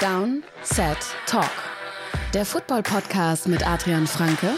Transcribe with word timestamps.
Down, 0.00 0.42
Set, 0.62 0.96
Talk. 1.26 1.50
Der 2.32 2.46
Football-Podcast 2.46 3.46
mit 3.48 3.66
Adrian 3.68 4.06
Franke 4.06 4.54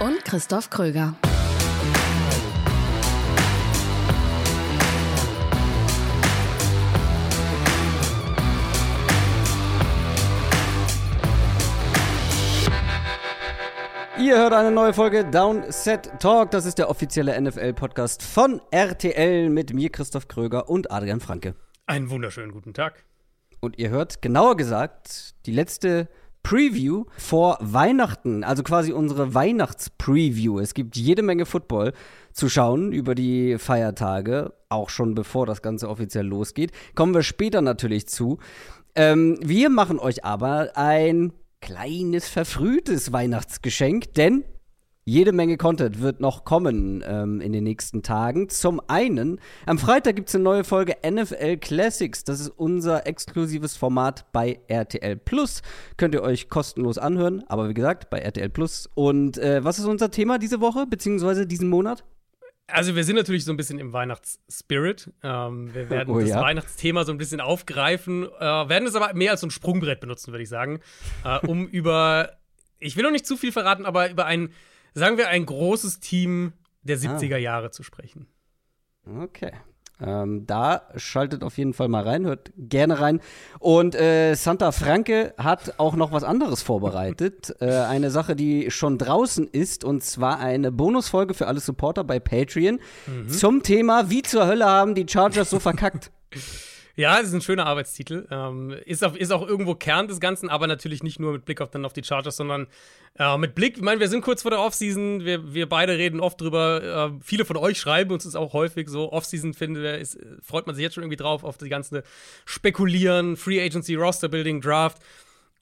und 0.00 0.24
Christoph 0.24 0.70
Kröger. 0.70 1.14
Ihr 14.18 14.36
hört 14.36 14.52
eine 14.52 14.72
neue 14.72 14.92
Folge 14.92 15.24
Downset 15.24 16.10
Talk. 16.18 16.50
Das 16.50 16.66
ist 16.66 16.78
der 16.78 16.90
offizielle 16.90 17.40
NFL-Podcast 17.40 18.20
von 18.20 18.60
RTL 18.72 19.48
mit 19.48 19.72
mir, 19.72 19.90
Christoph 19.90 20.26
Kröger 20.26 20.68
und 20.68 20.90
Adrian 20.90 21.20
Franke. 21.20 21.54
Einen 21.86 22.10
wunderschönen 22.10 22.50
guten 22.50 22.74
Tag. 22.74 23.04
Und 23.64 23.78
ihr 23.78 23.90
hört, 23.90 24.22
genauer 24.22 24.56
gesagt, 24.56 25.36
die 25.46 25.52
letzte 25.52 26.08
Preview 26.42 27.04
vor 27.16 27.58
Weihnachten, 27.60 28.42
also 28.42 28.64
quasi 28.64 28.92
unsere 28.92 29.34
Weihnachts-Preview. 29.34 30.58
Es 30.58 30.74
gibt 30.74 30.96
jede 30.96 31.22
Menge 31.22 31.46
Football 31.46 31.92
zu 32.32 32.48
schauen 32.48 32.90
über 32.90 33.14
die 33.14 33.58
Feiertage, 33.58 34.52
auch 34.68 34.88
schon 34.90 35.14
bevor 35.14 35.46
das 35.46 35.62
Ganze 35.62 35.88
offiziell 35.88 36.26
losgeht. 36.26 36.72
Kommen 36.96 37.14
wir 37.14 37.22
später 37.22 37.60
natürlich 37.60 38.08
zu. 38.08 38.38
Ähm, 38.96 39.38
wir 39.40 39.70
machen 39.70 40.00
euch 40.00 40.24
aber 40.24 40.72
ein 40.74 41.32
kleines 41.60 42.28
verfrühtes 42.28 43.12
Weihnachtsgeschenk, 43.12 44.12
denn 44.14 44.42
jede 45.04 45.32
Menge 45.32 45.56
Content 45.56 46.00
wird 46.00 46.20
noch 46.20 46.44
kommen 46.44 47.02
ähm, 47.06 47.40
in 47.40 47.52
den 47.52 47.64
nächsten 47.64 48.02
Tagen. 48.02 48.48
Zum 48.48 48.80
einen, 48.86 49.40
am 49.66 49.78
Freitag 49.78 50.14
gibt 50.16 50.28
es 50.28 50.34
eine 50.34 50.44
neue 50.44 50.64
Folge 50.64 50.96
NFL 51.04 51.56
Classics. 51.56 52.22
Das 52.22 52.40
ist 52.40 52.48
unser 52.48 53.06
exklusives 53.06 53.76
Format 53.76 54.26
bei 54.32 54.60
RTL 54.68 55.16
Plus. 55.16 55.62
Könnt 55.96 56.14
ihr 56.14 56.22
euch 56.22 56.48
kostenlos 56.48 56.98
anhören, 56.98 57.42
aber 57.48 57.68
wie 57.68 57.74
gesagt, 57.74 58.10
bei 58.10 58.18
RTL 58.20 58.48
Plus. 58.48 58.88
Und 58.94 59.38
äh, 59.38 59.64
was 59.64 59.80
ist 59.80 59.86
unser 59.86 60.10
Thema 60.10 60.38
diese 60.38 60.60
Woche, 60.60 60.86
beziehungsweise 60.86 61.46
diesen 61.46 61.68
Monat? 61.68 62.04
Also 62.68 62.94
wir 62.94 63.02
sind 63.02 63.16
natürlich 63.16 63.44
so 63.44 63.52
ein 63.52 63.56
bisschen 63.56 63.80
im 63.80 63.92
Weihnachtsspirit. 63.92 65.10
Ähm, 65.22 65.74
wir 65.74 65.90
werden 65.90 66.14
Oh 66.14 66.20
das 66.20 66.28
ja. 66.28 66.40
Weihnachtsthema 66.40 67.04
so 67.04 67.12
ein 67.12 67.18
bisschen 67.18 67.40
aufgreifen, 67.40 68.24
äh, 68.24 68.40
werden 68.40 68.86
es 68.86 68.94
aber 68.94 69.12
mehr 69.14 69.32
als 69.32 69.40
so 69.40 69.48
ein 69.48 69.50
Sprungbrett 69.50 70.00
benutzen, 70.00 70.32
würde 70.32 70.44
ich 70.44 70.48
sagen, 70.48 70.80
äh, 71.24 71.44
um 71.46 71.66
über, 71.68 72.30
ich 72.78 72.96
will 72.96 73.02
noch 73.02 73.10
nicht 73.10 73.26
zu 73.26 73.36
viel 73.36 73.50
verraten, 73.50 73.84
aber 73.84 74.10
über 74.10 74.26
ein, 74.26 74.52
sagen 74.94 75.18
wir, 75.18 75.28
ein 75.28 75.46
großes 75.46 76.00
Team 76.00 76.52
der 76.82 76.98
70er 76.98 77.36
Jahre 77.36 77.70
zu 77.70 77.82
sprechen. 77.82 78.26
Okay. 79.06 79.52
Ähm, 80.00 80.46
da 80.46 80.82
schaltet 80.96 81.44
auf 81.44 81.58
jeden 81.58 81.74
Fall 81.74 81.86
mal 81.86 82.02
rein, 82.02 82.24
hört 82.24 82.50
gerne 82.56 83.00
rein. 83.00 83.20
Und 83.60 83.94
äh, 83.94 84.34
Santa 84.34 84.72
Franke 84.72 85.32
hat 85.38 85.78
auch 85.78 85.94
noch 85.94 86.10
was 86.10 86.24
anderes 86.24 86.62
vorbereitet. 86.62 87.54
äh, 87.60 87.70
eine 87.70 88.10
Sache, 88.10 88.34
die 88.34 88.70
schon 88.70 88.98
draußen 88.98 89.46
ist, 89.46 89.84
und 89.84 90.02
zwar 90.02 90.40
eine 90.40 90.72
Bonusfolge 90.72 91.34
für 91.34 91.46
alle 91.46 91.60
Supporter 91.60 92.02
bei 92.02 92.18
Patreon 92.18 92.80
zum 93.28 93.62
Thema, 93.62 94.10
wie 94.10 94.22
zur 94.22 94.46
Hölle 94.46 94.66
haben 94.66 94.94
die 94.94 95.06
Chargers 95.08 95.50
so 95.50 95.60
verkackt. 95.60 96.10
Ja, 96.94 97.18
es 97.20 97.28
ist 97.28 97.34
ein 97.34 97.40
schöner 97.40 97.66
Arbeitstitel. 97.66 98.26
Ähm, 98.30 98.76
ist, 98.84 99.02
auf, 99.02 99.16
ist 99.16 99.32
auch 99.32 99.46
irgendwo 99.46 99.74
Kern 99.74 100.08
des 100.08 100.20
Ganzen, 100.20 100.50
aber 100.50 100.66
natürlich 100.66 101.02
nicht 101.02 101.18
nur 101.18 101.32
mit 101.32 101.44
Blick 101.44 101.60
auf, 101.60 101.70
dann 101.70 101.84
auf 101.84 101.92
die 101.92 102.04
Chargers, 102.04 102.36
sondern 102.36 102.66
äh, 103.18 103.38
mit 103.38 103.54
Blick, 103.54 103.76
ich 103.76 103.82
meine, 103.82 104.00
wir 104.00 104.08
sind 104.08 104.22
kurz 104.22 104.42
vor 104.42 104.50
der 104.50 104.60
Offseason, 104.60 105.24
wir, 105.24 105.54
wir 105.54 105.68
beide 105.68 105.96
reden 105.96 106.20
oft 106.20 106.40
drüber. 106.40 107.12
Äh, 107.14 107.20
viele 107.24 107.44
von 107.44 107.56
euch 107.56 107.78
schreiben 107.78 108.10
uns 108.12 108.26
ist 108.26 108.36
auch 108.36 108.52
häufig 108.52 108.88
so. 108.88 109.10
Offseason, 109.12 109.54
finde 109.54 109.98
ich, 109.98 110.10
freut 110.42 110.66
man 110.66 110.74
sich 110.74 110.82
jetzt 110.82 110.94
schon 110.94 111.04
irgendwie 111.04 111.16
drauf, 111.16 111.44
auf 111.44 111.56
die 111.56 111.68
ganze 111.68 112.02
Spekulieren, 112.44 113.36
Free 113.36 113.62
Agency, 113.62 113.94
Roster 113.94 114.28
Building, 114.28 114.60
Draft. 114.60 114.98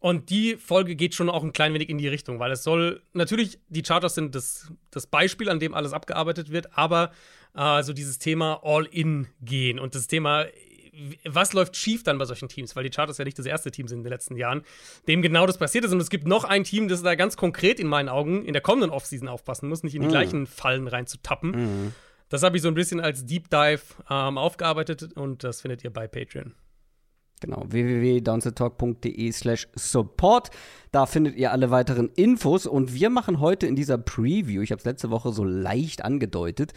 Und 0.01 0.31
die 0.31 0.57
Folge 0.57 0.97
geht 0.97 1.15
schon 1.15 1.29
auch 1.29 1.45
ein 1.45 1.53
klein 1.53 1.75
wenig 1.75 1.91
in 1.91 1.99
die 1.99 2.09
Richtung, 2.09 2.39
weil 2.39 2.51
es 2.53 2.63
soll 2.65 3.03
natürlich, 3.13 3.59
die 3.69 3.85
Chargers 3.85 4.15
sind 4.15 4.35
das, 4.35 4.73
das 4.91 5.07
Beispiel, 5.07 5.51
an 5.51 5.61
dem 5.61 5.75
alles 5.75 5.93
abgearbeitet 5.93 6.51
wird, 6.51 6.77
aber 6.77 7.13
äh, 7.55 7.83
so 7.83 7.93
dieses 7.93 8.19
Thema 8.19 8.61
All-In 8.63 9.27
gehen 9.43 9.79
und 9.79 9.95
das 9.95 10.07
Thema, 10.07 10.47
was 11.25 11.53
läuft 11.53 11.77
schief 11.77 12.03
dann 12.03 12.19
bei 12.19 12.25
solchen 12.25 12.49
Teams, 12.49 12.75
weil 12.77 12.85
die 12.85 12.93
Chargers 12.93 13.19
ja 13.19 13.25
nicht 13.25 13.39
das 13.39 13.47
erste 13.47 13.71
Team 13.71 13.89
sind 13.89 13.99
in 13.99 14.05
den 14.05 14.13
letzten 14.13 14.37
Jahren, 14.37 14.63
dem 15.09 15.23
genau 15.23 15.47
das 15.47 15.59
passiert 15.59 15.85
ist. 15.85 15.93
Und 15.93 16.01
es 16.01 16.11
gibt 16.11 16.27
noch 16.27 16.45
ein 16.45 16.65
Team, 16.65 16.89
das 16.89 17.03
da 17.03 17.15
ganz 17.15 17.37
konkret 17.37 17.81
in 17.81 17.87
meinen 17.87 18.09
Augen 18.09 18.45
in 18.45 18.53
der 18.53 18.63
kommenden 18.63 18.91
Offseason 18.91 19.29
aufpassen 19.29 19.69
muss, 19.69 19.83
nicht 19.83 19.95
in 19.95 20.03
die 20.03 20.09
gleichen 20.09 20.47
Fallen 20.47 20.89
reinzutappen. 20.89 21.93
Das 22.29 22.43
habe 22.43 22.57
ich 22.57 22.63
so 22.63 22.69
ein 22.69 22.75
bisschen 22.75 23.01
als 23.01 23.27
Deep 23.27 23.51
Dive 23.51 23.83
ähm, 24.09 24.39
aufgearbeitet 24.39 25.13
und 25.15 25.43
das 25.45 25.61
findet 25.61 25.83
ihr 25.85 25.93
bei 25.93 26.07
Patreon. 26.07 26.55
Genau, 27.41 27.65
www.downsettalk.de 27.67 29.33
slash 29.33 29.67
support. 29.75 30.51
Da 30.93 31.07
findet 31.07 31.37
ihr 31.37 31.53
alle 31.53 31.71
weiteren 31.71 32.11
Infos. 32.15 32.67
Und 32.67 32.95
wir 32.95 33.09
machen 33.09 33.41
heute 33.41 33.67
in 33.67 33.77
dieser 33.77 33.97
Preview, 33.99 34.61
ich 34.61 34.73
habe 34.73 34.79
es 34.79 34.85
letzte 34.85 35.11
Woche 35.11 35.33
so 35.33 35.43
leicht 35.43 36.05
angedeutet, 36.05 36.73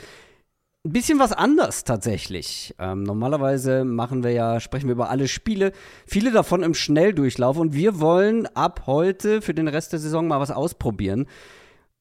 ein 0.86 0.92
bisschen 0.92 1.20
was 1.20 1.32
anders 1.32 1.86
tatsächlich. 1.86 2.76
Ähm, 2.78 3.04
normalerweise 3.04 3.86
machen 3.86 4.24
wir 4.24 4.32
ja, 4.32 4.60
sprechen 4.60 4.88
wir 4.88 4.94
über 4.94 5.10
alle 5.10 5.30
Spiele, 5.30 5.72
viele 6.06 6.32
davon 6.32 6.62
im 6.62 6.74
Schnelldurchlauf. 6.74 7.58
Und 7.58 7.74
wir 7.74 8.00
wollen 8.02 8.48
ab 8.48 8.84
heute 8.86 9.42
für 9.42 9.54
den 9.54 9.70
Rest 9.70 9.94
der 9.94 10.00
Saison 10.00 10.28
mal 10.28 10.42
was 10.42 10.52
ausprobieren. 10.52 11.28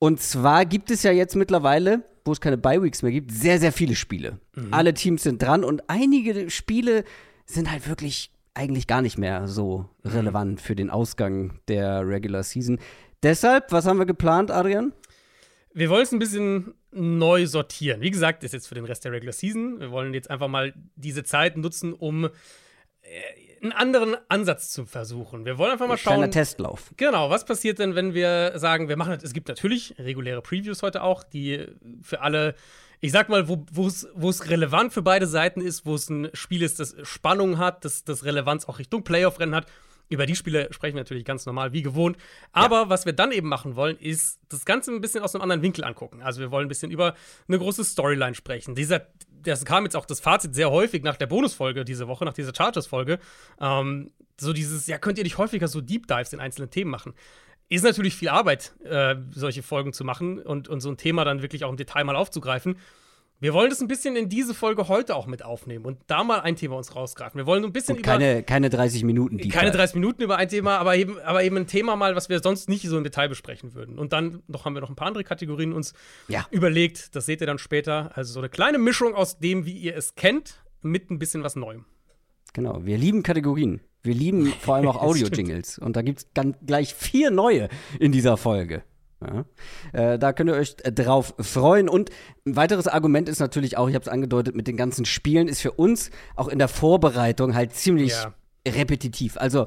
Und 0.01 0.21
zwar 0.21 0.67
gibt 0.67 0.91
es 0.91 1.05
ja 1.05 1.13
jetzt 1.13 1.37
mittlerweile, 1.37 2.03
wo 2.25 2.33
es 2.33 2.41
keine 2.41 2.59
Bye-Weeks 2.59 3.03
mehr 3.03 3.13
gibt, 3.13 3.31
sehr, 3.31 3.61
sehr 3.61 3.73
viele 3.73 3.95
Spiele. 3.95 4.41
Alle 4.73 4.95
Teams 4.95 5.23
sind 5.23 5.41
dran 5.41 5.63
und 5.63 5.89
einige 5.89 6.51
Spiele 6.51 7.05
sind 7.47 7.71
halt 7.71 7.89
wirklich 7.89 8.33
eigentlich 8.55 8.87
gar 8.89 9.01
nicht 9.01 9.17
mehr 9.17 9.47
so 9.47 9.89
relevant 10.05 10.61
für 10.61 10.75
den 10.75 10.91
Ausgang 10.91 11.61
der 11.69 12.07
Regular 12.07 12.43
Season. 12.43 12.79
Deshalb, 13.23 13.71
was 13.71 13.87
haben 13.87 13.99
wir 13.99 14.07
geplant, 14.07 14.51
Adrian? 14.51 14.93
Wir 15.73 15.89
wollen 15.89 16.03
es 16.03 16.13
ein 16.13 16.19
bisschen 16.19 16.75
neu 16.93 17.47
sortieren. 17.47 18.01
Wie 18.01 18.11
gesagt, 18.11 18.45
ist 18.45 18.53
jetzt 18.53 18.69
für 18.69 18.75
den 18.75 18.85
Rest 18.85 19.05
der 19.05 19.13
Regular 19.13 19.33
Season. 19.33 19.81
Wir 19.81 19.91
wollen 19.91 20.15
jetzt 20.15 20.31
einfach 20.31 20.49
mal 20.49 20.75
diese 20.95 21.25
Zeit 21.25 21.57
nutzen, 21.57 21.93
um 21.93 22.27
äh, 22.27 22.31
einen 23.63 23.73
anderen 23.73 24.17
Ansatz 24.29 24.71
zu 24.71 24.85
versuchen. 24.87 25.45
Wir 25.45 25.57
wollen 25.57 25.73
einfach 25.73 25.87
mal 25.87 25.97
Kleiner 25.97 26.25
schauen. 26.25 26.31
Testlauf. 26.33 26.93
Genau, 26.97 27.31
was 27.31 27.45
passiert 27.45 27.79
denn, 27.79 27.95
wenn 27.95 28.13
wir 28.13 28.53
sagen, 28.57 28.89
wir 28.89 28.97
machen 28.97 29.19
es 29.23 29.33
gibt 29.33 29.49
natürlich 29.49 29.95
reguläre 29.99 30.43
Previews 30.43 30.83
heute 30.83 31.03
auch, 31.03 31.23
die 31.23 31.67
für 32.03 32.21
alle, 32.21 32.55
ich 33.01 33.13
sag 33.13 33.29
mal, 33.29 33.49
wo 33.49 33.65
wo 33.71 33.87
es 33.87 34.09
wo 34.15 34.29
es 34.29 34.51
relevant 34.51 34.93
für 34.93 35.03
beide 35.03 35.27
Seiten 35.27 35.61
ist, 35.61 35.87
wo 35.87 35.95
es 35.95 36.11
ein 36.11 36.31
Spiel 36.33 36.63
ist, 36.63 36.81
das 36.81 36.97
Spannung 37.05 37.59
hat, 37.59 37.85
das, 37.85 38.05
das 38.05 38.25
Relevanz 38.25 38.67
auch 38.69 38.79
Richtung 38.79 39.05
Playoff-Rennen 39.05 39.55
hat. 39.55 39.67
Über 40.13 40.27
die 40.27 40.37
Spiele 40.37 40.69
sprechen 40.73 40.95
wir 40.95 41.01
natürlich 41.01 41.25
ganz 41.25 41.47
normal, 41.47 41.73
wie 41.73 41.83
gewohnt. 41.83 42.19
Aber 42.53 42.91
was 42.91 43.07
wir 43.07 43.15
dann 43.15 43.33
eben 43.33 43.49
machen 43.49 43.77
wollen, 43.77 43.97
ist 43.99 44.39
das 44.51 44.67
Ganze 44.67 44.93
ein 44.93 45.01
bisschen 45.01 45.23
aus 45.23 45.35
einem 45.35 45.43
anderen 45.43 45.63
Winkel 45.63 45.85
angucken. 45.85 46.21
Also 46.23 46.41
wir 46.41 46.51
wollen 46.51 46.67
ein 46.67 46.69
bisschen 46.69 46.91
über 46.91 47.15
eine 47.49 47.59
große 47.59 47.83
Storyline 47.83 48.35
sprechen. 48.35 48.75
Dieser, 48.75 49.07
das 49.43 49.65
kam 49.65 49.85
jetzt 49.85 49.97
auch 49.97 50.05
das 50.05 50.21
Fazit 50.21 50.55
sehr 50.55 50.71
häufig 50.71 51.03
nach 51.03 51.17
der 51.17 51.27
Bonusfolge 51.27 51.85
diese 51.85 52.09
Woche, 52.09 52.27
nach 52.27 52.35
dieser 52.35 52.55
Chargers-Folge. 52.55 53.19
Ähm, 53.59 54.11
so 54.39 54.53
dieses, 54.53 54.87
ja, 54.87 54.99
könnt 54.99 55.17
ihr 55.17 55.25
nicht 55.25 55.39
häufiger 55.39 55.67
so 55.67 55.81
Deep 55.81 56.07
Dives 56.07 56.35
in 56.35 56.41
einzelnen 56.41 56.71
Themen 56.71 56.91
machen? 56.91 57.15
Ist 57.71 57.85
natürlich 57.85 58.15
viel 58.15 58.29
Arbeit, 58.29 58.75
äh, 58.85 59.17
solche 59.31 59.63
Folgen 59.63 59.95
zu 59.95 60.05
machen 60.05 60.39
und, 60.41 60.69
und 60.69 60.81
so 60.81 60.91
ein 60.91 60.99
Thema 60.99 61.25
dann 61.25 61.41
wirklich 61.41 61.65
auch 61.65 61.71
im 61.71 61.79
Detail 61.79 62.05
mal 62.05 62.17
aufzugreifen. 62.17 62.77
Wir 63.43 63.53
wollen 63.55 63.71
das 63.71 63.81
ein 63.81 63.89
bisschen 63.89 64.15
in 64.15 64.29
diese 64.29 64.55
Folge 64.55 64.87
heute 64.87 65.17
auch 65.17 65.27
mit 65.27 65.45
aufnehmen 65.45 65.85
und 65.85 65.99
da 66.07 66.23
mal 66.23 66.39
ein 66.43 66.55
Thema 66.55 66.77
uns 66.77 66.95
rausgreifen. 66.95 67.37
Wir 67.37 67.45
wollen 67.45 67.65
ein 67.65 67.73
bisschen 67.73 67.97
Und 67.97 68.03
über 68.03 68.13
keine, 68.13 68.45
keine 68.45 68.71
30 68.71 69.03
Minuten. 69.03 69.37
Deep 69.37 69.51
keine 69.51 69.73
Dive. 69.73 69.79
30 69.79 69.97
Minuten 69.97 70.23
über 70.23 70.37
ein 70.37 70.49
Thema, 70.49 70.79
aber 70.79 70.95
eben, 70.95 71.19
aber 71.19 71.43
eben 71.43 71.57
ein 71.57 71.67
Thema 71.67 71.97
mal, 71.97 72.15
was 72.15 72.29
wir 72.29 72.39
sonst 72.39 72.69
nicht 72.69 72.89
so 72.89 72.97
im 72.97 73.03
Detail 73.03 73.29
besprechen 73.29 73.75
würden. 73.75 73.99
Und 73.99 74.13
dann 74.13 74.45
noch 74.47 74.65
haben 74.65 74.75
wir 74.75 74.81
noch 74.81 74.91
ein 74.91 74.95
paar 74.95 75.09
andere 75.09 75.25
Kategorien 75.25 75.73
uns 75.73 75.93
Ja. 76.29 76.47
überlegt. 76.53 77.17
Das 77.17 77.27
seht 77.27 77.41
ihr 77.41 77.49
dann 77.49 77.59
später. 77.59 78.13
Also 78.15 78.33
so 78.33 78.39
eine 78.39 78.49
kleine 78.49 78.79
Mischung 78.79 79.17
aus 79.17 79.41
dem, 79.41 79.67
wie 79.67 79.73
ihr 79.77 79.97
es 79.97 80.15
kennt, 80.15 80.63
mit 80.81 81.11
ein 81.11 81.19
bisschen 81.19 81.43
was 81.43 81.57
Neuem. 81.57 81.85
Genau, 82.53 82.85
wir 82.85 82.97
lieben 82.97 83.25
Kategorien. 83.25 83.81
Wir 84.05 84.15
lieben 84.15 84.53
vor 84.61 84.77
allem 84.77 84.87
auch 84.87 84.97
Audio-Jingles. 85.03 85.79
Und 85.79 85.97
da 85.97 86.03
gibt 86.03 86.21
es 86.21 86.27
gleich 86.65 86.95
vier 86.95 87.33
neue 87.33 87.69
in 87.99 88.13
dieser 88.13 88.37
Folge. 88.37 88.85
Ja. 89.93 90.13
Äh, 90.15 90.19
da 90.19 90.33
könnt 90.33 90.51
ihr 90.51 90.57
euch 90.57 90.77
äh, 90.85 90.93
drauf 90.93 91.35
freuen. 91.39 91.89
Und 91.89 92.11
ein 92.47 92.57
weiteres 92.57 92.87
Argument 92.89 93.29
ist 93.29 93.41
natürlich 93.41 93.77
auch, 93.79 93.89
ich 93.89 93.95
habe 93.95 94.03
es 94.03 94.09
angedeutet, 94.09 94.55
mit 94.55 94.67
den 94.67 94.77
ganzen 94.77 95.05
Spielen 95.05 95.49
ist 95.49 95.61
für 95.63 95.73
uns 95.73 96.11
auch 96.37 96.49
in 96.49 96.59
der 96.59 96.69
Vorbereitung 96.69 97.55
halt 97.55 97.73
ziemlich 97.75 98.13
Ja. 98.13 98.35
repetitiv. 98.67 99.37
Also, 99.37 99.67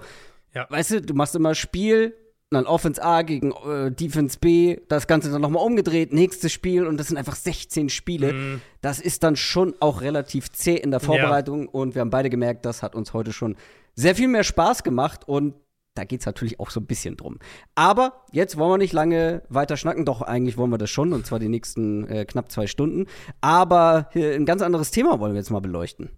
Ja. 0.54 0.68
weißt 0.70 0.92
du, 0.92 1.02
du 1.02 1.14
machst 1.14 1.36
immer 1.36 1.56
Spiel, 1.56 2.16
dann 2.52 2.68
Offense 2.68 3.04
A 3.04 3.24
gegen 3.24 3.52
äh, 3.52 3.92
Defense 3.92 4.38
B, 4.40 4.78
das 4.88 5.08
Ganze 5.08 5.32
dann 5.32 5.42
nochmal 5.42 5.66
umgedreht, 5.66 6.14
nächstes 6.14 6.54
Spiel 6.54 6.86
und 6.86 6.98
das 6.98 7.08
sind 7.08 7.18
einfach 7.18 7.36
16 7.36 7.90
Spiele. 7.90 8.34
Mhm. 8.34 8.62
Das 8.82 9.00
ist 9.00 9.24
dann 9.24 9.36
schon 9.36 9.74
auch 9.80 10.02
relativ 10.02 10.52
zäh 10.52 10.76
in 10.76 10.92
der 10.92 11.00
Vorbereitung 11.00 11.68
und 11.68 11.96
wir 11.96 12.02
haben 12.02 12.12
beide 12.12 12.30
gemerkt, 12.30 12.66
das 12.66 12.84
hat 12.84 12.96
uns 12.96 13.14
heute 13.14 13.34
schon 13.34 13.56
sehr 13.96 14.16
viel 14.16 14.28
mehr 14.28 14.44
Spaß 14.44 14.84
gemacht 14.84 15.28
und 15.28 15.56
da 15.96 16.04
geht 16.04 16.20
es 16.20 16.26
natürlich 16.26 16.60
auch 16.60 16.70
so 16.70 16.80
ein 16.80 16.86
bisschen 16.86 17.18
drum. 17.18 17.40
Aber 17.74 18.26
jetzt 18.32 18.58
wollen 18.58 18.72
wir 18.72 18.78
nicht 18.78 18.94
lange 18.94 19.42
weiter 19.50 19.78
schnacken, 19.78 20.06
doch 20.06 20.22
eigentlich 20.22 20.58
wollen 20.58 20.70
wir 20.70 20.78
das 20.78 20.90
schon 20.90 21.14
und 21.14 21.26
zwar 21.26 21.40
die 21.40 21.48
nächsten 21.48 22.08
äh, 22.08 22.26
knapp 22.26 22.52
zwei 22.52 22.68
Stunden. 22.68 23.08
Aber 23.42 24.10
äh, 24.14 24.36
ein 24.36 24.46
ganz 24.46 24.62
anderes 24.62 24.92
Thema 24.92 25.20
wollen 25.20 25.34
wir 25.34 25.40
jetzt 25.40 25.52
mal 25.52 25.62
beleuchten. 25.62 26.12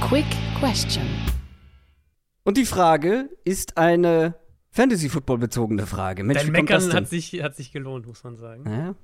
Quick 0.00 0.26
Question. 0.58 1.04
Und 2.42 2.56
die 2.56 2.66
Frage 2.66 3.30
ist 3.44 3.78
eine 3.78 4.34
Fantasy-Football-bezogene 4.70 5.86
Frage. 5.86 6.24
Mensch, 6.24 6.42
Dein 6.42 6.52
Meckern 6.52 6.92
hat 6.92 7.08
sich, 7.08 7.42
hat 7.42 7.54
sich 7.54 7.72
gelohnt, 7.72 8.06
muss 8.06 8.24
man 8.24 8.36
sagen. 8.36 8.64
Ja. 8.70 8.94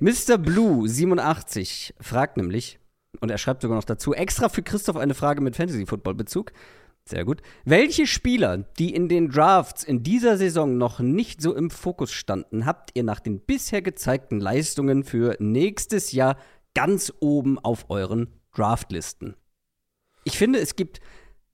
Mr. 0.00 0.38
Blue 0.38 0.88
87 0.88 1.94
fragt 2.00 2.36
nämlich, 2.36 2.78
und 3.20 3.30
er 3.30 3.38
schreibt 3.38 3.62
sogar 3.62 3.76
noch 3.76 3.84
dazu, 3.84 4.14
extra 4.14 4.48
für 4.48 4.62
Christoph 4.62 4.96
eine 4.96 5.14
Frage 5.14 5.40
mit 5.40 5.56
Fantasy-Football-Bezug. 5.56 6.52
Sehr 7.08 7.24
gut. 7.24 7.42
Welche 7.64 8.06
Spieler, 8.06 8.58
die 8.78 8.94
in 8.94 9.08
den 9.08 9.30
Drafts 9.30 9.82
in 9.82 10.02
dieser 10.02 10.36
Saison 10.36 10.78
noch 10.78 11.00
nicht 11.00 11.40
so 11.42 11.54
im 11.56 11.70
Fokus 11.70 12.12
standen, 12.12 12.66
habt 12.66 12.90
ihr 12.94 13.02
nach 13.02 13.20
den 13.20 13.40
bisher 13.40 13.82
gezeigten 13.82 14.38
Leistungen 14.40 15.02
für 15.02 15.36
nächstes 15.40 16.12
Jahr 16.12 16.36
ganz 16.74 17.12
oben 17.20 17.58
auf 17.58 17.86
euren 17.90 18.28
Draftlisten? 18.54 19.34
Ich 20.24 20.38
finde, 20.38 20.60
es 20.60 20.76
gibt 20.76 21.00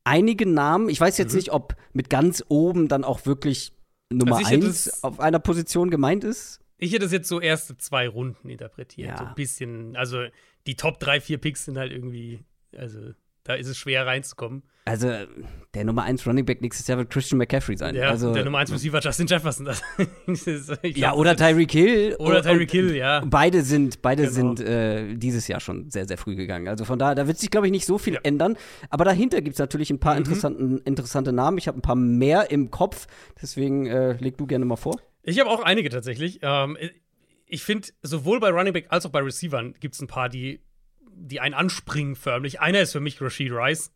einige 0.05 0.47
Namen. 0.47 0.89
Ich 0.89 1.01
weiß 1.01 1.17
jetzt 1.19 1.35
nicht, 1.35 1.53
ob 1.53 1.75
mit 1.93 2.11
ganz 2.11 2.45
oben 2.49 2.89
dann 2.89 3.05
auch 3.05 3.25
wirklich 3.25 3.73
Nummer 4.13 4.37
Also 4.37 4.43
ich 4.47 4.51
hätte 4.53 4.67
1 4.67 4.87
es- 4.87 5.05
auf 5.05 5.21
einer 5.21 5.39
Position 5.39 5.91
gemeint 5.91 6.23
ist. 6.25 6.61
Ich 6.79 6.93
hätte 6.93 7.07
es 7.07 7.13
jetzt 7.13 7.29
so 7.29 7.41
erste 7.41 7.77
zwei 7.79 8.07
Runden 8.09 8.49
interpretiert. 8.51 9.09
Ja. 9.09 9.17
So 9.19 9.25
ein 9.25 9.35
bisschen, 9.35 9.97
also 9.97 10.25
die 10.67 10.77
Top 10.77 11.01
3, 11.01 11.21
4 11.21 11.39
Picks 11.39 11.65
sind 11.65 11.79
halt 11.79 11.91
irgendwie, 11.93 12.45
also 12.77 13.13
da 13.47 13.55
ist 13.55 13.67
es 13.69 13.77
schwer 13.79 14.07
reinzukommen. 14.07 14.63
Also, 14.85 15.11
der 15.75 15.85
Nummer 15.85 16.05
1 16.05 16.25
Running 16.29 16.45
Back 16.45 16.63
nächstes 16.63 16.87
Jahr 16.87 16.97
wird 16.99 17.11
Christian 17.11 17.39
McCaffrey 17.39 17.77
sein. 17.77 17.97
Ja, 17.97 18.09
also, 18.11 18.33
der 18.33 18.45
Nummer 18.45 18.59
1 18.59 18.73
Receiver 18.73 19.01
Justin 19.01 19.27
Jefferson. 19.27 19.69
Ich 20.27 20.97
Ja, 20.97 21.09
glaub, 21.11 21.19
oder 21.19 21.37
Tyreek 21.37 21.73
Hill. 21.73 22.15
Oder 22.21 22.43
Tyreek 22.43 22.71
Hill, 22.71 22.95
ja. 22.95 23.23
Beide 23.27 23.63
sind, 23.63 24.01
beide 24.03 24.23
Genau. 24.23 24.55
sind 24.55 24.61
äh, 24.61 25.15
dieses 25.17 25.49
Jahr 25.49 25.59
schon 25.61 25.91
sehr, 25.91 26.07
sehr 26.07 26.19
früh 26.19 26.37
gegangen. 26.37 26.69
Also 26.69 26.85
von 26.85 26.99
daher, 26.99 27.15
da 27.17 27.27
wird 27.27 27.39
sich, 27.39 27.51
glaube 27.51 27.67
ich, 27.67 27.73
nicht 27.73 27.85
so 27.87 27.99
viel 27.99 28.15
Ja. 28.15 28.21
ändern. 28.23 28.57
Aber 28.91 29.05
dahinter 29.05 29.41
gibt 29.43 29.55
es 29.55 29.59
natürlich 29.59 29.91
ein 29.91 29.99
paar 29.99 30.15
Mhm. 30.15 30.19
interessanten, 30.19 30.79
interessante 30.85 31.33
Namen. 31.33 31.59
Ich 31.59 31.67
habe 31.67 31.79
ein 31.79 31.83
paar 31.83 31.97
mehr 31.97 32.51
im 32.53 32.71
Kopf. 32.71 33.07
Deswegen 33.43 33.87
äh, 33.87 34.13
leg 34.19 34.37
du 34.39 34.47
gerne 34.47 34.65
mal 34.65 34.77
vor. 34.77 35.01
Ich 35.23 35.41
habe 35.41 35.51
auch 35.51 35.63
einige 35.65 35.89
tatsächlich. 35.89 36.39
Ähm, 36.43 36.79
ich 37.47 37.63
finde, 37.63 37.89
sowohl 38.03 38.39
bei 38.41 38.51
Running 38.51 38.73
Back 38.73 38.87
als 38.91 39.05
auch 39.07 39.11
bei 39.11 39.21
Receivern 39.21 39.75
gibt 39.81 39.95
es 39.95 40.01
ein 40.01 40.07
paar, 40.07 40.29
die, 40.29 40.61
die 41.17 41.41
einen 41.41 41.55
anspringen 41.55 42.15
förmlich. 42.15 42.61
Einer 42.61 42.81
ist 42.81 42.93
für 42.93 43.01
mich 43.01 43.21
Rashid 43.21 43.53
Rice. 43.53 43.93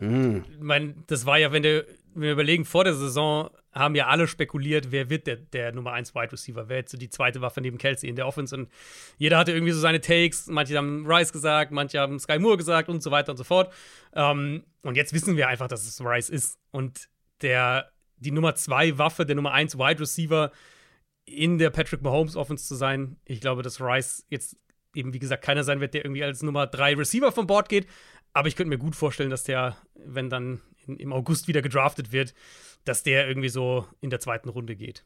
Mm. 0.00 0.38
Ich 0.50 0.58
mein, 0.60 1.04
das 1.06 1.26
war 1.26 1.38
ja, 1.38 1.52
wenn, 1.52 1.62
der, 1.62 1.84
wenn 2.14 2.22
wir 2.22 2.32
überlegen, 2.32 2.64
vor 2.64 2.84
der 2.84 2.94
Saison 2.94 3.50
haben 3.72 3.94
ja 3.94 4.06
alle 4.06 4.28
spekuliert, 4.28 4.92
wer 4.92 5.10
wird 5.10 5.26
der, 5.26 5.36
der 5.36 5.72
Nummer 5.72 5.92
1 5.92 6.14
Wide 6.14 6.32
Receiver, 6.32 6.68
wer 6.68 6.78
jetzt 6.78 6.92
so 6.92 6.98
die 6.98 7.08
zweite 7.08 7.40
Waffe 7.40 7.60
neben 7.60 7.78
Kelsey 7.78 8.08
in 8.08 8.16
der 8.16 8.26
Offense 8.26 8.54
und 8.56 8.68
jeder 9.16 9.36
hatte 9.36 9.52
irgendwie 9.52 9.72
so 9.72 9.80
seine 9.80 10.00
Takes, 10.00 10.46
manche 10.46 10.76
haben 10.76 11.04
Rice 11.06 11.32
gesagt, 11.32 11.72
manche 11.72 11.98
haben 11.98 12.18
Sky 12.20 12.38
Moore 12.38 12.56
gesagt 12.56 12.88
und 12.88 13.02
so 13.02 13.10
weiter 13.10 13.32
und 13.32 13.36
so 13.36 13.44
fort. 13.44 13.72
Ähm, 14.12 14.64
und 14.82 14.96
jetzt 14.96 15.12
wissen 15.12 15.36
wir 15.36 15.48
einfach, 15.48 15.66
dass 15.66 15.86
es 15.86 16.00
Rice 16.00 16.30
ist 16.30 16.58
und 16.70 17.08
der, 17.42 17.90
die 18.16 18.30
Nummer 18.30 18.54
2 18.54 18.98
Waffe, 18.98 19.26
der 19.26 19.34
Nummer 19.34 19.52
1 19.52 19.76
Wide 19.76 20.00
Receiver 20.00 20.52
in 21.24 21.58
der 21.58 21.70
Patrick 21.70 22.02
Mahomes 22.02 22.36
Offense 22.36 22.66
zu 22.66 22.74
sein. 22.74 23.16
Ich 23.24 23.40
glaube, 23.40 23.62
dass 23.62 23.80
Rice 23.80 24.24
jetzt 24.28 24.56
eben, 24.94 25.12
wie 25.12 25.18
gesagt, 25.18 25.44
keiner 25.44 25.64
sein 25.64 25.80
wird, 25.80 25.94
der 25.94 26.04
irgendwie 26.04 26.24
als 26.24 26.42
Nummer 26.42 26.66
3 26.66 26.96
Receiver 26.96 27.32
vom 27.32 27.46
Board 27.46 27.68
geht. 27.68 27.86
Aber 28.32 28.48
ich 28.48 28.56
könnte 28.56 28.70
mir 28.70 28.78
gut 28.78 28.96
vorstellen, 28.96 29.30
dass 29.30 29.44
der, 29.44 29.76
wenn 29.94 30.28
dann 30.28 30.60
in, 30.86 30.96
im 30.96 31.12
August 31.12 31.48
wieder 31.48 31.62
gedraftet 31.62 32.12
wird, 32.12 32.34
dass 32.84 33.02
der 33.02 33.28
irgendwie 33.28 33.48
so 33.48 33.86
in 34.00 34.10
der 34.10 34.20
zweiten 34.20 34.48
Runde 34.48 34.76
geht. 34.76 35.04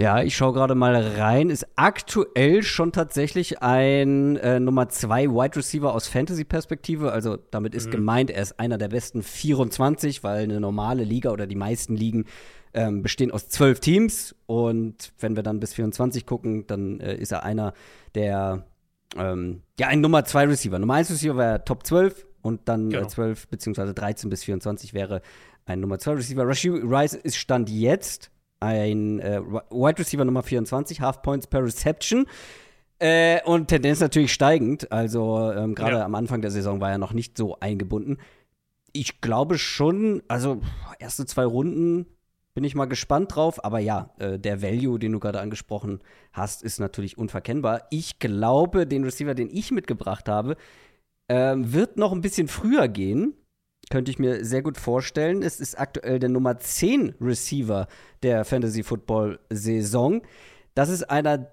Ja, 0.00 0.22
ich 0.22 0.36
schaue 0.36 0.52
gerade 0.52 0.76
mal 0.76 0.94
rein. 0.94 1.50
Ist 1.50 1.66
aktuell 1.74 2.62
schon 2.62 2.92
tatsächlich 2.92 3.62
ein 3.62 4.36
äh, 4.36 4.60
Nummer 4.60 4.88
2 4.88 5.30
Wide 5.30 5.56
Receiver 5.56 5.92
aus 5.92 6.06
Fantasy-Perspektive. 6.06 7.10
Also 7.10 7.36
damit 7.50 7.74
ist 7.74 7.90
gemeint, 7.90 8.30
er 8.30 8.42
ist 8.42 8.60
einer 8.60 8.78
der 8.78 8.88
besten 8.88 9.24
24, 9.24 10.22
weil 10.22 10.44
eine 10.44 10.60
normale 10.60 11.02
Liga 11.02 11.30
oder 11.30 11.48
die 11.48 11.56
meisten 11.56 11.96
Ligen 11.96 12.26
ähm, 12.74 13.02
bestehen 13.02 13.30
aus 13.30 13.48
zwölf 13.48 13.80
Teams. 13.80 14.34
Und 14.46 15.12
wenn 15.18 15.36
wir 15.36 15.42
dann 15.42 15.60
bis 15.60 15.74
24 15.74 16.26
gucken, 16.26 16.66
dann 16.66 17.00
äh, 17.00 17.14
ist 17.16 17.32
er 17.32 17.42
einer 17.44 17.72
der, 18.14 18.64
ähm, 19.16 19.62
ja, 19.78 19.88
ein 19.88 20.00
Nummer 20.00 20.24
2 20.24 20.46
Receiver. 20.46 20.78
Nummer 20.78 20.94
1 20.94 21.10
Receiver 21.10 21.36
wäre 21.36 21.64
Top 21.64 21.86
12 21.86 22.26
und 22.42 22.68
dann 22.68 22.90
Genau. 22.90 23.04
äh, 23.04 23.08
12 23.08 23.48
beziehungsweise 23.48 23.94
13 23.94 24.30
bis 24.30 24.44
24 24.44 24.94
wäre 24.94 25.22
ein 25.66 25.80
Nummer 25.80 25.98
2 25.98 26.12
Receiver. 26.12 26.46
Rashid 26.46 26.72
Rice 26.84 27.14
ist 27.14 27.36
Stand 27.36 27.68
jetzt 27.70 28.30
ein 28.60 29.20
äh, 29.20 29.40
Wide 29.42 29.98
Receiver 29.98 30.24
Nummer 30.24 30.42
24, 30.42 31.00
Half 31.00 31.22
Points 31.22 31.46
per 31.46 31.62
Reception. 31.62 32.26
Äh, 33.00 33.40
und 33.44 33.68
Tendenz 33.68 34.00
natürlich 34.00 34.32
steigend. 34.32 34.90
Also 34.90 35.52
ähm, 35.52 35.74
gerade 35.76 35.98
Ja. 35.98 36.04
am 36.04 36.14
Anfang 36.16 36.40
der 36.42 36.50
Saison 36.50 36.80
war 36.80 36.90
er 36.90 36.98
noch 36.98 37.12
nicht 37.12 37.36
so 37.38 37.58
eingebunden. 37.60 38.18
Ich 38.92 39.20
glaube 39.20 39.58
schon, 39.58 40.22
also 40.26 40.60
erste 40.98 41.24
zwei 41.26 41.44
Runden 41.44 42.06
bin 42.58 42.64
ich 42.64 42.74
mal 42.74 42.86
gespannt 42.86 43.36
drauf. 43.36 43.64
Aber 43.64 43.78
ja, 43.78 44.10
äh, 44.18 44.36
der 44.36 44.60
Value, 44.62 44.98
den 44.98 45.12
du 45.12 45.20
gerade 45.20 45.38
angesprochen 45.38 46.00
hast, 46.32 46.64
ist 46.64 46.80
natürlich 46.80 47.16
unverkennbar. 47.16 47.86
Ich 47.90 48.18
glaube, 48.18 48.84
den 48.84 49.04
Receiver, 49.04 49.32
den 49.36 49.48
ich 49.48 49.70
mitgebracht 49.70 50.28
habe, 50.28 50.56
ähm, 51.28 51.72
wird 51.72 51.98
noch 51.98 52.10
ein 52.10 52.20
bisschen 52.20 52.48
früher 52.48 52.88
gehen. 52.88 53.34
Könnte 53.90 54.10
ich 54.10 54.18
mir 54.18 54.44
sehr 54.44 54.62
gut 54.62 54.76
vorstellen. 54.76 55.44
Es 55.44 55.60
ist 55.60 55.78
aktuell 55.78 56.18
der 56.18 56.30
Nummer 56.30 56.58
10 56.58 57.14
Receiver 57.20 57.86
der 58.24 58.44
Fantasy 58.44 58.82
Football 58.82 59.38
Saison. 59.50 60.22
Das 60.74 60.88
ist 60.88 61.08
einer, 61.08 61.52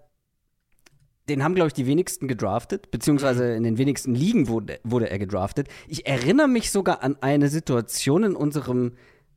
den 1.29 1.43
haben, 1.43 1.53
glaube 1.53 1.67
ich, 1.67 1.73
die 1.73 1.85
wenigsten 1.85 2.27
gedraftet, 2.27 2.89
beziehungsweise 2.89 3.53
in 3.53 3.61
den 3.61 3.77
wenigsten 3.77 4.15
Ligen 4.15 4.47
wurde, 4.47 4.79
wurde 4.83 5.11
er 5.11 5.19
gedraftet. 5.19 5.67
Ich 5.87 6.07
erinnere 6.07 6.47
mich 6.47 6.71
sogar 6.71 7.03
an 7.03 7.15
eine 7.21 7.49
Situation 7.49 8.23
in 8.23 8.35
unserem 8.35 8.93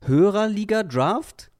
Hörerliga-Draft. 0.06 1.50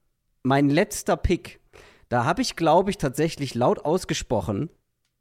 Mein 0.43 0.69
letzter 0.71 1.17
Pick. 1.17 1.61
Da 2.09 2.25
habe 2.25 2.41
ich, 2.43 2.57
glaube 2.57 2.91
ich, 2.91 2.97
tatsächlich 2.99 3.55
laut 3.55 3.85
ausgesprochen, 3.85 4.71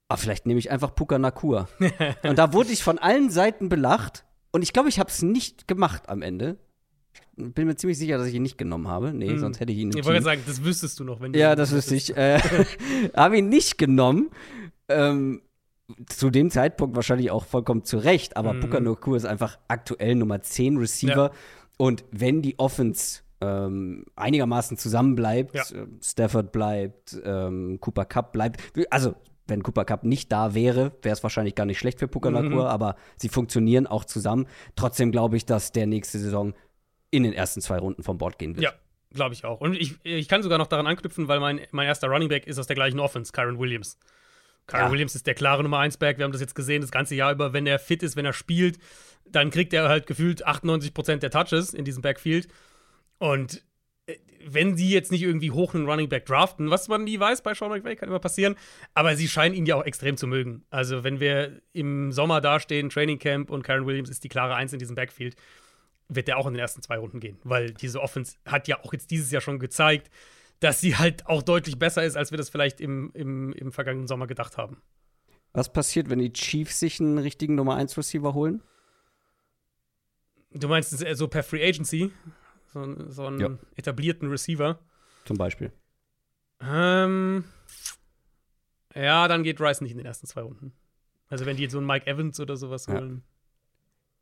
ah, 0.10 0.16
vielleicht 0.18 0.46
nehme 0.46 0.60
ich 0.60 0.72
einfach 0.72 0.96
Puka 0.96 1.19
Nakur. 1.19 1.68
Und 2.24 2.38
da 2.38 2.54
wurde 2.54 2.72
ich 2.72 2.84
von 2.84 2.98
allen 2.98 3.30
Seiten 3.30 3.68
belacht. 3.69 4.25
Und 4.52 4.62
ich 4.62 4.72
glaube, 4.74 4.90
ich 4.90 5.00
habe 5.00 5.10
es 5.10 5.22
nicht 5.22 5.68
gemacht 5.68 6.08
am 6.08 6.22
Ende. 6.22 6.58
Bin 7.36 7.68
mir 7.68 7.75
ziemlich 7.75 7.98
sicher, 7.98 8.18
dass 8.18 8.28
ich 8.28 8.36
ihn 8.36 8.42
nicht 8.42 8.58
genommen 8.58 8.88
habe. 8.88 9.14
Nee, 9.14 9.30
Hm. 9.30 9.40
sonst 9.40 9.60
hätte 9.60 9.72
ich 9.72 9.80
ihn 9.80 9.92
im 9.92 9.98
Ich 10.00 10.06
wollte 10.06 10.24
sagen, 10.24 10.42
das 10.48 10.64
wüsstest 10.64 11.00
du 11.00 11.04
noch, 11.04 11.19
wenn 11.19 11.34
du. 11.34 11.40
Ja, 11.40 11.56
das 11.56 11.72
wüsste 11.72 11.96
ich. 11.96 12.16
Äh, 12.16 12.40
habe 13.16 13.38
ihn 13.38 13.50
nicht 13.50 13.78
genommen. 13.78 14.30
Ähm, 14.88 15.42
zu 16.08 16.30
dem 16.30 16.50
Zeitpunkt 16.52 16.96
wahrscheinlich 16.96 17.31
auch 17.31 17.46
vollkommen 17.46 17.83
zu 17.83 17.97
Recht, 17.97 18.38
aber 18.38 18.54
Mhm. 18.54 18.59
Puka 18.62 18.80
Nakur 18.80 19.18
ist 19.18 19.26
einfach 19.26 19.57
aktuell 19.68 20.16
Nummer 20.16 20.42
10 20.42 20.78
Receiver. 20.78 21.31
Und 21.78 22.04
wenn 22.12 22.42
die 22.42 22.57
Offense 22.59 23.21
ähm, 23.42 24.06
einigermaßen 24.16 24.78
zusammenbleibt, 24.78 25.54
Ja. 25.56 25.64
äh, 25.64 25.88
Stafford 26.02 26.52
bleibt, 26.52 27.18
ähm, 27.24 27.78
Cooper 27.80 28.06
Cup 28.06 28.32
bleibt, 28.34 28.62
also 28.90 29.16
wenn 29.48 29.64
Cooper 29.64 29.86
Cup 29.86 30.04
nicht 30.04 30.32
da 30.32 30.54
wäre, 30.54 30.92
wäre 31.04 31.14
es 31.14 31.24
wahrscheinlich 31.24 31.56
gar 31.56 31.66
nicht 31.66 31.80
schlecht 31.80 32.00
für 32.00 32.08
Puka 32.08 32.30
Mhm. 32.32 32.58
Aber 32.60 32.96
sie 33.16 33.30
funktionieren 33.30 33.88
auch 33.88 34.04
zusammen. 34.04 34.46
Trotzdem 34.76 35.12
glaube 35.12 35.38
ich, 35.38 35.46
dass 35.46 35.72
der 35.72 35.88
nächste 35.88 36.20
Saison 36.20 36.54
in 37.12 37.24
den 37.24 37.32
ersten 37.32 37.62
zwei 37.62 37.78
Runden 37.78 38.04
vom 38.04 38.18
Bord 38.18 38.38
gehen 38.40 38.56
wird. 38.58 38.64
Ja, 38.66 38.74
glaube 39.14 39.34
ich 39.34 39.46
auch. 39.46 39.62
Und 39.62 39.74
ich, 39.76 39.96
ich 40.04 40.28
kann 40.28 40.44
sogar 40.44 40.58
noch 40.58 40.68
daran 40.68 40.86
anknüpfen, 40.86 41.30
weil 41.30 41.40
mein, 41.40 41.62
mein 41.72 41.88
erster 41.88 42.10
Running 42.10 42.28
Back 42.28 42.46
ist 42.46 42.60
aus 42.60 42.68
der 42.68 42.76
gleichen 42.76 43.00
Offense, 43.00 43.32
Kyron 43.32 43.58
Williams. 43.58 43.98
Kyron 44.66 44.88
Ja. 44.88 44.92
Williams 44.92 45.16
ist 45.16 45.26
der 45.28 45.34
klare 45.34 45.64
Nummer 45.64 45.80
1 45.80 45.96
Back. 45.96 46.18
Wir 46.18 46.26
haben 46.26 46.34
das 46.34 46.42
jetzt 46.42 46.56
gesehen, 46.56 46.82
das 46.82 46.92
ganze 46.92 47.16
Jahr 47.16 47.32
über. 47.32 47.54
Wenn 47.54 47.66
er 47.66 47.80
fit 47.80 48.04
ist, 48.04 48.18
wenn 48.18 48.26
er 48.26 48.34
spielt, 48.34 48.80
dann 49.26 49.50
kriegt 49.50 49.72
er 49.74 49.88
halt 49.88 50.08
gefühlt 50.08 50.46
98% 50.46 51.18
der 51.20 51.32
Touches 51.32 51.74
in 51.74 51.86
diesem 51.86 52.02
Backfield. 52.02 52.50
Und 53.19 53.64
äh, 54.06 54.16
wenn 54.45 54.78
sie 54.78 54.90
jetzt 54.90 55.12
nicht 55.12 55.24
irgendwie 55.24 55.52
hoch 55.52 55.74
einen 55.74 55.90
Running 55.90 56.09
Back 56.09 56.26
draften, 56.26 56.69
was 56.69 56.88
man 56.88 57.04
nie 57.04 57.19
weiß 57.19 57.42
bei 57.42 57.54
Sean 57.54 57.69
McVay, 57.69 57.95
kann 57.95 58.09
immer 58.09 58.19
passieren, 58.19 58.56
aber 58.94 59.16
sie 59.16 59.28
scheinen 59.28 59.56
ihn 59.56 59.66
ja 59.66 59.76
auch 59.76 59.86
extrem 59.86 60.18
zu 60.18 60.28
mögen. 60.28 60.66
Also, 60.69 61.04
wenn 61.04 61.19
wir 61.19 61.62
im 61.74 62.12
Sommer 62.12 62.42
dastehen, 62.42 62.90
Training 62.90 63.19
Camp 63.19 63.50
und 63.50 63.64
Kyron 63.64 63.86
Williams 63.86 64.09
ist 64.09 64.24
die 64.24 64.30
klare 64.30 64.56
Eins 64.56 64.74
in 64.74 64.80
diesem 64.80 64.95
Backfield, 64.95 65.36
wird 66.09 66.28
der 66.28 66.38
auch 66.38 66.47
in 66.47 66.54
den 66.54 66.59
ersten 66.59 66.81
zwei 66.81 66.97
Runden 66.97 67.19
gehen. 67.19 67.38
Weil 67.44 67.71
diese 67.71 68.02
Offense 68.02 68.38
hat 68.45 68.68
ja 68.68 68.80
auch 68.83 68.94
jetzt 68.94 69.12
dieses 69.12 69.31
Jahr 69.31 69.42
schon 69.42 69.59
gezeigt, 69.59 70.09
dass 70.59 70.81
sie 70.81 70.95
halt 70.95 71.28
auch 71.28 71.44
deutlich 71.44 71.78
besser 71.78 72.04
ist, 72.04 72.18
als 72.18 72.31
wir 72.31 72.38
das 72.38 72.50
vielleicht 72.50 72.81
im, 72.81 73.12
im, 73.14 73.54
im 73.54 73.71
vergangenen 73.71 74.07
Sommer 74.07 74.28
gedacht 74.28 74.57
haben. 74.57 74.81
Was 75.54 75.71
passiert, 75.71 76.09
wenn 76.09 76.19
die 76.19 76.33
Chiefs 76.33 76.80
sich 76.80 77.00
einen 77.00 77.18
richtigen 77.18 77.56
Nummer 77.56 77.76
1 77.76 77.97
Receiver 77.97 78.33
holen? 78.33 78.62
Du 80.52 80.68
meinst 80.68 80.94
es 80.94 81.18
so 81.18 81.28
per 81.28 81.44
Free 81.44 81.68
Agency? 81.68 82.12
So, 82.78 83.10
so 83.10 83.26
einen 83.28 83.40
Ja. 83.40 83.50
etablierten 83.76 84.30
Receiver? 84.30 84.80
Zum 85.26 85.38
Beispiel. 85.38 85.72
Ähm, 86.62 87.44
ja, 88.96 89.28
dann 89.28 89.44
geht 89.44 89.60
Rice 89.62 89.81
nicht 89.81 89.92
in 89.92 89.98
den 89.98 90.06
ersten 90.06 90.28
zwei 90.28 90.42
Runden. 90.42 90.74
Also 91.30 91.46
wenn 91.46 91.57
die 91.57 91.64
jetzt 91.64 91.74
so 91.74 91.78
einen 91.78 91.88
Mike 91.88 92.07
Evans 92.07 92.40
oder 92.40 92.56
sowas 92.57 92.86
Ja. 92.88 92.96
holen. 93.00 93.24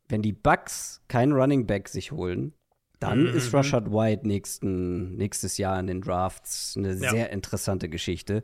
Wenn 0.08 0.22
die 0.22 0.32
Bucks 0.32 1.02
keinen 1.08 1.32
Running 1.32 1.66
Back 1.66 1.88
sich 1.88 2.12
holen, 2.12 2.54
dann 3.00 3.22
Mhm. 3.22 3.26
ist 3.28 3.52
Rashad 3.52 3.90
White 3.90 4.26
nächsten, 4.26 5.16
nächstes 5.16 5.58
Jahr 5.58 5.78
in 5.78 5.86
den 5.86 6.00
Drafts 6.00 6.76
eine 6.76 6.94
Ja. 6.94 7.10
sehr 7.10 7.30
interessante 7.30 7.88
Geschichte. 7.88 8.42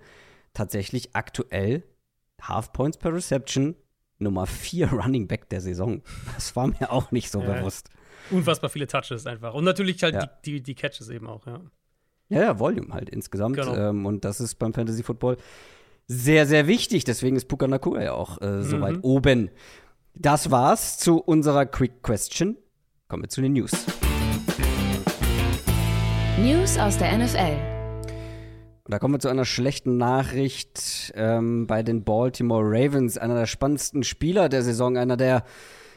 Tatsächlich 0.54 1.14
aktuell 1.16 1.84
Half 2.40 2.72
Points 2.72 2.98
per 2.98 3.14
Reception, 3.14 3.76
Nummer 4.18 4.46
4 4.46 4.90
Running 4.92 5.28
Back 5.28 5.48
der 5.48 5.60
Saison. 5.60 6.02
Das 6.34 6.54
war 6.56 6.66
mir 6.68 6.90
auch 6.90 7.12
nicht 7.12 7.30
so 7.30 7.40
Ja. 7.40 7.54
bewusst. 7.54 7.88
Unfassbar 8.30 8.70
viele 8.70 8.86
Touches 8.86 9.26
einfach. 9.26 9.54
Und 9.54 9.64
natürlich 9.64 10.02
halt 10.02 10.14
ja. 10.14 10.26
die, 10.26 10.52
die, 10.52 10.62
die, 10.62 10.74
Catches 10.74 11.08
eben 11.08 11.26
auch, 11.26 11.46
ja. 11.46 11.60
Ja, 12.28 12.40
ja, 12.40 12.58
Volume 12.58 12.94
halt 12.94 13.10
insgesamt. 13.10 13.56
Genau. 13.56 13.74
Ähm, 13.74 14.06
und 14.06 14.24
das 14.24 14.40
ist 14.40 14.54
beim 14.54 14.72
Fantasy 14.72 15.02
Football 15.02 15.36
sehr, 16.06 16.46
sehr 16.46 16.66
wichtig. 16.66 17.04
Deswegen 17.04 17.36
ist 17.36 17.46
Puka 17.46 17.66
Nakua 17.66 18.02
ja 18.02 18.12
auch 18.12 18.40
äh, 18.40 18.62
so 18.62 18.76
mhm. 18.76 18.80
weit 18.80 18.98
oben. 19.02 19.50
Das 20.14 20.50
war's 20.50 20.98
zu 20.98 21.18
unserer 21.18 21.66
Quick 21.66 22.02
Question. 22.02 22.56
Kommen 23.08 23.24
wir 23.24 23.28
zu 23.28 23.42
den 23.42 23.52
News. 23.52 23.72
News 26.38 26.78
aus 26.78 26.98
der 26.98 27.18
NFL. 27.18 27.72
Da 28.86 28.98
kommen 28.98 29.14
wir 29.14 29.20
zu 29.20 29.28
einer 29.28 29.44
schlechten 29.44 29.96
Nachricht 29.96 31.12
ähm, 31.14 31.66
bei 31.66 31.82
den 31.82 32.04
Baltimore 32.04 32.64
Ravens. 32.64 33.16
Einer 33.16 33.36
der 33.36 33.46
spannendsten 33.46 34.02
Spieler 34.02 34.48
der 34.48 34.62
Saison, 34.62 34.98
einer 34.98 35.16
der, 35.16 35.44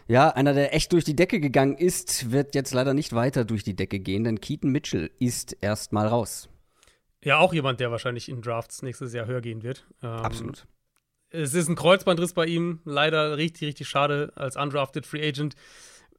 ja, 0.08 0.30
einer, 0.30 0.54
der 0.54 0.74
echt 0.74 0.94
durch 0.94 1.04
die 1.04 1.16
Decke 1.16 1.40
gegangen 1.40 1.78
ist, 1.78 2.32
wird 2.32 2.56
jetzt 2.56 2.74
leider 2.74 2.94
nicht 2.94 3.14
weiter 3.14 3.46
durch 3.46 3.64
die 3.64 3.76
Decke 3.76 4.00
gehen, 4.00 4.24
denn 4.24 4.40
Keaton 4.40 4.72
Mitchell 4.72 5.12
ist 5.20 5.58
erstmal 5.62 6.08
raus. 6.08 6.50
Ja, 7.24 7.40
auch 7.40 7.54
jemand, 7.54 7.80
der 7.80 7.92
wahrscheinlich 7.92 8.30
in 8.30 8.42
Drafts 8.42 8.82
nächstes 8.82 9.14
Jahr 9.14 9.26
höher 9.26 9.42
gehen 9.42 9.64
wird. 9.64 9.88
Ähm, 10.04 10.10
Absolut. 10.10 10.68
Es 11.30 11.54
ist 11.54 11.68
ein 11.68 11.76
Kreuzbandriss 11.76 12.34
bei 12.34 12.46
ihm, 12.46 12.82
leider 12.86 13.38
richtig, 13.38 13.68
richtig 13.68 13.90
schade 13.90 14.32
als 14.36 14.56
undrafted 14.56 15.06
Free 15.06 15.28
Agent. 15.28 15.56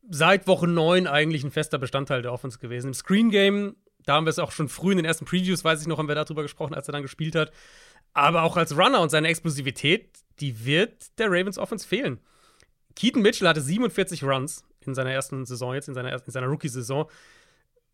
Seit 0.08 0.46
Woche 0.46 0.66
9 0.66 1.06
eigentlich 1.06 1.44
ein 1.44 1.50
fester 1.50 1.78
Bestandteil 1.78 2.22
der 2.22 2.32
Offense 2.32 2.58
gewesen. 2.58 2.88
Im 2.88 2.94
Screen 2.94 3.30
Game 3.30 3.76
da 4.06 4.14
haben 4.14 4.24
wir 4.24 4.30
es 4.30 4.38
auch 4.38 4.52
schon 4.52 4.68
früh 4.68 4.92
in 4.92 4.98
den 4.98 5.04
ersten 5.04 5.26
Previews, 5.26 5.64
weiß 5.64 5.82
ich 5.82 5.88
noch, 5.88 5.98
haben 5.98 6.08
wir 6.08 6.14
darüber 6.14 6.42
gesprochen, 6.42 6.74
als 6.74 6.88
er 6.88 6.92
dann 6.92 7.02
gespielt 7.02 7.34
hat. 7.34 7.52
Aber 8.14 8.44
auch 8.44 8.56
als 8.56 8.76
Runner 8.76 9.00
und 9.00 9.10
seine 9.10 9.28
Explosivität, 9.28 10.10
die 10.40 10.64
wird 10.64 11.18
der 11.18 11.26
Ravens 11.28 11.58
Offense 11.58 11.86
fehlen. 11.86 12.20
Keaton 12.96 13.22
Mitchell 13.22 13.46
hatte 13.46 13.60
47 13.60 14.24
Runs 14.24 14.64
in 14.84 14.94
seiner 14.94 15.12
ersten 15.12 15.44
Saison, 15.44 15.74
jetzt 15.74 15.88
in 15.88 15.94
seiner, 15.94 16.12
in 16.12 16.32
seiner 16.32 16.46
Rookie-Saison. 16.48 17.06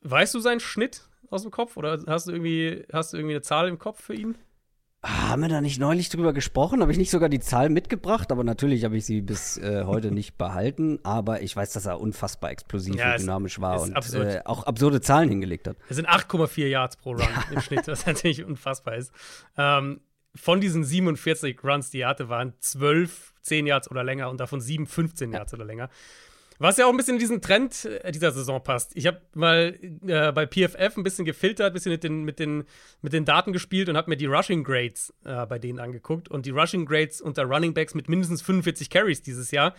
Weißt 0.02 0.34
du 0.34 0.40
seinen 0.40 0.60
Schnitt 0.60 1.02
aus 1.28 1.42
dem 1.42 1.50
Kopf 1.50 1.76
oder 1.76 2.02
hast 2.06 2.28
du 2.28 2.32
irgendwie, 2.32 2.84
hast 2.92 3.12
du 3.12 3.18
irgendwie 3.18 3.34
eine 3.34 3.42
Zahl 3.42 3.68
im 3.68 3.78
Kopf 3.78 4.02
für 4.02 4.14
ihn? 4.14 4.36
Haben 5.04 5.42
wir 5.42 5.48
da 5.48 5.60
nicht 5.60 5.80
neulich 5.80 6.10
drüber 6.10 6.32
gesprochen? 6.32 6.80
Habe 6.80 6.92
ich 6.92 6.98
nicht 6.98 7.10
sogar 7.10 7.28
die 7.28 7.40
Zahl 7.40 7.70
mitgebracht? 7.70 8.30
Aber 8.30 8.44
natürlich 8.44 8.84
habe 8.84 8.96
ich 8.96 9.04
sie 9.04 9.20
bis 9.20 9.56
äh, 9.56 9.82
heute 9.84 10.12
nicht 10.12 10.38
behalten. 10.38 11.00
Aber 11.02 11.42
ich 11.42 11.56
weiß, 11.56 11.72
dass 11.72 11.86
er 11.86 12.00
unfassbar 12.00 12.52
explosiv 12.52 12.94
ja, 12.94 13.12
und 13.12 13.22
dynamisch 13.22 13.60
war 13.60 13.82
und 13.82 13.96
äh, 14.14 14.42
auch 14.44 14.62
absurde 14.62 15.00
Zahlen 15.00 15.28
hingelegt 15.28 15.66
hat. 15.66 15.76
Es 15.88 15.96
sind 15.96 16.08
8,4 16.08 16.66
Yards 16.68 16.98
pro 16.98 17.10
Run 17.10 17.28
im 17.50 17.60
Schnitt, 17.60 17.88
was 17.88 18.06
natürlich 18.06 18.44
unfassbar 18.44 18.94
ist. 18.94 19.12
Ähm, 19.56 20.00
von 20.34 20.60
diesen 20.60 20.84
47 20.84 21.62
Runs, 21.64 21.90
die 21.90 22.00
er 22.00 22.08
hatte, 22.08 22.28
waren 22.28 22.54
12 22.60 23.32
10 23.42 23.66
Yards 23.66 23.90
oder 23.90 24.04
länger 24.04 24.30
und 24.30 24.38
davon 24.38 24.60
7 24.60 24.86
15 24.86 25.32
Yards 25.32 25.52
oder 25.52 25.64
länger. 25.64 25.90
Was 26.58 26.76
ja 26.76 26.86
auch 26.86 26.90
ein 26.90 26.96
bisschen 26.96 27.14
in 27.14 27.18
diesen 27.18 27.40
Trend 27.40 27.86
äh, 27.86 28.12
dieser 28.12 28.30
Saison 28.30 28.62
passt. 28.62 28.92
Ich 28.94 29.06
habe 29.08 29.20
mal 29.34 29.76
äh, 30.06 30.30
bei 30.30 30.46
PFF 30.46 30.96
ein 30.96 31.02
bisschen 31.02 31.24
gefiltert, 31.24 31.66
ein 31.66 31.72
bisschen 31.72 31.90
mit 31.90 32.04
den, 32.04 32.22
mit 32.22 32.38
den, 32.38 32.64
mit 33.00 33.12
den 33.12 33.24
Daten 33.24 33.52
gespielt 33.52 33.88
und 33.88 33.96
habe 33.96 34.08
mir 34.08 34.16
die 34.16 34.26
Rushing 34.26 34.62
Grades 34.62 35.12
äh, 35.24 35.44
bei 35.46 35.58
denen 35.58 35.80
angeguckt. 35.80 36.28
Und 36.28 36.46
die 36.46 36.50
Rushing 36.50 36.86
Grades 36.86 37.20
unter 37.20 37.44
Running 37.44 37.74
Backs 37.74 37.94
mit 37.94 38.08
mindestens 38.08 38.42
45 38.42 38.90
Carries 38.90 39.22
dieses 39.22 39.50
Jahr. 39.50 39.74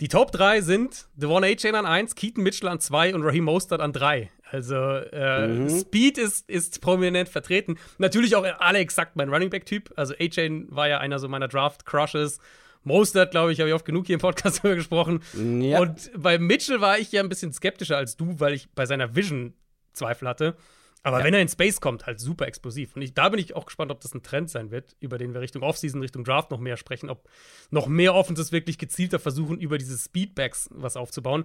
Die 0.00 0.08
Top 0.08 0.30
3 0.30 0.60
sind 0.60 1.08
Devon 1.16 1.44
A-Chain 1.44 1.74
an 1.74 1.86
1, 1.86 2.14
Keaton 2.14 2.44
Mitchell 2.44 2.68
an 2.68 2.78
2 2.78 3.14
und 3.14 3.22
Raheem 3.22 3.44
Mostert 3.44 3.80
an 3.80 3.92
3. 3.92 4.30
Also 4.50 4.76
äh, 4.76 5.46
mhm. 5.46 5.68
Speed 5.68 6.18
ist, 6.18 6.48
ist 6.48 6.80
prominent 6.80 7.28
vertreten. 7.28 7.78
Natürlich 7.98 8.34
auch 8.36 8.44
alle 8.58 8.78
exakt 8.78 9.16
mein 9.16 9.28
Running 9.28 9.50
Back-Typ. 9.50 9.92
Also 9.96 10.14
A-Chain 10.18 10.68
war 10.70 10.88
ja 10.88 10.98
einer 10.98 11.18
so 11.18 11.28
meiner 11.28 11.48
Draft-Crushes. 11.48 12.38
Mostert, 12.84 13.32
glaube 13.32 13.52
ich, 13.52 13.60
habe 13.60 13.68
ich 13.68 13.74
oft 13.74 13.84
genug 13.84 14.06
hier 14.06 14.14
im 14.14 14.20
Podcast 14.20 14.58
darüber 14.62 14.76
gesprochen. 14.76 15.20
Ja. 15.60 15.80
Und 15.80 16.10
bei 16.16 16.38
Mitchell 16.38 16.80
war 16.80 16.98
ich 16.98 17.12
ja 17.12 17.22
ein 17.22 17.28
bisschen 17.28 17.52
skeptischer 17.52 17.96
als 17.96 18.16
du, 18.16 18.40
weil 18.40 18.54
ich 18.54 18.70
bei 18.74 18.86
seiner 18.86 19.14
Vision 19.14 19.54
Zweifel 19.92 20.28
hatte. 20.28 20.56
Aber 21.02 21.20
ja. 21.20 21.24
wenn 21.24 21.34
er 21.34 21.40
in 21.40 21.48
Space 21.48 21.80
kommt, 21.80 22.06
halt 22.06 22.18
super 22.18 22.46
explosiv. 22.46 22.96
Und 22.96 23.02
ich, 23.02 23.14
da 23.14 23.28
bin 23.28 23.38
ich 23.38 23.54
auch 23.54 23.66
gespannt, 23.66 23.90
ob 23.90 24.00
das 24.00 24.14
ein 24.14 24.22
Trend 24.22 24.50
sein 24.50 24.70
wird, 24.70 24.96
über 25.00 25.18
den 25.18 25.32
wir 25.32 25.40
Richtung 25.40 25.62
Offseason, 25.62 26.00
Richtung 26.00 26.24
Draft 26.24 26.50
noch 26.50 26.58
mehr 26.58 26.76
sprechen, 26.76 27.08
ob 27.08 27.28
noch 27.70 27.86
mehr 27.86 28.14
Offenses 28.14 28.52
wirklich 28.52 28.78
gezielter 28.78 29.18
versuchen, 29.18 29.58
über 29.58 29.78
diese 29.78 29.96
Speedbacks 29.96 30.68
was 30.72 30.96
aufzubauen. 30.96 31.44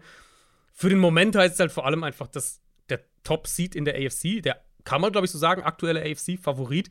Für 0.73 0.89
den 0.89 0.97
Moment 0.97 1.35
heißt 1.35 1.53
es 1.53 1.59
halt 1.59 1.71
vor 1.71 1.85
allem 1.85 2.03
einfach, 2.03 2.27
dass 2.27 2.62
der 2.89 3.01
Top-Seed 3.23 3.75
in 3.75 3.85
der 3.85 3.95
AFC, 3.95 4.41
der 4.41 4.61
kann 4.83 5.01
man, 5.01 5.11
glaube 5.11 5.25
ich, 5.25 5.31
so 5.31 5.37
sagen, 5.37 5.63
aktuelle 5.63 6.01
AFC-Favorit, 6.01 6.89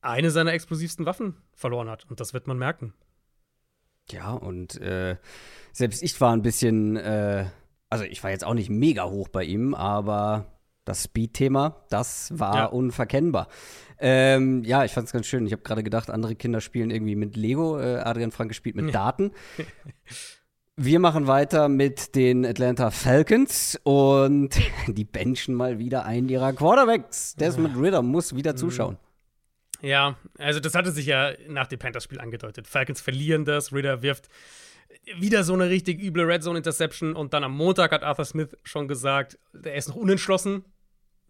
eine 0.00 0.30
seiner 0.30 0.52
explosivsten 0.52 1.06
Waffen 1.06 1.36
verloren 1.54 1.88
hat. 1.88 2.04
Und 2.10 2.20
das 2.20 2.34
wird 2.34 2.46
man 2.46 2.58
merken. 2.58 2.92
Ja, 4.10 4.32
und 4.32 4.80
äh, 4.80 5.16
selbst 5.72 6.02
ich 6.02 6.20
war 6.20 6.34
ein 6.34 6.42
bisschen, 6.42 6.96
äh, 6.96 7.46
also 7.88 8.04
ich 8.04 8.22
war 8.22 8.30
jetzt 8.30 8.44
auch 8.44 8.54
nicht 8.54 8.68
mega 8.68 9.04
hoch 9.04 9.28
bei 9.28 9.44
ihm, 9.44 9.74
aber 9.74 10.46
das 10.84 11.04
Speed-Thema, 11.04 11.86
das 11.88 12.38
war 12.38 12.56
ja. 12.56 12.64
unverkennbar. 12.66 13.48
Ähm, 13.98 14.62
ja, 14.64 14.84
ich 14.84 14.92
fand 14.92 15.06
es 15.06 15.12
ganz 15.12 15.26
schön. 15.26 15.46
Ich 15.46 15.52
habe 15.52 15.62
gerade 15.62 15.82
gedacht, 15.82 16.10
andere 16.10 16.34
Kinder 16.34 16.60
spielen 16.60 16.90
irgendwie 16.90 17.16
mit 17.16 17.36
Lego. 17.36 17.80
Äh, 17.80 17.96
Adrian 18.00 18.32
Frank 18.32 18.54
spielt 18.54 18.76
mit 18.76 18.94
Daten. 18.94 19.32
Wir 20.76 20.98
machen 20.98 21.28
weiter 21.28 21.68
mit 21.68 22.16
den 22.16 22.44
Atlanta 22.44 22.90
Falcons 22.90 23.78
und 23.84 24.50
die 24.88 25.04
benchen 25.04 25.54
mal 25.54 25.78
wieder 25.78 26.04
einen 26.04 26.28
ihrer 26.28 26.52
Quarterbacks. 26.52 27.36
Desmond 27.36 27.76
Ritter 27.78 28.02
muss 28.02 28.34
wieder 28.34 28.54
mhm. 28.54 28.56
zuschauen. 28.56 28.98
Ja, 29.82 30.16
also 30.36 30.58
das 30.58 30.74
hatte 30.74 30.90
sich 30.90 31.06
ja 31.06 31.32
nach 31.46 31.68
dem 31.68 31.78
Panthers-Spiel 31.78 32.18
angedeutet. 32.18 32.66
Falcons 32.66 33.00
verlieren 33.00 33.44
das, 33.44 33.72
Ritter 33.72 34.02
wirft 34.02 34.28
wieder 35.16 35.44
so 35.44 35.52
eine 35.52 35.68
richtig 35.68 36.02
üble 36.02 36.24
Red 36.24 36.42
Zone 36.42 36.58
Interception 36.58 37.14
und 37.14 37.34
dann 37.34 37.44
am 37.44 37.56
Montag 37.56 37.92
hat 37.92 38.02
Arthur 38.02 38.24
Smith 38.24 38.56
schon 38.64 38.88
gesagt, 38.88 39.38
er 39.52 39.76
ist 39.76 39.88
noch 39.88 39.96
unentschlossen, 39.96 40.64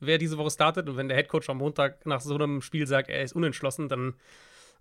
wer 0.00 0.16
diese 0.16 0.38
Woche 0.38 0.52
startet. 0.52 0.88
Und 0.88 0.96
wenn 0.96 1.08
der 1.08 1.18
Headcoach 1.18 1.50
am 1.50 1.58
Montag 1.58 2.06
nach 2.06 2.22
so 2.22 2.34
einem 2.34 2.62
Spiel 2.62 2.86
sagt, 2.86 3.10
er 3.10 3.22
ist 3.22 3.34
unentschlossen, 3.34 3.90
dann 3.90 4.14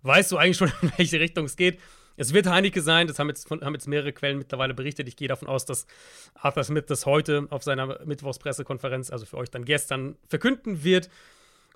weißt 0.02 0.32
du 0.32 0.38
eigentlich 0.38 0.56
schon, 0.56 0.72
in 0.80 0.92
welche 0.96 1.20
Richtung 1.20 1.44
es 1.44 1.56
geht. 1.56 1.78
Es 2.16 2.32
wird 2.32 2.46
Heineke 2.46 2.80
sein, 2.80 3.06
das 3.06 3.18
haben 3.18 3.28
jetzt, 3.28 3.50
haben 3.50 3.74
jetzt 3.74 3.88
mehrere 3.88 4.12
Quellen 4.12 4.38
mittlerweile 4.38 4.74
berichtet. 4.74 5.08
Ich 5.08 5.16
gehe 5.16 5.28
davon 5.28 5.48
aus, 5.48 5.64
dass 5.64 5.86
Arthur 6.34 6.64
Smith 6.64 6.84
das 6.86 7.06
heute 7.06 7.46
auf 7.50 7.62
seiner 7.62 8.04
Mittwochspressekonferenz, 8.04 9.10
also 9.10 9.26
für 9.26 9.36
euch 9.36 9.50
dann 9.50 9.64
gestern, 9.64 10.16
verkünden 10.28 10.84
wird. 10.84 11.08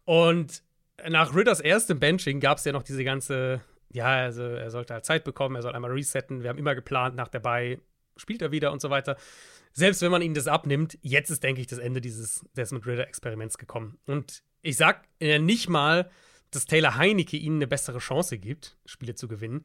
Und 0.05 0.63
nach 1.09 1.35
Ritters 1.35 1.61
erstem 1.61 2.01
Benching 2.01 2.41
gab 2.41 2.59
es 2.59 2.65
ja 2.65 2.73
noch 2.73 2.83
diese 2.83 3.05
ganze, 3.05 3.61
ja, 3.93 4.07
also 4.07 4.43
er 4.43 4.71
sollte 4.71 4.95
halt 4.95 5.05
Zeit 5.05 5.25
bekommen, 5.25 5.57
er 5.57 5.63
soll 5.63 5.75
einmal 5.75 5.93
resetten. 5.93 6.43
Wir 6.43 6.51
haben 6.51 6.59
immer 6.59 6.75
geplant, 6.75 7.17
nach 7.17 7.29
der 7.29 7.41
Bye 7.41 7.81
spielt 8.17 8.43
er 8.43 8.51
wieder 8.53 8.73
und 8.73 8.81
so 8.81 8.91
weiter. 8.91 9.17
Selbst 9.73 10.03
wenn 10.03 10.11
man 10.11 10.23
ihm 10.23 10.35
das 10.35 10.49
abnimmt, 10.49 10.99
jetzt 11.03 11.31
ist, 11.31 11.43
denke 11.43 11.61
ich, 11.61 11.67
das 11.67 11.79
Ende 11.79 12.01
dieses 12.01 12.45
Desmond 12.57 12.87
Ritter-Experiments 12.87 13.59
gekommen. 13.59 13.99
Und 14.07 14.43
ich 14.63 14.77
sag 14.77 15.05
äh, 15.21 15.39
nicht 15.39 15.69
mal, 15.69 16.11
dass 16.51 16.67
Taylor 16.67 16.97
Heinecke 16.97 17.37
ihnen 17.37 17.57
eine 17.57 17.67
bessere 17.67 17.99
Chance 17.99 18.39
gibt, 18.39 18.77
Spiele 18.87 19.15
zu 19.15 19.29
gewinnen. 19.29 19.65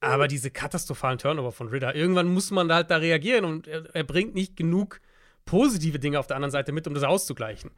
Aber 0.00 0.28
diese 0.28 0.50
katastrophalen 0.50 1.18
Turnover 1.18 1.52
von 1.52 1.68
Ritter, 1.68 1.94
irgendwann 1.94 2.28
muss 2.28 2.50
man 2.50 2.72
halt 2.72 2.90
da 2.90 2.96
reagieren 2.96 3.44
und 3.44 3.66
er, 3.66 3.94
er 3.94 4.04
bringt 4.04 4.34
nicht 4.34 4.56
genug 4.56 5.00
positive 5.44 5.98
Dinge 5.98 6.18
auf 6.18 6.26
der 6.26 6.36
anderen 6.36 6.50
Seite 6.50 6.72
mit, 6.72 6.86
um 6.86 6.94
das 6.94 7.04
auszugleichen. 7.04 7.70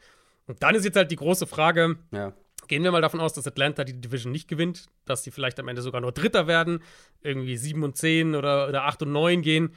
Und 0.46 0.62
dann 0.62 0.74
ist 0.74 0.84
jetzt 0.84 0.96
halt 0.96 1.10
die 1.10 1.16
große 1.16 1.46
Frage, 1.46 1.96
ja. 2.10 2.32
Gehen 2.68 2.84
wir 2.84 2.92
mal 2.92 3.00
davon 3.00 3.20
aus, 3.20 3.32
dass 3.32 3.46
Atlanta 3.46 3.82
die 3.82 3.98
Division 3.98 4.30
nicht 4.30 4.46
gewinnt, 4.46 4.86
dass 5.06 5.24
sie 5.24 5.30
vielleicht 5.30 5.58
am 5.58 5.68
Ende 5.68 5.80
sogar 5.80 6.02
nur 6.02 6.12
Dritter 6.12 6.46
werden, 6.46 6.82
irgendwie 7.22 7.56
7 7.56 7.82
und 7.82 7.96
10 7.96 8.34
oder, 8.34 8.68
oder 8.68 8.84
8 8.84 9.02
und 9.02 9.12
9 9.12 9.40
gehen. 9.40 9.74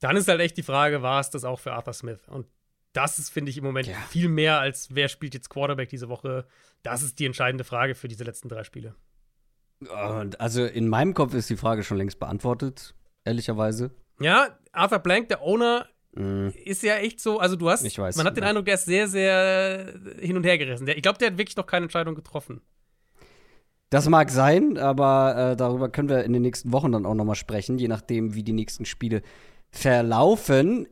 Dann 0.00 0.16
ist 0.16 0.26
halt 0.26 0.40
echt 0.40 0.56
die 0.56 0.64
Frage, 0.64 1.00
war 1.00 1.20
es 1.20 1.30
das 1.30 1.44
auch 1.44 1.60
für 1.60 1.72
Arthur 1.72 1.92
Smith? 1.92 2.18
Und 2.28 2.46
das 2.92 3.20
ist, 3.20 3.30
finde 3.30 3.50
ich, 3.50 3.58
im 3.58 3.64
Moment 3.64 3.86
ja. 3.86 3.94
viel 4.08 4.28
mehr 4.28 4.58
als 4.58 4.94
wer 4.94 5.08
spielt 5.08 5.34
jetzt 5.34 5.48
Quarterback 5.48 5.88
diese 5.88 6.08
Woche. 6.08 6.46
Das 6.82 7.02
ist 7.02 7.20
die 7.20 7.26
entscheidende 7.26 7.64
Frage 7.64 7.94
für 7.94 8.08
diese 8.08 8.24
letzten 8.24 8.48
drei 8.48 8.64
Spiele. 8.64 8.96
Also 9.88 10.64
in 10.64 10.88
meinem 10.88 11.14
Kopf 11.14 11.34
ist 11.34 11.50
die 11.50 11.56
Frage 11.56 11.82
schon 11.82 11.98
längst 11.98 12.18
beantwortet, 12.18 12.94
ehrlicherweise. 13.24 13.90
Ja, 14.20 14.48
Arthur 14.72 15.00
Blank, 15.00 15.28
der 15.28 15.42
Owner, 15.42 15.86
Mm. 16.16 16.48
Ist 16.64 16.82
ja 16.82 16.96
echt 16.96 17.20
so, 17.20 17.40
also 17.40 17.56
du 17.56 17.68
hast, 17.68 17.84
weiß, 17.84 18.16
man 18.16 18.26
hat 18.26 18.36
den 18.36 18.44
Eindruck, 18.44 18.66
der 18.66 18.74
ist 18.74 18.84
sehr, 18.84 19.08
sehr 19.08 19.94
hin 20.20 20.36
und 20.36 20.44
her 20.44 20.58
gerissen. 20.58 20.86
ich 20.86 21.02
glaube, 21.02 21.18
der 21.18 21.30
hat 21.30 21.38
wirklich 21.38 21.56
noch 21.56 21.66
keine 21.66 21.84
Entscheidung 21.84 22.14
getroffen. 22.14 22.60
Das 23.90 24.08
mag 24.08 24.30
sein, 24.30 24.78
aber 24.78 25.52
äh, 25.52 25.56
darüber 25.56 25.88
können 25.88 26.08
wir 26.08 26.24
in 26.24 26.32
den 26.32 26.42
nächsten 26.42 26.72
Wochen 26.72 26.92
dann 26.92 27.06
auch 27.06 27.14
nochmal 27.14 27.34
sprechen, 27.34 27.78
je 27.78 27.88
nachdem, 27.88 28.34
wie 28.34 28.42
die 28.42 28.52
nächsten 28.52 28.84
Spiele 28.84 29.22
verlaufen. 29.70 30.88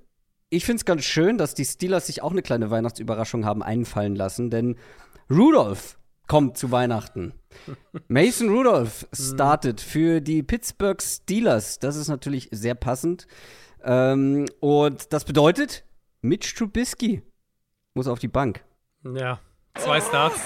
Ich 0.50 0.64
finde 0.64 0.78
es 0.78 0.84
ganz 0.84 1.04
schön, 1.04 1.38
dass 1.38 1.54
die 1.54 1.64
Steelers 1.64 2.06
sich 2.06 2.22
auch 2.22 2.32
eine 2.32 2.42
kleine 2.42 2.70
Weihnachtsüberraschung 2.70 3.44
haben 3.44 3.62
einfallen 3.62 4.14
lassen, 4.14 4.50
denn 4.50 4.76
Rudolph 5.30 5.98
kommt 6.26 6.56
zu 6.56 6.70
Weihnachten. 6.70 7.34
Mason 8.08 8.48
Rudolph 8.48 9.06
startet 9.12 9.80
für 9.80 10.20
die 10.20 10.42
Pittsburgh 10.42 11.00
Steelers. 11.02 11.78
Das 11.78 11.96
ist 11.96 12.08
natürlich 12.08 12.48
sehr 12.50 12.74
passend. 12.74 13.26
Ähm, 13.84 14.46
und 14.60 15.12
das 15.12 15.24
bedeutet, 15.24 15.84
Mitch 16.20 16.54
Trubisky 16.56 17.22
muss 17.94 18.06
auf 18.06 18.18
die 18.18 18.28
Bank. 18.28 18.64
Ja, 19.04 19.40
zwei 19.74 20.00
Starts. 20.00 20.40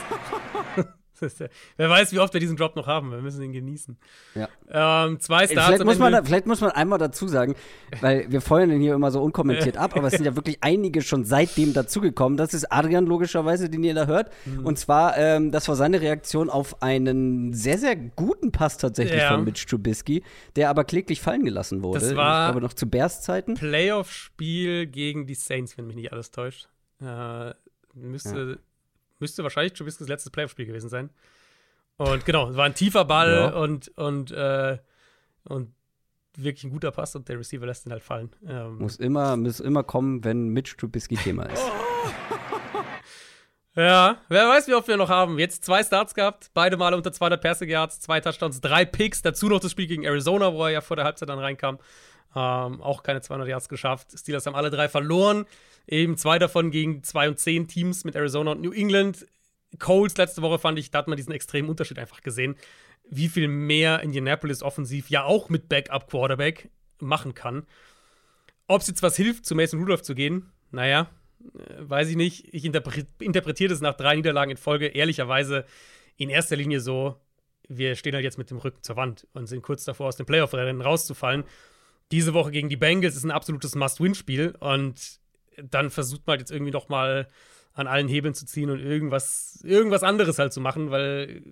wer 1.76 1.90
weiß, 1.90 2.12
wie 2.12 2.18
oft 2.18 2.32
wir 2.32 2.40
diesen 2.40 2.56
Drop 2.56 2.76
noch 2.76 2.86
haben. 2.86 3.10
Wir 3.10 3.18
müssen 3.18 3.42
ihn 3.42 3.52
genießen. 3.52 3.96
Ja. 4.34 4.48
Ähm, 4.68 5.20
zwei 5.20 5.46
Starts. 5.46 5.66
Vielleicht 5.66 5.84
muss, 5.84 5.98
man, 5.98 6.12
da, 6.12 6.22
vielleicht 6.22 6.46
muss 6.46 6.60
man 6.60 6.70
einmal 6.70 6.98
dazu 6.98 7.28
sagen, 7.28 7.54
weil 8.00 8.30
wir 8.30 8.40
feuern 8.40 8.70
den 8.70 8.80
hier 8.80 8.94
immer 8.94 9.10
so 9.10 9.22
unkommentiert 9.22 9.76
ab, 9.76 9.96
aber 9.96 10.08
es 10.08 10.14
sind 10.14 10.24
ja 10.24 10.36
wirklich 10.36 10.58
einige 10.60 11.02
schon 11.02 11.24
seitdem 11.24 11.72
dazugekommen. 11.72 12.36
Das 12.36 12.54
ist 12.54 12.70
Adrian 12.72 13.06
logischerweise, 13.06 13.68
den 13.70 13.82
ihr 13.82 13.94
da 13.94 14.06
hört. 14.06 14.30
Mhm. 14.44 14.66
Und 14.66 14.78
zwar, 14.78 15.16
ähm, 15.16 15.52
das 15.52 15.68
war 15.68 15.76
seine 15.76 16.00
Reaktion 16.00 16.50
auf 16.50 16.82
einen 16.82 17.52
sehr, 17.52 17.78
sehr 17.78 17.96
guten 17.96 18.52
Pass 18.52 18.78
tatsächlich 18.78 19.20
ja. 19.20 19.34
von 19.34 19.44
Mitch 19.44 19.66
Trubisky, 19.66 20.22
der 20.56 20.70
aber 20.70 20.84
kläglich 20.84 21.20
fallen 21.20 21.44
gelassen 21.44 21.82
wurde. 21.82 22.00
Das 22.00 22.16
war 22.16 22.48
aber 22.48 22.60
noch 22.60 22.72
zu 22.72 22.88
Bears-Zeiten. 22.88 23.54
Playoff-Spiel 23.54 24.86
gegen 24.86 25.26
die 25.26 25.34
Saints, 25.34 25.76
wenn 25.78 25.86
mich 25.86 25.96
nicht 25.96 26.12
alles 26.12 26.30
täuscht. 26.30 26.68
Äh, 27.00 27.52
müsste. 27.94 28.58
Müsste 29.18 29.42
wahrscheinlich 29.42 29.72
Trubiskys 29.72 30.08
letztes 30.08 30.30
Playoff-Spiel 30.30 30.66
gewesen 30.66 30.88
sein. 30.88 31.10
Und 31.96 32.24
genau, 32.26 32.50
es 32.50 32.56
war 32.56 32.64
ein 32.64 32.74
tiefer 32.74 33.04
Ball 33.04 33.32
ja. 33.32 33.48
und, 33.48 33.88
und, 33.96 34.30
äh, 34.30 34.78
und 35.44 35.72
wirklich 36.36 36.64
ein 36.64 36.70
guter 36.70 36.90
Pass 36.90 37.16
und 37.16 37.28
der 37.28 37.38
Receiver 37.38 37.66
lässt 37.66 37.86
ihn 37.86 37.92
halt 37.92 38.02
fallen. 38.02 38.30
Ähm. 38.46 38.78
Muss, 38.78 38.96
immer, 38.96 39.36
muss 39.36 39.60
immer 39.60 39.82
kommen, 39.82 40.22
wenn 40.24 40.48
Mitch 40.48 40.76
Trubisky 40.76 41.16
Thema 41.16 41.44
ist. 41.44 41.62
ja, 43.74 44.18
wer 44.28 44.48
weiß, 44.48 44.68
wie 44.68 44.74
oft 44.74 44.88
wir 44.88 44.98
noch 44.98 45.08
haben. 45.08 45.38
Jetzt 45.38 45.64
zwei 45.64 45.82
Starts 45.82 46.14
gehabt, 46.14 46.50
beide 46.52 46.76
Male 46.76 46.96
unter 46.96 47.12
200 47.12 47.40
Passing 47.40 47.70
Yards, 47.70 48.00
zwei 48.00 48.20
Touchdowns, 48.20 48.60
drei 48.60 48.84
Picks, 48.84 49.22
dazu 49.22 49.48
noch 49.48 49.60
das 49.60 49.70
Spiel 49.70 49.86
gegen 49.86 50.04
Arizona, 50.04 50.52
wo 50.52 50.64
er 50.64 50.70
ja 50.70 50.80
vor 50.82 50.96
der 50.96 51.06
Halbzeit 51.06 51.30
dann 51.30 51.38
reinkam. 51.38 51.78
Ähm, 52.36 52.82
auch 52.82 53.02
keine 53.02 53.22
200 53.22 53.48
Yards 53.48 53.70
geschafft. 53.70 54.08
Steelers 54.14 54.44
haben 54.44 54.54
alle 54.54 54.68
drei 54.68 54.90
verloren. 54.90 55.46
Eben 55.86 56.18
zwei 56.18 56.38
davon 56.38 56.70
gegen 56.70 57.02
2 57.02 57.30
und 57.30 57.38
10 57.38 57.66
Teams 57.66 58.04
mit 58.04 58.14
Arizona 58.14 58.52
und 58.52 58.60
New 58.60 58.72
England. 58.72 59.26
Coles 59.78 60.16
letzte 60.18 60.42
Woche 60.42 60.58
fand 60.58 60.78
ich, 60.78 60.90
da 60.90 60.98
hat 60.98 61.08
man 61.08 61.16
diesen 61.16 61.32
extremen 61.32 61.70
Unterschied 61.70 61.98
einfach 61.98 62.20
gesehen, 62.20 62.56
wie 63.08 63.28
viel 63.28 63.48
mehr 63.48 64.00
Indianapolis 64.00 64.62
offensiv 64.62 65.08
ja 65.08 65.24
auch 65.24 65.48
mit 65.48 65.70
Backup 65.70 66.10
Quarterback 66.10 66.68
machen 66.98 67.34
kann. 67.34 67.66
Ob 68.66 68.82
es 68.82 68.88
jetzt 68.88 69.02
was 69.02 69.16
hilft, 69.16 69.46
zu 69.46 69.54
Mason 69.54 69.80
Rudolph 69.80 70.02
zu 70.02 70.14
gehen, 70.14 70.52
naja, 70.72 71.08
äh, 71.40 71.74
weiß 71.78 72.10
ich 72.10 72.16
nicht. 72.16 72.52
Ich 72.52 72.66
interpretiere 72.66 73.70
das 73.70 73.80
nach 73.80 73.96
drei 73.96 74.14
Niederlagen 74.14 74.50
in 74.50 74.56
Folge 74.58 74.88
ehrlicherweise 74.88 75.64
in 76.16 76.28
erster 76.28 76.56
Linie 76.56 76.80
so, 76.80 77.16
wir 77.68 77.94
stehen 77.96 78.14
halt 78.14 78.24
jetzt 78.24 78.38
mit 78.38 78.50
dem 78.50 78.58
Rücken 78.58 78.82
zur 78.82 78.96
Wand 78.96 79.26
und 79.32 79.46
sind 79.46 79.62
kurz 79.62 79.84
davor, 79.84 80.08
aus 80.08 80.16
dem 80.16 80.26
Playoff-Rennen 80.26 80.82
rauszufallen. 80.82 81.44
Diese 82.12 82.34
Woche 82.34 82.50
gegen 82.50 82.68
die 82.68 82.76
Bengals 82.76 83.16
ist 83.16 83.24
ein 83.24 83.30
absolutes 83.30 83.74
Must-Win-Spiel 83.74 84.54
und 84.60 85.20
dann 85.62 85.90
versucht 85.90 86.26
man 86.26 86.32
halt 86.32 86.40
jetzt 86.40 86.52
irgendwie 86.52 86.72
noch 86.72 86.88
mal 86.88 87.28
an 87.72 87.86
allen 87.86 88.08
Hebeln 88.08 88.34
zu 88.34 88.46
ziehen 88.46 88.70
und 88.70 88.80
irgendwas, 88.80 89.60
irgendwas 89.62 90.02
anderes 90.02 90.38
halt 90.38 90.52
zu 90.52 90.60
machen, 90.60 90.90
weil 90.90 91.42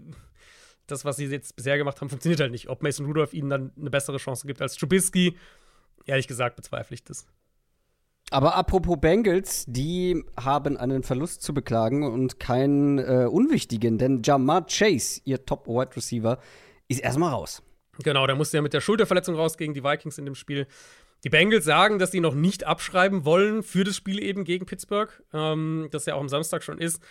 das, 0.87 1.05
was 1.05 1.17
sie 1.17 1.27
jetzt 1.27 1.57
bisher 1.57 1.79
gemacht 1.79 2.01
haben, 2.01 2.09
funktioniert 2.09 2.41
halt 2.41 2.53
nicht. 2.53 2.69
Ob 2.69 2.83
Mason 2.83 3.07
Rudolph 3.07 3.35
ihnen 3.35 3.51
dann 3.51 3.73
eine 3.79 3.91
bessere 3.91 4.19
Chance 4.19 4.47
gibt 4.47 4.63
als 4.63 4.77
Trubisky, 4.77 5.37
ehrlich 6.07 6.29
gesagt 6.29 6.57
bezweifle 6.57 6.95
ich 6.95 7.05
das. 7.05 7.27
Aber 8.31 8.55
apropos 8.57 8.99
Bengals, 9.01 9.65
die 9.69 10.25
haben 10.39 10.77
einen 10.77 11.03
Verlust 11.03 11.43
zu 11.43 11.53
beklagen 11.53 12.05
und 12.05 12.41
keinen 12.41 12.99
äh, 12.99 13.29
unwichtigen, 13.31 13.99
denn 13.99 14.23
Jamar 14.25 14.67
Chase, 14.67 15.21
ihr 15.25 15.45
Top-Wide 15.45 15.95
Receiver, 15.95 16.39
ist 16.89 17.01
erstmal 17.01 17.33
raus. 17.33 17.63
Genau, 18.03 18.27
der 18.27 18.37
musste 18.37 18.57
ja 18.57 18.63
mit 18.63 18.73
der 18.73 18.81
Schulterverletzung 18.81 19.37
raus 19.37 19.57
gegen 19.57 19.75
die 19.75 19.85
Vikings 19.85 20.19
in 20.19 20.25
dem 20.25 20.35
Spiel. 20.35 20.67
Die 21.23 21.31
Bengals 21.31 21.65
sagen, 21.65 21.99
dass 21.99 22.11
sie 22.11 22.21
noch 22.21 22.35
nicht 22.35 22.65
abschreiben 22.65 23.25
wollen 23.25 23.63
für 23.63 23.85
das 23.85 23.97
Spiel 23.97 24.23
eben 24.23 24.45
gegen 24.45 24.67
Pittsburgh, 24.67 25.11
ähm, 25.33 25.89
das 25.91 26.07
ja 26.07 26.15
auch 26.15 26.21
am 26.21 26.29
Samstag 26.29 26.63
schon 26.63 26.79
ist. 26.79 27.03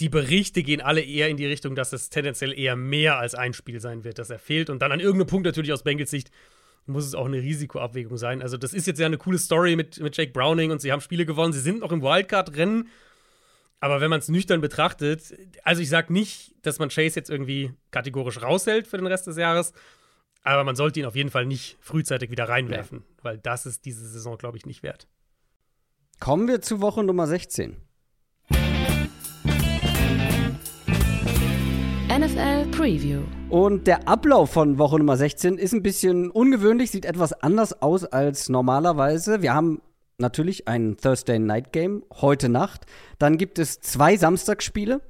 Die 0.00 0.08
Berichte 0.08 0.62
gehen 0.62 0.80
alle 0.80 1.00
eher 1.00 1.28
in 1.28 1.36
die 1.36 1.46
Richtung, 1.46 1.74
dass 1.74 1.92
es 1.92 2.10
tendenziell 2.10 2.58
eher 2.58 2.76
mehr 2.76 3.18
als 3.18 3.34
ein 3.34 3.52
Spiel 3.52 3.80
sein 3.80 4.04
wird, 4.04 4.18
dass 4.18 4.30
er 4.30 4.38
fehlt. 4.38 4.68
Und 4.68 4.80
dann 4.80 4.92
an 4.92 5.00
irgendeinem 5.00 5.28
Punkt 5.28 5.46
natürlich 5.46 5.72
aus 5.72 5.82
Bengals 5.82 6.10
Sicht 6.10 6.30
muss 6.86 7.06
es 7.06 7.14
auch 7.14 7.26
eine 7.26 7.40
Risikoabwägung 7.40 8.16
sein. 8.16 8.42
Also, 8.42 8.56
das 8.56 8.74
ist 8.74 8.86
jetzt 8.86 8.98
ja 8.98 9.06
eine 9.06 9.18
coole 9.18 9.38
Story 9.38 9.76
mit, 9.76 10.00
mit 10.00 10.16
Jake 10.16 10.32
Browning 10.32 10.70
und 10.70 10.80
sie 10.80 10.90
haben 10.90 11.00
Spiele 11.00 11.24
gewonnen. 11.24 11.52
Sie 11.52 11.60
sind 11.60 11.80
noch 11.80 11.92
im 11.92 12.02
Wildcard-Rennen. 12.02 12.88
Aber 13.82 14.00
wenn 14.00 14.10
man 14.10 14.20
es 14.20 14.28
nüchtern 14.28 14.60
betrachtet, 14.60 15.34
also 15.64 15.82
ich 15.82 15.88
sage 15.88 16.12
nicht, 16.12 16.54
dass 16.62 16.78
man 16.78 16.88
Chase 16.88 17.16
jetzt 17.16 17.28
irgendwie 17.28 17.72
kategorisch 17.90 18.40
raushält 18.40 18.86
für 18.86 18.96
den 18.96 19.08
Rest 19.08 19.26
des 19.26 19.36
Jahres. 19.36 19.72
Aber 20.44 20.62
man 20.62 20.76
sollte 20.76 21.00
ihn 21.00 21.06
auf 21.06 21.16
jeden 21.16 21.30
Fall 21.30 21.46
nicht 21.46 21.78
frühzeitig 21.80 22.30
wieder 22.30 22.48
reinwerfen, 22.48 22.98
ja. 22.98 23.24
weil 23.24 23.38
das 23.38 23.66
ist 23.66 23.84
diese 23.84 24.06
Saison, 24.06 24.38
glaube 24.38 24.56
ich, 24.56 24.66
nicht 24.66 24.84
wert. 24.84 25.08
Kommen 26.20 26.46
wir 26.46 26.62
zu 26.62 26.80
Woche 26.80 27.02
Nummer 27.02 27.26
16. 27.26 27.76
NFL 32.08 32.66
Preview. 32.70 33.22
Und 33.48 33.88
der 33.88 34.06
Ablauf 34.06 34.52
von 34.52 34.78
Woche 34.78 34.98
Nummer 34.98 35.16
16 35.16 35.58
ist 35.58 35.72
ein 35.72 35.82
bisschen 35.82 36.30
ungewöhnlich, 36.30 36.92
sieht 36.92 37.04
etwas 37.04 37.32
anders 37.32 37.82
aus 37.82 38.04
als 38.04 38.48
normalerweise. 38.48 39.42
Wir 39.42 39.54
haben 39.54 39.82
natürlich 40.22 40.66
ein 40.66 40.96
Thursday 40.96 41.38
Night 41.38 41.72
Game 41.72 42.02
heute 42.20 42.48
Nacht. 42.48 42.86
Dann 43.18 43.36
gibt 43.36 43.58
es 43.58 43.80
zwei 43.80 44.16
Samstagsspiele 44.16 45.02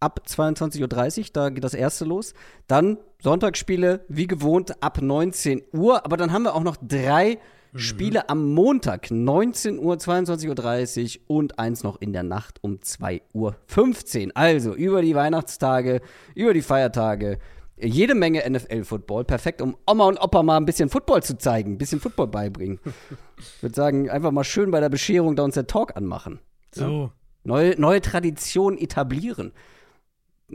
ab 0.00 0.22
22.30 0.26 0.80
Uhr, 1.20 1.26
da 1.32 1.50
geht 1.50 1.62
das 1.62 1.74
erste 1.74 2.04
los. 2.04 2.32
Dann 2.66 2.98
Sonntagsspiele, 3.22 4.04
wie 4.08 4.26
gewohnt, 4.26 4.82
ab 4.82 5.00
19 5.00 5.62
Uhr. 5.72 6.04
Aber 6.04 6.16
dann 6.16 6.32
haben 6.32 6.42
wir 6.42 6.54
auch 6.54 6.62
noch 6.62 6.76
drei 6.80 7.38
mhm. 7.72 7.78
Spiele 7.78 8.28
am 8.28 8.52
Montag, 8.52 9.10
19 9.10 9.78
Uhr, 9.78 9.96
22.30 9.96 11.20
Uhr 11.28 11.36
und 11.36 11.58
eins 11.58 11.82
noch 11.82 12.00
in 12.00 12.12
der 12.12 12.22
Nacht 12.22 12.58
um 12.62 12.76
2.15 12.76 14.26
Uhr. 14.26 14.32
Also 14.34 14.74
über 14.74 15.02
die 15.02 15.14
Weihnachtstage, 15.14 16.00
über 16.34 16.54
die 16.54 16.62
Feiertage. 16.62 17.38
Jede 17.82 18.14
Menge 18.14 18.48
NFL-Football. 18.48 19.24
Perfekt, 19.24 19.62
um 19.62 19.76
Oma 19.86 20.06
und 20.06 20.18
Opa 20.18 20.42
mal 20.42 20.56
ein 20.56 20.66
bisschen 20.66 20.88
Football 20.88 21.22
zu 21.22 21.38
zeigen, 21.38 21.72
ein 21.72 21.78
bisschen 21.78 22.00
Football 22.00 22.28
beibringen. 22.28 22.80
ich 23.38 23.62
würde 23.62 23.74
sagen, 23.74 24.10
einfach 24.10 24.30
mal 24.30 24.44
schön 24.44 24.70
bei 24.70 24.80
der 24.80 24.88
Bescherung 24.88 25.36
da 25.36 25.42
uns 25.42 25.54
der 25.54 25.66
Talk 25.66 25.96
anmachen. 25.96 26.40
So. 26.74 27.12
Neue, 27.42 27.80
neue 27.80 28.00
Tradition 28.00 28.76
etablieren. 28.76 29.52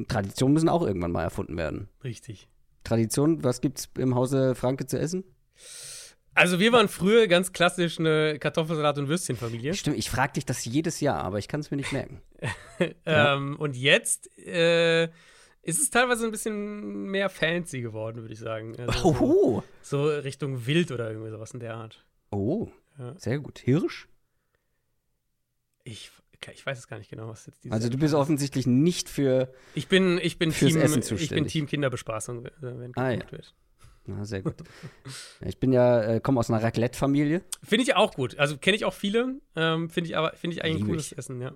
Traditionen 0.07 0.53
müssen 0.53 0.69
auch 0.69 0.83
irgendwann 0.83 1.11
mal 1.11 1.23
erfunden 1.23 1.57
werden. 1.57 1.89
Richtig. 2.03 2.47
Tradition, 2.83 3.43
was 3.43 3.61
gibt's 3.61 3.89
im 3.97 4.15
Hause 4.15 4.55
Franke 4.55 4.85
zu 4.85 4.99
essen? 4.99 5.23
Also 6.35 6.59
wir 6.59 6.73
waren 6.73 6.89
früher 6.89 7.27
ganz 7.27 7.53
klassisch 7.53 7.97
eine 7.97 8.37
Kartoffelsalat- 8.39 8.99
und 8.99 9.07
Würstchenfamilie. 9.07 9.73
Stimmt, 9.73 9.97
ich 9.97 10.09
frage 10.09 10.33
dich 10.33 10.45
das 10.45 10.65
jedes 10.65 10.99
Jahr, 10.99 11.23
aber 11.23 11.39
ich 11.39 11.47
kann 11.47 11.61
es 11.61 11.71
mir 11.71 11.77
nicht 11.77 11.93
merken. 11.93 12.21
ähm, 13.05 13.55
Und 13.57 13.77
jetzt 13.77 14.37
äh, 14.37 15.07
ist 15.65 15.81
es 15.81 15.89
teilweise 15.89 16.25
ein 16.25 16.31
bisschen 16.31 17.05
mehr 17.07 17.29
fancy 17.29 17.81
geworden, 17.81 18.21
würde 18.21 18.33
ich 18.33 18.39
sagen. 18.39 18.75
Also 18.79 19.09
oh. 19.09 19.63
so, 19.81 20.07
so, 20.07 20.19
Richtung 20.19 20.65
Wild 20.65 20.91
oder 20.91 21.09
irgendwie 21.09 21.31
sowas 21.31 21.51
in 21.51 21.59
der 21.59 21.75
Art. 21.75 22.05
Oh, 22.31 22.69
ja. 22.99 23.15
sehr 23.17 23.39
gut. 23.39 23.59
Hirsch? 23.59 24.07
Ich 25.83 26.11
ich 26.53 26.65
weiß 26.65 26.77
es 26.77 26.87
gar 26.87 26.99
nicht 26.99 27.09
genau, 27.09 27.27
was 27.27 27.47
jetzt 27.47 27.63
diese. 27.63 27.73
Also 27.73 27.89
du 27.89 27.97
bist 27.97 28.13
ist. 28.13 28.19
offensichtlich 28.19 28.67
nicht 28.67 29.09
für. 29.09 29.51
Ich 29.73 29.87
bin, 29.87 30.19
ich 30.21 30.37
bin 30.37 30.51
Team, 30.51 30.77
Essen 30.77 31.17
ich 31.17 31.29
bin 31.29 31.47
Team 31.47 31.65
Kinderbespaßung, 31.65 32.47
wenn 32.59 32.91
ah, 32.95 33.09
ja. 33.09 33.31
wird. 33.31 33.55
Na, 34.05 34.23
sehr 34.23 34.43
gut. 34.43 34.55
ich 35.41 35.59
bin 35.59 35.73
ja, 35.73 36.03
äh, 36.03 36.19
komme 36.19 36.39
aus 36.39 36.51
einer 36.51 36.61
Raclette-Familie. 36.61 37.41
Finde 37.63 37.83
ich 37.83 37.95
auch 37.95 38.13
gut. 38.13 38.37
Also 38.37 38.57
kenne 38.57 38.75
ich 38.75 38.85
auch 38.85 38.93
viele. 38.93 39.39
Ähm, 39.55 39.89
finde 39.89 40.11
ich 40.11 40.17
aber, 40.17 40.33
finde 40.33 40.55
ich 40.55 40.63
eigentlich 40.63 40.83
ein 40.83 40.87
cooles. 40.87 41.11
Essen, 41.11 41.41
ja. 41.41 41.55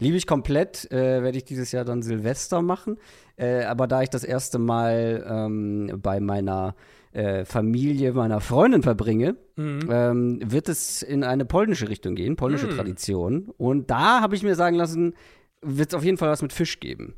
Liebe 0.00 0.16
ich 0.16 0.26
komplett, 0.26 0.90
äh, 0.90 1.22
werde 1.22 1.38
ich 1.38 1.44
dieses 1.44 1.72
Jahr 1.72 1.84
dann 1.84 2.02
Silvester 2.02 2.62
machen. 2.62 2.98
Äh, 3.36 3.64
aber 3.64 3.86
da 3.86 4.02
ich 4.02 4.10
das 4.10 4.24
erste 4.24 4.58
Mal 4.58 5.24
ähm, 5.28 6.00
bei 6.02 6.20
meiner 6.20 6.74
äh, 7.12 7.44
Familie 7.44 8.12
meiner 8.12 8.40
Freundin 8.40 8.82
verbringe, 8.82 9.36
mhm. 9.56 9.88
ähm, 9.90 10.40
wird 10.44 10.68
es 10.68 11.02
in 11.02 11.22
eine 11.22 11.44
polnische 11.44 11.88
Richtung 11.88 12.14
gehen, 12.14 12.36
polnische 12.36 12.66
mhm. 12.66 12.76
Tradition. 12.76 13.50
Und 13.56 13.90
da 13.90 14.20
habe 14.20 14.36
ich 14.36 14.42
mir 14.42 14.54
sagen 14.54 14.76
lassen, 14.76 15.14
wird 15.60 15.92
es 15.92 15.94
auf 15.94 16.04
jeden 16.04 16.16
Fall 16.16 16.30
was 16.30 16.42
mit 16.42 16.52
Fisch 16.52 16.80
geben. 16.80 17.14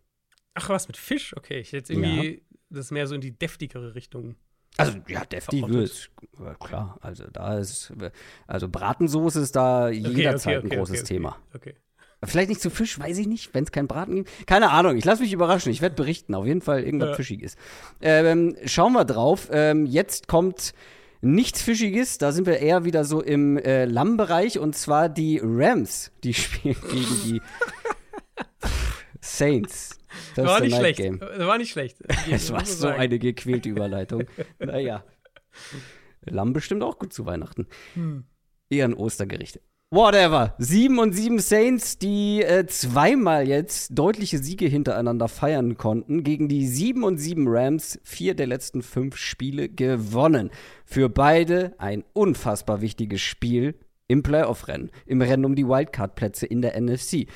Ach, 0.55 0.69
was 0.69 0.89
mit 0.89 0.97
Fisch? 0.97 1.37
Okay, 1.37 1.61
ich 1.61 1.73
hätte 1.73 1.93
irgendwie 1.93 2.35
ja. 2.35 2.41
das 2.71 2.91
mehr 2.91 3.07
so 3.07 3.15
in 3.15 3.21
die 3.21 3.39
deftigere 3.39 3.95
Richtung. 3.95 4.37
Also 4.79 4.99
ja, 5.09 5.25
deftig 5.25 5.69
wird 5.69 6.11
klar. 6.59 6.99
Also 7.03 7.25
da 7.31 7.59
ist 7.59 7.93
also 8.47 8.69
Bratensoße 8.69 9.41
ist 9.41 9.55
da 9.55 9.87
okay, 9.89 9.97
jederzeit 9.97 10.59
okay, 10.59 10.67
okay, 10.67 10.75
ein 10.75 10.79
großes 10.79 11.05
Thema. 11.05 11.37
Okay. 11.55 11.75
Vielleicht 12.25 12.51
nicht 12.51 12.61
zu 12.61 12.71
Fisch, 12.71 12.99
weiß 13.01 13.19
ich 13.19 13.27
nicht, 13.27 13.53
wenn 13.53 13.65
es 13.65 13.73
keinen 13.73 13.89
Braten 13.89 14.15
gibt. 14.15 14.47
Keine 14.47 14.71
Ahnung, 14.71 14.97
ich 14.97 15.05
lasse 15.05 15.23
mich 15.23 15.33
überraschen. 15.33 15.73
Ich 15.73 15.83
werde 15.83 15.97
berichten. 15.97 16.35
Auf 16.37 16.47
jeden 16.47 16.61
Fall 16.61 16.85
irgendwas 16.85 17.11
ja. 17.11 17.15
Fischiges. 17.17 17.57
Ähm, 18.01 18.57
schauen 18.65 18.93
wir 18.93 19.05
drauf. 19.05 19.49
Ähm, 19.51 19.87
jetzt 19.87 20.29
kommt 20.29 20.73
nichts 21.21 21.63
Fischiges. 21.63 22.19
Da 22.19 22.31
sind 22.31 22.47
wir 22.47 22.61
eher 22.61 22.85
wieder 22.85 23.05
so 23.05 23.21
im 23.21 23.59
äh, 23.59 23.87
Lammbereich. 23.87 24.61
Und 24.61 24.77
zwar 24.77 25.09
die 25.09 25.41
Rams. 25.43 26.13
Die 26.23 26.33
spielen 26.35 26.77
gegen 26.91 27.23
die 27.25 27.43
Saints. 29.21 29.99
Das 30.37 30.47
war 30.47 30.61
nicht 30.61 30.77
schlecht. 30.77 30.99
Game. 30.99 31.21
War 31.21 31.59
nicht 31.59 31.73
schlecht. 31.73 31.99
Es 32.31 32.53
war 32.53 32.65
so 32.65 32.87
eine 32.87 33.19
gequälte 33.19 33.69
Überleitung. 33.69 34.25
naja. 34.61 35.05
Lamm 36.25 36.53
bestimmt 36.53 36.85
auch 36.85 37.01
gut 37.01 37.13
zu 37.13 37.27
Weihnachten. 37.27 37.67
Hm. 37.95 38.25
Eher 38.71 38.85
ein 38.85 38.95
Ostergericht. 38.95 39.61
Whatever. 39.93 40.55
Sieben 40.57 40.99
und 40.99 41.13
sieben 41.13 41.39
Saints, 41.39 41.99
die 41.99 42.43
äh, 42.43 42.65
zweimal 42.65 43.47
jetzt 43.47 43.91
deutliche 43.91 44.39
Siege 44.39 44.65
hintereinander 44.65 45.29
feiern 45.29 45.77
konnten. 45.77 46.25
Gegen 46.25 46.49
die 46.49 46.67
sieben 46.67 47.05
und 47.05 47.19
sieben 47.19 47.45
Rams 47.47 48.01
vier 48.03 48.33
der 48.33 48.47
letzten 48.47 48.81
fünf 48.81 49.19
Spiele 49.19 49.69
gewonnen. 49.69 50.49
Für 50.87 51.11
beide 51.11 51.75
ein 51.77 52.05
unfassbar 52.15 52.81
wichtiges 52.81 53.21
Spiel 53.21 53.75
im 54.09 54.23
Playoff-Rennen, 54.23 54.91
im 55.05 55.21
Rennen 55.21 55.45
um 55.45 55.55
die 55.55 55.69
Wildcard-Plätze 55.69 56.47
in 56.47 56.63
der 56.63 56.81
NFC. 56.81 57.27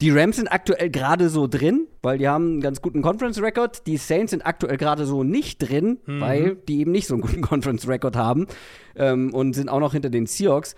Die 0.00 0.10
Rams 0.10 0.36
sind 0.36 0.46
aktuell 0.46 0.90
gerade 0.90 1.28
so 1.28 1.48
drin, 1.48 1.88
weil 2.00 2.18
die 2.18 2.28
haben 2.28 2.44
einen 2.44 2.60
ganz 2.60 2.80
guten 2.80 3.02
Conference-Record. 3.02 3.88
Die 3.88 3.96
Saints 3.96 4.30
sind 4.30 4.46
aktuell 4.46 4.76
gerade 4.76 5.04
so 5.04 5.24
nicht 5.24 5.58
drin, 5.58 5.98
mhm. 6.06 6.20
weil 6.20 6.54
die 6.68 6.78
eben 6.78 6.92
nicht 6.92 7.08
so 7.08 7.14
einen 7.14 7.22
guten 7.22 7.42
Conference-Record 7.42 8.14
haben 8.14 8.46
ähm, 8.94 9.34
und 9.34 9.54
sind 9.54 9.68
auch 9.68 9.80
noch 9.80 9.94
hinter 9.94 10.10
den 10.10 10.26
Seahawks. 10.26 10.76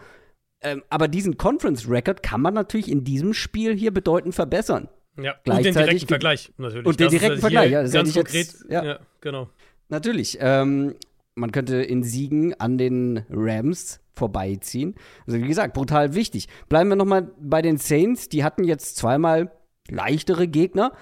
Ähm, 0.63 0.83
aber 0.89 1.09
diesen 1.09 1.37
Conference-Record 1.37 2.23
kann 2.23 2.41
man 2.41 2.55
natürlich 2.55 2.91
in 2.91 3.05
diesem 3.05 3.35
Spiel 3.35 3.77
hier 3.77 3.93
bedeutend 3.93 4.35
verbessern. 4.35 4.89
Ja, 5.19 5.35
und 5.47 5.65
den 5.65 5.75
direkten 5.75 6.09
Vergleich 6.09 6.53
natürlich. 6.59 6.87
Und 6.87 7.01
den 7.01 7.09
direkten 7.11 7.41
Vergleich, 7.41 7.71
ja. 7.71 7.83
Ganz 7.87 8.15
konkret, 8.15 8.35
jetzt, 8.35 8.65
ja. 8.69 8.85
ja. 8.85 8.99
genau. 9.21 9.49
Natürlich. 9.89 10.39
Ähm, 10.41 10.95
man 11.35 11.53
könnte 11.53 11.77
in 11.77 12.03
Siegen 12.03 12.55
an 12.55 12.79
den 12.79 13.25
Rams 13.31 14.01
vorbeiziehen. 14.15 14.95
Also 15.27 15.39
wie 15.39 15.47
gesagt, 15.47 15.75
brutal 15.75 16.15
wichtig. 16.15 16.49
Bleiben 16.69 16.89
wir 16.89 16.97
nochmal 16.97 17.31
bei 17.39 17.63
den 17.63 17.77
Saints. 17.77 18.29
Die 18.29 18.43
hatten 18.43 18.65
jetzt 18.65 18.97
zweimal 18.97 19.53
leichtere 19.89 20.49
Gegner. 20.49 20.93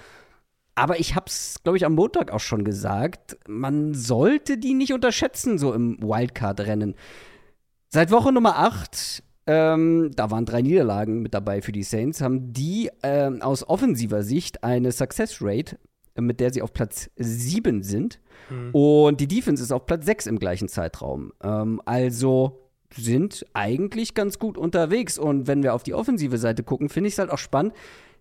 Aber 0.75 0.99
ich 0.99 1.15
habe 1.15 1.27
es, 1.27 1.61
glaube 1.63 1.77
ich, 1.77 1.85
am 1.85 1.95
Montag 1.95 2.31
auch 2.31 2.41
schon 2.41 2.65
gesagt, 2.65 3.37
man 3.47 3.93
sollte 3.93 4.57
die 4.57 4.73
nicht 4.73 4.91
unterschätzen, 4.91 5.57
so 5.57 5.73
im 5.73 5.97
Wildcard-Rennen. 6.01 6.95
Seit 7.87 8.11
Woche 8.11 8.33
Nummer 8.33 8.57
8 8.57 9.23
ähm, 9.47 10.11
da 10.15 10.31
waren 10.31 10.45
drei 10.45 10.61
Niederlagen 10.61 11.21
mit 11.21 11.33
dabei 11.33 11.61
für 11.61 11.71
die 11.71 11.83
Saints, 11.83 12.21
haben 12.21 12.51
die 12.51 12.89
ähm, 13.03 13.41
aus 13.41 13.67
offensiver 13.67 14.23
Sicht 14.23 14.63
eine 14.63 14.91
Success 14.91 15.37
Rate, 15.41 15.77
mit 16.19 16.39
der 16.39 16.51
sie 16.51 16.61
auf 16.61 16.73
Platz 16.73 17.09
7 17.17 17.83
sind. 17.83 18.19
Mhm. 18.49 18.69
Und 18.71 19.21
die 19.21 19.27
Defense 19.27 19.61
ist 19.61 19.71
auf 19.71 19.85
Platz 19.85 20.05
6 20.05 20.27
im 20.27 20.39
gleichen 20.39 20.67
Zeitraum. 20.67 21.31
Ähm, 21.43 21.81
also 21.85 22.65
sind 22.97 23.45
eigentlich 23.53 24.13
ganz 24.13 24.39
gut 24.39 24.57
unterwegs. 24.57 25.17
Und 25.17 25.47
wenn 25.47 25.63
wir 25.63 25.73
auf 25.73 25.83
die 25.83 25.93
offensive 25.93 26.37
Seite 26.37 26.63
gucken, 26.63 26.89
finde 26.89 27.07
ich 27.09 27.13
es 27.15 27.19
halt 27.19 27.29
auch 27.29 27.37
spannend. 27.37 27.73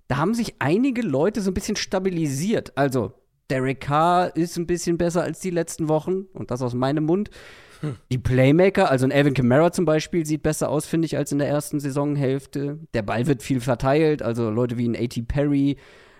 Da 0.09 0.17
haben 0.17 0.35
sich 0.35 0.57
einige 0.59 1.03
Leute 1.03 1.41
so 1.41 1.51
ein 1.51 1.55
bisschen 1.55 1.77
stabilisiert. 1.77 2.77
Also, 2.77 3.13
Derek 3.51 3.81
Carr 3.81 4.35
ist 4.37 4.57
ein 4.57 4.67
bisschen 4.67 4.99
besser 4.99 5.23
als 5.23 5.41
die 5.41 5.51
letzten 5.51 5.89
Wochen. 5.89 6.27
Und 6.33 6.51
das 6.51 6.63
aus 6.63 6.75
meinem 6.75 7.05
Mund. 7.05 7.31
Die 8.11 8.19
Playmaker, 8.19 8.91
also 8.91 9.07
ein 9.07 9.13
Alvin 9.13 9.35
Kamara 9.35 9.73
zum 9.73 9.85
Beispiel, 9.85 10.25
sieht 10.27 10.43
besser 10.43 10.69
aus, 10.69 10.87
finde 10.87 11.07
ich, 11.07 11.17
als 11.17 11.33
in 11.33 11.39
der 11.39 11.49
ersten 11.49 11.81
Saisonhälfte. 11.81 12.79
Der 12.95 13.03
Ball 13.03 13.27
wird 13.27 13.43
viel 13.43 13.61
verteilt, 13.61 14.23
also 14.23 14.51
Leute 14.51 14.79
wie 14.79 14.89
ein 14.89 14.97
A.T. 14.97 15.23
Perry, 15.23 15.77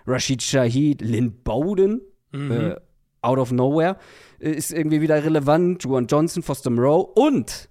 Rashid 0.07 0.43
Shahid, 0.43 1.01
Lynn 1.01 1.43
Bowden, 1.43 2.03
mhm. 2.33 2.51
äh, 2.51 2.77
out 3.23 3.39
of 3.39 3.53
nowhere, 3.53 3.97
äh, 4.39 4.51
ist 4.51 4.73
irgendwie 4.73 5.01
wieder 5.01 5.25
relevant. 5.25 5.85
Juan 5.85 6.07
Johnson, 6.07 6.43
Foster 6.43 6.71
Moreau 6.71 7.01
und 7.01 7.69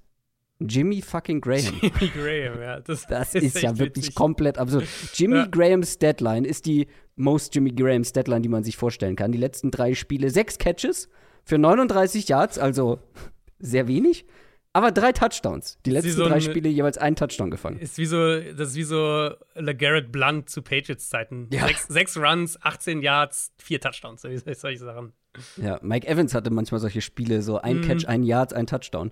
Jimmy 0.60 1.01
fucking 1.01 1.41
Graham. 1.41 1.79
Jimmy 1.82 2.12
Graham, 2.13 2.62
ja. 2.62 2.79
Das, 2.79 3.06
das 3.10 3.36
ist, 3.36 3.56
ist 3.56 3.62
ja 3.62 3.77
wirklich 3.77 4.06
witzig. 4.06 4.15
komplett 4.15 4.58
absurd. 4.58 4.86
Jimmy 5.13 5.38
ja. 5.38 5.47
Grahams 5.47 5.99
Deadline 5.99 6.45
ist 6.45 6.65
die 6.65 6.88
most 7.15 7.53
Jimmy 7.53 7.71
Grahams 7.71 8.13
Deadline, 8.13 8.41
die 8.41 8.49
man 8.49 8.63
sich 8.63 8.77
vorstellen 8.77 9.15
kann. 9.15 9.32
Die 9.32 9.38
letzten 9.38 9.71
drei 9.71 9.93
Spiele, 9.93 10.29
sechs 10.29 10.58
Catches 10.58 11.10
für 11.43 11.58
39 11.58 12.27
Yards, 12.27 12.58
also 12.58 12.99
sehr 13.63 13.88
wenig. 13.88 14.26
Aber 14.76 14.91
drei 14.91 15.12
Touchdowns. 15.12 15.78
Die 15.86 15.91
letzten 15.91 16.13
so 16.13 16.28
drei 16.28 16.39
Spiele 16.39 16.67
jeweils 16.67 16.97
einen 16.97 17.15
Touchdown 17.15 17.52
gefangen. 17.52 17.78
Ist 17.78 17.99
wie 17.99 18.08
so, 18.08 18.39
das 18.39 18.69
ist 18.69 18.76
wie 18.76 18.84
so 18.84 19.30
LeGarrette 19.54 20.10
Blunt 20.10 20.49
zu 20.49 20.63
Patriots-Zeiten. 20.63 21.47
Ja. 21.52 21.67
Sechs, 21.67 21.88
sechs, 21.88 22.17
Runs, 22.17 22.60
18 22.60 23.04
Yards, 23.04 23.54
vier 23.58 23.80
Touchdowns, 23.80 24.21
solche 24.21 24.80
Sachen. 24.80 25.13
Ja, 25.58 25.80
Mike 25.84 26.08
Evans 26.08 26.34
hatte 26.34 26.49
manchmal 26.49 26.80
solche 26.80 27.02
Spiele, 27.02 27.43
so 27.43 27.60
ein 27.60 27.78
mhm. 27.78 27.82
Catch, 27.84 28.08
ein 28.08 28.23
Yard, 28.23 28.54
ein 28.54 28.65
Touchdown. 28.65 29.12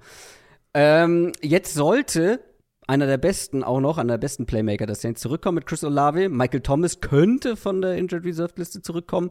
Ähm, 0.73 1.31
jetzt 1.41 1.75
sollte 1.75 2.39
einer 2.87 3.05
der 3.05 3.17
besten 3.17 3.63
auch 3.63 3.79
noch, 3.79 3.97
einer 3.99 4.13
der 4.13 4.19
besten 4.19 4.45
Playmaker 4.47 4.87
der 4.87 4.95
Saints 4.95 5.21
zurückkommen 5.21 5.55
mit 5.55 5.65
Chris 5.67 5.83
Olave. 5.83 6.27
Michael 6.29 6.61
Thomas 6.61 7.01
könnte 7.01 7.55
von 7.55 7.81
der 7.81 7.97
Injured 7.97 8.25
Reserve 8.25 8.53
Liste 8.55 8.81
zurückkommen. 8.81 9.29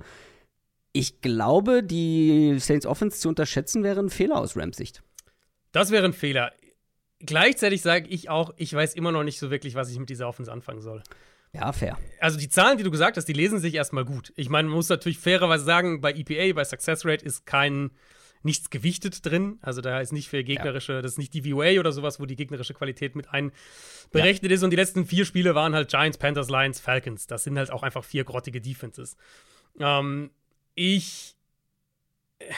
Ich 0.92 1.20
glaube, 1.20 1.83
die 1.83 2.56
Saints 2.59 2.87
Offense 2.87 3.20
zu 3.20 3.28
unterschätzen 3.28 3.83
wäre 3.83 4.00
ein 4.00 4.11
Fehler 4.11 4.38
aus 4.38 4.56
Rams 4.56 4.76
Sicht. 4.76 5.02
Das 5.72 5.90
wäre 5.90 6.04
ein 6.04 6.12
Fehler. 6.12 6.52
Gleichzeitig 7.20 7.83
sage 7.83 8.09
ich 8.09 8.30
auch, 8.30 8.54
ich 8.56 8.72
weiß 8.72 8.94
immer 8.94 9.12
noch 9.12 9.22
nicht 9.22 9.38
so 9.38 9.50
wirklich, 9.50 9.74
was 9.74 9.90
ich 9.90 9.98
mit 9.98 10.09
dieser 10.09 10.26
Offense 10.26 10.50
anfangen 10.50 10.80
soll. 10.80 11.02
Ja, 11.52 11.72
fair. 11.72 11.98
Also 12.20 12.38
die 12.38 12.48
Zahlen, 12.48 12.78
die 12.78 12.85
du 12.85 12.90
gesagt 12.90 13.16
hast, 13.16 13.26
die 13.26 13.33
lesen 13.33 13.59
sich 13.59 13.74
erstmal 13.74 14.04
gut. 14.04 14.33
Ich 14.37 14.48
meine, 14.48 14.68
man 14.68 14.76
muss 14.76 14.88
natürlich 14.88 15.18
fairerweise 15.18 15.64
sagen, 15.64 16.00
bei 16.00 16.12
EPA, 16.12 16.54
bei 16.54 16.64
Success 16.64 17.04
Rate 17.04 17.24
ist 17.24 17.44
kein 17.44 17.90
nichts 18.42 18.70
gewichtet 18.70 19.24
drin. 19.26 19.59
Also 19.61 19.80
da 19.80 20.00
ist 20.00 20.12
nicht 20.12 20.28
für 20.28 20.42
gegnerische, 20.42 20.94
ja. 20.94 21.02
das 21.02 21.12
ist 21.12 21.18
nicht 21.18 21.35
die 21.35 21.42
VOA 21.42 21.78
oder 21.78 21.92
sowas, 21.92 22.20
wo 22.20 22.26
die 22.26 22.37
gegnerische 22.37 22.74
Qualität 22.74 23.16
mit 23.16 23.28
einberechnet 23.28 24.50
ja. 24.50 24.54
ist. 24.54 24.62
Und 24.62 24.70
die 24.70 24.76
letzten 24.76 25.04
vier 25.04 25.24
Spiele 25.24 25.54
waren 25.54 25.74
halt 25.74 25.90
Giants, 25.90 26.18
Panthers, 26.18 26.48
Lions, 26.48 26.80
Falcons. 26.80 27.26
Das 27.26 27.44
sind 27.44 27.59
halt 27.59 27.70
auch 27.70 27.83
einfach 27.83 28.04
vier 28.04 28.24
grottige 28.24 28.61
Defenses. 28.61 29.16
Ähm, 29.78 30.30
ich. 30.74 31.37
Äh, 32.38 32.52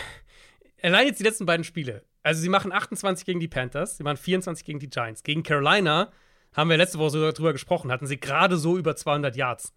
allein 0.83 1.07
jetzt 1.07 1.19
die 1.19 1.25
letzten 1.25 1.47
beiden 1.47 1.65
Spiele. 1.65 2.05
Also 2.23 2.41
sie 2.41 2.49
machen 2.49 2.73
28 2.73 3.25
gegen 3.25 3.41
die 3.41 3.49
Panthers, 3.49 3.97
sie 3.97 4.03
machen 4.05 4.17
24 4.17 4.65
gegen 4.65 4.79
die 4.79 4.89
Giants. 4.89 5.23
Gegen 5.23 5.43
Carolina 5.43 6.13
haben 6.53 6.71
wir 6.71 6.77
letzte 6.77 6.99
Woche 6.99 7.11
sogar 7.11 7.33
drüber 7.33 7.53
gesprochen, 7.53 7.91
hatten 7.91 8.07
sie 8.07 8.19
gerade 8.19 8.57
so 8.57 8.79
über 8.79 8.95
200 8.95 9.37
Yards. 9.37 9.73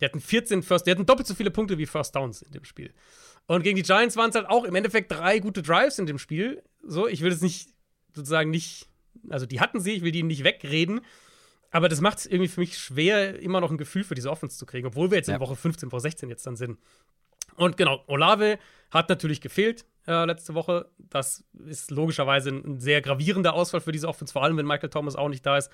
Die 0.00 0.04
hatten 0.04 0.20
14 0.20 0.62
First, 0.62 0.86
die 0.86 0.90
hatten 0.90 1.06
doppelt 1.06 1.26
so 1.26 1.34
viele 1.34 1.50
Punkte 1.50 1.78
wie 1.78 1.86
First 1.86 2.14
Downs 2.14 2.42
in 2.42 2.52
dem 2.52 2.64
Spiel. 2.64 2.92
Und 3.46 3.62
gegen 3.62 3.76
die 3.76 3.82
Giants 3.82 4.16
waren 4.16 4.30
es 4.30 4.36
halt 4.36 4.48
auch 4.48 4.64
im 4.64 4.74
Endeffekt 4.74 5.10
drei 5.10 5.38
gute 5.38 5.62
Drives 5.62 5.98
in 5.98 6.06
dem 6.06 6.18
Spiel. 6.18 6.62
So, 6.82 7.08
ich 7.08 7.22
will 7.22 7.32
es 7.32 7.40
nicht 7.40 7.70
sozusagen 8.14 8.50
nicht, 8.50 8.88
also 9.28 9.46
die 9.46 9.60
hatten 9.60 9.80
sie, 9.80 9.92
ich 9.92 10.02
will 10.02 10.12
die 10.12 10.22
nicht 10.22 10.44
wegreden. 10.44 11.00
Aber 11.70 11.88
das 11.88 12.00
macht 12.00 12.18
es 12.18 12.26
irgendwie 12.26 12.48
für 12.48 12.60
mich 12.60 12.78
schwer, 12.78 13.40
immer 13.40 13.60
noch 13.60 13.70
ein 13.70 13.78
Gefühl 13.78 14.04
für 14.04 14.14
diese 14.14 14.30
Offense 14.30 14.58
zu 14.58 14.66
kriegen, 14.66 14.86
obwohl 14.86 15.10
wir 15.10 15.16
jetzt 15.16 15.28
in 15.28 15.40
Woche 15.40 15.56
15, 15.56 15.90
Woche 15.90 16.02
16 16.02 16.28
jetzt 16.28 16.46
dann 16.46 16.56
sind. 16.56 16.78
Und 17.56 17.76
genau, 17.76 18.02
Olave 18.06 18.58
hat 18.90 19.08
natürlich 19.08 19.40
gefehlt 19.40 19.84
äh, 20.06 20.24
letzte 20.24 20.54
Woche. 20.54 20.88
Das 20.98 21.44
ist 21.66 21.90
logischerweise 21.90 22.50
ein, 22.50 22.64
ein, 22.64 22.80
sehr 22.80 23.00
gravierender 23.00 23.54
Ausfall 23.54 23.80
für 23.80 23.92
diese 23.92 24.08
Offense, 24.08 24.32
vor 24.32 24.42
allem 24.42 24.56
wenn 24.56 24.66
Michael 24.66 24.90
Thomas 24.90 25.16
auch 25.16 25.28
nicht 25.28 25.44
da 25.44 25.56
ist. 25.56 25.70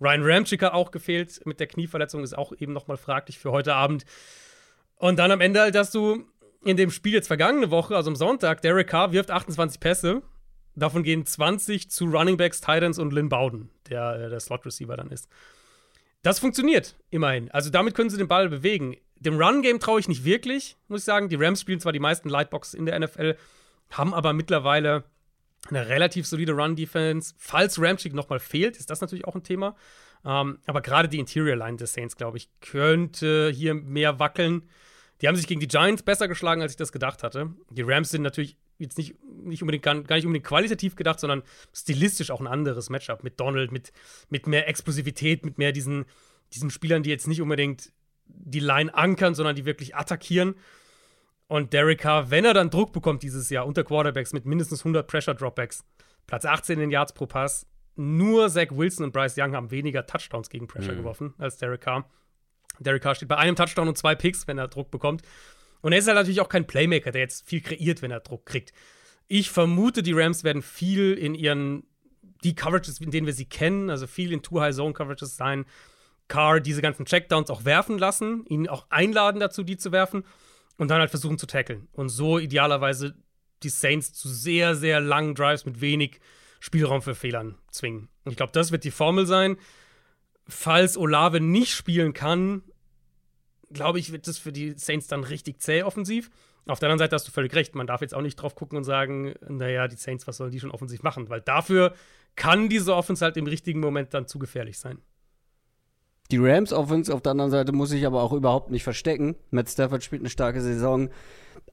Ryan 0.00 0.22
Ramchick 0.24 0.62
hat 0.62 0.72
auch 0.72 0.90
gefehlt 0.90 1.44
mit 1.46 1.60
der 1.60 1.68
Knieverletzung, 1.68 2.22
ist 2.24 2.36
auch 2.36 2.52
eben 2.58 2.72
nochmal 2.72 2.96
fraglich 2.96 3.38
für 3.38 3.52
heute 3.52 3.74
Abend. 3.74 4.04
Und 4.96 5.18
dann 5.18 5.30
am 5.30 5.40
Ende 5.40 5.60
halt, 5.60 5.74
dass 5.74 5.90
du 5.90 6.24
in 6.64 6.76
dem 6.76 6.90
Spiel 6.90 7.12
jetzt 7.12 7.26
vergangene 7.26 7.70
Woche, 7.70 7.96
also 7.96 8.10
am 8.10 8.16
Sonntag, 8.16 8.62
Derek 8.62 8.88
Carr 8.88 9.12
wirft 9.12 9.30
28 9.30 9.80
Pässe. 9.80 10.22
Davon 10.74 11.02
gehen 11.02 11.26
20 11.26 11.90
zu 11.90 12.06
Running 12.06 12.36
Backs, 12.36 12.60
Titans 12.60 12.98
und 12.98 13.12
Lynn 13.12 13.28
Bowden, 13.28 13.70
der 13.90 14.14
äh, 14.14 14.30
der 14.30 14.40
Slot-Receiver 14.40 14.96
dann 14.96 15.10
ist. 15.10 15.28
Das 16.22 16.38
funktioniert 16.38 16.96
immerhin. 17.10 17.50
Also 17.50 17.70
damit 17.70 17.94
können 17.94 18.10
sie 18.10 18.16
den 18.16 18.28
Ball 18.28 18.48
bewegen. 18.48 18.96
Dem 19.22 19.40
Run-Game 19.40 19.78
traue 19.78 20.00
ich 20.00 20.08
nicht 20.08 20.24
wirklich, 20.24 20.76
muss 20.88 21.00
ich 21.00 21.04
sagen. 21.04 21.28
Die 21.28 21.36
Rams 21.36 21.60
spielen 21.60 21.80
zwar 21.80 21.92
die 21.92 22.00
meisten 22.00 22.28
Lightbox 22.28 22.74
in 22.74 22.86
der 22.86 22.98
NFL, 22.98 23.36
haben 23.90 24.14
aber 24.14 24.32
mittlerweile 24.32 25.04
eine 25.68 25.88
relativ 25.88 26.26
solide 26.26 26.52
Run-Defense. 26.52 27.34
Falls 27.38 27.80
Ramchick 27.80 28.14
nochmal 28.14 28.40
fehlt, 28.40 28.76
ist 28.76 28.90
das 28.90 29.00
natürlich 29.00 29.24
auch 29.24 29.36
ein 29.36 29.44
Thema. 29.44 29.76
Ähm, 30.24 30.58
aber 30.66 30.80
gerade 30.80 31.08
die 31.08 31.18
Interior-Line 31.18 31.76
des 31.76 31.92
Saints, 31.92 32.16
glaube 32.16 32.36
ich, 32.36 32.48
könnte 32.60 33.50
hier 33.54 33.74
mehr 33.74 34.18
wackeln. 34.18 34.68
Die 35.20 35.28
haben 35.28 35.36
sich 35.36 35.46
gegen 35.46 35.60
die 35.60 35.68
Giants 35.68 36.02
besser 36.02 36.26
geschlagen, 36.26 36.62
als 36.62 36.72
ich 36.72 36.76
das 36.76 36.90
gedacht 36.90 37.22
hatte. 37.22 37.50
Die 37.70 37.82
Rams 37.82 38.10
sind 38.10 38.22
natürlich 38.22 38.56
jetzt 38.78 38.98
nicht, 38.98 39.14
nicht 39.22 39.62
unbedingt, 39.62 39.84
gar, 39.84 40.00
gar 40.02 40.16
nicht 40.16 40.26
unbedingt 40.26 40.46
qualitativ 40.46 40.96
gedacht, 40.96 41.20
sondern 41.20 41.42
stilistisch 41.72 42.32
auch 42.32 42.40
ein 42.40 42.48
anderes 42.48 42.90
Matchup 42.90 43.22
mit 43.22 43.38
Donald, 43.38 43.70
mit, 43.70 43.92
mit 44.30 44.48
mehr 44.48 44.68
Explosivität, 44.68 45.44
mit 45.44 45.58
mehr 45.58 45.70
diesen, 45.70 46.06
diesen 46.52 46.70
Spielern, 46.70 47.04
die 47.04 47.10
jetzt 47.10 47.28
nicht 47.28 47.40
unbedingt 47.40 47.92
die 48.26 48.60
Line 48.60 48.94
ankern, 48.94 49.34
sondern 49.34 49.56
die 49.56 49.64
wirklich 49.64 49.94
attackieren. 49.94 50.54
Und 51.48 51.72
Derek 51.72 52.00
Carr, 52.00 52.30
wenn 52.30 52.44
er 52.44 52.54
dann 52.54 52.70
Druck 52.70 52.92
bekommt 52.92 53.22
dieses 53.22 53.50
Jahr 53.50 53.66
unter 53.66 53.84
Quarterbacks 53.84 54.32
mit 54.32 54.46
mindestens 54.46 54.80
100 54.80 55.06
Pressure 55.06 55.34
Dropbacks, 55.34 55.84
Platz 56.26 56.44
18 56.44 56.80
in 56.80 56.90
Yards 56.90 57.12
pro 57.12 57.26
Pass, 57.26 57.66
nur 57.94 58.48
Zach 58.48 58.68
Wilson 58.70 59.04
und 59.04 59.12
Bryce 59.12 59.36
Young 59.36 59.54
haben 59.54 59.70
weniger 59.70 60.06
Touchdowns 60.06 60.48
gegen 60.48 60.66
Pressure 60.66 60.92
mhm. 60.92 60.98
geworfen 60.98 61.34
als 61.38 61.58
Derek 61.58 61.82
Carr. 61.82 62.08
Derek 62.78 63.02
Carr 63.02 63.14
steht 63.14 63.28
bei 63.28 63.36
einem 63.36 63.54
Touchdown 63.54 63.88
und 63.88 63.98
zwei 63.98 64.14
Picks, 64.14 64.46
wenn 64.48 64.58
er 64.58 64.68
Druck 64.68 64.90
bekommt. 64.90 65.22
Und 65.82 65.92
er 65.92 65.98
ist 65.98 66.06
halt 66.06 66.16
natürlich 66.16 66.40
auch 66.40 66.48
kein 66.48 66.66
Playmaker, 66.66 67.10
der 67.10 67.20
jetzt 67.20 67.46
viel 67.46 67.60
kreiert, 67.60 68.02
wenn 68.02 68.10
er 68.10 68.20
Druck 68.20 68.46
kriegt. 68.46 68.72
Ich 69.28 69.50
vermute, 69.50 70.02
die 70.02 70.12
Rams 70.12 70.44
werden 70.44 70.62
viel 70.62 71.14
in 71.14 71.34
ihren, 71.34 71.84
die 72.44 72.54
Coverages, 72.54 73.00
in 73.00 73.10
denen 73.10 73.26
wir 73.26 73.34
sie 73.34 73.46
kennen, 73.46 73.90
also 73.90 74.06
viel 74.06 74.32
in 74.32 74.42
Two-High-Zone-Coverages 74.42 75.36
sein. 75.36 75.64
Carr 76.28 76.60
diese 76.60 76.82
ganzen 76.82 77.04
Checkdowns 77.04 77.50
auch 77.50 77.64
werfen 77.64 77.98
lassen, 77.98 78.44
ihn 78.46 78.68
auch 78.68 78.86
einladen 78.90 79.40
dazu, 79.40 79.62
die 79.62 79.76
zu 79.76 79.92
werfen 79.92 80.24
und 80.78 80.90
dann 80.90 81.00
halt 81.00 81.10
versuchen 81.10 81.38
zu 81.38 81.46
tackeln. 81.46 81.88
Und 81.92 82.08
so 82.08 82.38
idealerweise 82.38 83.14
die 83.62 83.68
Saints 83.68 84.12
zu 84.12 84.28
sehr, 84.28 84.74
sehr 84.74 85.00
langen 85.00 85.34
Drives 85.34 85.66
mit 85.66 85.80
wenig 85.80 86.20
Spielraum 86.60 87.02
für 87.02 87.14
Fehlern 87.14 87.58
zwingen. 87.70 88.08
Und 88.24 88.32
ich 88.32 88.36
glaube, 88.36 88.52
das 88.52 88.72
wird 88.72 88.84
die 88.84 88.90
Formel 88.90 89.26
sein 89.26 89.56
falls 90.48 90.96
Olave 90.96 91.40
nicht 91.40 91.72
spielen 91.72 92.12
kann, 92.12 92.62
glaube 93.70 93.98
ich, 93.98 94.12
wird 94.12 94.26
das 94.26 94.38
für 94.38 94.52
die 94.52 94.72
Saints 94.76 95.06
dann 95.06 95.24
richtig 95.24 95.60
zäh 95.60 95.82
offensiv. 95.82 96.30
Auf 96.66 96.78
der 96.78 96.88
anderen 96.88 96.98
Seite 96.98 97.14
hast 97.14 97.26
du 97.26 97.32
völlig 97.32 97.54
recht. 97.54 97.74
Man 97.74 97.86
darf 97.86 98.02
jetzt 98.02 98.14
auch 98.14 98.22
nicht 98.22 98.36
drauf 98.36 98.54
gucken 98.54 98.78
und 98.78 98.84
sagen, 98.84 99.34
naja, 99.48 99.88
die 99.88 99.96
Saints, 99.96 100.26
was 100.26 100.36
sollen 100.36 100.52
die 100.52 100.60
schon 100.60 100.70
offensiv 100.70 101.02
machen? 101.02 101.28
Weil 101.28 101.40
dafür 101.40 101.94
kann 102.36 102.68
diese 102.68 102.94
Offense 102.94 103.24
halt 103.24 103.36
im 103.36 103.46
richtigen 103.46 103.80
Moment 103.80 104.14
dann 104.14 104.28
zu 104.28 104.38
gefährlich 104.38 104.78
sein. 104.78 104.98
Die 106.32 106.38
Rams 106.38 106.72
Offense 106.72 107.12
auf 107.12 107.20
der 107.20 107.32
anderen 107.32 107.50
Seite 107.50 107.72
muss 107.72 107.90
sich 107.90 108.06
aber 108.06 108.22
auch 108.22 108.32
überhaupt 108.32 108.70
nicht 108.70 108.84
verstecken. 108.84 109.36
Matt 109.50 109.68
Stafford 109.68 110.02
spielt 110.02 110.22
eine 110.22 110.30
starke 110.30 110.62
Saison. 110.62 111.10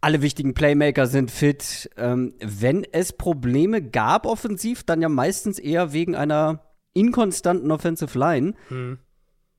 Alle 0.02 0.22
wichtigen 0.22 0.54
Playmaker 0.54 1.08
sind 1.08 1.32
fit. 1.32 1.90
Ähm, 1.96 2.34
wenn 2.42 2.84
es 2.84 3.14
Probleme 3.14 3.82
gab 3.82 4.26
offensiv, 4.26 4.84
dann 4.84 5.02
ja 5.02 5.08
meistens 5.08 5.60
eher 5.60 5.94
wegen 5.94 6.14
einer 6.14 6.66
inkonstanten 6.94 7.72
Offensive 7.72 8.20
Line. 8.20 8.54
Hm. 8.68 9.00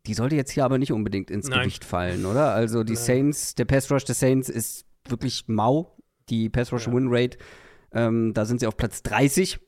Die 0.07 0.13
sollte 0.13 0.37
jetzt 0.37 0.51
hier 0.51 0.67
aber 0.67 0.77
nicht 0.77 0.93
unbedingt 0.93 1.31
ins 1.31 1.49
Nein. 1.49 1.61
Gewicht 1.61 1.87
fallen, 1.87 2.27
oder? 2.27 2.53
Also 2.53 2.85
die 2.85 2.93
Nein. 2.93 3.03
Saints, 3.03 3.55
der 3.55 3.65
Pass 3.65 3.91
Rush 3.91 4.05
der 4.05 4.15
Saints 4.15 4.51
ist 4.51 4.85
wirklich 5.09 5.45
mau. 5.49 5.97
Die 6.29 6.51
Pass 6.51 6.75
Rush. 6.75 6.89
Win 6.89 7.09
Rate, 7.09 7.39
ähm, 7.93 8.35
da 8.35 8.45
sind 8.45 8.61
sie 8.61 8.67
auf 8.67 8.77
Platz 8.77 9.03
30. 9.03 9.61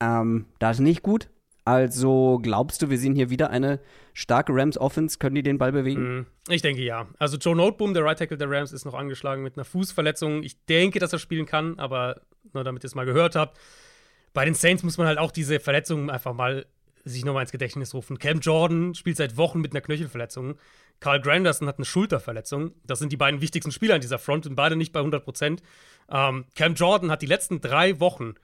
Ähm, 0.00 0.44
das 0.58 0.76
ist 0.76 0.82
nicht 0.82 1.02
gut. 1.02 1.30
Also 1.68 2.40
glaubst 2.42 2.80
du, 2.80 2.88
wir 2.88 2.96
sehen 2.96 3.14
hier 3.14 3.28
wieder 3.28 3.50
eine 3.50 3.78
starke 4.14 4.54
Rams 4.54 4.78
Offense? 4.78 5.18
Können 5.18 5.34
die 5.34 5.42
den 5.42 5.58
Ball 5.58 5.70
bewegen? 5.70 6.20
Mm, 6.20 6.26
ich 6.48 6.62
denke 6.62 6.80
ja. 6.82 7.06
Also 7.18 7.36
Joe 7.36 7.54
Noteboom, 7.54 7.92
der 7.92 8.04
Right 8.04 8.18
Tackle 8.18 8.38
der 8.38 8.50
Rams, 8.50 8.72
ist 8.72 8.86
noch 8.86 8.94
angeschlagen 8.94 9.42
mit 9.42 9.58
einer 9.58 9.66
Fußverletzung. 9.66 10.42
Ich 10.44 10.64
denke, 10.64 10.98
dass 10.98 11.12
er 11.12 11.18
spielen 11.18 11.44
kann, 11.44 11.78
aber 11.78 12.22
nur 12.54 12.64
damit 12.64 12.84
ihr 12.84 12.86
es 12.86 12.94
mal 12.94 13.04
gehört 13.04 13.36
habt. 13.36 13.58
Bei 14.32 14.46
den 14.46 14.54
Saints 14.54 14.82
muss 14.82 14.96
man 14.96 15.06
halt 15.06 15.18
auch 15.18 15.30
diese 15.30 15.60
Verletzungen 15.60 16.08
einfach 16.08 16.32
mal 16.32 16.64
sich 17.04 17.26
nochmal 17.26 17.42
ins 17.42 17.52
Gedächtnis 17.52 17.92
rufen. 17.92 18.18
Cam 18.18 18.40
Jordan 18.40 18.94
spielt 18.94 19.18
seit 19.18 19.36
Wochen 19.36 19.60
mit 19.60 19.72
einer 19.72 19.82
Knöchelverletzung. 19.82 20.54
Carl 21.00 21.20
Granderson 21.20 21.68
hat 21.68 21.76
eine 21.76 21.84
Schulterverletzung. 21.84 22.72
Das 22.86 22.98
sind 22.98 23.12
die 23.12 23.18
beiden 23.18 23.42
wichtigsten 23.42 23.72
Spieler 23.72 23.94
in 23.94 24.00
dieser 24.00 24.18
Front 24.18 24.46
und 24.46 24.54
beide 24.54 24.74
nicht 24.74 24.94
bei 24.94 25.00
100 25.00 25.22
Prozent. 25.22 25.62
Ähm, 26.10 26.46
Cam 26.54 26.72
Jordan 26.72 27.10
hat 27.10 27.20
die 27.20 27.26
letzten 27.26 27.60
drei 27.60 28.00
Wochen 28.00 28.36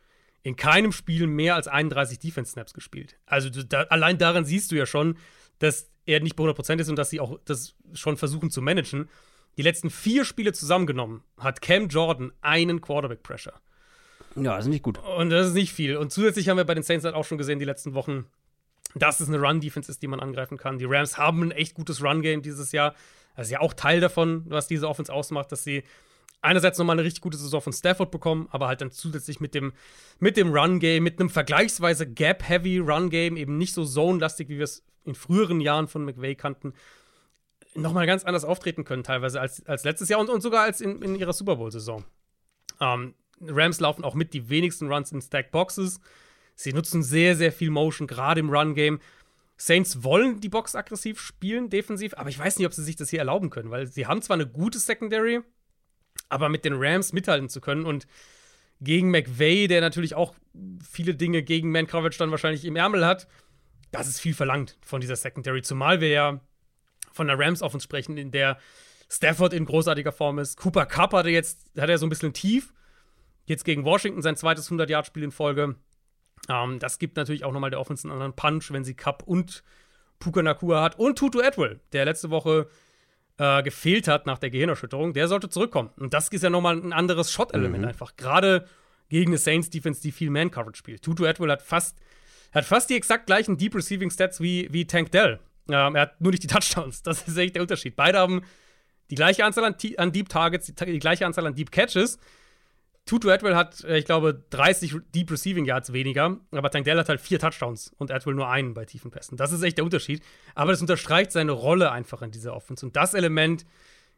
in 0.45 0.57
keinem 0.57 0.93
Spiel 0.93 1.27
mehr 1.27 1.57
als 1.57 1.67
31 1.67 2.19
Defense-Snaps 2.19 2.75
gespielt. 2.75 3.17
Also 3.25 3.49
da, 3.51 3.85
allein 3.85 4.19
daran 4.19 4.45
siehst 4.45 4.71
du 4.71 4.77
ja 4.77 4.85
schon, 4.85 5.17
dass 5.59 5.91
er 6.05 6.21
nicht 6.21 6.37
bei 6.37 6.43
100 6.43 6.55
Prozent 6.55 6.81
ist 6.83 6.91
und 6.91 6.97
dass 6.97 7.09
sie 7.11 7.19
auch 7.19 7.41
das 7.47 7.75
schon 7.95 8.19
versuchen 8.19 8.51
zu 8.51 8.61
managen. 8.61 9.09
Die 9.57 9.63
letzten 9.63 9.89
vier 9.89 10.27
Spiele 10.27 10.53
zusammengenommen 10.53 11.25
hat 11.39 11.63
Cam 11.63 11.89
Jordan 11.89 12.31
einen 12.43 12.83
Quarterback-Pressure. 12.83 13.55
Ja, 14.37 14.57
das 14.57 14.67
ist 14.67 14.71
nicht 14.71 14.83
gut. 14.83 14.99
Und 14.99 15.31
das 15.31 15.49
ist 15.49 15.55
nicht 15.55 15.73
viel. 15.73 15.97
Und 15.97 16.13
zusätzlich 16.13 16.51
haben 16.51 16.59
wir 16.59 16.65
bei 16.65 16.75
den 16.75 16.83
Saints 16.83 17.07
halt 17.07 17.15
auch 17.15 17.25
schon 17.25 17.39
gesehen, 17.39 17.59
die 17.59 17.65
letzten 17.65 17.95
Wochen, 17.95 18.27
dass 18.95 19.21
es 19.21 19.29
eine 19.29 19.41
Run-Defense 19.41 19.91
ist, 19.91 20.03
die 20.03 20.09
man 20.09 20.21
angreifen 20.21 20.59
kann. 20.59 20.79
Die 20.79 20.85
Rams 20.85 21.17
haben 21.17 21.43
ein 21.43 21.53
echt 21.53 21.75
gutes 21.75 22.03
Run-Game 22.03 22.43
dieses 22.43 22.71
Jahr. 22.73 22.95
Das 23.35 23.47
ist 23.47 23.53
ja 23.53 23.61
auch 23.61 23.73
Teil 23.73 24.01
davon, 24.01 24.45
was 24.49 24.67
diese 24.67 24.89
Offense 24.89 25.11
ausmacht, 25.11 25.53
dass 25.53 25.65
sie 25.65 25.85
einerseits 26.45 26.79
nochmal 26.79 26.95
eine 26.95 27.05
richtig 27.05 27.23
gute 27.23 27.37
Saison 27.37 27.61
von 27.61 27.73
Stafford 27.73 28.11
bekommen, 28.11 28.49
aber 28.51 28.69
halt 28.69 28.81
dann 28.81 28.91
zusätzlich 28.91 29.41
mit 29.41 29.55
dem, 29.55 29.73
mit 30.19 30.37
dem 30.37 30.53
Run-Game, 30.53 31.03
mit 31.03 31.19
einem 31.19 31.31
vergleichsweise 31.31 32.07
Gap-Heavy 32.07 32.79
Run-Game, 32.79 33.37
eben 33.37 33.57
nicht 33.59 33.75
so 33.75 33.85
Zone-lastig, 33.85 34.49
wie 34.49 34.59
wir 34.59 34.65
es 34.65 34.85
in 35.05 35.15
früheren 35.15 35.61
Jahren 35.61 35.89
von 35.89 36.05
McVay 36.05 36.35
kannten, 36.35 36.75
nochmal 37.75 38.07
ganz 38.07 38.25
anders 38.25 38.45
auftreten 38.45 38.85
können, 38.85 39.03
teilweise 39.03 39.41
als, 39.41 39.65
als 39.67 39.85
letztes 39.85 40.09
Jahr 40.09 40.21
und, 40.21 40.31
und 40.31 40.41
sogar 40.41 40.63
als 40.63 40.81
in, 40.81 41.03
in 41.03 41.15
ihrer 41.15 41.33
Super 41.33 41.57
Bowl-Saison. 41.57 42.05
Ähm, 42.81 43.15
Rams 43.41 43.81
laufen 43.81 44.05
auch 44.05 44.15
mit 44.15 44.33
die 44.33 44.49
wenigsten 44.49 44.93
Runs 44.93 45.13
in 45.13 45.21
Stack 45.21 45.51
Boxes. 45.51 46.01
Sie 46.55 46.73
nutzen 46.73 47.03
sehr, 47.03 47.37
sehr 47.37 47.53
viel 47.53 47.71
Motion, 47.71 48.07
gerade 48.07 48.41
im 48.41 48.51
Run-Game. 48.51 49.01
Saints 49.57 50.03
wollen 50.03 50.41
die 50.41 50.49
Box 50.49 50.75
aggressiv 50.75 51.21
spielen, 51.21 51.71
defensiv, 51.71 52.15
aber 52.15 52.29
ich 52.29 52.39
weiß 52.39 52.59
nicht, 52.59 52.67
ob 52.67 52.75
sie 52.75 52.83
sich 52.83 52.97
das 52.97 53.11
hier 53.11 53.21
erlauben 53.21 53.51
können, 53.51 53.71
weil 53.71 53.87
sie 53.87 54.07
haben 54.07 54.23
zwar 54.23 54.35
eine 54.35 54.49
gute 54.49 54.79
Secondary, 54.79 55.43
aber 56.29 56.49
mit 56.49 56.65
den 56.65 56.75
Rams 56.77 57.13
mithalten 57.13 57.49
zu 57.49 57.61
können 57.61 57.85
und 57.85 58.07
gegen 58.81 59.11
McVay, 59.11 59.67
der 59.67 59.81
natürlich 59.81 60.15
auch 60.15 60.35
viele 60.89 61.15
Dinge 61.15 61.43
gegen 61.43 61.71
Man 61.71 61.87
Coverage 61.87 62.19
dann 62.19 62.31
wahrscheinlich 62.31 62.65
im 62.65 62.77
Ärmel 62.77 63.07
hat, 63.07 63.29
das 63.91 64.09
ist 64.09 64.21
viel 64.21 64.35
verlangt 64.35 64.77
von 64.83 65.01
dieser 65.01 65.17
Secondary, 65.17 65.63
zumal 65.63 66.01
wir 66.01 66.09
ja 66.09 66.41
von 67.13 67.29
der 67.29 67.39
Rams 67.39 67.63
auf 67.63 67.75
uns 67.75 67.85
sprechen, 67.85 68.17
in 68.17 68.31
der 68.33 68.59
Stafford 69.09 69.53
in 69.53 69.65
großartiger 69.65 70.13
Form 70.13 70.39
ist. 70.39 70.57
Cooper 70.57 70.87
Cup 70.87 71.13
hatte 71.13 71.31
jetzt, 71.31 71.71
hat 71.79 71.89
er 71.89 71.99
so 71.99 72.07
ein 72.07 72.09
bisschen 72.09 72.33
tief. 72.33 72.73
Jetzt 73.47 73.65
gegen 73.65 73.85
Washington 73.85 74.23
sein 74.23 74.37
zweites 74.37 74.71
100-Yard-Spiel 74.71 75.23
in 75.23 75.31
Folge. 75.31 75.77
Ähm, 76.49 76.79
das 76.79 76.99
gibt 76.99 77.17
natürlich 77.17 77.45
auch 77.45 77.53
nochmal 77.53 77.71
der 77.71 77.81
Offense 77.81 78.05
einen 78.05 78.13
anderen 78.13 78.35
Punch, 78.35 78.73
wenn 78.73 78.85
sie 78.85 78.95
Cup 78.95 79.23
und 79.25 79.63
Puka 80.19 80.43
Nakua 80.43 80.83
hat. 80.83 80.99
Und 80.99 81.19
Tutu 81.19 81.41
Atwell, 81.41 81.81
der 81.93 82.05
letzte 82.05 82.31
Woche 82.31 82.69
äh, 83.39 83.63
gefehlt 83.63 84.09
hat 84.09 84.27
nach 84.27 84.39
der 84.39 84.51
Gehirnerschütterung, 84.51 85.13
der 85.13 85.29
sollte 85.29 85.49
zurückkommen. 85.49 85.91
Und 85.97 86.15
das 86.15 86.29
ist 86.29 86.43
ja 86.43 86.51
nochmal 86.51 86.77
ein 86.77 86.93
anderes 86.93 87.33
Shot-Element 87.33 87.83
mhm. 87.83 87.89
einfach. 87.89 88.17
Gerade 88.17 88.67
gegen 89.09 89.31
eine 89.31 89.39
Saints-Defense, 89.39 90.01
die 90.03 90.13
viel 90.13 90.31
Man-Coverage 90.31 90.79
spielt. 90.79 91.03
Tutu 91.03 91.27
Atwell 91.27 91.51
hat 91.51 91.63
fast, 91.63 91.99
hat 92.53 92.65
fast 92.65 92.91
die 92.91 92.97
exakt 92.97 93.27
gleichen 93.27 93.57
Deep 93.57 93.75
Receiving 93.75 94.11
Stats 94.11 94.41
wie, 94.41 94.69
wie 94.73 94.87
Tank 94.87 95.11
Dell. 95.13 95.41
Ähm, 95.69 95.95
er 95.95 96.03
hat 96.03 96.21
nur 96.21 96.31
nicht 96.31 96.43
die 96.43 96.49
Touchdowns. 96.49 97.03
Das 97.03 97.27
ist 97.27 97.37
echt 97.37 97.55
der 97.55 97.63
Unterschied. 97.63 97.97
Beide 97.97 98.19
haben 98.19 98.43
die 99.11 99.15
gleiche 99.15 99.45
Anzahl 99.45 99.65
an, 99.65 99.77
an 99.97 100.13
Deep 100.13 100.29
Targets, 100.29 100.67
die, 100.67 100.75
die, 100.75 100.99
gleiche 100.99 101.27
Anzahl 101.27 101.47
an 101.47 101.55
Deep 101.55 101.71
Catches. 101.71 102.19
Tutu 103.07 103.29
Atwell 103.31 103.55
hat, 103.55 103.85
äh, 103.85 103.99
ich 103.99 104.07
glaube, 104.07 104.45
30 104.51 104.97
Deep 105.15 105.31
Receiving 105.31 105.67
Yards 105.67 105.93
weniger, 105.93 106.39
aber 106.53 106.71
Tank 106.71 106.85
Dell 106.85 106.99
hat 106.99 107.09
halt 107.09 107.21
vier 107.21 107.39
Touchdowns 107.39 107.93
und 107.99 108.11
Atwell 108.11 108.35
nur 108.35 108.49
einen 108.49 108.73
bei 108.73 108.85
tiefen 108.85 109.11
Pässen. 109.11 109.37
Das 109.37 109.53
ist 109.53 109.63
echt 109.63 109.77
der 109.77 109.85
Unterschied. 109.85 110.23
Aber 110.55 110.71
das 110.71 110.81
unterstreicht 110.81 111.33
seine 111.33 111.53
Rolle 111.53 111.93
einfach 111.93 112.23
in 112.23 112.31
dieser 112.31 112.55
Offense. 112.55 112.85
Und 112.85 112.97
das 112.97 113.13
Element 113.15 113.67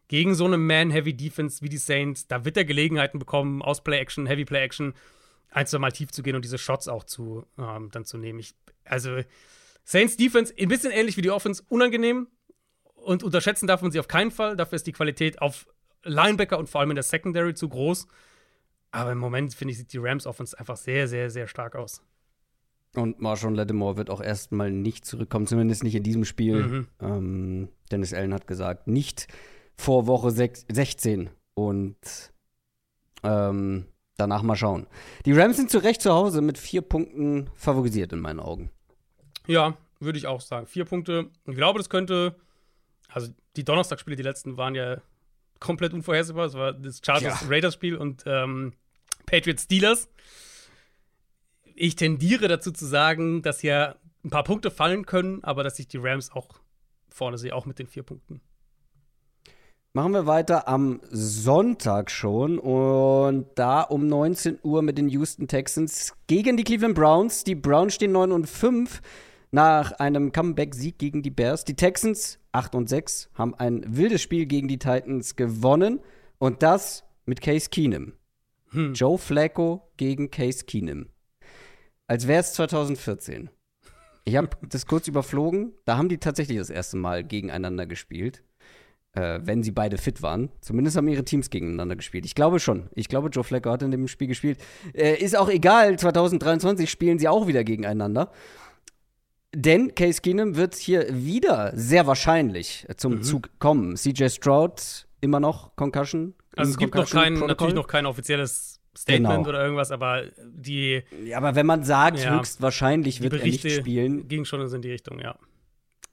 gegen 0.09 0.37
so 0.37 0.45
eine 0.45 0.57
Man-Heavy-Defense 0.57 1.63
wie 1.63 1.69
die 1.69 1.79
Saints, 1.79 2.29
da 2.29 2.45
wird 2.45 2.57
er 2.57 2.65
Gelegenheiten 2.65 3.19
bekommen, 3.19 3.61
aus 3.61 3.83
Play-Action, 3.83 4.27
Heavy-Play-Action, 4.27 4.95
ein, 5.51 5.67
zwei 5.67 5.79
Mal 5.79 5.91
tief 5.91 6.13
zu 6.13 6.23
gehen 6.23 6.37
und 6.37 6.45
diese 6.45 6.59
Shots 6.59 6.87
auch 6.87 7.05
zu, 7.05 7.45
ähm, 7.59 7.91
dann 7.91 8.05
zu 8.05 8.19
nehmen. 8.19 8.39
Ich, 8.39 8.55
also, 8.85 9.19
Saints 9.85 10.17
Defense, 10.17 10.55
ein 10.59 10.69
bisschen 10.69 10.93
ähnlich 10.93 11.17
wie 11.17 11.23
die 11.23 11.31
Offense, 11.31 11.63
unangenehm 11.69 12.29
und 12.95 13.23
unterschätzen 13.23 13.67
darf 13.67 13.83
man 13.83 13.91
sie 13.91 14.01
auf 14.01 14.09
keinen 14.09 14.31
Fall. 14.31 14.57
Dafür 14.57 14.77
ist 14.77 14.87
die 14.87 14.93
Qualität 14.93 15.41
auf 15.41 15.67
Linebacker 16.03 16.59
und 16.59 16.69
vor 16.69 16.81
allem 16.81 16.91
in 16.91 16.97
der 16.97 17.05
Secondary 17.05 17.55
zu 17.55 17.69
groß. 17.69 18.07
Aber 18.91 19.13
im 19.13 19.19
Moment, 19.19 19.55
finde 19.55 19.73
ich, 19.73 19.79
sieht 19.79 19.93
die 19.93 19.99
Rams 19.99 20.27
Offense 20.27 20.59
einfach 20.59 20.77
sehr, 20.77 21.09
sehr, 21.09 21.31
sehr 21.31 21.47
stark 21.47 21.77
aus. 21.77 22.03
Und 22.95 23.21
Marshawn 23.21 23.55
Lattimore 23.55 23.97
wird 23.97 24.11
auch 24.11 24.23
erstmal 24.23 24.71
nicht 24.71 25.05
zurückkommen, 25.05 25.47
zumindest 25.47 25.85
nicht 25.85 25.95
in 25.95 26.03
diesem 26.03 26.25
Spiel. 26.25 26.63
Mhm. 26.63 26.87
Ähm, 27.01 27.69
Dennis 27.91 28.15
Allen 28.15 28.33
hat 28.33 28.47
gesagt, 28.47 28.87
nicht 28.89 29.29
vor 29.77 30.07
Woche 30.07 30.31
6, 30.31 30.67
16. 30.73 31.31
Und 31.55 31.97
ähm, 33.23 33.87
danach 34.17 34.43
mal 34.43 34.57
schauen. 34.57 34.87
Die 35.27 35.33
Rams 35.33 35.57
sind 35.57 35.71
zu 35.71 35.79
Recht 35.79 36.01
zu 36.01 36.13
Hause 36.13 36.41
mit 36.41 36.59
vier 36.59 36.83
Punkten 36.83 37.51
favorisiert 37.55 38.13
in 38.13 38.21
meinen 38.21 38.41
Augen. 38.41 38.71
Ja, 39.47 39.77
würde 40.01 40.19
ich 40.19 40.27
auch 40.27 40.41
sagen. 40.41 40.67
Vier 40.67 40.85
Punkte. 40.85 41.31
Ich 41.47 41.55
glaube, 41.55 41.79
das 41.79 41.91
könnte. 41.91 42.37
Also, 43.09 43.33
die 43.57 43.65
Donnerstagsspiele, 43.65 44.17
die 44.17 44.23
letzten, 44.23 44.57
waren 44.57 44.75
ja 44.75 45.01
komplett 45.61 45.93
unvorhersehbar. 45.93 46.47
Es 46.47 46.55
war 46.55 46.73
das 46.73 47.01
Chargers-Raiders-Spiel 47.05 47.95
ja. 47.95 48.01
und 48.01 48.25
ähm, 48.27 48.73
Patriots 49.27 49.65
Steelers. 49.65 50.09
Ich 51.75 51.97
tendiere 51.97 52.49
dazu 52.49 52.71
zu 52.73 52.87
sagen, 52.87 53.43
dass 53.43 53.61
hier 53.61 53.97
ein 54.25 54.31
paar 54.31 54.45
Punkte 54.45 54.71
fallen 54.71 55.07
können, 55.07 55.45
aber 55.45 55.63
dass 55.63 55.79
ich 55.79 55.89
die 55.89 55.99
Rams 55.99 56.33
auch 56.33 56.61
vorne 57.09 57.39
sehe, 57.39 57.55
auch 57.55 57.67
mit 57.67 57.79
den 57.79 57.87
vier 57.87 58.03
Punkten. 58.03 58.41
Machen 59.93 60.13
wir 60.13 60.27
weiter 60.27 60.69
am 60.69 61.01
Sonntag 61.11 62.11
schon 62.11 62.59
und 62.59 63.47
da 63.55 63.81
um 63.81 64.07
19 64.07 64.59
Uhr 64.63 64.83
mit 64.83 64.99
den 64.99 65.09
Houston 65.09 65.49
Texans 65.49 66.13
gegen 66.27 66.59
die 66.59 66.65
Cleveland 66.65 66.95
Browns. 66.95 67.45
Die 67.45 67.55
Browns 67.55 67.95
stehen 67.95 68.13
9 68.13 68.31
und 68.31 68.47
5 68.47 69.01
nach 69.53 69.93
einem 69.93 70.33
Comeback-Sieg 70.33 70.99
gegen 70.99 71.23
die 71.23 71.31
Bears. 71.31 71.65
Die 71.65 71.77
Texans 71.77 72.39
8 72.57 72.75
und 72.75 72.89
6 72.89 73.29
haben 73.35 73.55
ein 73.55 73.85
wildes 73.87 74.23
Spiel 74.23 74.47
gegen 74.47 74.67
die 74.67 74.79
Titans 74.79 75.37
gewonnen 75.37 76.01
und 76.39 76.63
das 76.63 77.05
mit 77.27 77.43
Case 77.43 77.69
Keenum. 77.69 78.15
Hm. 78.71 78.95
Joe 78.95 79.19
Flacco 79.19 79.93
gegen 79.99 80.31
Case 80.31 80.65
Keenum. 80.65 81.07
Als 82.07 82.27
wäre 82.27 82.41
es 82.41 82.55
2014. 82.55 83.51
Ich 84.25 84.37
habe 84.37 84.51
das 84.69 84.87
kurz 84.87 85.07
überflogen. 85.07 85.75
Da 85.85 85.99
haben 85.99 86.09
die 86.09 86.19
tatsächlich 86.19 86.57
das 86.57 86.71
erste 86.71 86.97
Mal 86.97 87.25
gegeneinander 87.25 87.87
gespielt. 87.87 88.43
Äh, 89.13 89.41
wenn 89.43 89.63
sie 89.63 89.71
beide 89.71 89.99
fit 89.99 90.23
waren. 90.23 90.51
Zumindest 90.61 90.97
haben 90.97 91.09
ihre 91.09 91.25
Teams 91.25 91.49
gegeneinander 91.51 91.97
gespielt. 91.97 92.27
Ich 92.27 92.35
glaube 92.35 92.61
schon. 92.61 92.91
Ich 92.95 93.09
glaube, 93.09 93.29
Joe 93.29 93.45
Flacco 93.45 93.71
hat 93.71 93.83
in 93.83 93.91
dem 93.91 94.09
Spiel 94.09 94.29
gespielt. 94.29 94.59
Äh, 94.95 95.15
ist 95.23 95.37
auch 95.37 95.49
egal. 95.49 95.99
2023 95.99 96.91
spielen 96.91 97.19
sie 97.19 97.29
auch 97.29 97.47
wieder 97.47 97.65
gegeneinander. 97.65 98.31
Denn 99.59 99.95
Case 99.95 100.21
Keenum 100.21 100.57
wird 100.57 100.75
hier 100.75 101.07
wieder 101.11 101.73
sehr 101.75 102.07
wahrscheinlich 102.07 102.87
zum 102.97 103.15
mhm. 103.15 103.23
Zug 103.23 103.51
kommen. 103.59 103.97
CJ 103.97 104.29
Stroud 104.29 105.07
immer 105.21 105.41
noch 105.41 105.75
Concussion 105.77 106.35
also 106.57 106.71
es 106.71 106.79
gibt 106.79 106.95
noch 106.95 107.09
kein, 107.09 107.35
natürlich 107.35 107.75
noch 107.75 107.87
kein 107.87 108.07
offizielles 108.07 108.81
Statement 108.97 109.37
genau. 109.45 109.49
oder 109.49 109.63
irgendwas, 109.63 109.91
aber 109.93 110.23
die. 110.43 111.03
Ja, 111.25 111.37
aber 111.37 111.55
wenn 111.55 111.67
man 111.67 111.85
sagt, 111.85 112.19
ja, 112.19 112.39
höchstwahrscheinlich 112.39 113.21
wird 113.21 113.35
er 113.35 113.45
nicht 113.45 113.71
spielen. 113.71 114.27
Ging 114.27 114.47
schon 114.47 114.61
in 114.63 114.83
die 114.83 114.91
Richtung, 114.91 115.21
ja. 115.21 115.39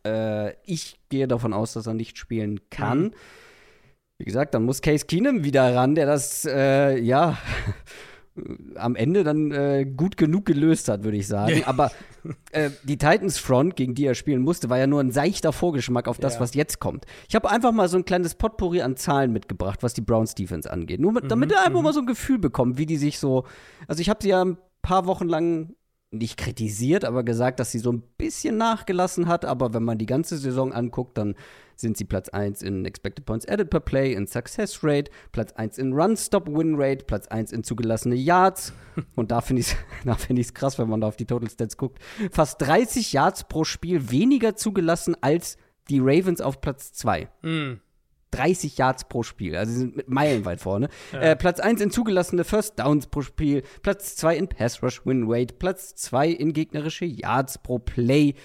Äh, 0.05 0.55
ich 0.65 0.99
gehe 1.07 1.27
davon 1.27 1.53
aus, 1.53 1.73
dass 1.73 1.87
er 1.87 1.93
nicht 1.93 2.17
spielen 2.17 2.59
kann. 2.69 3.03
Mhm. 3.03 3.13
Wie 4.17 4.25
gesagt, 4.25 4.53
dann 4.53 4.63
muss 4.63 4.81
Case 4.81 5.05
Keenum 5.05 5.45
wieder 5.45 5.73
ran, 5.73 5.95
der 5.95 6.05
das, 6.05 6.45
äh, 6.45 6.97
ja, 6.99 7.37
am 8.75 8.95
Ende 8.95 9.23
dann 9.23 9.51
äh, 9.51 9.85
gut 9.85 10.17
genug 10.17 10.45
gelöst 10.45 10.89
hat, 10.89 11.03
würde 11.03 11.17
ich 11.17 11.27
sagen. 11.27 11.63
Aber 11.65 11.91
äh, 12.51 12.71
die 12.83 12.97
Titans 12.97 13.37
Front, 13.37 13.75
gegen 13.75 13.93
die 13.93 14.05
er 14.05 14.15
spielen 14.15 14.41
musste, 14.41 14.69
war 14.69 14.79
ja 14.79 14.87
nur 14.87 15.01
ein 15.01 15.11
seichter 15.11 15.53
Vorgeschmack 15.53 16.07
auf 16.07 16.17
das, 16.17 16.35
ja. 16.35 16.39
was 16.39 16.55
jetzt 16.55 16.79
kommt. 16.79 17.05
Ich 17.29 17.35
habe 17.35 17.49
einfach 17.49 17.71
mal 17.71 17.87
so 17.87 17.97
ein 17.97 18.05
kleines 18.05 18.35
Potpourri 18.35 18.81
an 18.81 18.97
Zahlen 18.97 19.31
mitgebracht, 19.31 19.83
was 19.83 19.93
die 19.93 20.01
Browns 20.01 20.33
Defense 20.33 20.71
angeht. 20.71 20.99
Nur 20.99 21.13
mit, 21.13 21.29
damit 21.29 21.49
mhm, 21.49 21.55
er 21.55 21.65
einfach 21.65 21.79
mhm. 21.79 21.85
mal 21.85 21.93
so 21.93 21.99
ein 21.99 22.07
Gefühl 22.07 22.39
bekommt, 22.39 22.77
wie 22.77 22.87
die 22.87 22.97
sich 22.97 23.19
so. 23.19 23.45
Also 23.87 24.01
ich 24.01 24.09
habe 24.09 24.19
sie 24.21 24.29
ja 24.29 24.43
ein 24.43 24.57
paar 24.81 25.05
Wochen 25.05 25.27
lang 25.27 25.75
nicht 26.13 26.37
kritisiert, 26.37 27.05
aber 27.05 27.23
gesagt, 27.23 27.59
dass 27.59 27.71
sie 27.71 27.79
so 27.79 27.91
ein 27.91 28.03
bisschen 28.17 28.57
nachgelassen 28.57 29.27
hat. 29.27 29.45
Aber 29.45 29.73
wenn 29.73 29.83
man 29.83 29.97
die 29.97 30.05
ganze 30.05 30.37
Saison 30.37 30.71
anguckt, 30.71 31.17
dann 31.17 31.35
sind 31.75 31.97
sie 31.97 32.05
Platz 32.05 32.29
1 32.29 32.61
in 32.61 32.85
Expected 32.85 33.25
Points 33.25 33.47
Added 33.47 33.69
per 33.69 33.79
Play, 33.79 34.13
in 34.13 34.27
Success 34.27 34.83
Rate, 34.83 35.11
Platz 35.31 35.53
1 35.53 35.77
in 35.77 35.93
Run-Stop-Win 35.93 36.75
Rate, 36.77 37.05
Platz 37.05 37.27
1 37.27 37.51
in 37.51 37.63
zugelassene 37.63 38.15
Yards. 38.15 38.73
Und 39.15 39.31
da 39.31 39.41
finde 39.41 39.61
ich 39.61 39.75
es 40.05 40.23
find 40.23 40.55
krass, 40.55 40.77
wenn 40.77 40.89
man 40.89 41.01
da 41.01 41.07
auf 41.07 41.15
die 41.15 41.25
Total 41.25 41.49
Stats 41.49 41.77
guckt. 41.77 41.99
Fast 42.31 42.61
30 42.61 43.13
Yards 43.13 43.45
pro 43.45 43.63
Spiel 43.63 44.11
weniger 44.11 44.55
zugelassen 44.55 45.15
als 45.21 45.57
die 45.89 45.99
Ravens 45.99 46.41
auf 46.41 46.61
Platz 46.61 46.93
2. 46.93 47.27
Mm. 47.41 47.73
30 48.33 48.77
Yards 48.77 49.05
pro 49.07 49.23
Spiel. 49.23 49.55
Also 49.55 49.71
sie 49.71 49.79
sind 49.79 49.95
mit 49.95 50.09
meilenweit 50.09 50.61
vorne. 50.61 50.89
Ja. 51.11 51.21
Äh, 51.21 51.35
Platz 51.35 51.59
1 51.59 51.81
in 51.81 51.91
zugelassene 51.91 52.43
First 52.43 52.79
Downs 52.79 53.07
pro 53.07 53.21
Spiel, 53.21 53.63
Platz 53.81 54.15
2 54.15 54.37
in 54.37 54.47
Pass 54.47 54.81
Rush 54.83 55.05
Win 55.05 55.25
Rate, 55.27 55.53
Platz 55.55 55.95
2 55.95 56.29
in 56.29 56.53
gegnerische 56.53 57.05
Yards 57.05 57.57
pro 57.57 57.79
Play 57.79 58.35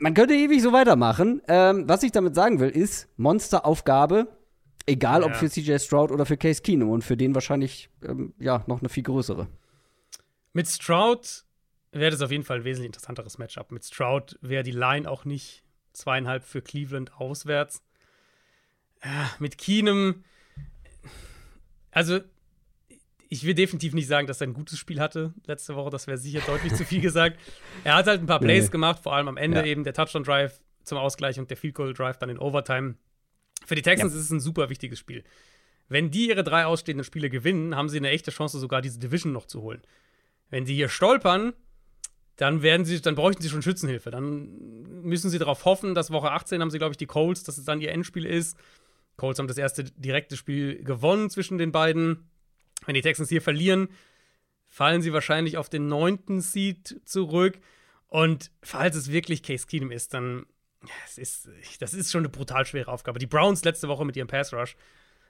man 0.00 0.14
könnte 0.14 0.34
ewig 0.34 0.62
so 0.62 0.72
weitermachen. 0.72 1.42
Ähm, 1.46 1.88
was 1.88 2.02
ich 2.02 2.10
damit 2.10 2.34
sagen 2.34 2.58
will, 2.58 2.70
ist 2.70 3.08
Monsteraufgabe, 3.16 4.26
egal 4.86 5.20
ja. 5.20 5.26
ob 5.26 5.36
für 5.36 5.48
CJ 5.48 5.78
Stroud 5.78 6.10
oder 6.10 6.26
für 6.26 6.36
Case 6.36 6.62
Keenum 6.62 6.90
und 6.90 7.04
für 7.04 7.16
den 7.16 7.34
wahrscheinlich 7.34 7.90
ähm, 8.02 8.34
ja 8.38 8.64
noch 8.66 8.80
eine 8.80 8.88
viel 8.88 9.02
größere. 9.02 9.46
Mit 10.52 10.68
Stroud 10.68 11.44
wäre 11.92 12.10
das 12.10 12.22
auf 12.22 12.30
jeden 12.30 12.44
Fall 12.44 12.58
ein 12.58 12.64
wesentlich 12.64 12.86
interessanteres 12.86 13.38
Matchup. 13.38 13.70
Mit 13.70 13.84
Stroud 13.84 14.38
wäre 14.40 14.62
die 14.62 14.72
Line 14.72 15.08
auch 15.08 15.24
nicht 15.24 15.62
zweieinhalb 15.92 16.44
für 16.44 16.62
Cleveland 16.62 17.14
auswärts. 17.16 17.82
Mit 19.38 19.58
Keenum, 19.58 20.24
also 21.90 22.20
ich 23.28 23.44
will 23.44 23.54
definitiv 23.54 23.94
nicht 23.94 24.08
sagen, 24.08 24.26
dass 24.26 24.40
er 24.40 24.48
ein 24.48 24.54
gutes 24.54 24.78
Spiel 24.78 25.00
hatte 25.00 25.32
letzte 25.46 25.76
Woche. 25.76 25.90
Das 25.90 26.06
wäre 26.06 26.18
sicher 26.18 26.40
deutlich 26.46 26.74
zu 26.74 26.84
viel 26.84 27.00
gesagt. 27.00 27.38
Er 27.84 27.94
hat 27.94 28.06
halt 28.08 28.20
ein 28.20 28.26
paar 28.26 28.40
Plays 28.40 28.64
nee. 28.64 28.70
gemacht, 28.70 29.02
vor 29.02 29.14
allem 29.14 29.28
am 29.28 29.36
Ende 29.36 29.60
ja. 29.60 29.66
eben 29.66 29.84
der 29.84 29.94
Touchdown-Drive 29.94 30.60
zum 30.84 30.98
Ausgleich 30.98 31.38
und 31.38 31.48
der 31.48 31.56
Field 31.56 31.74
Goal-Drive 31.74 32.18
dann 32.18 32.28
in 32.28 32.38
Overtime. 32.38 32.96
Für 33.64 33.74
die 33.74 33.82
Texans 33.82 34.12
ja. 34.12 34.18
ist 34.18 34.26
es 34.26 34.30
ein 34.30 34.40
super 34.40 34.68
wichtiges 34.68 34.98
Spiel. 34.98 35.24
Wenn 35.88 36.10
die 36.10 36.28
ihre 36.28 36.44
drei 36.44 36.66
ausstehenden 36.66 37.04
Spiele 37.04 37.30
gewinnen, 37.30 37.76
haben 37.76 37.88
sie 37.88 37.98
eine 37.98 38.10
echte 38.10 38.32
Chance, 38.32 38.58
sogar 38.58 38.82
diese 38.82 38.98
Division 38.98 39.32
noch 39.32 39.46
zu 39.46 39.62
holen. 39.62 39.80
Wenn 40.50 40.66
sie 40.66 40.74
hier 40.74 40.88
stolpern, 40.88 41.52
dann 42.36 42.62
werden 42.62 42.84
sie, 42.84 43.00
dann 43.00 43.14
bräuchten 43.14 43.42
sie 43.42 43.48
schon 43.48 43.62
Schützenhilfe. 43.62 44.10
Dann 44.10 45.02
müssen 45.02 45.30
sie 45.30 45.38
darauf 45.38 45.64
hoffen, 45.64 45.94
dass 45.94 46.10
Woche 46.10 46.32
18 46.32 46.60
haben 46.60 46.70
sie, 46.70 46.78
glaube 46.78 46.92
ich, 46.92 46.98
die 46.98 47.06
Colts, 47.06 47.44
dass 47.44 47.58
es 47.58 47.64
dann 47.64 47.80
ihr 47.80 47.92
Endspiel 47.92 48.26
ist. 48.26 48.56
Colts 49.20 49.38
haben 49.38 49.48
das 49.48 49.58
erste 49.58 49.84
direkte 49.84 50.36
Spiel 50.36 50.82
gewonnen 50.82 51.28
zwischen 51.28 51.58
den 51.58 51.72
beiden. 51.72 52.30
Wenn 52.86 52.94
die 52.94 53.02
Texans 53.02 53.28
hier 53.28 53.42
verlieren, 53.42 53.88
fallen 54.66 55.02
sie 55.02 55.12
wahrscheinlich 55.12 55.58
auf 55.58 55.68
den 55.68 55.88
neunten 55.88 56.40
Seed 56.40 57.02
zurück. 57.04 57.60
Und 58.06 58.50
falls 58.62 58.96
es 58.96 59.12
wirklich 59.12 59.42
Case 59.42 59.66
Keenum 59.66 59.92
ist, 59.92 60.14
dann 60.14 60.46
das 61.04 61.18
ist, 61.18 61.50
das 61.80 61.92
ist 61.92 62.10
schon 62.10 62.22
eine 62.22 62.30
brutal 62.30 62.64
schwere 62.64 62.90
Aufgabe. 62.90 63.18
Die 63.18 63.26
Browns 63.26 63.62
letzte 63.62 63.88
Woche 63.88 64.06
mit 64.06 64.16
ihrem 64.16 64.28
Pass 64.28 64.54
Rush 64.54 64.74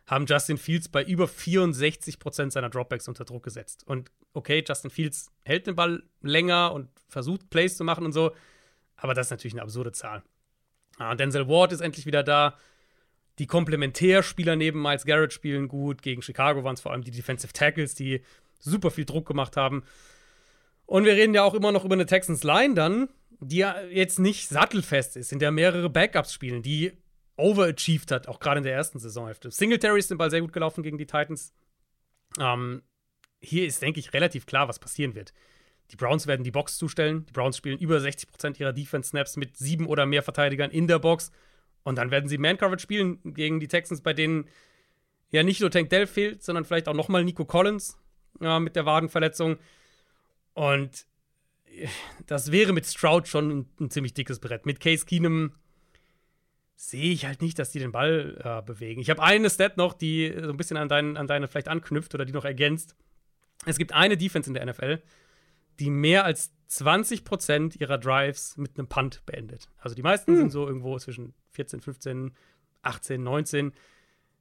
haben 0.07 0.27
Justin 0.27 0.57
Fields 0.59 0.89
bei 0.89 1.03
über 1.03 1.25
64% 1.25 2.53
seiner 2.53 2.71
Dropbacks 2.71 3.09
unter 3.09 3.25
Druck 3.25 3.43
gesetzt. 3.43 3.85
Und 3.85 4.13
okay, 4.33 4.65
Justin 4.67 4.91
Fields 4.91 5.33
hält 5.43 5.67
den 5.67 5.75
Ball 5.75 6.05
länger 6.23 6.73
und 6.73 6.89
versucht 7.09 7.51
Plays 7.51 7.77
zu 7.77 7.83
machen 7.83 8.05
und 8.05 8.13
so, 8.13 8.35
aber 8.95 9.15
das 9.15 9.27
ist 9.27 9.31
natürlich 9.31 9.55
eine 9.55 9.63
absurde 9.63 9.91
Zahl. 9.91 10.23
Ah, 10.99 11.17
Denzel 11.17 11.49
Ward 11.49 11.73
ist 11.73 11.81
endlich 11.81 12.07
wieder 12.07 12.23
da. 12.23 12.57
Die 13.39 13.47
Komplementärspieler 13.47 14.57
neben 14.57 14.83
Miles 14.83 15.05
Garrett 15.05 15.33
spielen 15.33 15.69
gut. 15.69 16.03
Gegen 16.03 16.23
Chicago 16.23 16.65
waren 16.65 16.75
es 16.75 16.81
vor 16.81 16.93
allem 16.93 17.03
die 17.03 17.11
Defensive 17.11 17.53
Tackles, 17.53 17.95
die 17.95 18.23
super 18.59 18.91
viel 18.91 19.05
Druck 19.05 19.27
gemacht 19.27 19.57
haben. 19.57 19.83
Und 20.87 21.05
wir 21.05 21.15
reden 21.15 21.35
ja 21.35 21.45
auch 21.45 21.55
immer 21.55 21.73
noch 21.73 21.85
über 21.85 21.95
eine 21.95 22.07
Texans 22.07 22.43
Line 22.43 22.75
dann, 22.75 23.09
die 23.41 23.59
ja 23.59 23.81
jetzt 23.91 24.19
nicht 24.19 24.49
sattelfest 24.49 25.17
ist, 25.17 25.33
in 25.33 25.39
der 25.39 25.53
mehrere 25.53 25.89
Backups 25.89 26.33
spielen, 26.33 26.63
die 26.63 26.93
overachieved 27.37 28.11
hat, 28.11 28.29
auch 28.29 28.41
gerade 28.41 28.59
in 28.59 28.65
der 28.65 28.75
ersten 28.75 28.99
Saisonhälfte. 28.99 29.51
Singletary 29.51 29.99
ist 29.99 30.11
den 30.11 30.19
Ball 30.19 30.31
sehr 30.31 30.43
gut 30.43 30.53
gelaufen 30.53 30.83
gegen 30.83 30.99
die 30.99 31.07
Titans. 31.07 31.55
Ähm, 32.39 32.83
hier 33.41 33.67
ist, 33.67 33.81
denke 33.81 34.01
ich, 34.01 34.13
relativ 34.13 34.47
klar, 34.47 34.69
was 34.69 34.79
passieren 34.79 35.15
wird. 35.15 35.33
Die 35.91 35.97
Browns 35.97 36.27
werden 36.27 36.45
die 36.45 36.51
Box 36.51 36.77
zustellen. 36.77 37.27
Die 37.27 37.33
Browns 37.33 37.57
spielen 37.57 37.79
über 37.79 37.97
60% 37.97 38.61
ihrer 38.61 38.73
Defense-Snaps 38.73 39.37
mit 39.37 39.57
sieben 39.57 39.87
oder 39.87 40.07
mehr 40.07 40.23
Verteidigern 40.23 40.71
in 40.71 40.87
der 40.87 40.99
Box. 40.99 41.33
Und 41.83 41.97
dann 41.97 42.11
werden 42.11 42.29
sie 42.29 42.39
Man-Coverage 42.39 42.83
spielen 42.83 43.19
gegen 43.25 43.61
die 43.61 43.69
Texans, 43.69 44.03
bei 44.03 44.13
denen 44.13 44.49
ja 45.31 45.43
nicht 45.43 45.61
nur 45.61 45.71
Tank 45.71 45.91
Dell 45.91 46.07
fehlt, 46.07 46.43
sondern 46.43 46.65
vielleicht 46.65 46.89
auch 46.89 46.95
nochmal 46.95 47.25
Nico 47.25 47.45
Collins 47.45 47.99
ja, 48.41 48.61
mit 48.61 48.77
der 48.77 48.87
Wadenverletzung. 48.87 49.59
Und 50.55 51.07
das 52.27 52.53
wäre 52.53 52.73
mit 52.73 52.87
Stroud 52.87 53.29
schon 53.29 53.51
ein, 53.51 53.67
ein 53.81 53.91
ziemlich 53.91 54.15
dickes 54.15 54.41
Brett. 54.41 54.67
Mit 54.67 54.81
Case 54.81 55.07
Keenum 55.07 55.53
sehe 56.77 57.13
ich 57.13 57.27
halt 57.27 57.43
nicht, 57.43 57.59
dass 57.59 57.71
die 57.71 57.79
den 57.79 57.93
Ball 57.93 58.41
äh, 58.43 58.63
bewegen. 58.63 59.01
Ich 59.01 59.11
habe 59.11 59.23
eine 59.23 59.51
Stat 59.51 59.77
noch, 59.77 59.93
die 59.93 60.35
so 60.35 60.51
ein 60.51 60.57
bisschen 60.57 60.77
an, 60.77 60.89
dein, 60.89 61.17
an 61.17 61.27
deine 61.27 61.47
vielleicht 61.47 61.69
anknüpft 61.69 62.15
oder 62.15 62.25
die 62.25 62.33
noch 62.33 62.45
ergänzt. 62.45 62.97
Es 63.67 63.77
gibt 63.77 63.93
eine 63.93 64.17
Defense 64.17 64.49
in 64.49 64.55
der 64.55 64.65
NFL, 64.65 65.03
die 65.79 65.91
mehr 65.91 66.25
als 66.25 66.53
20% 66.71 67.81
ihrer 67.81 67.99
Drives 67.99 68.57
mit 68.57 68.79
einem 68.79 68.87
Punt 68.87 69.25
beendet. 69.27 69.69
Also 69.79 69.97
die 69.97 70.03
meisten 70.03 70.33
hm. 70.33 70.39
sind 70.39 70.51
so 70.51 70.67
irgendwo 70.67 70.97
zwischen 70.99 71.35
14, 71.51 71.81
15, 71.81 72.33
18, 72.83 73.23
19. 73.23 73.73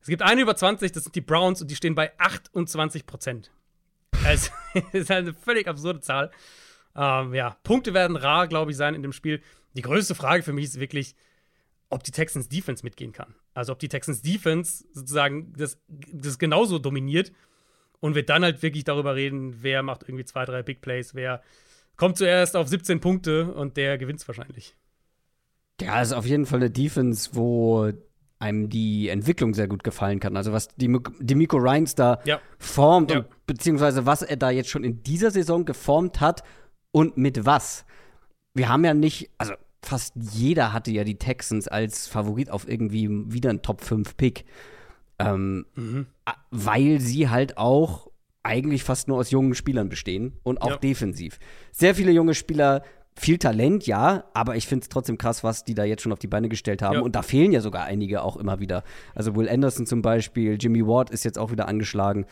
Es 0.01 0.07
gibt 0.07 0.21
eine 0.21 0.41
über 0.41 0.55
20, 0.55 0.91
das 0.91 1.03
sind 1.03 1.15
die 1.15 1.21
Browns 1.21 1.61
und 1.61 1.71
die 1.71 1.75
stehen 1.75 1.95
bei 1.95 2.17
28 2.19 3.05
Prozent. 3.05 3.51
Also, 4.25 4.51
das 4.73 4.93
ist 4.93 5.09
halt 5.09 5.27
eine 5.27 5.33
völlig 5.33 5.67
absurde 5.67 6.01
Zahl. 6.01 6.29
Ähm, 6.93 7.33
ja, 7.33 7.55
Punkte 7.63 7.93
werden 7.93 8.17
rar, 8.17 8.47
glaube 8.47 8.71
ich, 8.71 8.77
sein 8.77 8.93
in 8.93 9.01
dem 9.01 9.13
Spiel. 9.13 9.41
Die 9.77 9.81
größte 9.81 10.13
Frage 10.13 10.43
für 10.43 10.51
mich 10.51 10.65
ist 10.65 10.79
wirklich, 10.79 11.15
ob 11.87 12.03
die 12.03 12.11
Texans 12.11 12.49
Defense 12.49 12.83
mitgehen 12.83 13.13
kann. 13.13 13.33
Also, 13.53 13.71
ob 13.71 13.79
die 13.79 13.87
Texans 13.87 14.21
Defense 14.21 14.83
sozusagen 14.91 15.53
das, 15.53 15.79
das 15.87 16.37
genauso 16.37 16.79
dominiert 16.79 17.31
und 18.01 18.13
wir 18.13 18.25
dann 18.25 18.43
halt 18.43 18.61
wirklich 18.61 18.83
darüber 18.83 19.15
reden, 19.15 19.63
wer 19.63 19.83
macht 19.83 20.03
irgendwie 20.03 20.25
zwei, 20.25 20.43
drei 20.43 20.63
Big 20.63 20.81
Plays, 20.81 21.15
wer 21.15 21.41
kommt 21.99 22.17
zuerst 22.17 22.55
auf 22.55 22.67
17 22.67 23.01
Punkte 23.01 23.53
und 23.53 23.77
der 23.77 23.97
gewinnt 23.97 24.21
es 24.21 24.27
wahrscheinlich. 24.27 24.75
Ja, 25.81 26.01
ist 26.01 26.13
auf 26.13 26.25
jeden 26.25 26.45
Fall 26.45 26.59
eine 26.59 26.71
Defense, 26.71 27.31
wo 27.33 27.91
einem 28.39 28.69
die 28.69 29.09
Entwicklung 29.09 29.53
sehr 29.53 29.67
gut 29.67 29.83
gefallen 29.83 30.21
kann. 30.21 30.37
Also 30.37 30.53
was 30.53 30.69
die, 30.69 30.97
die 31.19 31.35
Miko 31.35 31.57
Ryans 31.57 31.95
da 31.95 32.19
ja. 32.23 32.39
formt 32.57 33.11
ja. 33.11 33.19
und 33.19 33.27
beziehungsweise 33.45 34.05
was 34.05 34.21
er 34.21 34.37
da 34.37 34.49
jetzt 34.49 34.69
schon 34.69 34.85
in 34.85 35.03
dieser 35.03 35.29
Saison 35.29 35.65
geformt 35.65 36.21
hat 36.21 36.43
und 36.91 37.17
mit 37.17 37.45
was. 37.45 37.85
Wir 38.53 38.69
haben 38.69 38.85
ja 38.85 38.93
nicht, 38.93 39.29
also 39.37 39.53
fast 39.83 40.13
jeder 40.15 40.71
hatte 40.71 40.91
ja 40.91 41.03
die 41.03 41.17
Texans 41.17 41.67
als 41.67 42.07
Favorit 42.07 42.49
auf 42.49 42.67
irgendwie 42.67 43.09
wieder 43.09 43.49
einen 43.49 43.61
Top 43.61 43.81
5 43.81 44.15
Pick. 44.15 44.45
Ähm, 45.19 45.65
mhm. 45.75 46.07
Weil 46.49 47.01
sie 47.01 47.27
halt 47.27 47.57
auch 47.57 48.08
eigentlich 48.49 48.83
fast 48.83 49.07
nur 49.07 49.17
aus 49.17 49.29
jungen 49.29 49.53
Spielern 49.53 49.89
bestehen 49.89 50.33
und 50.43 50.61
auch 50.61 50.71
ja. 50.71 50.77
defensiv. 50.77 51.39
Sehr 51.71 51.93
viele 51.95 52.11
junge 52.11 52.33
Spieler 52.33 52.83
viel 53.15 53.37
Talent, 53.37 53.85
ja, 53.85 54.23
aber 54.33 54.55
ich 54.55 54.67
finde 54.67 54.83
es 54.83 54.89
trotzdem 54.89 55.17
krass, 55.17 55.43
was 55.43 55.65
die 55.65 55.75
da 55.75 55.83
jetzt 55.83 56.01
schon 56.01 56.13
auf 56.13 56.19
die 56.19 56.27
Beine 56.27 56.49
gestellt 56.49 56.81
haben. 56.81 56.95
Ja. 56.95 57.01
Und 57.01 57.15
da 57.15 57.21
fehlen 57.21 57.51
ja 57.51 57.61
sogar 57.61 57.83
einige 57.83 58.23
auch 58.23 58.37
immer 58.37 58.59
wieder. 58.59 58.83
Also 59.13 59.35
Will 59.35 59.49
Anderson 59.49 59.85
zum 59.85 60.01
Beispiel, 60.01 60.57
Jimmy 60.59 60.85
Ward 60.85 61.09
ist 61.09 61.25
jetzt 61.25 61.37
auch 61.37 61.51
wieder 61.51 61.67
angeschlagen. 61.67 62.25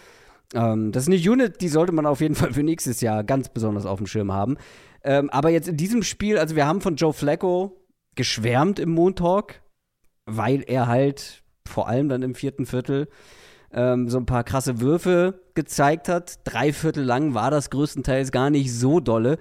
Ähm, 0.53 0.91
das 0.91 1.03
ist 1.03 1.09
eine 1.09 1.32
Unit, 1.32 1.61
die 1.61 1.68
sollte 1.68 1.91
man 1.91 2.05
auf 2.05 2.22
jeden 2.22 2.36
Fall 2.36 2.53
für 2.53 2.63
nächstes 2.63 3.01
Jahr 3.01 3.24
ganz 3.24 3.49
besonders 3.49 3.86
auf 3.86 3.99
dem 3.99 4.07
Schirm 4.07 4.32
haben. 4.32 4.57
Ähm, 5.03 5.30
aber 5.30 5.49
jetzt 5.49 5.68
in 5.68 5.78
diesem 5.78 6.03
Spiel, 6.03 6.38
also 6.38 6.55
wir 6.55 6.65
haben 6.65 6.82
von 6.82 6.95
Joe 6.95 7.13
Flacco 7.13 7.86
geschwärmt 8.15 8.80
im 8.80 8.89
Montalk, 8.89 9.61
weil 10.26 10.63
er 10.65 10.88
halt 10.88 11.43
vor 11.68 11.88
allem 11.88 12.07
dann 12.07 12.24
im 12.24 12.34
vierten 12.34 12.65
Viertel 12.65 13.09
ähm, 13.74 14.09
so 14.09 14.18
ein 14.18 14.26
paar 14.26 14.43
krasse 14.43 14.80
Würfe 14.80 15.41
gezeigt 15.53 16.09
hat. 16.09 16.39
Drei 16.43 16.74
Viertel 16.74 17.03
lang 17.03 17.34
war 17.34 17.51
das 17.51 17.70
größtenteils 17.70 18.32
gar 18.32 18.49
nicht 18.49 18.74
so 18.74 18.99
dolle. 18.99 19.38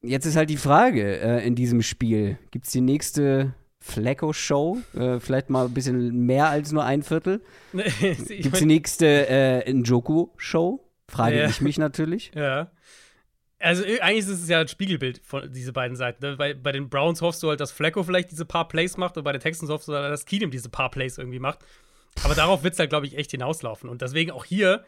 Jetzt 0.00 0.26
ist 0.26 0.36
halt 0.36 0.50
die 0.50 0.56
Frage 0.56 1.20
äh, 1.20 1.46
in 1.46 1.54
diesem 1.54 1.82
Spiel: 1.82 2.38
Gibt 2.50 2.66
es 2.66 2.72
die 2.72 2.80
nächste 2.80 3.54
Flecko-Show? 3.80 4.78
Äh, 4.94 5.20
vielleicht 5.20 5.50
mal 5.50 5.66
ein 5.66 5.74
bisschen 5.74 6.26
mehr 6.26 6.48
als 6.48 6.72
nur 6.72 6.84
ein 6.84 7.02
Viertel? 7.02 7.40
Gibt 7.72 8.54
es 8.54 8.58
die 8.58 8.66
nächste 8.66 9.28
äh, 9.28 9.72
Njoku-Show? 9.72 10.84
Frage 11.08 11.38
ja. 11.38 11.48
ich 11.48 11.60
mich 11.60 11.78
natürlich. 11.78 12.30
Ja. 12.38 12.70
Also 13.60 13.82
äh, 13.82 13.98
eigentlich 14.00 14.18
ist 14.18 14.42
es 14.42 14.48
ja 14.48 14.60
ein 14.60 14.68
Spiegelbild 14.68 15.20
von 15.24 15.52
diese 15.52 15.72
beiden 15.72 15.96
Seiten. 15.96 16.24
Ne? 16.24 16.36
Bei, 16.36 16.54
bei 16.54 16.70
den 16.70 16.88
Browns 16.88 17.22
hoffst 17.22 17.42
du 17.42 17.48
halt, 17.48 17.58
dass 17.58 17.72
Flacco 17.72 18.04
vielleicht 18.04 18.30
diese 18.30 18.44
paar 18.44 18.68
Plays 18.68 18.96
macht 18.96 19.16
und 19.16 19.24
bei 19.24 19.32
den 19.32 19.40
Texans 19.40 19.68
hoffst 19.68 19.88
du, 19.88 19.94
halt, 19.94 20.12
dass 20.12 20.26
Keenum 20.26 20.52
diese 20.52 20.68
paar 20.68 20.92
Plays 20.92 21.18
irgendwie 21.18 21.40
macht. 21.40 21.58
Aber 22.24 22.34
darauf 22.34 22.62
wird 22.62 22.74
es 22.74 22.78
halt, 22.80 22.90
glaube 22.90 23.06
ich, 23.06 23.16
echt 23.16 23.30
hinauslaufen. 23.30 23.88
Und 23.88 24.02
deswegen 24.02 24.30
auch 24.30 24.44
hier 24.44 24.84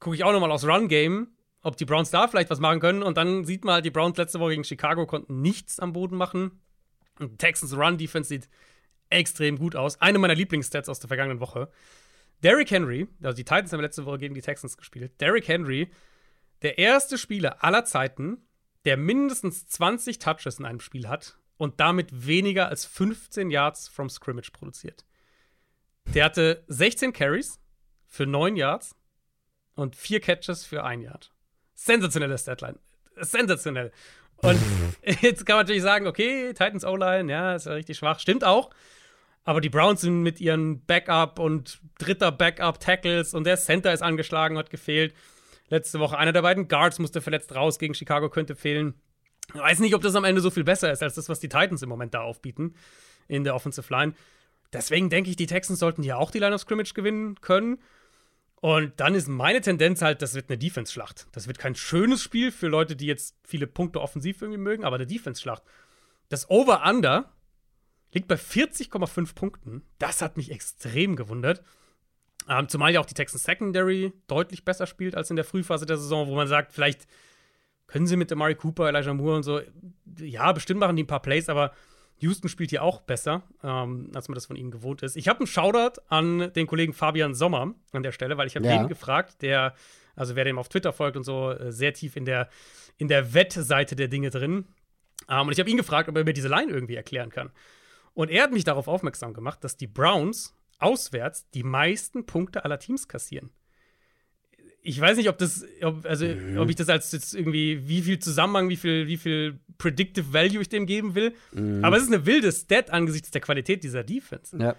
gucke 0.00 0.16
ich 0.16 0.24
auch 0.24 0.32
nochmal 0.32 0.52
aufs 0.52 0.64
Run-Game, 0.64 1.28
ob 1.62 1.76
die 1.76 1.84
Browns 1.84 2.10
da 2.10 2.28
vielleicht 2.28 2.50
was 2.50 2.60
machen 2.60 2.80
können. 2.80 3.02
Und 3.02 3.16
dann 3.16 3.44
sieht 3.44 3.64
man 3.64 3.74
halt, 3.74 3.84
die 3.84 3.90
Browns 3.90 4.16
letzte 4.16 4.40
Woche 4.40 4.50
gegen 4.50 4.64
Chicago 4.64 5.06
konnten 5.06 5.40
nichts 5.40 5.80
am 5.80 5.92
Boden 5.92 6.16
machen. 6.16 6.60
Und 7.18 7.38
Texans 7.38 7.76
Run-Defense 7.76 8.28
sieht 8.28 8.48
extrem 9.10 9.58
gut 9.58 9.74
aus. 9.74 10.00
Eine 10.00 10.18
meiner 10.18 10.34
Lieblingsstats 10.34 10.88
aus 10.88 11.00
der 11.00 11.08
vergangenen 11.08 11.40
Woche. 11.40 11.70
Derrick 12.42 12.70
Henry, 12.70 13.08
also 13.22 13.36
die 13.36 13.44
Titans 13.44 13.72
haben 13.72 13.80
letzte 13.80 14.04
Woche 14.04 14.18
gegen 14.18 14.34
die 14.34 14.42
Texans 14.42 14.76
gespielt. 14.76 15.20
Derrick 15.20 15.48
Henry, 15.48 15.90
der 16.62 16.78
erste 16.78 17.18
Spieler 17.18 17.64
aller 17.64 17.84
Zeiten, 17.84 18.38
der 18.84 18.96
mindestens 18.96 19.66
20 19.66 20.18
Touches 20.18 20.58
in 20.58 20.64
einem 20.64 20.80
Spiel 20.80 21.08
hat 21.08 21.38
und 21.56 21.80
damit 21.80 22.26
weniger 22.26 22.68
als 22.68 22.84
15 22.84 23.50
Yards 23.50 23.88
from 23.88 24.08
Scrimmage 24.08 24.52
produziert. 24.52 25.04
Der 26.14 26.24
hatte 26.24 26.64
16 26.68 27.12
Carries 27.12 27.60
für 28.06 28.24
9 28.26 28.56
Yards 28.56 28.96
und 29.74 29.94
4 29.94 30.20
Catches 30.20 30.64
für 30.64 30.82
1 30.82 31.04
Yard. 31.04 31.30
Sensationelles 31.74 32.44
Deadline. 32.44 32.78
Sensationell. 33.16 33.92
Und 34.38 34.58
jetzt 35.20 35.44
kann 35.44 35.56
man 35.56 35.66
natürlich 35.66 35.82
sagen, 35.82 36.06
okay, 36.06 36.48
Titans 36.48 36.84
O-Line, 36.84 37.30
ja, 37.30 37.54
ist 37.54 37.66
ja 37.66 37.72
richtig 37.72 37.98
schwach. 37.98 38.20
Stimmt 38.20 38.42
auch. 38.42 38.70
Aber 39.44 39.60
die 39.60 39.68
Browns 39.68 40.00
sind 40.00 40.22
mit 40.22 40.40
ihren 40.40 40.84
Backup 40.84 41.38
und 41.38 41.80
dritter 41.98 42.32
Backup-Tackles 42.32 43.34
und 43.34 43.44
der 43.44 43.56
Center 43.56 43.92
ist 43.92 44.02
angeschlagen, 44.02 44.58
hat 44.58 44.70
gefehlt. 44.70 45.14
Letzte 45.68 46.00
Woche 46.00 46.16
einer 46.16 46.32
der 46.32 46.42
beiden 46.42 46.68
Guards 46.68 46.98
musste 46.98 47.20
verletzt 47.20 47.54
raus, 47.54 47.78
gegen 47.78 47.94
Chicago 47.94 48.30
könnte 48.30 48.56
fehlen. 48.56 48.94
Ich 49.54 49.60
weiß 49.60 49.78
nicht, 49.80 49.94
ob 49.94 50.02
das 50.02 50.14
am 50.14 50.24
Ende 50.24 50.40
so 50.40 50.50
viel 50.50 50.64
besser 50.64 50.90
ist 50.90 51.02
als 51.02 51.14
das, 51.14 51.28
was 51.28 51.40
die 51.40 51.48
Titans 51.48 51.82
im 51.82 51.88
Moment 51.88 52.14
da 52.14 52.22
aufbieten 52.22 52.74
in 53.26 53.44
der 53.44 53.54
Offensive 53.54 53.92
Line. 53.92 54.14
Deswegen 54.72 55.08
denke 55.10 55.30
ich, 55.30 55.36
die 55.36 55.46
Texans 55.46 55.78
sollten 55.78 56.02
hier 56.02 56.18
auch 56.18 56.30
die 56.30 56.38
Line 56.38 56.54
of 56.54 56.60
Scrimmage 56.60 56.94
gewinnen 56.94 57.40
können. 57.40 57.78
Und 58.60 58.98
dann 58.98 59.14
ist 59.14 59.28
meine 59.28 59.60
Tendenz 59.60 60.02
halt, 60.02 60.20
das 60.20 60.34
wird 60.34 60.50
eine 60.50 60.58
Defense-Schlacht. 60.58 61.28
Das 61.32 61.46
wird 61.46 61.58
kein 61.58 61.74
schönes 61.74 62.22
Spiel 62.22 62.50
für 62.50 62.66
Leute, 62.66 62.96
die 62.96 63.06
jetzt 63.06 63.36
viele 63.44 63.66
Punkte 63.66 64.00
offensiv 64.00 64.42
irgendwie 64.42 64.58
mögen, 64.58 64.84
aber 64.84 64.96
eine 64.96 65.06
Defense-Schlacht. 65.06 65.62
Das 66.28 66.50
Over-Under 66.50 67.32
liegt 68.12 68.26
bei 68.28 68.34
40,5 68.34 69.34
Punkten. 69.34 69.82
Das 69.98 70.22
hat 70.22 70.36
mich 70.36 70.50
extrem 70.50 71.14
gewundert. 71.14 71.62
Ähm, 72.48 72.68
zumal 72.68 72.92
ja 72.92 73.00
auch 73.00 73.06
die 73.06 73.14
Texans 73.14 73.44
Secondary 73.44 74.12
deutlich 74.26 74.64
besser 74.64 74.86
spielt 74.86 75.14
als 75.14 75.30
in 75.30 75.36
der 75.36 75.44
Frühphase 75.44 75.86
der 75.86 75.98
Saison, 75.98 76.28
wo 76.28 76.34
man 76.34 76.48
sagt, 76.48 76.72
vielleicht 76.72 77.06
können 77.86 78.06
sie 78.06 78.16
mit 78.16 78.32
Amari 78.32 78.54
Cooper, 78.54 78.88
Elijah 78.88 79.14
Moore 79.14 79.36
und 79.36 79.42
so, 79.42 79.60
ja, 80.18 80.52
bestimmt 80.52 80.80
machen 80.80 80.96
die 80.96 81.04
ein 81.04 81.08
paar 81.08 81.22
Plays, 81.22 81.48
aber 81.48 81.72
Houston 82.20 82.48
spielt 82.48 82.70
hier 82.70 82.82
auch 82.82 83.00
besser, 83.00 83.42
ähm, 83.62 84.10
als 84.14 84.28
man 84.28 84.34
das 84.34 84.46
von 84.46 84.56
ihnen 84.56 84.70
gewohnt 84.70 85.02
ist. 85.02 85.16
Ich 85.16 85.28
habe 85.28 85.40
einen 85.40 85.46
Shoutout 85.46 86.00
an 86.08 86.52
den 86.52 86.66
Kollegen 86.66 86.92
Fabian 86.92 87.34
Sommer 87.34 87.74
an 87.92 88.02
der 88.02 88.12
Stelle, 88.12 88.36
weil 88.36 88.46
ich 88.46 88.56
habe 88.56 88.66
ja. 88.66 88.78
den 88.78 88.88
gefragt, 88.88 89.42
der, 89.42 89.74
also 90.16 90.34
wer 90.34 90.44
dem 90.44 90.58
auf 90.58 90.68
Twitter 90.68 90.92
folgt 90.92 91.16
und 91.16 91.24
so, 91.24 91.52
äh, 91.52 91.72
sehr 91.72 91.92
tief 91.92 92.16
in 92.16 92.24
der, 92.24 92.48
in 92.96 93.08
der 93.08 93.34
Wettseite 93.34 93.96
der 93.96 94.08
Dinge 94.08 94.30
drin. 94.30 94.66
Ähm, 95.28 95.46
und 95.46 95.52
ich 95.52 95.60
habe 95.60 95.70
ihn 95.70 95.76
gefragt, 95.76 96.08
ob 96.08 96.16
er 96.16 96.24
mir 96.24 96.32
diese 96.32 96.48
Line 96.48 96.72
irgendwie 96.72 96.96
erklären 96.96 97.30
kann. 97.30 97.50
Und 98.14 98.30
er 98.30 98.42
hat 98.42 98.52
mich 98.52 98.64
darauf 98.64 98.88
aufmerksam 98.88 99.32
gemacht, 99.32 99.62
dass 99.62 99.76
die 99.76 99.86
Browns 99.86 100.56
auswärts 100.80 101.48
die 101.50 101.62
meisten 101.62 102.26
Punkte 102.26 102.64
aller 102.64 102.78
Teams 102.78 103.06
kassieren. 103.06 103.50
Ich 104.80 105.00
weiß 105.00 105.16
nicht, 105.16 105.28
ob 105.28 105.38
das, 105.38 105.64
ob, 105.82 106.06
also, 106.06 106.24
mhm. 106.26 106.58
ob 106.58 106.70
ich 106.70 106.76
das 106.76 106.88
als 106.88 107.12
jetzt 107.12 107.34
irgendwie, 107.34 107.88
wie 107.88 108.02
viel 108.02 108.18
Zusammenhang, 108.18 108.68
wie 108.68 108.76
viel, 108.76 109.06
wie 109.06 109.16
viel 109.16 109.58
Predictive 109.76 110.32
Value 110.32 110.62
ich 110.62 110.68
dem 110.68 110.86
geben 110.86 111.14
will. 111.14 111.34
Mhm. 111.52 111.84
Aber 111.84 111.96
es 111.96 112.04
ist 112.04 112.12
eine 112.12 112.26
wilde 112.26 112.50
Stat 112.52 112.90
angesichts 112.90 113.30
der 113.30 113.40
Qualität 113.40 113.84
dieser 113.84 114.04
Defense. 114.04 114.56
Ja. 114.56 114.76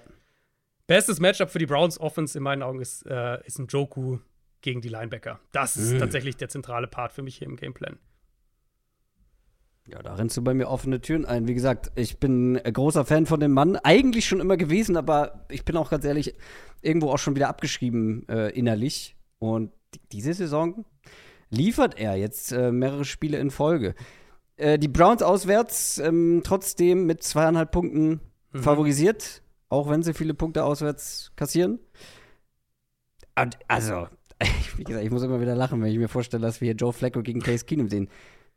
Bestes 0.88 1.20
Matchup 1.20 1.52
für 1.52 1.60
die 1.60 1.68
Browns 1.68 2.00
Offense 2.00 2.38
in 2.38 2.44
meinen 2.44 2.64
Augen 2.64 2.82
ist, 2.82 3.06
äh, 3.06 3.46
ist 3.46 3.60
ein 3.60 3.68
Joku 3.68 4.20
gegen 4.62 4.82
die 4.82 4.90
Linebacker. 4.90 5.40
Das 5.52 5.78
ist 5.78 5.94
mhm. 5.94 6.00
tatsächlich 6.00 6.38
der 6.38 6.50
zentrale 6.50 6.88
Part 6.88 7.12
für 7.12 7.22
mich 7.22 7.38
hier 7.38 7.48
im 7.48 7.58
Gameplan. 7.58 8.00
Ja, 9.88 10.04
da 10.04 10.16
rennst 10.16 10.38
du 10.38 10.44
bei 10.44 10.54
mir 10.54 10.68
offene 10.68 11.02
Türen 11.02 11.26
ein. 11.26 11.48
Wie 11.48 11.54
gesagt, 11.56 11.92
ich 11.96 12.20
bin 12.20 12.58
ein 12.58 12.74
großer 12.74 13.06
Fan 13.06 13.26
von 13.26 13.40
dem 13.40 13.52
Mann. 13.52 13.76
Eigentlich 13.76 14.28
schon 14.28 14.40
immer 14.40 14.56
gewesen, 14.56 14.98
aber 14.98 15.46
ich 15.50 15.66
bin 15.66 15.78
auch 15.78 15.90
ganz 15.90 16.06
ehrlich 16.06 16.36
irgendwo 16.82 17.10
auch 17.10 17.18
schon 17.18 17.36
wieder 17.36 17.50
abgeschrieben 17.50 18.28
äh, 18.30 18.50
innerlich. 18.50 19.16
Und 19.40 19.72
diese 20.12 20.34
Saison 20.34 20.86
liefert 21.50 21.98
er 22.00 22.16
jetzt 22.16 22.52
äh, 22.52 22.72
mehrere 22.72 23.06
Spiele 23.06 23.38
in 23.38 23.52
Folge. 23.52 23.96
Äh, 24.58 24.78
die 24.78 24.88
Browns 24.88 25.22
auswärts 25.22 25.98
ähm, 26.00 26.42
trotzdem 26.44 27.06
mit 27.06 27.24
zweieinhalb 27.24 27.72
Punkten 27.72 28.20
mhm. 28.52 28.62
favorisiert, 28.62 29.42
auch 29.70 29.90
wenn 29.90 30.04
sie 30.04 30.14
viele 30.14 30.34
Punkte 30.34 30.64
auswärts 30.64 31.32
kassieren. 31.36 31.80
Und 33.36 33.58
also, 33.68 34.08
wie 34.76 34.84
gesagt, 34.84 35.06
ich 35.06 35.12
muss 35.12 35.24
immer 35.24 35.42
wieder 35.42 35.56
lachen, 35.56 35.82
wenn 35.82 35.92
ich 35.92 35.98
mir 35.98 36.10
vorstelle, 36.10 36.42
dass 36.42 36.62
wir 36.62 36.68
hier 36.68 36.76
Joe 36.76 36.94
Flacco 36.94 37.22
gegen 37.22 37.42
Case 37.42 37.66
Keenum 37.66 37.90
sehen. 37.90 38.10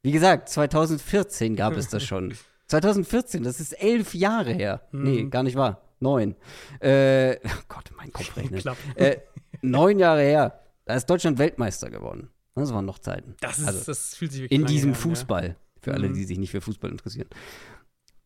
Wie 0.02 0.12
gesagt, 0.12 0.48
2014 0.48 1.54
gab 1.54 1.76
es 1.76 1.88
das 1.88 2.02
schon. 2.02 2.34
2014, 2.66 3.42
das 3.42 3.60
ist 3.60 3.72
elf 3.74 4.14
Jahre 4.14 4.52
her. 4.52 4.82
Mhm. 4.92 5.02
Nee, 5.02 5.24
gar 5.24 5.42
nicht 5.42 5.56
wahr. 5.56 5.82
Neun. 6.00 6.34
Äh, 6.80 7.36
oh 7.44 7.62
Gott, 7.68 7.92
mein 7.96 8.12
Kopf 8.12 8.36
rechnet. 8.36 8.64
äh, 8.96 9.18
neun 9.60 9.98
Jahre 9.98 10.22
her. 10.22 10.61
Da 10.84 10.94
ist 10.94 11.06
Deutschland 11.06 11.38
Weltmeister 11.38 11.90
geworden. 11.90 12.30
Das 12.54 12.72
waren 12.72 12.84
noch 12.84 12.98
Zeiten. 12.98 13.34
Das, 13.40 13.58
ist, 13.58 13.66
also, 13.66 13.84
das 13.86 14.14
fühlt 14.14 14.32
sich 14.32 14.42
wirklich 14.42 14.60
In 14.60 14.66
diesem 14.66 14.90
an, 14.90 14.96
Fußball. 14.96 15.48
Ja. 15.48 15.56
Für 15.80 15.94
alle, 15.94 16.08
mhm. 16.08 16.14
die 16.14 16.24
sich 16.24 16.38
nicht 16.38 16.50
für 16.50 16.60
Fußball 16.60 16.90
interessieren. 16.90 17.28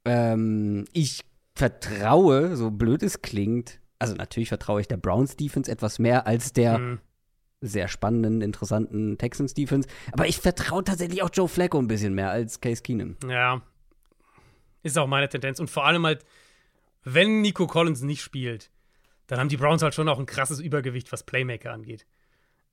Ähm, 0.04 0.84
ich 0.92 1.24
vertraue, 1.54 2.56
so 2.56 2.70
blöd 2.70 3.02
es 3.02 3.22
klingt, 3.22 3.80
also 3.98 4.14
natürlich 4.14 4.48
vertraue 4.48 4.80
ich 4.80 4.88
der 4.88 4.98
Browns 4.98 5.36
Defense 5.36 5.70
etwas 5.70 5.98
mehr 5.98 6.26
als 6.26 6.52
der 6.52 6.78
mhm 6.78 6.98
sehr 7.60 7.88
spannenden, 7.88 8.40
interessanten 8.40 9.18
Texans 9.18 9.54
Defense. 9.54 9.88
Aber 10.12 10.26
ich 10.26 10.38
vertraue 10.38 10.84
tatsächlich 10.84 11.22
auch 11.22 11.30
Joe 11.32 11.48
Flacco 11.48 11.78
ein 11.78 11.88
bisschen 11.88 12.14
mehr 12.14 12.30
als 12.30 12.60
Case 12.60 12.82
Keenum. 12.82 13.16
Ja. 13.28 13.62
Ist 14.82 14.98
auch 14.98 15.06
meine 15.06 15.28
Tendenz. 15.28 15.58
Und 15.58 15.70
vor 15.70 15.84
allem 15.84 16.04
halt, 16.06 16.24
wenn 17.02 17.40
Nico 17.40 17.66
Collins 17.66 18.02
nicht 18.02 18.22
spielt, 18.22 18.70
dann 19.26 19.40
haben 19.40 19.48
die 19.48 19.56
Browns 19.56 19.82
halt 19.82 19.94
schon 19.94 20.08
auch 20.08 20.18
ein 20.18 20.26
krasses 20.26 20.60
Übergewicht, 20.60 21.10
was 21.12 21.24
Playmaker 21.24 21.72
angeht. 21.72 22.06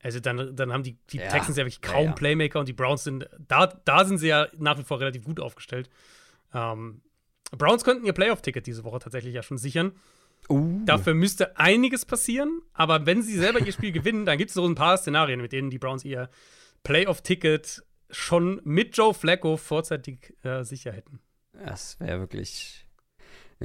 Also 0.02 0.20
dann, 0.20 0.54
dann 0.54 0.72
haben 0.72 0.82
die, 0.82 0.98
die 1.10 1.18
ja, 1.18 1.28
Texans 1.28 1.56
ja 1.56 1.64
wirklich 1.64 1.80
kaum 1.80 2.06
ja. 2.06 2.12
Playmaker 2.12 2.60
und 2.60 2.68
die 2.68 2.74
Browns 2.74 3.04
sind, 3.04 3.28
da, 3.38 3.66
da 3.66 4.04
sind 4.04 4.18
sie 4.18 4.28
ja 4.28 4.48
nach 4.58 4.78
wie 4.78 4.84
vor 4.84 5.00
relativ 5.00 5.24
gut 5.24 5.40
aufgestellt. 5.40 5.88
Ähm, 6.52 7.00
Browns 7.52 7.84
könnten 7.84 8.04
ihr 8.04 8.12
Playoff-Ticket 8.12 8.66
diese 8.66 8.84
Woche 8.84 8.98
tatsächlich 8.98 9.34
ja 9.34 9.42
schon 9.42 9.58
sichern. 9.58 9.92
Uh. 10.48 10.84
Dafür 10.84 11.14
müsste 11.14 11.56
einiges 11.56 12.04
passieren, 12.04 12.60
aber 12.74 13.06
wenn 13.06 13.22
sie 13.22 13.36
selber 13.36 13.60
ihr 13.60 13.72
Spiel 13.72 13.92
gewinnen, 13.92 14.26
dann 14.26 14.36
gibt 14.36 14.50
es 14.50 14.54
so 14.54 14.66
ein 14.66 14.74
paar 14.74 14.98
Szenarien, 14.98 15.40
mit 15.40 15.52
denen 15.52 15.70
die 15.70 15.78
Browns 15.78 16.04
ihr 16.04 16.28
Playoff-Ticket 16.82 17.82
schon 18.10 18.60
mit 18.64 18.96
Joe 18.96 19.14
Flacco 19.14 19.56
vorzeitig 19.56 20.34
äh, 20.42 20.64
sicher 20.64 20.92
hätten. 20.92 21.20
Das 21.52 21.98
wäre 22.00 22.20
wirklich. 22.20 22.83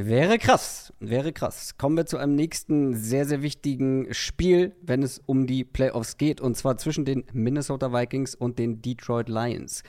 Wäre 0.02 0.38
krass, 0.38 0.94
wäre 1.02 1.34
krass. 1.34 1.78
Kommen 1.78 1.98
wir 1.98 2.06
zu 2.06 2.18
einem 2.18 2.34
nächsten 2.34 2.96
sehr, 2.96 3.26
sehr 3.26 3.42
wichtigen 3.42 4.08
Spiel, 4.14 4.74
wenn 4.82 5.04
es 5.04 5.20
um 5.26 5.46
die 5.46 5.66
Playoffs 5.66 6.16
geht, 6.16 6.40
und 6.40 6.56
zwar 6.56 6.78
zwischen 6.78 7.04
den 7.04 7.26
Minnesota 7.34 7.92
Vikings 7.92 8.34
und 8.34 8.60
den 8.60 8.82
Detroit 8.82 9.28
Lions. 9.28 9.84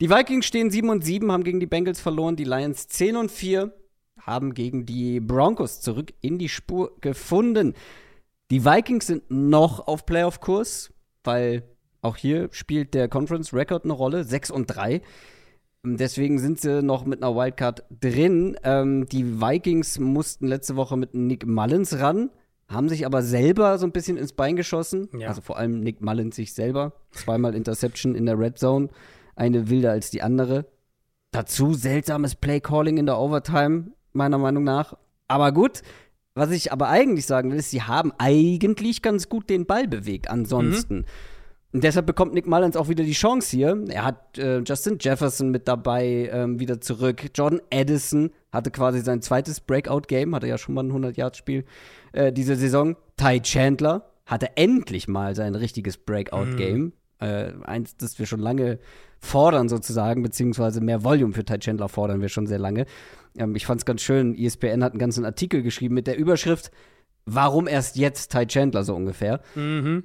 Die 0.00 0.10
Vikings 0.10 0.46
stehen 0.46 0.70
7 0.70 0.88
und 0.90 1.04
7, 1.04 1.32
haben 1.32 1.42
gegen 1.42 1.58
die 1.58 1.66
Bengals 1.66 1.98
verloren, 1.98 2.36
die 2.36 2.44
Lions 2.44 2.86
10 2.86 3.16
und 3.16 3.32
4 3.32 3.74
haben 4.20 4.54
gegen 4.54 4.86
die 4.86 5.18
Broncos 5.18 5.80
zurück 5.80 6.12
in 6.20 6.38
die 6.38 6.48
Spur 6.48 6.96
gefunden. 7.00 7.74
Die 8.52 8.64
Vikings 8.64 9.08
sind 9.08 9.28
noch 9.28 9.88
auf 9.88 10.06
Playoff-Kurs, 10.06 10.92
weil 11.24 11.64
auch 12.00 12.16
hier 12.16 12.48
spielt 12.52 12.94
der 12.94 13.08
Conference 13.08 13.52
Record 13.52 13.82
eine 13.82 13.92
Rolle, 13.92 14.22
6 14.22 14.52
und 14.52 14.66
3. 14.68 15.02
Deswegen 15.84 16.38
sind 16.38 16.60
sie 16.60 16.82
noch 16.82 17.04
mit 17.04 17.22
einer 17.22 17.34
Wildcard 17.34 17.84
drin. 18.00 18.56
Ähm, 18.64 19.06
die 19.06 19.40
Vikings 19.40 19.98
mussten 19.98 20.46
letzte 20.46 20.76
Woche 20.76 20.96
mit 20.96 21.14
Nick 21.14 21.46
Mullins 21.46 21.98
ran, 22.00 22.30
haben 22.68 22.88
sich 22.88 23.06
aber 23.06 23.22
selber 23.22 23.78
so 23.78 23.86
ein 23.86 23.92
bisschen 23.92 24.16
ins 24.16 24.32
Bein 24.32 24.56
geschossen. 24.56 25.08
Ja. 25.18 25.28
Also 25.28 25.40
vor 25.40 25.56
allem 25.56 25.80
Nick 25.80 26.00
Mullins 26.00 26.36
sich 26.36 26.52
selber. 26.52 26.92
Zweimal 27.12 27.54
Interception 27.54 28.14
in 28.14 28.26
der 28.26 28.38
Red 28.38 28.58
Zone. 28.58 28.88
Eine 29.36 29.70
wilder 29.70 29.92
als 29.92 30.10
die 30.10 30.22
andere. 30.22 30.66
Dazu 31.30 31.74
seltsames 31.74 32.34
Play-Calling 32.34 32.98
in 32.98 33.06
der 33.06 33.18
Overtime 33.18 33.92
meiner 34.12 34.38
Meinung 34.38 34.64
nach. 34.64 34.96
Aber 35.28 35.52
gut, 35.52 35.82
was 36.34 36.50
ich 36.50 36.72
aber 36.72 36.88
eigentlich 36.88 37.26
sagen 37.26 37.50
will, 37.50 37.58
ist, 37.58 37.70
sie 37.70 37.82
haben 37.82 38.12
eigentlich 38.18 39.02
ganz 39.02 39.28
gut 39.28 39.48
den 39.48 39.66
Ball 39.66 39.86
bewegt 39.86 40.28
ansonsten. 40.28 40.98
Mhm. 40.98 41.04
Und 41.72 41.84
deshalb 41.84 42.06
bekommt 42.06 42.32
Nick 42.32 42.46
Mullins 42.46 42.76
auch 42.76 42.88
wieder 42.88 43.04
die 43.04 43.12
Chance 43.12 43.54
hier. 43.54 43.84
Er 43.88 44.04
hat 44.04 44.38
äh, 44.38 44.60
Justin 44.60 44.96
Jefferson 44.98 45.50
mit 45.50 45.68
dabei 45.68 46.30
ähm, 46.32 46.58
wieder 46.58 46.80
zurück. 46.80 47.26
Jordan 47.34 47.60
Addison 47.72 48.30
hatte 48.52 48.70
quasi 48.70 49.00
sein 49.00 49.20
zweites 49.20 49.60
Breakout-Game, 49.60 50.34
hatte 50.34 50.46
ja 50.46 50.56
schon 50.56 50.74
mal 50.74 50.84
ein 50.84 50.92
100-Yard-Spiel 50.92 51.64
äh, 52.12 52.32
diese 52.32 52.56
Saison. 52.56 52.96
Ty 53.18 53.40
Chandler 53.42 54.10
hatte 54.24 54.56
endlich 54.56 55.08
mal 55.08 55.34
sein 55.34 55.54
richtiges 55.54 55.98
Breakout-Game. 55.98 56.80
Mhm. 56.80 56.92
Äh, 57.20 57.52
eins, 57.64 57.96
das 57.98 58.18
wir 58.18 58.26
schon 58.26 58.40
lange 58.40 58.78
fordern 59.20 59.68
sozusagen, 59.68 60.22
beziehungsweise 60.22 60.80
mehr 60.80 61.04
Volume 61.04 61.34
für 61.34 61.44
Ty 61.44 61.58
Chandler 61.58 61.88
fordern 61.88 62.22
wir 62.22 62.28
schon 62.30 62.46
sehr 62.46 62.58
lange. 62.58 62.86
Ähm, 63.36 63.54
ich 63.56 63.66
fand 63.66 63.82
es 63.82 63.84
ganz 63.84 64.00
schön, 64.00 64.34
ESPN 64.34 64.82
hat 64.82 64.92
einen 64.92 65.00
ganzen 65.00 65.26
Artikel 65.26 65.62
geschrieben 65.62 65.94
mit 65.94 66.06
der 66.06 66.16
Überschrift 66.16 66.70
Warum 67.30 67.68
erst 67.68 67.96
jetzt 67.96 68.32
Ty 68.32 68.46
Chandler 68.46 68.84
so 68.84 68.94
ungefähr? 68.94 69.42
Mhm. 69.54 70.04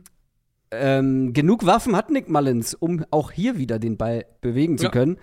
Ähm, 0.73 1.33
genug 1.33 1.65
Waffen 1.65 1.95
hat 1.95 2.09
Nick 2.09 2.29
Mullins, 2.29 2.73
um 2.73 3.05
auch 3.11 3.31
hier 3.31 3.57
wieder 3.57 3.79
den 3.79 3.97
Ball 3.97 4.25
bewegen 4.41 4.77
zu 4.77 4.85
Ja. 4.85 4.91
können. 4.91 5.17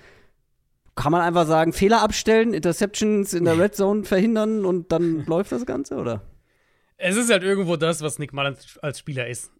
Kann 0.97 1.13
man 1.13 1.23
einfach 1.23 1.47
sagen, 1.47 1.73
Fehler 1.73 2.03
abstellen, 2.03 2.53
Interceptions 2.53 3.33
in 3.33 3.45
der 3.45 3.59
Red 3.59 3.75
Zone 3.75 4.05
verhindern 4.05 4.65
und 4.65 4.93
dann 4.93 5.25
läuft 5.27 5.53
das 5.53 5.65
Ganze, 5.67 5.97
oder? 5.97 6.23
Es 6.97 7.17
ist 7.17 7.31
halt 7.31 7.43
irgendwo 7.43 7.77
das, 7.77 8.03
was 8.03 8.19
Nick 8.19 8.33
Mullins 8.33 8.79
als 8.83 8.99
Spieler 8.99 9.27
ist. 9.27 9.51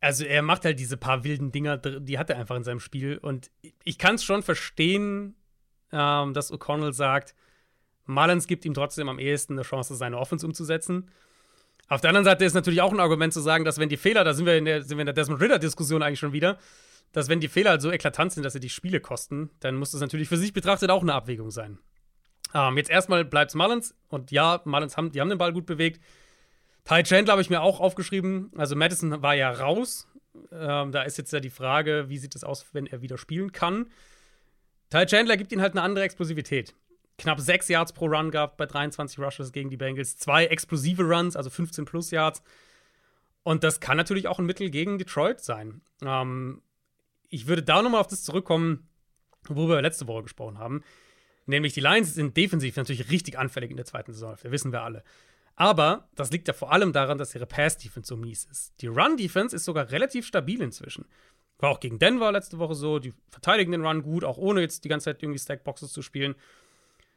Also 0.00 0.24
er 0.24 0.42
macht 0.42 0.64
halt 0.64 0.78
diese 0.78 0.96
paar 0.96 1.24
wilden 1.24 1.52
Dinger, 1.52 1.76
die 1.78 2.18
hat 2.18 2.30
er 2.30 2.38
einfach 2.38 2.56
in 2.56 2.64
seinem 2.64 2.80
Spiel. 2.80 3.18
Und 3.18 3.50
ich 3.84 3.98
kann 3.98 4.14
es 4.14 4.24
schon 4.24 4.42
verstehen, 4.42 5.34
ähm, 5.92 6.32
dass 6.32 6.52
O'Connell 6.52 6.92
sagt, 6.92 7.34
Mullins 8.06 8.46
gibt 8.46 8.64
ihm 8.64 8.74
trotzdem 8.74 9.08
am 9.08 9.18
ehesten 9.18 9.54
eine 9.54 9.62
Chance, 9.62 9.94
seine 9.96 10.18
Offense 10.18 10.46
umzusetzen. 10.46 11.10
Auf 11.88 12.00
der 12.00 12.10
anderen 12.10 12.24
Seite 12.24 12.44
ist 12.44 12.54
natürlich 12.54 12.80
auch 12.80 12.92
ein 12.92 13.00
Argument 13.00 13.32
zu 13.32 13.40
sagen, 13.40 13.64
dass 13.64 13.78
wenn 13.78 13.88
die 13.88 13.96
Fehler, 13.96 14.24
da 14.24 14.34
sind 14.34 14.46
wir 14.46 14.56
in 14.56 14.64
der, 14.64 14.82
sind 14.82 14.96
wir 14.96 15.02
in 15.02 15.06
der 15.06 15.14
Desmond 15.14 15.40
Ritter-Diskussion 15.40 16.02
eigentlich 16.02 16.18
schon 16.18 16.32
wieder, 16.32 16.58
dass 17.12 17.28
wenn 17.28 17.40
die 17.40 17.48
Fehler 17.48 17.70
halt 17.70 17.82
so 17.82 17.90
eklatant 17.90 18.32
sind, 18.32 18.42
dass 18.42 18.52
sie 18.52 18.60
die 18.60 18.68
Spiele 18.68 19.00
kosten, 19.00 19.50
dann 19.60 19.76
muss 19.76 19.92
das 19.92 20.00
natürlich 20.00 20.28
für 20.28 20.36
sich 20.36 20.52
betrachtet 20.52 20.90
auch 20.90 21.02
eine 21.02 21.14
Abwägung 21.14 21.50
sein. 21.50 21.78
Ähm, 22.54 22.76
jetzt 22.76 22.90
erstmal 22.90 23.24
bleibt 23.24 23.50
es 23.50 23.54
Mullins 23.54 23.94
und 24.08 24.30
ja, 24.32 24.60
Mullins 24.64 24.96
haben, 24.96 25.12
die 25.12 25.20
haben 25.20 25.28
den 25.28 25.38
Ball 25.38 25.52
gut 25.52 25.66
bewegt. 25.66 26.00
Ty 26.84 27.02
Chandler 27.02 27.32
habe 27.32 27.42
ich 27.42 27.50
mir 27.50 27.62
auch 27.62 27.80
aufgeschrieben. 27.80 28.50
Also 28.56 28.76
Madison 28.76 29.22
war 29.22 29.34
ja 29.34 29.50
raus. 29.50 30.08
Ähm, 30.52 30.92
da 30.92 31.02
ist 31.02 31.18
jetzt 31.18 31.32
ja 31.32 31.40
die 31.40 31.50
Frage, 31.50 32.06
wie 32.08 32.18
sieht 32.18 32.34
es 32.34 32.44
aus, 32.44 32.66
wenn 32.72 32.86
er 32.86 33.02
wieder 33.02 33.18
spielen 33.18 33.52
kann. 33.52 33.86
Ty 34.90 35.06
Chandler 35.06 35.36
gibt 35.36 35.52
ihnen 35.52 35.62
halt 35.62 35.72
eine 35.72 35.82
andere 35.82 36.04
Explosivität. 36.04 36.74
Knapp 37.18 37.40
6 37.40 37.68
Yards 37.68 37.92
pro 37.92 38.06
Run 38.06 38.30
gehabt 38.30 38.56
bei 38.56 38.66
23 38.66 39.18
Rushes 39.18 39.52
gegen 39.52 39.70
die 39.70 39.76
Bengals. 39.76 40.18
Zwei 40.18 40.46
explosive 40.46 41.02
Runs, 41.02 41.36
also 41.36 41.50
15 41.50 41.84
plus 41.84 42.10
Yards. 42.10 42.42
Und 43.42 43.64
das 43.64 43.80
kann 43.80 43.96
natürlich 43.96 44.28
auch 44.28 44.38
ein 44.38 44.46
Mittel 44.46 44.70
gegen 44.70 44.98
Detroit 44.98 45.40
sein. 45.40 45.80
Ähm, 46.02 46.62
ich 47.28 47.46
würde 47.46 47.62
da 47.62 47.80
nochmal 47.82 48.00
auf 48.00 48.06
das 48.08 48.24
zurückkommen, 48.24 48.88
wo 49.48 49.68
wir 49.68 49.80
letzte 49.80 50.06
Woche 50.06 50.24
gesprochen 50.24 50.58
haben. 50.58 50.82
Nämlich 51.46 51.72
die 51.72 51.80
Lions 51.80 52.14
sind 52.14 52.36
defensiv 52.36 52.76
natürlich 52.76 53.10
richtig 53.10 53.38
anfällig 53.38 53.70
in 53.70 53.76
der 53.76 53.86
zweiten 53.86 54.12
Saison. 54.12 54.32
Das 54.32 54.50
wissen 54.50 54.72
wir 54.72 54.82
alle. 54.82 55.04
Aber 55.54 56.08
das 56.14 56.30
liegt 56.30 56.48
ja 56.48 56.54
vor 56.54 56.72
allem 56.72 56.92
daran, 56.92 57.18
dass 57.18 57.34
ihre 57.34 57.46
Pass-Defense 57.46 58.08
so 58.08 58.16
mies 58.16 58.44
ist. 58.44 58.74
Die 58.82 58.88
Run-Defense 58.88 59.56
ist 59.56 59.64
sogar 59.64 59.90
relativ 59.90 60.26
stabil 60.26 60.60
inzwischen. 60.60 61.06
War 61.58 61.70
auch 61.70 61.80
gegen 61.80 61.98
Denver 61.98 62.30
letzte 62.30 62.58
Woche 62.58 62.74
so. 62.74 62.98
Die 62.98 63.14
verteidigen 63.30 63.72
den 63.72 63.86
Run 63.86 64.02
gut, 64.02 64.24
auch 64.24 64.36
ohne 64.36 64.60
jetzt 64.60 64.84
die 64.84 64.88
ganze 64.88 65.04
Zeit 65.04 65.22
irgendwie 65.22 65.38
Stackboxes 65.38 65.92
zu 65.92 66.02
spielen. 66.02 66.34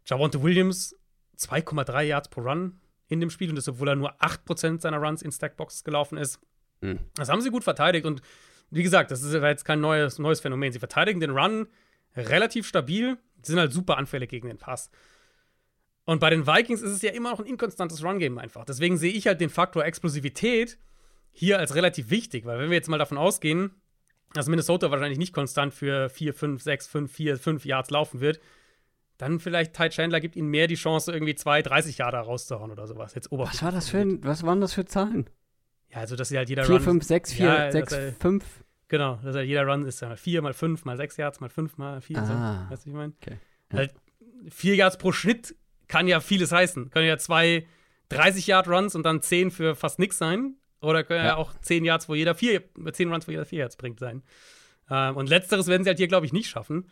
Javonte 0.10 0.42
Williams 0.42 0.96
2,3 1.38 2.02
Yards 2.04 2.30
pro 2.30 2.42
Run 2.42 2.80
in 3.08 3.20
dem 3.20 3.30
Spiel 3.30 3.50
und 3.50 3.56
das, 3.56 3.68
obwohl 3.68 3.90
er 3.90 3.96
nur 3.96 4.14
8% 4.22 4.82
seiner 4.82 4.98
Runs 4.98 5.22
in 5.22 5.32
Stackboxes 5.32 5.84
gelaufen 5.84 6.18
ist. 6.18 6.40
Mhm. 6.82 7.00
Das 7.16 7.30
haben 7.30 7.42
sie 7.42 7.50
gut 7.50 7.64
verteidigt 7.64 8.06
und 8.06 8.22
wie 8.72 8.84
gesagt, 8.84 9.12
das 9.12 9.24
ist 9.24 9.34
jetzt 9.34 9.66
kein 9.66 9.82
neues, 9.82 10.20
neues 10.20 10.42
Phänomen. 10.42 10.72
Sie 10.72 10.80
verteidigen 10.80 11.20
den 11.20 11.32
Run 11.32 11.68
relativ 12.16 12.68
stabil, 12.68 13.18
sind 13.42 13.60
halt 13.60 13.74
super 13.74 13.98
anfällig 13.98 14.30
gegen 14.30 14.48
den 14.48 14.58
Pass. 14.58 14.92
Und 16.06 16.20
bei 16.20 16.30
den 16.30 16.48
Vikings 16.48 16.82
ist 16.82 16.92
es 16.92 17.02
ja 17.02 17.12
immer 17.12 17.32
noch 17.32 17.40
ein 17.40 17.46
inkonstantes 17.46 18.04
Run-Game 18.04 18.38
einfach. 18.38 18.66
Deswegen 18.66 18.98
sehe 18.98 19.12
ich 19.14 19.28
halt 19.28 19.42
den 19.42 19.50
Faktor 19.50 19.86
Explosivität 19.86 20.78
hier 21.32 21.60
als 21.60 21.76
relativ 21.76 22.10
wichtig, 22.10 22.46
weil 22.46 22.60
wenn 22.60 22.70
wir 22.70 22.78
jetzt 22.78 22.90
mal 22.90 22.98
davon 22.98 23.18
ausgehen, 23.18 23.72
dass 24.34 24.48
Minnesota 24.48 24.92
wahrscheinlich 24.92 25.20
nicht 25.20 25.34
konstant 25.34 25.74
für 25.74 26.10
4, 26.10 26.34
5, 26.34 26.62
6, 26.62 26.88
5, 26.88 27.12
4, 27.12 27.38
5 27.38 27.66
Yards 27.66 27.90
laufen 27.90 28.22
wird, 28.22 28.40
dann 29.20 29.40
vielleicht 29.40 29.76
Ty 29.76 29.90
Chandler 29.90 30.20
gibt 30.20 30.36
ihnen 30.36 30.48
mehr 30.50 30.66
die 30.66 30.74
Chance, 30.76 31.12
irgendwie 31.12 31.36
2, 31.36 31.62
30 31.62 32.00
Jahre 32.00 32.18
rauszuhauen 32.18 32.72
oder 32.72 32.88
sowas. 32.88 33.14
Jetzt 33.14 33.30
Was 33.32 33.62
war 33.62 33.72
das 33.72 33.90
für 33.90 34.00
ein, 34.00 34.24
was 34.24 34.42
waren 34.44 34.60
das 34.62 34.74
für 34.74 34.86
Zahlen? 34.86 35.30
Ja, 35.92 35.98
also 35.98 36.16
dass 36.16 36.30
sie 36.30 36.38
halt 36.38 36.50
jeder 36.50 36.64
4, 36.66 36.76
Run. 36.76 36.82
5, 36.84 37.04
6, 37.04 37.34
4, 37.34 37.46
Ja, 37.46 37.72
6, 37.72 37.90
dass 37.92 38.00
er- 38.00 38.14
5. 38.14 38.44
Genau, 38.88 39.20
dass 39.24 39.36
halt 39.36 39.48
jeder 39.48 39.68
Run 39.68 39.86
ist 39.86 40.02
ja 40.02 40.08
mal 40.08 40.18
4 40.18 40.42
mal 40.42 40.54
5 40.54 40.84
mal 40.86 40.98
6 40.98 41.18
Yards 41.18 41.40
mal 41.40 41.50
5 41.50 41.78
mal 41.78 42.02
4. 42.02 42.18
Ah. 42.18 42.66
So, 42.66 42.72
weißt 42.74 42.86
du, 42.86 42.90
ich 42.90 42.96
meine? 42.96 43.14
Okay. 43.22 43.38
Ja. 43.72 43.78
Halt 43.78 43.94
4 44.50 44.76
Yards 44.76 44.98
pro 44.98 45.12
Schnitt 45.12 45.56
kann 45.88 46.08
ja 46.08 46.20
vieles 46.22 46.52
heißen. 46.52 46.90
Können 46.90 47.08
ja 47.08 47.18
zwei 47.20 47.68
30 48.10 48.48
Yard 48.48 48.68
Runs 48.68 48.96
und 48.96 49.04
dann 49.04 49.22
10 49.22 49.52
für 49.52 49.76
fast 49.76 50.00
nix 50.00 50.18
sein. 50.18 50.56
Oder 50.82 51.04
können 51.04 51.20
ja, 51.20 51.32
Ja. 51.32 51.36
auch 51.36 51.52
10 51.62 51.84
Yards, 51.86 52.08
wo 52.10 52.16
jeder 52.16 52.34
4, 52.36 52.64
10 52.94 53.12
Runs, 53.12 53.28
wo 53.28 53.32
jeder 53.32 53.46
4 53.46 53.60
Yards 53.60 53.76
bringt 53.76 54.00
sein. 54.00 54.24
Ähm, 54.90 55.18
und 55.18 55.28
letzteres 55.30 55.68
werden 55.68 55.84
sie 55.84 55.90
halt 55.90 55.98
hier, 56.00 56.08
glaube 56.08 56.26
ich, 56.26 56.34
nicht 56.34 56.50
schaffen. 56.50 56.90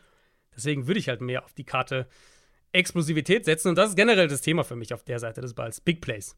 Deswegen 0.58 0.88
würde 0.88 1.00
ich 1.00 1.08
halt 1.08 1.22
mehr 1.22 1.46
auf 1.46 1.54
die 1.54 1.64
Karte 1.64 2.08
Explosivität 2.74 3.46
setzen. 3.46 3.70
Und 3.70 3.78
das 3.78 3.92
ist 3.92 3.96
generell 3.96 4.28
das 4.28 4.42
Thema 4.42 4.64
für 4.64 4.76
mich 4.76 4.94
auf 4.94 5.04
der 5.04 5.20
Seite 5.20 5.40
des 5.40 5.54
Balls. 5.54 5.80
Big 5.80 6.02
Plays. 6.02 6.36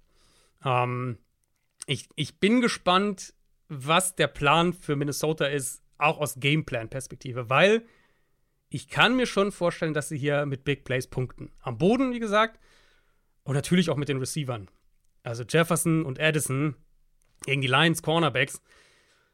Ähm, 0.63 1.17
ich, 1.87 2.07
ich 2.15 2.39
bin 2.39 2.61
gespannt, 2.61 3.33
was 3.69 4.15
der 4.15 4.27
Plan 4.27 4.73
für 4.73 4.95
Minnesota 4.95 5.45
ist, 5.45 5.81
auch 5.97 6.19
aus 6.19 6.35
Gameplan-Perspektive, 6.39 7.49
weil 7.49 7.83
ich 8.69 8.89
kann 8.89 9.15
mir 9.15 9.25
schon 9.25 9.51
vorstellen, 9.51 9.93
dass 9.93 10.09
sie 10.09 10.17
hier 10.17 10.45
mit 10.45 10.63
Big 10.63 10.83
Plays 10.83 11.07
punkten. 11.07 11.51
Am 11.59 11.77
Boden, 11.77 12.13
wie 12.13 12.19
gesagt, 12.19 12.59
und 13.43 13.55
natürlich 13.55 13.89
auch 13.89 13.97
mit 13.97 14.09
den 14.09 14.19
Receivern. 14.19 14.69
Also 15.23 15.43
Jefferson 15.43 16.05
und 16.05 16.19
Addison 16.19 16.75
gegen 17.45 17.61
die 17.61 17.67
Lions 17.67 18.03
Cornerbacks, 18.03 18.61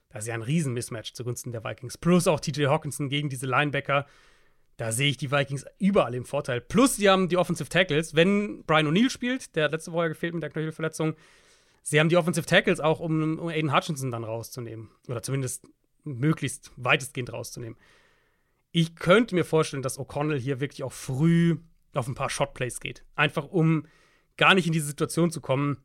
das 0.09 0.23
ist 0.23 0.27
ja 0.29 0.35
ein 0.35 0.41
Riesen-Mismatch 0.41 1.13
zugunsten 1.13 1.51
der 1.51 1.63
Vikings. 1.63 1.97
Plus 1.97 2.27
auch 2.27 2.39
TJ 2.39 2.67
Hawkinson 2.67 3.09
gegen 3.09 3.29
diese 3.29 3.45
Linebacker. 3.45 4.05
Da 4.77 4.91
sehe 4.91 5.09
ich 5.09 5.17
die 5.17 5.31
Vikings 5.31 5.65
überall 5.79 6.13
im 6.15 6.25
Vorteil. 6.25 6.59
Plus, 6.59 6.97
sie 6.97 7.09
haben 7.09 7.29
die 7.29 7.37
Offensive 7.37 7.69
Tackles. 7.69 8.13
Wenn 8.15 8.63
Brian 8.65 8.87
O'Neill 8.87 9.09
spielt, 9.09 9.55
der 9.55 9.65
hat 9.65 9.71
letzte 9.71 9.93
Woche 9.93 10.09
gefehlt 10.09 10.33
mit 10.33 10.43
der 10.43 10.49
Knöchelverletzung, 10.49 11.15
sie 11.81 11.99
haben 11.99 12.09
die 12.09 12.17
Offensive 12.17 12.45
Tackles 12.45 12.79
auch, 12.79 12.99
um, 12.99 13.39
um 13.39 13.47
Aiden 13.47 13.73
Hutchinson 13.73 14.11
dann 14.11 14.25
rauszunehmen. 14.25 14.91
Oder 15.07 15.23
zumindest 15.23 15.67
möglichst 16.03 16.71
weitestgehend 16.75 17.31
rauszunehmen. 17.31 17.77
Ich 18.71 18.95
könnte 18.95 19.35
mir 19.35 19.45
vorstellen, 19.45 19.83
dass 19.83 19.97
O'Connell 19.97 20.39
hier 20.39 20.59
wirklich 20.59 20.83
auch 20.83 20.91
früh 20.91 21.57
auf 21.93 22.07
ein 22.07 22.15
paar 22.15 22.29
Shotplays 22.29 22.81
geht. 22.81 23.05
Einfach 23.15 23.45
um 23.45 23.87
gar 24.35 24.53
nicht 24.53 24.67
in 24.67 24.73
diese 24.73 24.87
Situation 24.87 25.31
zu 25.31 25.39
kommen, 25.39 25.77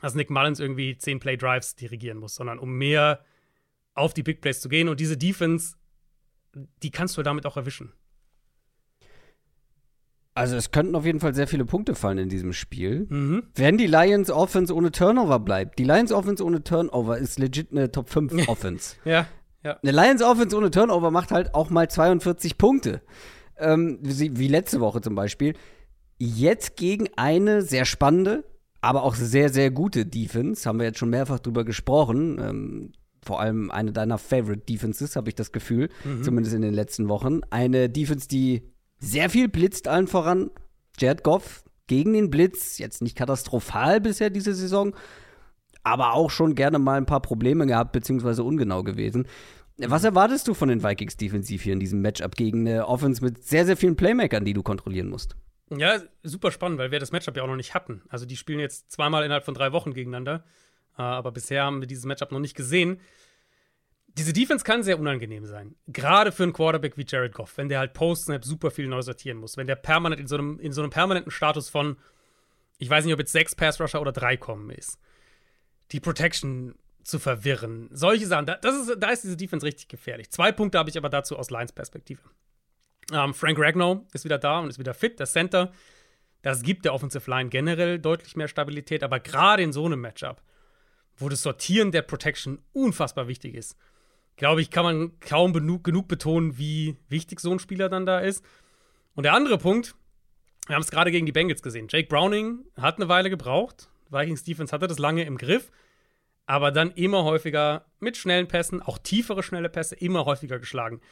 dass 0.00 0.14
Nick 0.14 0.30
Mullins 0.30 0.60
irgendwie 0.60 0.96
10 0.96 1.20
Play-Drives 1.20 1.76
dirigieren 1.76 2.18
muss, 2.18 2.34
sondern 2.34 2.58
um 2.58 2.72
mehr 2.78 3.22
auf 3.94 4.14
die 4.14 4.22
Big 4.22 4.40
Plays 4.40 4.60
zu 4.60 4.70
gehen. 4.70 4.88
Und 4.88 5.00
diese 5.00 5.18
Defense, 5.18 5.76
die 6.82 6.90
kannst 6.90 7.18
du 7.18 7.22
damit 7.22 7.44
auch 7.44 7.58
erwischen. 7.58 7.92
Also 10.40 10.56
es 10.56 10.70
könnten 10.70 10.94
auf 10.94 11.04
jeden 11.04 11.20
Fall 11.20 11.34
sehr 11.34 11.46
viele 11.46 11.66
Punkte 11.66 11.94
fallen 11.94 12.16
in 12.16 12.30
diesem 12.30 12.54
Spiel. 12.54 13.06
Mhm. 13.10 13.42
Wenn 13.56 13.76
die 13.76 13.86
Lions 13.86 14.30
Offense 14.30 14.74
ohne 14.74 14.90
Turnover 14.90 15.38
bleibt. 15.38 15.78
Die 15.78 15.84
Lions 15.84 16.12
Offense 16.12 16.42
ohne 16.42 16.64
Turnover 16.64 17.18
ist 17.18 17.38
legit 17.38 17.72
eine 17.72 17.92
Top 17.92 18.08
5 18.08 18.32
Offense. 18.48 18.96
Ja, 19.04 19.26
ja. 19.62 19.78
Eine 19.82 19.92
Lions 19.92 20.22
Offense 20.22 20.56
ohne 20.56 20.70
Turnover 20.70 21.10
macht 21.10 21.30
halt 21.30 21.54
auch 21.54 21.68
mal 21.68 21.90
42 21.90 22.56
Punkte. 22.56 23.02
Ähm, 23.58 23.98
wie, 24.00 24.48
letzte 24.48 24.80
Woche 24.80 25.02
zum 25.02 25.14
Beispiel. 25.14 25.52
Jetzt 26.16 26.74
gegen 26.78 27.10
eine 27.16 27.60
sehr 27.60 27.84
spannende, 27.84 28.44
aber 28.80 29.02
auch 29.02 29.16
sehr, 29.16 29.50
sehr 29.50 29.70
gute 29.70 30.06
Defense. 30.06 30.66
Haben 30.66 30.78
wir 30.78 30.86
jetzt 30.86 30.98
schon 30.98 31.10
mehrfach 31.10 31.40
drüber 31.40 31.66
gesprochen. 31.66 32.38
Ähm, 32.40 32.92
vor 33.22 33.40
allem 33.40 33.70
eine 33.70 33.92
deiner 33.92 34.16
Favorite 34.16 34.64
Defenses, 34.64 35.16
habe 35.16 35.28
ich 35.28 35.34
das 35.34 35.52
Gefühl. 35.52 35.90
Zumindest 36.22 36.56
in 36.56 36.62
den 36.62 36.72
letzten 36.72 37.10
Wochen. 37.10 37.42
Eine 37.50 37.90
Defense, 37.90 38.26
die 38.26 38.62
sehr 39.00 39.30
viel 39.30 39.48
blitzt, 39.48 39.88
allen 39.88 40.06
voran. 40.06 40.50
Jared 40.98 41.24
Goff 41.24 41.64
gegen 41.86 42.12
den 42.12 42.30
Blitz. 42.30 42.78
Jetzt 42.78 43.02
nicht 43.02 43.16
katastrophal 43.16 44.00
bisher 44.00 44.30
diese 44.30 44.54
Saison 44.54 44.94
aber 45.82 46.14
auch 46.14 46.30
schon 46.30 46.54
gerne 46.54 46.78
mal 46.78 46.96
ein 46.96 47.06
paar 47.06 47.22
Probleme 47.22 47.66
gehabt, 47.66 47.92
beziehungsweise 47.92 48.44
ungenau 48.44 48.82
gewesen. 48.82 49.26
Was 49.78 50.04
erwartest 50.04 50.46
du 50.46 50.54
von 50.54 50.68
den 50.68 50.82
Vikings 50.82 51.16
defensiv 51.16 51.62
hier 51.62 51.72
in 51.72 51.80
diesem 51.80 52.02
Matchup 52.02 52.36
gegen 52.36 52.68
eine 52.68 52.86
Offense 52.86 53.24
mit 53.24 53.42
sehr, 53.42 53.64
sehr 53.64 53.76
vielen 53.76 53.96
Playmakern, 53.96 54.44
die 54.44 54.52
du 54.52 54.62
kontrollieren 54.62 55.08
musst? 55.08 55.36
Ja, 55.74 56.00
super 56.22 56.50
spannend, 56.50 56.78
weil 56.78 56.90
wir 56.90 56.98
das 56.98 57.12
Matchup 57.12 57.36
ja 57.36 57.44
auch 57.44 57.48
noch 57.48 57.56
nicht 57.56 57.74
hatten. 57.74 58.02
Also 58.08 58.26
die 58.26 58.36
spielen 58.36 58.58
jetzt 58.58 58.90
zweimal 58.90 59.24
innerhalb 59.24 59.44
von 59.44 59.54
drei 59.54 59.72
Wochen 59.72 59.94
gegeneinander. 59.94 60.44
Äh, 60.98 61.02
aber 61.02 61.32
bisher 61.32 61.64
haben 61.64 61.80
wir 61.80 61.86
dieses 61.86 62.04
Matchup 62.04 62.32
noch 62.32 62.40
nicht 62.40 62.56
gesehen. 62.56 63.00
Diese 64.20 64.34
Defense 64.34 64.66
kann 64.66 64.82
sehr 64.82 65.00
unangenehm 65.00 65.46
sein. 65.46 65.76
Gerade 65.86 66.30
für 66.30 66.42
einen 66.42 66.52
Quarterback 66.52 66.98
wie 66.98 67.06
Jared 67.08 67.32
Goff, 67.32 67.56
wenn 67.56 67.70
der 67.70 67.78
halt 67.78 67.94
Post-Snap 67.94 68.44
super 68.44 68.70
viel 68.70 68.86
neu 68.86 69.00
sortieren 69.00 69.38
muss. 69.38 69.56
Wenn 69.56 69.66
der 69.66 69.76
permanent 69.76 70.20
in 70.20 70.26
so 70.26 70.36
einem, 70.36 70.60
in 70.60 70.72
so 70.72 70.82
einem 70.82 70.90
permanenten 70.90 71.32
Status 71.32 71.70
von, 71.70 71.96
ich 72.76 72.90
weiß 72.90 73.06
nicht, 73.06 73.14
ob 73.14 73.18
jetzt 73.18 73.32
sechs 73.32 73.54
Pass-Rusher 73.54 73.98
oder 73.98 74.12
drei 74.12 74.36
kommen 74.36 74.68
ist. 74.68 74.98
Die 75.92 76.00
Protection 76.00 76.74
zu 77.02 77.18
verwirren. 77.18 77.88
Solche 77.92 78.26
Sachen, 78.26 78.44
da, 78.44 78.56
das 78.56 78.88
ist, 78.88 78.96
da 78.98 79.08
ist 79.08 79.24
diese 79.24 79.38
Defense 79.38 79.64
richtig 79.64 79.88
gefährlich. 79.88 80.28
Zwei 80.28 80.52
Punkte 80.52 80.76
habe 80.76 80.90
ich 80.90 80.98
aber 80.98 81.08
dazu 81.08 81.38
aus 81.38 81.50
Lions 81.50 81.72
Perspektive. 81.72 82.20
Ähm, 83.10 83.32
Frank 83.32 83.58
Ragnow 83.58 84.02
ist 84.12 84.26
wieder 84.26 84.36
da 84.36 84.58
und 84.58 84.68
ist 84.68 84.78
wieder 84.78 84.92
fit, 84.92 85.18
der 85.18 85.28
Center. 85.28 85.72
Das 86.42 86.60
gibt 86.60 86.84
der 86.84 86.92
Offensive 86.92 87.30
Line 87.30 87.48
generell 87.48 87.98
deutlich 87.98 88.36
mehr 88.36 88.48
Stabilität, 88.48 89.02
aber 89.02 89.18
gerade 89.18 89.62
in 89.62 89.72
so 89.72 89.86
einem 89.86 90.02
Matchup, 90.02 90.42
wo 91.16 91.30
das 91.30 91.40
Sortieren 91.40 91.90
der 91.90 92.02
Protection 92.02 92.58
unfassbar 92.74 93.28
wichtig 93.28 93.54
ist, 93.54 93.78
glaube 94.40 94.62
ich, 94.62 94.70
kann 94.70 94.84
man 94.84 95.20
kaum 95.20 95.52
genug, 95.52 95.84
genug 95.84 96.08
betonen, 96.08 96.56
wie 96.56 96.96
wichtig 97.10 97.40
so 97.40 97.52
ein 97.52 97.58
Spieler 97.58 97.90
dann 97.90 98.06
da 98.06 98.20
ist. 98.20 98.42
Und 99.14 99.24
der 99.24 99.34
andere 99.34 99.58
Punkt, 99.58 99.94
wir 100.66 100.76
haben 100.76 100.82
es 100.82 100.90
gerade 100.90 101.10
gegen 101.10 101.26
die 101.26 101.32
Bengals 101.32 101.60
gesehen. 101.60 101.88
Jake 101.90 102.08
Browning 102.08 102.64
hat 102.74 102.96
eine 102.96 103.10
Weile 103.10 103.28
gebraucht. 103.28 103.90
Vikings 104.08 104.42
Defense 104.42 104.72
hatte 104.72 104.86
das 104.86 104.98
lange 104.98 105.24
im 105.24 105.36
Griff, 105.36 105.70
aber 106.46 106.72
dann 106.72 106.90
immer 106.92 107.24
häufiger 107.24 107.84
mit 107.98 108.16
schnellen 108.16 108.48
Pässen, 108.48 108.80
auch 108.80 108.96
tiefere 108.96 109.42
schnelle 109.42 109.68
Pässe, 109.68 109.94
immer 109.94 110.24
häufiger 110.24 110.58
geschlagen. 110.58 111.02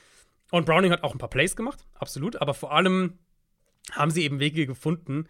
Und 0.51 0.65
Browning 0.65 0.91
hat 0.91 1.05
auch 1.05 1.13
ein 1.13 1.19
paar 1.19 1.29
Plays 1.29 1.55
gemacht, 1.55 1.85
absolut, 1.93 2.41
aber 2.41 2.55
vor 2.55 2.73
allem 2.73 3.19
haben 3.93 4.11
sie 4.11 4.25
eben 4.25 4.41
Wege 4.41 4.67
gefunden, 4.67 5.29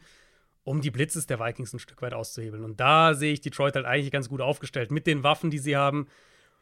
um 0.62 0.82
die 0.82 0.92
Blitzes 0.92 1.26
der 1.26 1.40
Vikings 1.40 1.72
ein 1.72 1.80
Stück 1.80 2.00
weit 2.00 2.14
auszuhebeln. 2.14 2.62
Und 2.62 2.78
da 2.78 3.14
sehe 3.14 3.32
ich 3.32 3.40
Detroit 3.40 3.74
halt 3.74 3.86
eigentlich 3.86 4.12
ganz 4.12 4.28
gut 4.28 4.40
aufgestellt 4.40 4.92
mit 4.92 5.08
den 5.08 5.24
Waffen, 5.24 5.50
die 5.50 5.58
sie 5.58 5.76
haben. 5.76 6.06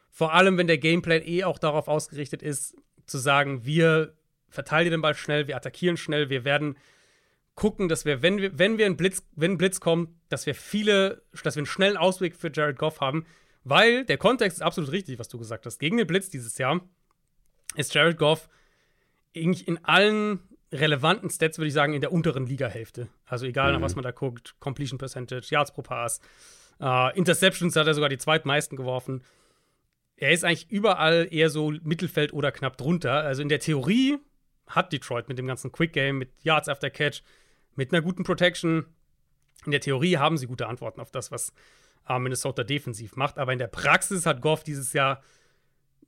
Vor 0.09 0.33
allem, 0.33 0.57
wenn 0.57 0.67
der 0.67 0.77
Gameplan 0.77 1.21
eh 1.23 1.43
auch 1.43 1.59
darauf 1.59 1.87
ausgerichtet 1.87 2.41
ist, 2.41 2.75
zu 3.05 3.17
sagen, 3.17 3.65
wir 3.65 4.13
verteidigen 4.49 4.91
den 4.91 5.01
Ball 5.01 5.15
schnell, 5.15 5.47
wir 5.47 5.55
attackieren 5.55 5.97
schnell, 5.97 6.29
wir 6.29 6.45
werden 6.45 6.77
gucken, 7.55 7.89
dass 7.89 8.05
wir, 8.05 8.21
wenn 8.21 8.37
wir, 8.37 8.57
wenn 8.57 8.77
wir 8.77 8.85
ein 8.85 8.97
Blitz, 8.97 9.23
wenn 9.35 9.53
ein 9.53 9.57
Blitz 9.57 9.79
kommt, 9.79 10.09
dass 10.29 10.45
wir 10.45 10.55
viele, 10.55 11.23
dass 11.43 11.55
wir 11.55 11.61
einen 11.61 11.65
schnellen 11.65 11.97
Ausweg 11.97 12.35
für 12.35 12.51
Jared 12.53 12.77
Goff 12.77 13.01
haben, 13.01 13.25
weil 13.63 14.05
der 14.05 14.17
Kontext 14.17 14.59
ist 14.59 14.61
absolut 14.61 14.91
richtig, 14.91 15.19
was 15.19 15.27
du 15.27 15.37
gesagt 15.37 15.65
hast. 15.65 15.79
Gegen 15.79 15.97
den 15.97 16.07
Blitz 16.07 16.29
dieses 16.29 16.57
Jahr 16.57 16.81
ist 17.75 17.93
Jared 17.93 18.17
Goff 18.17 18.47
eigentlich 19.35 19.67
in 19.67 19.83
allen 19.83 20.39
relevanten 20.71 21.29
Stats, 21.29 21.57
würde 21.57 21.67
ich 21.67 21.73
sagen, 21.73 21.93
in 21.93 22.01
der 22.01 22.11
unteren 22.11 22.45
Liga-Hälfte. 22.45 23.09
Also 23.25 23.45
egal, 23.45 23.71
mhm. 23.71 23.79
nach 23.79 23.85
was 23.85 23.95
man 23.95 24.03
da 24.03 24.11
guckt, 24.11 24.55
Completion 24.59 24.97
Percentage, 24.97 25.47
Yards 25.49 25.73
pro 25.73 25.81
Pass, 25.81 26.21
äh, 26.79 27.17
Interceptions 27.17 27.75
hat 27.75 27.87
er 27.87 27.93
sogar 27.93 28.09
die 28.09 28.17
zweitmeisten 28.17 28.77
geworfen. 28.77 29.23
Er 30.17 30.31
ist 30.31 30.43
eigentlich 30.43 30.69
überall 30.69 31.27
eher 31.31 31.49
so 31.49 31.71
Mittelfeld 31.83 32.33
oder 32.33 32.51
knapp 32.51 32.77
drunter. 32.77 33.13
Also 33.23 33.41
in 33.41 33.49
der 33.49 33.59
Theorie 33.59 34.17
hat 34.67 34.91
Detroit 34.91 35.29
mit 35.29 35.37
dem 35.37 35.47
ganzen 35.47 35.71
Quick 35.71 35.93
Game, 35.93 36.17
mit 36.17 36.29
Yards 36.43 36.67
after 36.67 36.89
Catch, 36.89 37.21
mit 37.75 37.93
einer 37.93 38.01
guten 38.01 38.23
Protection, 38.23 38.85
in 39.65 39.71
der 39.71 39.81
Theorie 39.81 40.17
haben 40.17 40.37
sie 40.37 40.47
gute 40.47 40.67
Antworten 40.67 41.01
auf 41.01 41.11
das, 41.11 41.31
was 41.31 41.53
äh, 42.07 42.17
Minnesota 42.19 42.63
defensiv 42.63 43.15
macht. 43.15 43.37
Aber 43.37 43.53
in 43.53 43.59
der 43.59 43.67
Praxis 43.67 44.25
hat 44.25 44.41
Goff 44.41 44.63
dieses 44.63 44.93
Jahr 44.93 45.21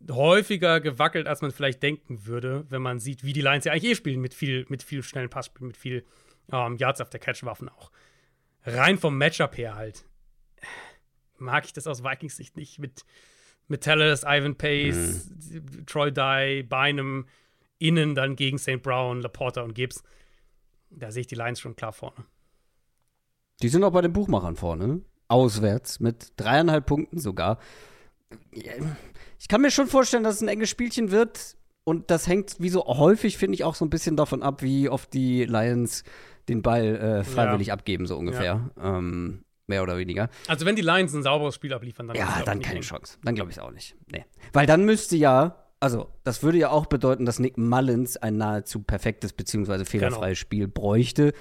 häufiger 0.09 0.79
gewackelt, 0.79 1.27
als 1.27 1.41
man 1.41 1.51
vielleicht 1.51 1.83
denken 1.83 2.25
würde, 2.25 2.65
wenn 2.69 2.81
man 2.81 2.99
sieht, 2.99 3.23
wie 3.23 3.33
die 3.33 3.41
Lions 3.41 3.65
ja 3.65 3.73
eigentlich 3.73 3.91
eh 3.91 3.95
spielen, 3.95 4.21
mit 4.21 4.33
viel, 4.33 4.65
mit 4.69 4.81
viel 4.81 5.03
schnellen 5.03 5.29
Passspielen, 5.29 5.67
mit 5.67 5.77
viel 5.77 6.05
ähm, 6.51 6.77
Yards 6.77 7.01
auf 7.01 7.09
der 7.09 7.19
Catch-Waffen 7.19 7.69
auch. 7.69 7.91
Rein 8.63 8.97
vom 8.97 9.17
Matchup 9.17 9.57
her 9.57 9.75
halt 9.75 10.05
mag 11.37 11.65
ich 11.65 11.73
das 11.73 11.87
aus 11.87 12.03
Vikings 12.03 12.35
Sicht 12.35 12.57
nicht 12.57 12.79
mit, 12.79 13.05
mit 13.69 13.81
Tellis, 13.81 14.23
Ivan 14.23 14.55
Pace, 14.55 15.29
mhm. 15.51 15.85
Troy 15.85 16.11
Dye, 16.11 16.63
Bynum, 16.63 17.25
innen 17.77 18.15
dann 18.15 18.35
gegen 18.35 18.57
St. 18.57 18.81
Brown, 18.81 19.21
Laporta 19.21 19.61
und 19.61 19.73
Gibbs. 19.73 20.03
Da 20.89 21.11
sehe 21.11 21.21
ich 21.21 21.27
die 21.27 21.35
Lions 21.35 21.59
schon 21.59 21.75
klar 21.75 21.93
vorne. 21.93 22.25
Die 23.61 23.69
sind 23.69 23.83
auch 23.83 23.91
bei 23.91 24.01
den 24.01 24.13
Buchmachern 24.13 24.55
vorne. 24.55 25.01
Auswärts 25.27 25.99
mit 25.99 26.33
dreieinhalb 26.37 26.85
Punkten 26.85 27.19
sogar 27.19 27.59
ich 29.39 29.47
kann 29.47 29.61
mir 29.61 29.71
schon 29.71 29.87
vorstellen, 29.87 30.23
dass 30.23 30.35
es 30.35 30.41
ein 30.41 30.47
enges 30.47 30.69
Spielchen 30.69 31.11
wird. 31.11 31.55
Und 31.83 32.11
das 32.11 32.27
hängt, 32.27 32.57
wie 32.59 32.69
so 32.69 32.85
häufig, 32.85 33.37
finde 33.37 33.55
ich, 33.55 33.63
auch 33.63 33.73
so 33.73 33.83
ein 33.85 33.89
bisschen 33.89 34.15
davon 34.15 34.43
ab, 34.43 34.61
wie 34.61 34.89
oft 34.89 35.13
die 35.13 35.45
Lions 35.45 36.03
den 36.47 36.61
Ball 36.61 36.95
äh, 36.95 37.23
freiwillig 37.23 37.67
ja. 37.67 37.73
abgeben, 37.73 38.05
so 38.05 38.17
ungefähr. 38.17 38.69
Ja. 38.77 38.97
Ähm, 38.97 39.43
mehr 39.69 39.83
oder 39.83 39.97
weniger. 39.97 40.29
Also, 40.47 40.65
wenn 40.65 40.75
die 40.75 40.81
Lions 40.81 41.13
ein 41.13 41.23
sauberes 41.23 41.55
Spiel 41.55 41.73
abliefern, 41.73 42.07
dann. 42.07 42.17
Ja, 42.17 42.41
dann 42.45 42.61
keine 42.61 42.81
Chance. 42.81 43.17
Dann 43.23 43.35
glaube 43.35 43.51
ich 43.51 43.57
es 43.57 43.63
auch 43.63 43.71
nicht. 43.71 43.95
Nee. 44.11 44.25
Weil 44.51 44.65
dann 44.65 44.83
müsste 44.83 45.15
ja, 45.15 45.63
also, 45.79 46.09
das 46.23 46.43
würde 46.43 46.57
ja 46.57 46.69
auch 46.69 46.87
bedeuten, 46.87 47.25
dass 47.25 47.39
Nick 47.39 47.57
Mullins 47.57 48.17
ein 48.17 48.37
nahezu 48.37 48.81
perfektes 48.81 49.33
bzw. 49.33 49.85
fehlerfreies 49.85 50.39
genau. 50.39 50.41
Spiel 50.41 50.67
bräuchte, 50.67 51.33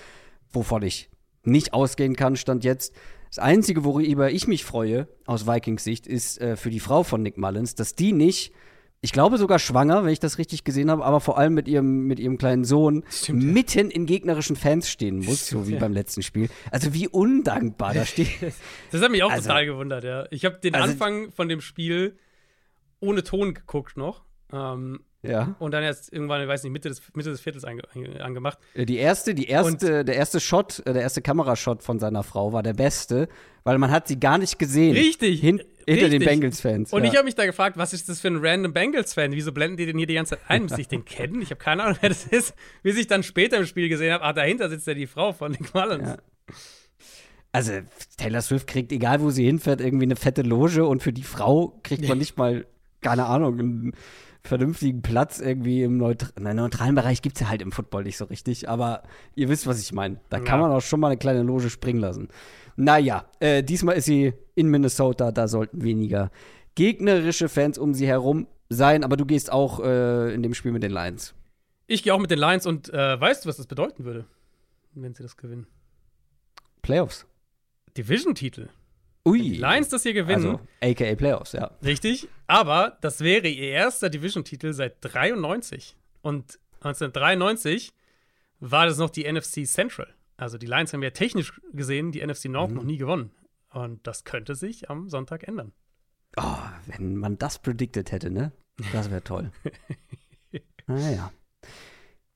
wovon 0.52 0.82
ich 0.82 1.10
nicht 1.42 1.72
ausgehen 1.72 2.14
kann, 2.14 2.36
stand 2.36 2.64
jetzt. 2.64 2.94
Das 3.30 3.38
Einzige, 3.38 3.84
worüber 3.84 4.30
ich 4.30 4.46
mich 4.46 4.64
freue, 4.64 5.08
aus 5.26 5.46
Vikings 5.46 5.84
Sicht, 5.84 6.06
ist 6.06 6.40
äh, 6.40 6.56
für 6.56 6.70
die 6.70 6.80
Frau 6.80 7.02
von 7.02 7.22
Nick 7.22 7.36
Mullins, 7.36 7.74
dass 7.74 7.94
die 7.94 8.12
nicht, 8.12 8.52
ich 9.00 9.12
glaube 9.12 9.38
sogar 9.38 9.58
schwanger, 9.58 10.04
wenn 10.04 10.12
ich 10.12 10.18
das 10.18 10.38
richtig 10.38 10.64
gesehen 10.64 10.90
habe, 10.90 11.04
aber 11.04 11.20
vor 11.20 11.38
allem 11.38 11.54
mit 11.54 11.68
ihrem, 11.68 12.06
mit 12.06 12.18
ihrem 12.18 12.36
kleinen 12.36 12.64
Sohn 12.64 13.04
Stimmt, 13.10 13.44
mitten 13.44 13.90
in 13.90 14.06
gegnerischen 14.06 14.56
Fans 14.56 14.90
stehen 14.90 15.18
muss, 15.18 15.46
Stimmt, 15.46 15.64
so 15.64 15.68
wie 15.68 15.74
ja. 15.74 15.78
beim 15.78 15.92
letzten 15.92 16.22
Spiel. 16.22 16.48
Also 16.72 16.94
wie 16.94 17.06
undankbar 17.06 17.94
da 17.94 18.04
steht. 18.04 18.28
das 18.90 19.00
hat 19.00 19.10
mich 19.10 19.22
auch 19.22 19.30
also, 19.30 19.48
total 19.48 19.66
gewundert, 19.66 20.04
ja. 20.04 20.26
Ich 20.30 20.44
habe 20.44 20.58
den 20.58 20.74
also, 20.74 20.90
Anfang 20.90 21.30
von 21.30 21.48
dem 21.48 21.60
Spiel 21.60 22.18
ohne 23.00 23.22
Ton 23.22 23.54
geguckt 23.54 23.96
noch. 23.96 24.24
Ähm, 24.52 25.00
ja. 25.22 25.56
Und 25.58 25.72
dann 25.72 25.82
erst 25.82 26.12
irgendwann, 26.12 26.40
ich 26.42 26.48
weiß 26.48 26.62
nicht, 26.62 26.72
Mitte 26.72 26.88
des, 26.88 27.02
Mitte 27.14 27.30
des 27.30 27.40
Viertels 27.40 27.64
ange, 27.64 27.82
angemacht. 28.20 28.58
Äh, 28.74 28.86
die 28.86 28.98
erste, 28.98 29.34
die 29.34 29.46
erste, 29.46 30.04
der 30.04 30.14
erste 30.14 30.38
Shot, 30.38 30.80
äh, 30.86 30.92
der 30.92 31.02
erste 31.02 31.22
Kamerashot 31.22 31.82
von 31.82 31.98
seiner 31.98 32.22
Frau 32.22 32.52
war 32.52 32.62
der 32.62 32.74
beste, 32.74 33.28
weil 33.64 33.78
man 33.78 33.90
hat 33.90 34.06
sie 34.06 34.20
gar 34.20 34.38
nicht 34.38 34.58
gesehen. 34.58 34.94
Richtig. 34.94 35.40
Hin, 35.40 35.60
hinter 35.86 36.04
richtig. 36.04 36.10
den 36.10 36.24
Bengals-Fans. 36.24 36.92
Und 36.92 37.02
ja. 37.02 37.10
ich 37.10 37.16
habe 37.16 37.24
mich 37.24 37.34
da 37.34 37.46
gefragt, 37.46 37.76
was 37.76 37.92
ist 37.92 38.08
das 38.08 38.20
für 38.20 38.28
ein 38.28 38.38
random 38.40 38.72
Bengals-Fan? 38.72 39.32
Wieso 39.32 39.50
blenden 39.50 39.76
die 39.76 39.86
den 39.86 39.98
hier 39.98 40.06
die 40.06 40.14
ganze 40.14 40.36
Zeit 40.36 40.44
ein? 40.46 40.62
Muss 40.62 40.78
ich 40.78 40.88
den 40.88 41.04
kennen? 41.04 41.42
Ich 41.42 41.50
habe 41.50 41.58
keine 41.58 41.82
Ahnung, 41.82 41.98
wer 42.00 42.10
das 42.10 42.24
ist. 42.24 42.54
Wie 42.84 42.90
ich 42.90 43.08
dann 43.08 43.24
später 43.24 43.56
im 43.56 43.66
Spiel 43.66 43.88
gesehen 43.88 44.12
habe, 44.12 44.22
ah, 44.22 44.32
dahinter 44.32 44.68
sitzt 44.68 44.86
ja 44.86 44.94
die 44.94 45.08
Frau 45.08 45.32
von 45.32 45.50
Nick 45.52 45.74
Mullins. 45.74 46.10
Ja. 46.10 46.16
Also, 47.50 47.72
Taylor 48.18 48.42
Swift 48.42 48.68
kriegt, 48.68 48.92
egal 48.92 49.20
wo 49.20 49.30
sie 49.30 49.44
hinfährt, 49.44 49.80
irgendwie 49.80 50.04
eine 50.04 50.16
fette 50.16 50.42
Loge 50.42 50.84
und 50.84 51.02
für 51.02 51.12
die 51.12 51.22
Frau 51.22 51.80
kriegt 51.82 52.06
man 52.06 52.18
nicht 52.18 52.36
mal, 52.36 52.66
keine 53.00 53.26
Ahnung, 53.26 53.58
ein 53.58 53.92
vernünftigen 54.42 55.02
Platz 55.02 55.40
irgendwie 55.40 55.82
im 55.82 55.96
Neut 55.96 56.32
Nein, 56.38 56.56
neutralen 56.56 56.94
Bereich 56.94 57.22
gibt 57.22 57.36
es 57.36 57.40
ja 57.40 57.48
halt 57.48 57.62
im 57.62 57.72
Football 57.72 58.04
nicht 58.04 58.16
so 58.16 58.24
richtig, 58.24 58.68
aber 58.68 59.02
ihr 59.34 59.48
wisst, 59.48 59.66
was 59.66 59.80
ich 59.80 59.92
meine. 59.92 60.20
Da 60.30 60.40
kann 60.40 60.60
man 60.60 60.70
auch 60.70 60.80
schon 60.80 61.00
mal 61.00 61.08
eine 61.08 61.18
kleine 61.18 61.42
Loge 61.42 61.70
springen 61.70 62.00
lassen. 62.00 62.28
Naja, 62.76 63.26
äh, 63.40 63.62
diesmal 63.62 63.96
ist 63.96 64.04
sie 64.04 64.32
in 64.54 64.68
Minnesota, 64.68 65.32
da 65.32 65.48
sollten 65.48 65.82
weniger 65.82 66.30
gegnerische 66.78 67.48
Fans 67.48 67.76
um 67.76 67.92
sie 67.92 68.06
herum 68.06 68.46
sein, 68.68 69.02
aber 69.02 69.16
du 69.16 69.26
gehst 69.26 69.50
auch 69.50 69.80
äh, 69.80 70.32
in 70.32 70.44
dem 70.44 70.54
Spiel 70.54 70.70
mit 70.70 70.84
den 70.84 70.92
Lions. 70.92 71.34
Ich 71.88 72.04
gehe 72.04 72.14
auch 72.14 72.20
mit 72.20 72.30
den 72.30 72.38
Lions 72.38 72.66
und 72.66 72.92
äh, 72.94 73.20
weißt 73.20 73.44
du, 73.44 73.48
was 73.48 73.56
das 73.56 73.66
bedeuten 73.66 74.04
würde, 74.04 74.26
wenn 74.94 75.12
sie 75.12 75.24
das 75.24 75.36
gewinnen? 75.36 75.66
Playoffs. 76.82 77.26
Division-Titel. 77.96 78.68
Ui. 79.28 79.40
die 79.40 79.56
Lions 79.56 79.88
das 79.88 80.02
hier 80.02 80.14
gewinnen. 80.14 80.46
Also, 80.46 80.60
AKA 80.80 81.14
Playoffs, 81.14 81.52
ja. 81.52 81.70
Richtig. 81.82 82.28
Aber 82.46 82.98
das 83.00 83.20
wäre 83.20 83.48
ihr 83.48 83.70
erster 83.70 84.10
Division-Titel 84.10 84.72
seit 84.72 84.96
93. 85.00 85.96
Und 86.22 86.58
1993 86.80 87.92
war 88.60 88.86
das 88.86 88.98
noch 88.98 89.10
die 89.10 89.30
NFC 89.30 89.66
Central. 89.66 90.08
Also 90.36 90.56
die 90.56 90.66
Lions 90.66 90.92
haben 90.92 91.02
ja 91.02 91.10
technisch 91.10 91.60
gesehen 91.72 92.12
die 92.12 92.24
NFC 92.24 92.46
North 92.46 92.70
mhm. 92.70 92.76
noch 92.76 92.84
nie 92.84 92.96
gewonnen. 92.96 93.32
Und 93.70 94.06
das 94.06 94.24
könnte 94.24 94.54
sich 94.54 94.88
am 94.88 95.08
Sonntag 95.08 95.46
ändern. 95.46 95.72
Oh, 96.36 96.58
wenn 96.86 97.16
man 97.16 97.38
das 97.38 97.58
predicted 97.58 98.12
hätte, 98.12 98.30
ne? 98.30 98.52
Das 98.92 99.10
wäre 99.10 99.22
toll. 99.22 99.50
naja. 100.86 101.32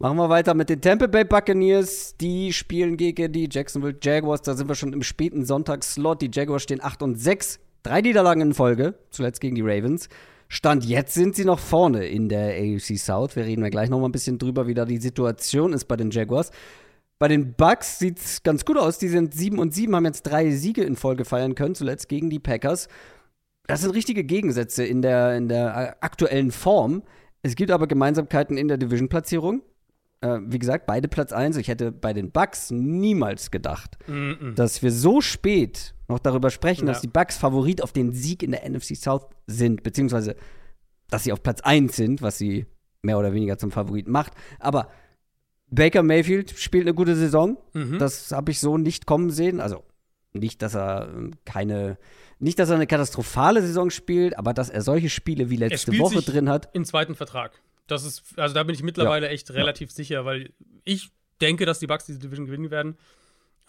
Machen 0.03 0.17
wir 0.17 0.29
weiter 0.29 0.55
mit 0.55 0.69
den 0.69 0.81
Tampa 0.81 1.07
Bay 1.07 1.23
Buccaneers. 1.23 2.17
Die 2.17 2.53
spielen 2.53 2.97
gegen 2.97 3.33
die 3.33 3.49
Jacksonville 3.49 3.97
Jaguars. 4.03 4.43
Da 4.43 4.55
sind 4.55 4.67
wir 4.67 4.75
schon 4.75 4.93
im 4.93 5.05
späten 5.05 5.45
Sonntagsslot. 5.45 6.23
Die 6.23 6.31
Jaguars 6.33 6.65
stehen 6.65 6.83
8 6.83 7.05
und 7.05 7.21
6. 7.21 7.61
Drei 7.85 8.01
Niederlagen 8.01 8.41
in 8.41 8.53
Folge. 8.53 8.97
Zuletzt 9.11 9.41
gegen 9.41 9.55
die 9.55 9.63
Ravens. 9.63 10.09
Stand 10.49 10.85
jetzt 10.85 11.15
sind 11.15 11.37
sie 11.37 11.45
noch 11.45 11.61
vorne 11.61 12.05
in 12.05 12.29
der 12.29 12.49
AFC 12.49 12.99
South. 12.99 13.37
Wir 13.37 13.45
reden 13.45 13.63
ja 13.63 13.69
gleich 13.69 13.91
noch 13.91 14.01
mal 14.01 14.07
ein 14.07 14.11
bisschen 14.11 14.39
drüber, 14.39 14.67
wie 14.67 14.75
da 14.75 14.87
die 14.87 14.99
Situation 14.99 15.73
ist 15.73 15.85
bei 15.85 15.95
den 15.95 16.11
Jaguars. 16.11 16.51
Bei 17.21 17.29
den 17.29 17.55
Bucks 17.55 18.01
sieht 18.01 18.19
es 18.19 18.43
ganz 18.43 18.65
gut 18.65 18.79
aus. 18.79 18.99
Die 18.99 19.07
sind 19.07 19.33
7 19.33 19.61
und 19.61 19.73
7, 19.73 19.95
haben 19.95 20.07
jetzt 20.07 20.23
drei 20.23 20.51
Siege 20.51 20.83
in 20.83 20.97
Folge 20.97 21.25
feiern 21.25 21.55
können, 21.55 21.77
zuletzt 21.77 22.09
gegen 22.09 22.29
die 22.29 22.41
Packers. 22.41 22.89
Das 23.69 23.83
sind 23.83 23.93
richtige 23.93 24.25
Gegensätze 24.25 24.85
in 24.85 25.01
der, 25.01 25.37
in 25.37 25.47
der 25.47 25.99
aktuellen 26.01 26.51
Form. 26.51 27.05
Es 27.43 27.55
gibt 27.55 27.71
aber 27.71 27.87
Gemeinsamkeiten 27.87 28.57
in 28.57 28.67
der 28.67 28.79
Division-Platzierung. 28.79 29.63
Äh, 30.23 30.39
wie 30.47 30.59
gesagt, 30.59 30.87
beide 30.87 31.09
Platz 31.09 31.33
1. 31.33 31.57
Ich 31.57 31.69
hätte 31.69 31.93
bei 31.93 32.13
den 32.13 32.31
Bucks 32.31 32.71
niemals 32.71 33.51
gedacht, 33.51 33.99
mm 34.07 34.13
-mm. 34.13 34.55
dass 34.55 34.83
wir 34.83 34.93
so 34.93 35.21
spät 35.21 35.95
noch 36.09 36.21
darüber 36.21 36.51
sprechen, 36.51 36.87
ja. 36.87 36.93
dass 36.93 37.03
die 37.03 37.09
Bucks 37.09 37.37
Favorit 37.37 37.83
auf 37.83 37.93
den 37.93 38.13
Sieg 38.13 38.43
in 38.43 38.53
der 38.53 38.69
NFC 38.69 38.97
South 38.97 39.27
sind, 39.47 39.83
beziehungsweise 39.83 40.37
dass 41.11 41.25
sie 41.25 41.33
auf 41.33 41.43
Platz 41.43 41.61
1 41.61 41.95
sind, 41.95 42.23
was 42.23 42.39
sie 42.39 42.67
mehr 43.03 43.19
oder 43.19 43.35
weniger 43.35 43.59
zum 43.59 43.71
Favorit 43.71 44.09
macht. 44.09 44.33
Aber 44.61 44.89
Baker 45.71 46.03
Mayfield 46.03 46.51
spielt 46.59 46.85
eine 46.85 46.95
gute 46.95 47.17
Saison. 47.17 47.59
Mhm. 47.73 47.99
Das 47.99 48.31
habe 48.31 48.53
ich 48.53 48.61
so 48.61 48.79
nicht 48.79 49.07
kommen 49.07 49.31
sehen. 49.31 49.61
Also 49.61 49.83
nicht, 50.33 50.63
dass 50.63 50.75
er 50.75 51.09
ähm, 51.09 51.33
keine, 51.45 51.99
nicht, 52.39 52.59
dass 52.59 52.71
er 52.71 52.77
eine 52.77 52.87
katastrophale 52.87 53.61
Saison 53.61 53.91
spielt, 53.91 54.39
aber 54.39 54.55
dass 54.55 54.71
er 54.71 54.83
solche 54.83 55.11
Spiele 55.11 55.51
wie 55.51 55.57
letzte 55.57 55.99
Woche 55.99 56.23
drin 56.23 56.49
hat. 56.49 56.71
Im 56.75 56.85
zweiten 56.85 57.15
Vertrag. 57.15 57.61
Das 57.87 58.05
ist, 58.05 58.39
also 58.39 58.55
da 58.55 58.63
bin 58.63 58.75
ich 58.75 58.83
mittlerweile 58.83 59.27
ja. 59.27 59.33
echt 59.33 59.51
relativ 59.51 59.91
ja. 59.91 59.95
sicher, 59.95 60.25
weil 60.25 60.53
ich 60.85 61.11
denke, 61.41 61.67
dass 61.67 61.79
die 61.79 61.87
Bucks 61.87 62.07
diese 62.07 62.19
Division 62.19 62.47
gewinnen 62.47 62.71
werden. 62.71 62.97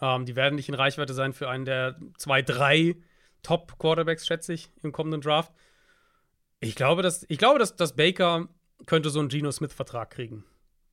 Ähm, 0.00 0.24
die 0.24 0.36
werden 0.36 0.54
nicht 0.54 0.68
in 0.68 0.74
Reichweite 0.74 1.14
sein 1.14 1.32
für 1.32 1.48
einen 1.48 1.64
der 1.64 1.98
zwei, 2.16 2.42
drei 2.42 2.96
Top-Quarterbacks, 3.42 4.26
schätze 4.26 4.52
ich, 4.52 4.70
im 4.82 4.92
kommenden 4.92 5.20
Draft. 5.20 5.52
Ich 6.60 6.74
glaube, 6.74 7.02
dass, 7.02 7.26
ich 7.28 7.38
glaube, 7.38 7.58
dass, 7.58 7.76
dass 7.76 7.94
Baker 7.94 8.48
könnte 8.86 9.10
so 9.10 9.20
einen 9.20 9.28
Geno 9.28 9.50
Smith-Vertrag 9.50 10.10
kriegen. 10.10 10.44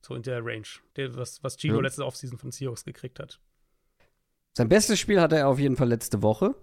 So 0.02 0.14
in 0.14 0.22
der 0.22 0.44
Range. 0.44 0.66
Der, 0.96 1.16
was, 1.16 1.42
was 1.42 1.56
Gino 1.56 1.76
ja. 1.76 1.82
letzte 1.82 2.04
Offseason 2.04 2.38
von 2.38 2.50
Seahawks 2.50 2.84
gekriegt 2.84 3.18
hat. 3.20 3.40
Sein 4.54 4.68
bestes 4.68 4.98
Spiel 4.98 5.20
hatte 5.20 5.36
er 5.36 5.48
auf 5.48 5.58
jeden 5.58 5.76
Fall 5.76 5.88
letzte 5.88 6.22
Woche. 6.22 6.54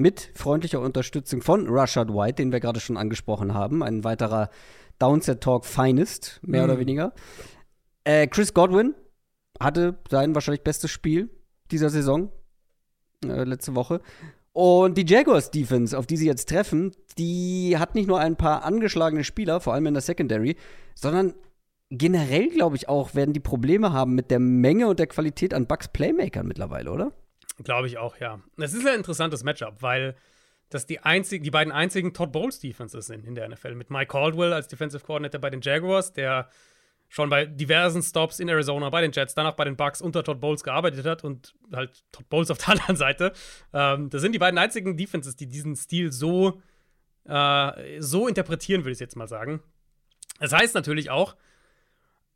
Mit 0.00 0.30
freundlicher 0.34 0.80
Unterstützung 0.80 1.42
von 1.42 1.66
Rashad 1.68 2.08
White, 2.08 2.36
den 2.36 2.52
wir 2.52 2.60
gerade 2.60 2.80
schon 2.80 2.96
angesprochen 2.96 3.52
haben. 3.52 3.82
Ein 3.82 4.02
weiterer 4.02 4.48
Downset 4.98 5.42
Talk 5.42 5.66
Finest, 5.66 6.40
mehr 6.42 6.62
mhm. 6.64 6.70
oder 6.70 6.80
weniger. 6.80 7.12
Äh, 8.04 8.26
Chris 8.26 8.54
Godwin 8.54 8.94
hatte 9.60 9.98
sein 10.08 10.34
wahrscheinlich 10.34 10.62
bestes 10.62 10.90
Spiel 10.90 11.28
dieser 11.70 11.90
Saison. 11.90 12.32
Äh, 13.26 13.44
letzte 13.44 13.74
Woche. 13.74 14.00
Und 14.54 14.96
die 14.96 15.04
Jaguars 15.04 15.50
Defense, 15.50 15.98
auf 15.98 16.06
die 16.06 16.16
sie 16.16 16.26
jetzt 16.26 16.48
treffen, 16.48 16.92
die 17.18 17.76
hat 17.78 17.94
nicht 17.94 18.08
nur 18.08 18.20
ein 18.20 18.36
paar 18.36 18.64
angeschlagene 18.64 19.22
Spieler, 19.22 19.60
vor 19.60 19.74
allem 19.74 19.84
in 19.84 19.92
der 19.92 20.00
Secondary, 20.00 20.56
sondern 20.94 21.34
generell, 21.90 22.48
glaube 22.48 22.76
ich, 22.76 22.88
auch 22.88 23.14
werden 23.14 23.34
die 23.34 23.40
Probleme 23.40 23.92
haben 23.92 24.14
mit 24.14 24.30
der 24.30 24.38
Menge 24.38 24.88
und 24.88 24.98
der 24.98 25.08
Qualität 25.08 25.52
an 25.52 25.66
Bucks 25.66 25.88
Playmakern 25.88 26.46
mittlerweile, 26.46 26.90
oder? 26.90 27.12
Glaube 27.62 27.86
ich 27.86 27.98
auch, 27.98 28.16
ja. 28.18 28.40
Es 28.56 28.74
ist 28.74 28.86
ein 28.86 28.96
interessantes 28.96 29.44
Matchup, 29.44 29.82
weil 29.82 30.14
das 30.70 30.86
die, 30.86 31.00
einzig, 31.00 31.42
die 31.42 31.50
beiden 31.50 31.72
einzigen 31.72 32.14
Todd 32.14 32.32
Bowles 32.32 32.60
Defenses 32.60 33.06
sind 33.06 33.26
in 33.26 33.34
der 33.34 33.48
NFL. 33.48 33.74
Mit 33.74 33.90
Mike 33.90 34.06
Caldwell 34.06 34.52
als 34.52 34.68
Defensive 34.68 35.04
Coordinator 35.04 35.40
bei 35.40 35.50
den 35.50 35.60
Jaguars, 35.60 36.12
der 36.12 36.48
schon 37.08 37.28
bei 37.28 37.44
diversen 37.44 38.02
Stops 38.02 38.38
in 38.38 38.48
Arizona, 38.48 38.88
bei 38.88 39.02
den 39.02 39.10
Jets, 39.10 39.34
danach 39.34 39.54
bei 39.54 39.64
den 39.64 39.76
Bucks 39.76 40.00
unter 40.00 40.22
Todd 40.22 40.40
Bowles 40.40 40.62
gearbeitet 40.62 41.04
hat 41.04 41.24
und 41.24 41.54
halt 41.72 42.04
Todd 42.12 42.28
Bowles 42.28 42.50
auf 42.52 42.58
der 42.58 42.68
anderen 42.70 42.96
Seite. 42.96 43.32
Ähm, 43.72 44.10
das 44.10 44.22
sind 44.22 44.32
die 44.32 44.38
beiden 44.38 44.58
einzigen 44.58 44.96
Defenses, 44.96 45.34
die 45.34 45.48
diesen 45.48 45.74
Stil 45.74 46.12
so, 46.12 46.62
äh, 47.24 48.00
so 48.00 48.28
interpretieren, 48.28 48.82
würde 48.82 48.92
ich 48.92 49.00
jetzt 49.00 49.16
mal 49.16 49.28
sagen. 49.28 49.60
Das 50.38 50.52
heißt 50.52 50.74
natürlich 50.76 51.10
auch, 51.10 51.34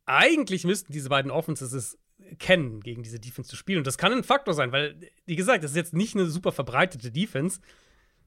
eigentlich 0.07 0.65
müssten 0.65 0.93
diese 0.93 1.09
beiden 1.09 1.31
Offenses 1.31 1.73
es 1.73 1.99
kennen, 2.39 2.81
gegen 2.81 3.03
diese 3.03 3.21
Defense 3.21 3.51
zu 3.51 3.57
spielen. 3.57 3.79
Und 3.79 3.87
das 3.87 3.99
kann 3.99 4.13
ein 4.13 4.25
Faktor 4.25 4.55
sein, 4.55 4.73
weil, 4.73 4.97
wie 5.27 5.37
gesagt, 5.37 5.65
das 5.65 5.73
ist 5.73 5.77
jetzt 5.77 5.95
nicht 5.95 6.15
eine 6.15 6.27
super 6.27 6.53
verbreitete 6.53 7.11
Defense. 7.11 7.61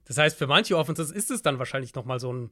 Das 0.05 0.17
heißt, 0.17 0.37
für 0.37 0.47
manche 0.47 0.77
Offenses 0.77 1.11
ist 1.11 1.31
es 1.31 1.41
dann 1.41 1.59
wahrscheinlich 1.59 1.93
noch 1.95 2.05
mal 2.05 2.19
so 2.19 2.31
ein 2.31 2.51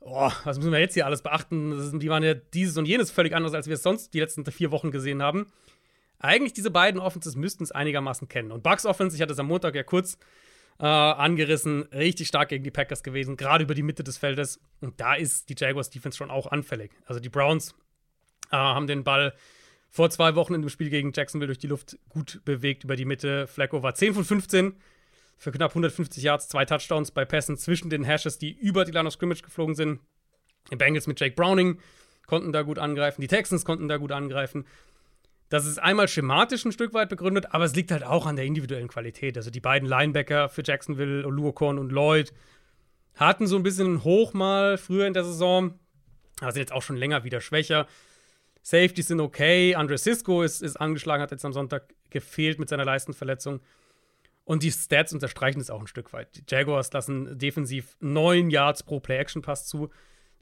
oh, 0.00 0.30
was 0.44 0.58
müssen 0.58 0.72
wir 0.72 0.80
jetzt 0.80 0.94
hier 0.94 1.06
alles 1.06 1.22
beachten? 1.22 1.98
die 1.98 2.08
waren 2.08 2.22
ja 2.22 2.34
dieses 2.34 2.76
und 2.76 2.86
jenes 2.86 3.10
völlig 3.10 3.34
anders, 3.34 3.54
als 3.54 3.66
wir 3.66 3.74
es 3.74 3.82
sonst 3.82 4.14
die 4.14 4.20
letzten 4.20 4.44
vier 4.46 4.70
Wochen 4.70 4.90
gesehen 4.90 5.22
haben. 5.22 5.46
Eigentlich 6.18 6.52
diese 6.52 6.70
beiden 6.70 7.00
Offenses 7.00 7.36
müssten 7.36 7.62
es 7.62 7.72
einigermaßen 7.72 8.28
kennen. 8.28 8.50
Und 8.50 8.62
Bucks 8.62 8.86
Offense, 8.86 9.14
ich 9.14 9.22
hatte 9.22 9.32
es 9.32 9.38
am 9.38 9.46
Montag 9.46 9.74
ja 9.74 9.84
kurz 9.84 10.18
äh, 10.80 10.86
angerissen, 10.86 11.82
richtig 11.92 12.28
stark 12.28 12.48
gegen 12.48 12.64
die 12.64 12.70
Packers 12.70 13.02
gewesen, 13.02 13.36
gerade 13.36 13.64
über 13.64 13.74
die 13.74 13.82
Mitte 13.82 14.02
des 14.02 14.18
Feldes. 14.18 14.60
Und 14.80 15.00
da 15.00 15.14
ist 15.14 15.48
die 15.48 15.54
Jaguars 15.56 15.90
Defense 15.90 16.18
schon 16.18 16.30
auch 16.30 16.46
anfällig. 16.48 16.92
Also 17.06 17.20
die 17.20 17.28
Browns 17.28 17.74
äh, 18.50 18.56
haben 18.56 18.86
den 18.86 19.04
Ball 19.04 19.34
vor 19.90 20.10
zwei 20.10 20.34
Wochen 20.34 20.54
in 20.54 20.62
dem 20.62 20.70
Spiel 20.70 20.90
gegen 20.90 21.12
Jacksonville 21.12 21.48
durch 21.48 21.58
die 21.58 21.66
Luft 21.66 21.98
gut 22.08 22.40
bewegt 22.44 22.84
über 22.84 22.96
die 22.96 23.04
Mitte. 23.04 23.46
Flacco 23.46 23.82
war 23.82 23.94
10 23.94 24.14
von 24.14 24.24
15 24.24 24.74
für 25.36 25.52
knapp 25.52 25.70
150 25.70 26.22
Yards, 26.22 26.48
zwei 26.48 26.64
Touchdowns 26.64 27.12
bei 27.12 27.24
Pässen 27.24 27.56
zwischen 27.56 27.90
den 27.90 28.04
Hashes, 28.04 28.38
die 28.38 28.50
über 28.50 28.84
die 28.84 28.92
Line 28.92 29.06
of 29.06 29.14
Scrimmage 29.14 29.42
geflogen 29.42 29.74
sind. 29.74 30.00
Die 30.70 30.76
Bengals 30.76 31.06
mit 31.06 31.18
Jake 31.20 31.34
Browning 31.34 31.78
konnten 32.26 32.52
da 32.52 32.62
gut 32.62 32.78
angreifen, 32.78 33.22
die 33.22 33.28
Texans 33.28 33.64
konnten 33.64 33.88
da 33.88 33.96
gut 33.96 34.12
angreifen. 34.12 34.66
Das 35.48 35.64
ist 35.64 35.78
einmal 35.78 36.08
schematisch 36.08 36.66
ein 36.66 36.72
Stück 36.72 36.92
weit 36.92 37.08
begründet, 37.08 37.46
aber 37.52 37.64
es 37.64 37.74
liegt 37.74 37.90
halt 37.90 38.04
auch 38.04 38.26
an 38.26 38.36
der 38.36 38.44
individuellen 38.44 38.88
Qualität. 38.88 39.36
Also 39.38 39.50
die 39.50 39.60
beiden 39.60 39.88
Linebacker 39.88 40.50
für 40.50 40.62
Jacksonville, 40.62 41.26
Oluokon 41.26 41.78
und 41.78 41.90
Lloyd, 41.90 42.34
hatten 43.14 43.46
so 43.46 43.56
ein 43.56 43.62
bisschen 43.62 44.04
Hoch 44.04 44.34
mal 44.34 44.76
früher 44.76 45.06
in 45.06 45.14
der 45.14 45.24
Saison, 45.24 45.78
aber 46.40 46.52
sind 46.52 46.60
jetzt 46.60 46.72
auch 46.72 46.82
schon 46.82 46.96
länger 46.96 47.24
wieder 47.24 47.40
schwächer. 47.40 47.86
Safeties 48.62 49.08
sind 49.08 49.20
okay. 49.20 49.74
Andre 49.74 49.98
Cisco 49.98 50.42
ist, 50.42 50.62
ist 50.62 50.76
angeschlagen, 50.76 51.22
hat 51.22 51.30
jetzt 51.30 51.44
am 51.44 51.52
Sonntag 51.52 51.94
gefehlt 52.10 52.58
mit 52.58 52.68
seiner 52.68 52.84
Leistenverletzung. 52.84 53.60
Und 54.44 54.62
die 54.62 54.72
Stats 54.72 55.12
unterstreichen 55.12 55.60
es 55.60 55.68
auch 55.68 55.80
ein 55.80 55.86
Stück 55.86 56.12
weit. 56.12 56.34
Die 56.36 56.44
Jaguars 56.48 56.92
lassen 56.92 57.38
defensiv 57.38 57.96
9 58.00 58.50
Yards 58.50 58.82
pro 58.82 58.98
Play-Action-Pass 58.98 59.66
zu. 59.66 59.90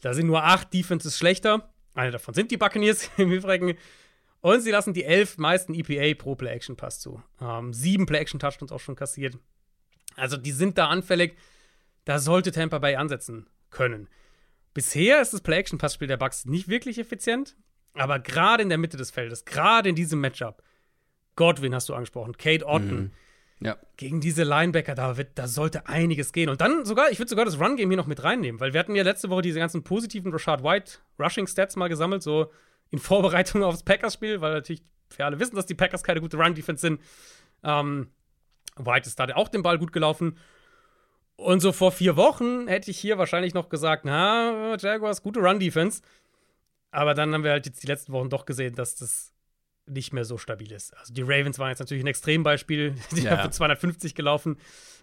Da 0.00 0.14
sind 0.14 0.28
nur 0.28 0.44
8 0.44 0.72
Defenses 0.72 1.18
schlechter. 1.18 1.72
Eine 1.94 2.12
davon 2.12 2.34
sind 2.34 2.50
die 2.50 2.56
Buccaneers 2.56 3.10
im 3.16 3.32
Übrigen. 3.32 3.76
Und 4.42 4.60
sie 4.60 4.70
lassen 4.70 4.94
die 4.94 5.02
11 5.02 5.38
meisten 5.38 5.74
EPA 5.74 6.14
pro 6.22 6.36
Play-Action-Pass 6.36 7.00
zu. 7.00 7.20
Ähm, 7.40 7.72
sieben 7.72 8.06
Play-Action-Touchdowns 8.06 8.70
auch 8.70 8.78
schon 8.80 8.94
kassiert. 8.94 9.38
Also 10.14 10.36
die 10.36 10.52
sind 10.52 10.78
da 10.78 10.88
anfällig. 10.88 11.36
Da 12.04 12.20
sollte 12.20 12.52
Tampa 12.52 12.78
Bay 12.78 12.94
ansetzen 12.94 13.48
können. 13.70 14.08
Bisher 14.72 15.20
ist 15.20 15.32
das 15.32 15.40
Play-Action-Passspiel 15.40 16.06
der 16.06 16.16
Bucks 16.16 16.44
nicht 16.44 16.68
wirklich 16.68 16.98
effizient. 16.98 17.56
Aber 17.96 18.18
gerade 18.18 18.62
in 18.62 18.68
der 18.68 18.78
Mitte 18.78 18.96
des 18.96 19.10
Feldes, 19.10 19.44
gerade 19.44 19.88
in 19.88 19.94
diesem 19.94 20.20
Matchup, 20.20 20.62
Godwin 21.34 21.74
hast 21.74 21.88
du 21.88 21.94
angesprochen, 21.94 22.36
Kate 22.36 22.66
Otten, 22.66 22.96
mhm 22.96 23.10
ja. 23.60 23.76
Gegen 23.96 24.20
diese 24.20 24.42
Linebacker, 24.42 24.94
da, 24.94 25.16
wird, 25.16 25.30
da 25.38 25.48
sollte 25.48 25.86
einiges 25.86 26.32
gehen. 26.32 26.50
Und 26.50 26.60
dann 26.60 26.84
sogar, 26.84 27.10
ich 27.10 27.18
würde 27.18 27.30
sogar 27.30 27.46
das 27.46 27.58
Run-Game 27.58 27.88
hier 27.88 27.96
noch 27.96 28.06
mit 28.06 28.22
reinnehmen, 28.22 28.60
weil 28.60 28.74
wir 28.74 28.80
hatten 28.80 28.94
ja 28.94 29.02
letzte 29.02 29.30
Woche 29.30 29.42
diese 29.42 29.58
ganzen 29.58 29.82
positiven 29.82 30.30
Rashad 30.32 30.62
White 30.62 30.98
Rushing-Stats 31.18 31.76
mal 31.76 31.88
gesammelt, 31.88 32.22
so 32.22 32.52
in 32.90 32.98
Vorbereitung 32.98 33.62
aufs 33.64 33.82
Packers-Spiel, 33.82 34.40
weil 34.40 34.52
natürlich 34.52 34.82
wir 35.16 35.24
alle 35.24 35.40
wissen, 35.40 35.56
dass 35.56 35.66
die 35.66 35.74
Packers 35.74 36.02
keine 36.02 36.20
gute 36.20 36.36
Run-Defense 36.36 36.80
sind. 36.80 37.00
Ähm, 37.62 38.08
White 38.76 39.08
ist 39.08 39.18
da 39.18 39.26
auch 39.34 39.48
den 39.48 39.62
Ball 39.62 39.78
gut 39.78 39.92
gelaufen. 39.92 40.36
Und 41.36 41.60
so 41.60 41.72
vor 41.72 41.92
vier 41.92 42.16
Wochen 42.16 42.66
hätte 42.66 42.90
ich 42.90 42.98
hier 42.98 43.16
wahrscheinlich 43.16 43.54
noch 43.54 43.68
gesagt, 43.68 44.04
na, 44.04 44.76
Jaguars, 44.78 45.22
gute 45.22 45.40
Run-Defense. 45.40 46.02
Aber 46.96 47.12
dann 47.12 47.34
haben 47.34 47.44
wir 47.44 47.50
halt 47.50 47.66
jetzt 47.66 47.82
die 47.82 47.86
letzten 47.86 48.12
Wochen 48.12 48.30
doch 48.30 48.46
gesehen, 48.46 48.74
dass 48.74 48.96
das 48.96 49.34
nicht 49.84 50.14
mehr 50.14 50.24
so 50.24 50.38
stabil 50.38 50.72
ist. 50.72 50.96
Also 50.96 51.12
die 51.12 51.20
Ravens 51.20 51.58
waren 51.58 51.68
jetzt 51.68 51.78
natürlich 51.78 52.02
ein 52.02 52.06
Extrembeispiel, 52.06 52.94
die 53.12 53.20
ja. 53.20 53.32
haben 53.32 53.42
für 53.42 53.50
250 53.50 54.14
gelaufen. 54.14 54.56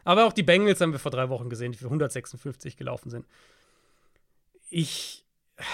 Aber 0.04 0.26
auch 0.26 0.34
die 0.34 0.42
Bengals 0.42 0.82
haben 0.82 0.92
wir 0.92 0.98
vor 0.98 1.12
drei 1.12 1.30
Wochen 1.30 1.50
gesehen, 1.50 1.72
die 1.72 1.78
für 1.78 1.86
156 1.86 2.78
gelaufen 2.78 3.12
sind. 3.12 3.28
Ich. 4.72 5.24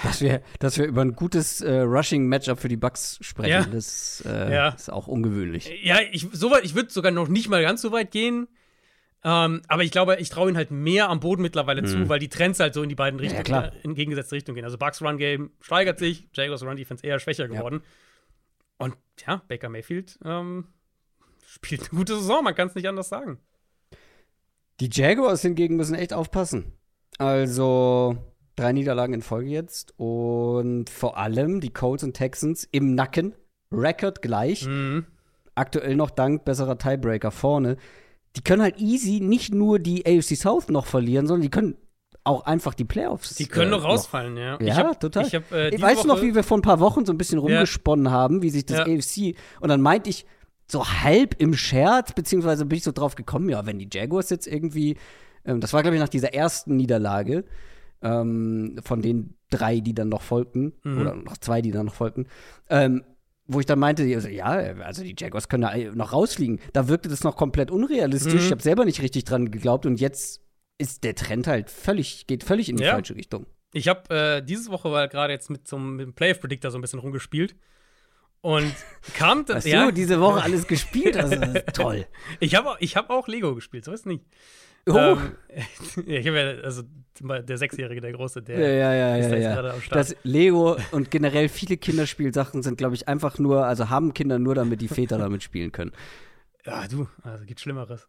Dass 0.03 0.20
wir, 0.20 0.41
dass 0.59 0.78
wir 0.78 0.86
über 0.86 1.01
ein 1.01 1.15
gutes 1.15 1.61
äh, 1.61 1.80
Rushing-Matchup 1.80 2.59
für 2.59 2.67
die 2.67 2.76
Bucks 2.76 3.17
sprechen, 3.22 3.49
ja. 3.49 3.65
das 3.65 4.22
äh, 4.28 4.53
ja. 4.53 4.70
ist 4.70 4.91
auch 4.91 5.07
ungewöhnlich. 5.07 5.72
Ja, 5.82 5.99
ich, 6.11 6.28
so 6.34 6.53
ich 6.61 6.76
würde 6.76 6.91
sogar 6.91 7.13
noch 7.13 7.30
nicht 7.30 7.47
mal 7.47 7.61
ganz 7.61 7.82
so 7.82 7.93
weit 7.93 8.11
gehen. 8.11 8.49
Ähm, 9.24 9.61
aber 9.67 9.84
ich 9.84 9.91
glaube, 9.91 10.15
ich 10.17 10.30
traue 10.30 10.47
ihnen 10.47 10.57
halt 10.57 10.72
mehr 10.72 11.09
am 11.09 11.20
Boden 11.20 11.41
mittlerweile 11.41 11.82
mhm. 11.82 11.88
zu, 11.88 12.09
weil 12.09 12.20
die 12.20 12.30
Trends 12.30 12.59
halt 12.59 12.74
so 12.74 12.84
in 12.84 12.89
die 12.89 12.95
beiden 12.95 13.20
Richtungen, 13.20 13.45
ja, 13.47 13.65
äh, 13.65 13.72
in 13.84 13.93
gegengesetzte 13.93 14.36
Richtung 14.36 14.55
gehen. 14.55 14.63
Also 14.63 14.78
Bucks 14.78 15.01
Run 15.01 15.17
Game 15.17 15.51
steigert 15.59 15.99
sich, 15.99 16.30
Jaguars 16.34 16.63
Run 16.63 16.78
Defense 16.78 17.05
eher 17.05 17.20
schwächer 17.20 17.47
geworden. 17.47 17.82
Ja. 17.84 18.86
Und 18.86 18.95
ja, 19.28 19.41
Baker 19.49 19.67
Mayfield 19.67 20.17
ähm, 20.24 20.67
spielt 21.45 21.82
eine 21.82 21.89
gute 21.89 22.15
Saison, 22.15 22.43
man 22.43 22.55
kann 22.55 22.70
es 22.70 22.76
nicht 22.76 22.88
anders 22.88 23.09
sagen. 23.09 23.39
Die 24.80 24.89
Jaguars 24.91 25.41
hingegen 25.41 25.76
müssen 25.76 25.95
echt 25.95 26.13
aufpassen. 26.13 26.72
Also 27.17 28.17
drei 28.55 28.72
Niederlagen 28.72 29.13
in 29.13 29.22
Folge 29.22 29.49
jetzt 29.49 29.93
und 29.97 30.89
vor 30.89 31.17
allem 31.17 31.59
die 31.59 31.74
Colts 31.74 32.03
und 32.03 32.13
Texans 32.13 32.67
im 32.72 32.95
Nacken, 32.95 33.36
Record 33.72 34.22
gleich. 34.22 34.65
Mhm. 34.65 35.05
Aktuell 35.55 35.97
noch 35.97 36.09
dank 36.09 36.45
besserer 36.45 36.78
Tiebreaker 36.78 37.32
vorne. 37.32 37.76
Die 38.36 38.41
können 38.41 38.61
halt 38.61 38.80
easy 38.80 39.19
nicht 39.19 39.53
nur 39.53 39.80
die 39.80 40.05
AFC 40.05 40.36
South 40.36 40.69
noch 40.69 40.86
verlieren, 40.86 41.27
sondern 41.27 41.41
die 41.41 41.49
können 41.49 41.75
auch 42.23 42.45
einfach 42.45 42.73
die 42.73 42.86
Playoffs. 42.86 43.36
Die 43.36 43.47
können 43.47 43.73
äh, 43.73 43.77
noch 43.77 43.84
rausfallen, 43.84 44.38
ja. 44.38 44.61
Ja, 44.61 44.75
hab, 44.75 44.99
total. 44.99 45.25
Ich 45.25 45.36
hab, 45.36 45.51
äh, 45.51 45.82
weißt 45.82 46.03
du 46.03 46.07
noch, 46.07 46.21
wie 46.21 46.36
wir 46.36 46.43
vor 46.43 46.57
ein 46.57 46.61
paar 46.61 46.80
Wochen 46.80 47.05
so 47.05 47.13
ein 47.13 47.17
bisschen 47.17 47.39
rumgesponnen 47.39 48.05
ja. 48.05 48.11
haben, 48.11 48.41
wie 48.41 48.49
sich 48.49 48.65
das 48.65 48.80
ja. 48.80 48.84
AFC 48.86 49.36
und 49.61 49.69
dann 49.69 49.82
meinte 49.82 50.09
ich 50.09 50.25
so 50.67 50.86
halb 50.86 51.36
im 51.39 51.55
Scherz, 51.55 52.13
beziehungsweise 52.13 52.65
bin 52.65 52.77
ich 52.77 52.84
so 52.84 52.91
drauf 52.91 53.15
gekommen, 53.15 53.49
ja, 53.49 53.65
wenn 53.65 53.80
die 53.80 53.89
Jaguars 53.91 54.30
jetzt 54.30 54.45
irgendwie, 54.47 54.97
ähm, 55.45 55.61
das 55.61 55.73
war 55.73 55.82
glaube 55.82 55.95
ich 55.95 56.01
nach 56.01 56.09
dieser 56.09 56.34
ersten 56.34 56.75
Niederlage, 56.75 57.45
ähm, 58.01 58.75
von 58.84 59.01
den 59.01 59.36
drei, 59.49 59.80
die 59.80 59.95
dann 59.95 60.09
noch 60.09 60.21
folgten, 60.21 60.73
mhm. 60.84 61.01
oder 61.01 61.15
noch 61.15 61.38
zwei, 61.38 61.61
die 61.61 61.71
dann 61.71 61.88
noch 61.88 61.95
folgten, 61.95 62.27
ähm, 62.69 63.03
wo 63.50 63.60
ich 63.60 63.66
dann 63.66 63.80
meinte, 63.80 64.04
ja, 64.04 64.47
also 64.47 65.04
die 65.04 65.16
Jaguars 65.18 65.50
können 65.50 65.64
da 65.64 65.76
noch 65.95 66.14
rausfliegen. 66.14 66.60
Da 66.72 66.88
wirkte 66.88 67.10
das 67.10 67.24
noch 67.24 67.36
komplett 67.36 67.72
unrealistisch. 67.72 68.34
Mhm. 68.34 68.39
Ich 68.39 68.52
habe 68.52 68.62
selber 68.62 68.86
nicht 68.86 69.02
richtig 69.02 69.26
dran 69.26 69.50
geglaubt 69.50 69.88
und 69.88 70.00
jetzt 70.00 70.41
ist 70.78 71.04
der 71.04 71.16
Trend 71.16 71.47
halt 71.47 71.70
völlig, 71.70 72.28
geht 72.28 72.43
völlig 72.43 72.70
in 72.70 72.78
die 72.78 72.84
ja. 72.84 72.93
falsche 72.93 73.16
Richtung. 73.16 73.47
Ich 73.74 73.88
habe 73.88 74.16
äh, 74.16 74.41
diese 74.43 74.72
Woche 74.72 74.91
war 74.91 75.08
gerade 75.08 75.34
jetzt 75.34 75.50
mit 75.50 75.68
zum 75.68 75.95
mit 75.95 76.06
dem 76.06 76.14
Playoff 76.14 76.39
Predictor 76.39 76.70
so 76.70 76.78
ein 76.78 76.82
bisschen 76.82 77.00
rumgespielt 77.00 77.56
und 78.41 78.74
kam 79.16 79.43
Was 79.47 79.66
ja, 79.66 79.86
du 79.86 79.93
diese 79.93 80.22
Woche 80.22 80.43
alles 80.43 80.68
gespielt 80.68 81.18
hast, 81.22 81.36
toll. 81.74 82.06
Ich 82.39 82.54
habe 82.54 82.78
ich 82.80 82.95
hab 82.95 83.10
auch 83.10 83.28
Lego 83.28 83.56
gespielt, 83.56 83.84
so 83.84 83.91
ist 83.91 84.06
nicht. 84.06 84.24
Oh. 84.90 84.98
Ähm, 84.98 85.32
ich 86.06 86.28
habe 86.28 86.38
ja, 86.38 86.64
also 86.64 86.84
der 87.22 87.58
Sechsjährige, 87.58 88.02
der 88.02 88.14
Große, 88.14 88.42
der 88.42 88.60
ja, 88.60 88.68
ja, 88.68 88.94
ja, 88.94 89.18
ist 89.18 89.32
ja, 89.32 89.38
ja. 89.38 89.54
gerade 89.56 89.74
am 89.74 89.82
Start. 89.82 90.00
Das 90.00 90.16
Lego 90.24 90.78
und 90.92 91.12
generell 91.12 91.50
viele 91.50 91.78
Kinderspielsachen 91.78 92.64
sind, 92.64 92.78
glaube 92.78 92.96
ich, 92.96 93.08
einfach 93.08 93.40
nur, 93.40 93.66
also 93.66 93.90
haben 93.90 94.14
Kinder 94.14 94.40
nur, 94.40 94.56
damit 94.56 94.82
die 94.82 94.88
Väter 94.88 95.18
damit 95.18 95.44
spielen 95.44 95.72
können. 95.72 95.92
Ja, 96.66 96.88
du, 96.88 97.08
also 97.24 97.46
gibt 97.46 97.60
Schlimmeres. 97.60 98.08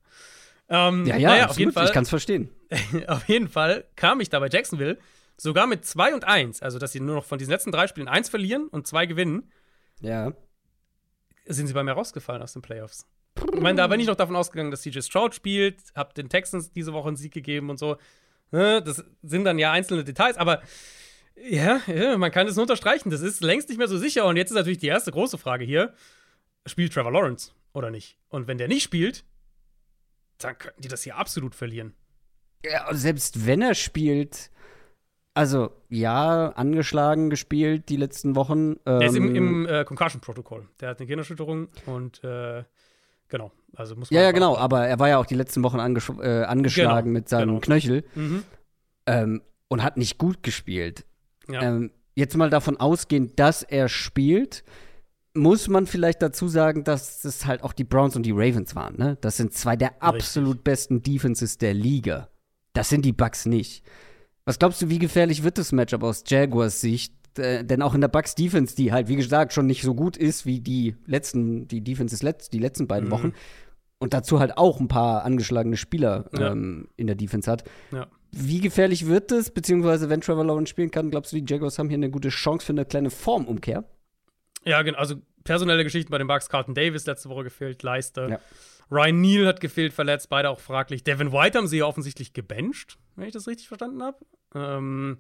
Ähm, 0.68 1.06
ja, 1.06 1.16
ja, 1.16 1.30
naja, 1.30 1.46
auf 1.48 1.58
jeden 1.58 1.72
Fall. 1.72 1.86
Ich 1.86 1.92
kann 1.92 2.04
es 2.04 2.08
verstehen. 2.08 2.48
auf 3.08 3.28
jeden 3.28 3.48
Fall 3.48 3.84
kam 3.96 4.20
ich 4.20 4.28
da 4.28 4.38
bei 4.38 4.48
Jacksonville 4.48 4.98
sogar 5.36 5.66
mit 5.66 5.84
2 5.84 6.14
und 6.14 6.24
1, 6.24 6.62
also 6.62 6.78
dass 6.78 6.92
sie 6.92 7.00
nur 7.00 7.16
noch 7.16 7.24
von 7.24 7.38
diesen 7.38 7.50
letzten 7.50 7.72
drei 7.72 7.86
Spielen 7.86 8.08
1 8.08 8.28
verlieren 8.28 8.68
und 8.68 8.86
2 8.86 9.06
gewinnen, 9.06 9.50
Ja. 10.00 10.32
sind 11.46 11.66
sie 11.66 11.74
bei 11.74 11.82
mir 11.82 11.92
rausgefallen 11.92 12.42
aus 12.42 12.52
den 12.52 12.62
Playoffs. 12.62 13.06
Ich 13.54 13.60
meine, 13.60 13.76
da 13.76 13.86
bin 13.86 14.00
ich 14.00 14.06
noch 14.06 14.16
davon 14.16 14.36
ausgegangen, 14.36 14.70
dass 14.70 14.82
CJ 14.82 15.00
Stroud 15.00 15.34
spielt, 15.34 15.80
hab 15.94 16.14
den 16.14 16.28
Texans 16.28 16.72
diese 16.72 16.92
Woche 16.92 17.08
einen 17.08 17.16
Sieg 17.16 17.32
gegeben 17.32 17.70
und 17.70 17.78
so. 17.78 17.96
Ne, 18.50 18.82
Das 18.82 19.04
sind 19.22 19.44
dann 19.44 19.58
ja 19.58 19.72
einzelne 19.72 20.04
Details, 20.04 20.36
aber 20.36 20.62
ja, 21.36 21.80
ja, 21.86 22.18
man 22.18 22.30
kann 22.30 22.46
es 22.46 22.56
nur 22.56 22.64
unterstreichen. 22.64 23.10
Das 23.10 23.22
ist 23.22 23.42
längst 23.42 23.68
nicht 23.68 23.78
mehr 23.78 23.88
so 23.88 23.96
sicher. 23.96 24.26
Und 24.26 24.36
jetzt 24.36 24.50
ist 24.50 24.56
natürlich 24.56 24.78
die 24.78 24.88
erste 24.88 25.10
große 25.10 25.38
Frage 25.38 25.64
hier: 25.64 25.94
Spielt 26.66 26.92
Trevor 26.92 27.12
Lawrence 27.12 27.52
oder 27.72 27.90
nicht? 27.90 28.18
Und 28.28 28.46
wenn 28.46 28.58
der 28.58 28.68
nicht 28.68 28.82
spielt, 28.82 29.24
dann 30.38 30.58
könnten 30.58 30.82
die 30.82 30.88
das 30.88 31.02
hier 31.02 31.16
absolut 31.16 31.54
verlieren. 31.54 31.94
Ja, 32.64 32.92
selbst 32.92 33.46
wenn 33.46 33.62
er 33.62 33.74
spielt, 33.74 34.50
also 35.32 35.72
ja, 35.88 36.50
angeschlagen 36.50 37.30
gespielt 37.30 37.88
die 37.88 37.96
letzten 37.96 38.36
Wochen. 38.36 38.76
Der 38.84 39.02
ist 39.02 39.16
im, 39.16 39.28
ähm, 39.28 39.36
im 39.36 39.66
äh, 39.66 39.84
Concussion-Protokoll. 39.84 40.68
Der 40.80 40.90
hat 40.90 40.98
eine 40.98 41.06
Gehirnerschütterung 41.06 41.68
und 41.86 42.22
äh, 42.22 42.64
genau. 43.30 43.50
Also 43.74 43.96
muss 43.96 44.10
Ja, 44.10 44.20
ja, 44.22 44.32
genau, 44.32 44.56
aber 44.56 44.86
er 44.86 44.98
war 44.98 45.08
ja 45.08 45.18
auch 45.18 45.26
die 45.26 45.34
letzten 45.36 45.62
Wochen 45.62 45.80
angesch 45.80 46.10
äh, 46.20 46.42
angeschlagen 46.42 47.06
Genau, 47.08 47.18
mit 47.18 47.28
seinem 47.28 47.48
genau. 47.48 47.60
Knöchel 47.60 48.04
Mhm. 48.14 48.42
ähm, 49.06 49.42
und 49.68 49.82
hat 49.82 49.96
nicht 49.96 50.18
gut 50.18 50.42
gespielt. 50.42 51.04
Ja. 51.48 51.62
Ähm, 51.62 51.90
jetzt 52.14 52.36
mal 52.36 52.50
davon 52.50 52.76
ausgehend, 52.78 53.38
dass 53.38 53.62
er 53.62 53.88
spielt, 53.88 54.64
muss 55.32 55.68
man 55.68 55.86
vielleicht 55.86 56.20
dazu 56.22 56.48
sagen, 56.48 56.82
dass 56.84 57.24
es 57.24 57.46
halt 57.46 57.62
auch 57.62 57.72
die 57.72 57.84
Browns 57.84 58.16
und 58.16 58.24
die 58.24 58.32
Ravens 58.32 58.74
waren. 58.74 58.96
Ne? 58.96 59.16
Das 59.20 59.36
sind 59.36 59.54
zwei 59.54 59.76
der 59.76 60.02
absolut 60.02 60.64
besten 60.64 61.02
Defenses 61.02 61.56
der 61.56 61.72
Liga. 61.72 62.28
Das 62.72 62.88
sind 62.88 63.04
die 63.04 63.12
Bucks 63.12 63.46
nicht. 63.46 63.84
Was 64.44 64.58
glaubst 64.58 64.82
du, 64.82 64.88
wie 64.88 64.98
gefährlich 64.98 65.44
wird 65.44 65.58
das 65.58 65.70
Matchup 65.70 66.02
aus 66.02 66.24
Jaguars 66.26 66.80
Sicht? 66.80 67.14
Äh, 67.38 67.64
denn 67.64 67.82
auch 67.82 67.94
in 67.94 68.00
der 68.00 68.08
Bucks 68.08 68.34
Defense, 68.34 68.74
die 68.74 68.92
halt, 68.92 69.08
wie 69.08 69.16
gesagt, 69.16 69.52
schon 69.52 69.66
nicht 69.66 69.82
so 69.82 69.94
gut 69.94 70.16
ist 70.16 70.46
wie 70.46 70.60
die 70.60 70.96
letzten, 71.06 71.68
die 71.68 71.80
Defenses 71.82 72.22
letzt, 72.22 72.52
die 72.52 72.58
letzten 72.58 72.86
beiden 72.88 73.08
Mhm. 73.08 73.12
Wochen. 73.12 73.32
Und 73.98 74.14
dazu 74.14 74.40
halt 74.40 74.56
auch 74.56 74.80
ein 74.80 74.88
paar 74.88 75.24
angeschlagene 75.24 75.76
Spieler 75.76 76.28
Ja. 76.36 76.52
ähm, 76.52 76.88
in 76.96 77.06
der 77.06 77.16
Defense 77.16 77.50
hat. 77.50 77.64
Ja. 77.92 78.06
Wie 78.32 78.60
gefährlich 78.60 79.06
wird 79.06 79.30
es, 79.32 79.50
beziehungsweise 79.50 80.08
wenn 80.08 80.20
Trevor 80.20 80.44
Lawrence 80.44 80.70
spielen 80.70 80.90
kann, 80.90 81.10
glaubst 81.10 81.32
du, 81.32 81.40
die 81.40 81.44
Jaguars 81.52 81.78
haben 81.78 81.88
hier 81.88 81.96
eine 81.98 82.10
gute 82.10 82.28
Chance 82.30 82.64
für 82.66 82.72
eine 82.72 82.84
kleine 82.86 83.10
Formumkehr? 83.10 83.84
Ja, 84.64 84.82
genau. 84.82 84.98
Also 84.98 85.16
personelle 85.44 85.84
Geschichten 85.84 86.10
bei 86.10 86.18
den 86.18 86.26
Bucks. 86.28 86.48
Carlton 86.48 86.74
Davis 86.74 87.06
letzte 87.06 87.28
Woche 87.28 87.44
gefehlt, 87.44 87.82
Leister. 87.82 88.28
Ja. 88.28 88.38
Ryan 88.90 89.20
Neal 89.20 89.46
hat 89.46 89.60
gefehlt, 89.60 89.92
verletzt, 89.92 90.28
beide 90.30 90.50
auch 90.50 90.60
fraglich. 90.60 91.04
Devin 91.04 91.32
White 91.32 91.58
haben 91.58 91.66
sie 91.68 91.78
ja 91.78 91.84
offensichtlich 91.86 92.32
gebencht, 92.32 92.98
wenn 93.16 93.26
ich 93.26 93.32
das 93.32 93.46
richtig 93.46 93.68
verstanden 93.68 94.02
habe. 94.02 94.18
Ähm, 94.54 95.18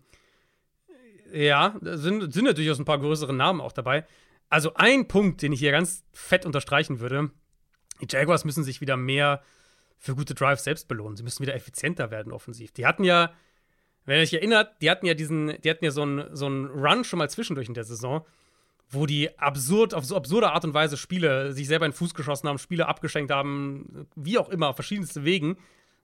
ja, 1.32 1.74
sind, 1.80 2.32
sind 2.32 2.46
ja 2.46 2.52
durchaus 2.52 2.78
ein 2.78 2.84
paar 2.84 2.98
größere 2.98 3.32
Namen 3.32 3.60
auch 3.60 3.72
dabei. 3.72 4.06
Also 4.48 4.74
ein 4.74 5.08
Punkt, 5.08 5.42
den 5.42 5.52
ich 5.52 5.60
hier 5.60 5.72
ganz 5.72 6.04
fett 6.12 6.44
unterstreichen 6.44 7.00
würde: 7.00 7.30
Die 8.00 8.06
Jaguars 8.08 8.44
müssen 8.44 8.64
sich 8.64 8.80
wieder 8.80 8.96
mehr 8.96 9.42
für 9.98 10.14
gute 10.14 10.34
Drives 10.34 10.64
selbst 10.64 10.88
belohnen. 10.88 11.16
Sie 11.16 11.22
müssen 11.22 11.42
wieder 11.42 11.54
effizienter 11.54 12.10
werden 12.10 12.32
offensiv. 12.32 12.72
Die 12.72 12.86
hatten 12.86 13.04
ja, 13.04 13.32
wenn 14.06 14.16
ihr 14.16 14.22
euch 14.22 14.32
erinnert, 14.32 14.80
die 14.80 14.90
hatten 14.90 15.06
ja 15.06 15.14
diesen, 15.14 15.60
die 15.60 15.70
hatten 15.70 15.84
ja 15.84 15.90
so 15.90 16.02
einen 16.02 16.34
so 16.34 16.46
einen 16.46 16.66
Run 16.66 17.04
schon 17.04 17.18
mal 17.18 17.30
zwischendurch 17.30 17.68
in 17.68 17.74
der 17.74 17.84
Saison, 17.84 18.26
wo 18.88 19.06
die 19.06 19.38
absurd, 19.38 19.94
auf 19.94 20.04
so 20.04 20.16
absurde 20.16 20.50
Art 20.50 20.64
und 20.64 20.74
Weise 20.74 20.96
Spiele 20.96 21.52
sich 21.52 21.68
selber 21.68 21.86
in 21.86 21.92
den 21.92 21.96
Fuß 21.96 22.14
geschossen 22.14 22.48
haben, 22.48 22.58
Spiele 22.58 22.88
abgeschenkt 22.88 23.30
haben, 23.30 24.08
wie 24.16 24.38
auch 24.38 24.48
immer, 24.48 24.68
auf 24.70 24.76
verschiedenste 24.76 25.24
Wegen. 25.24 25.58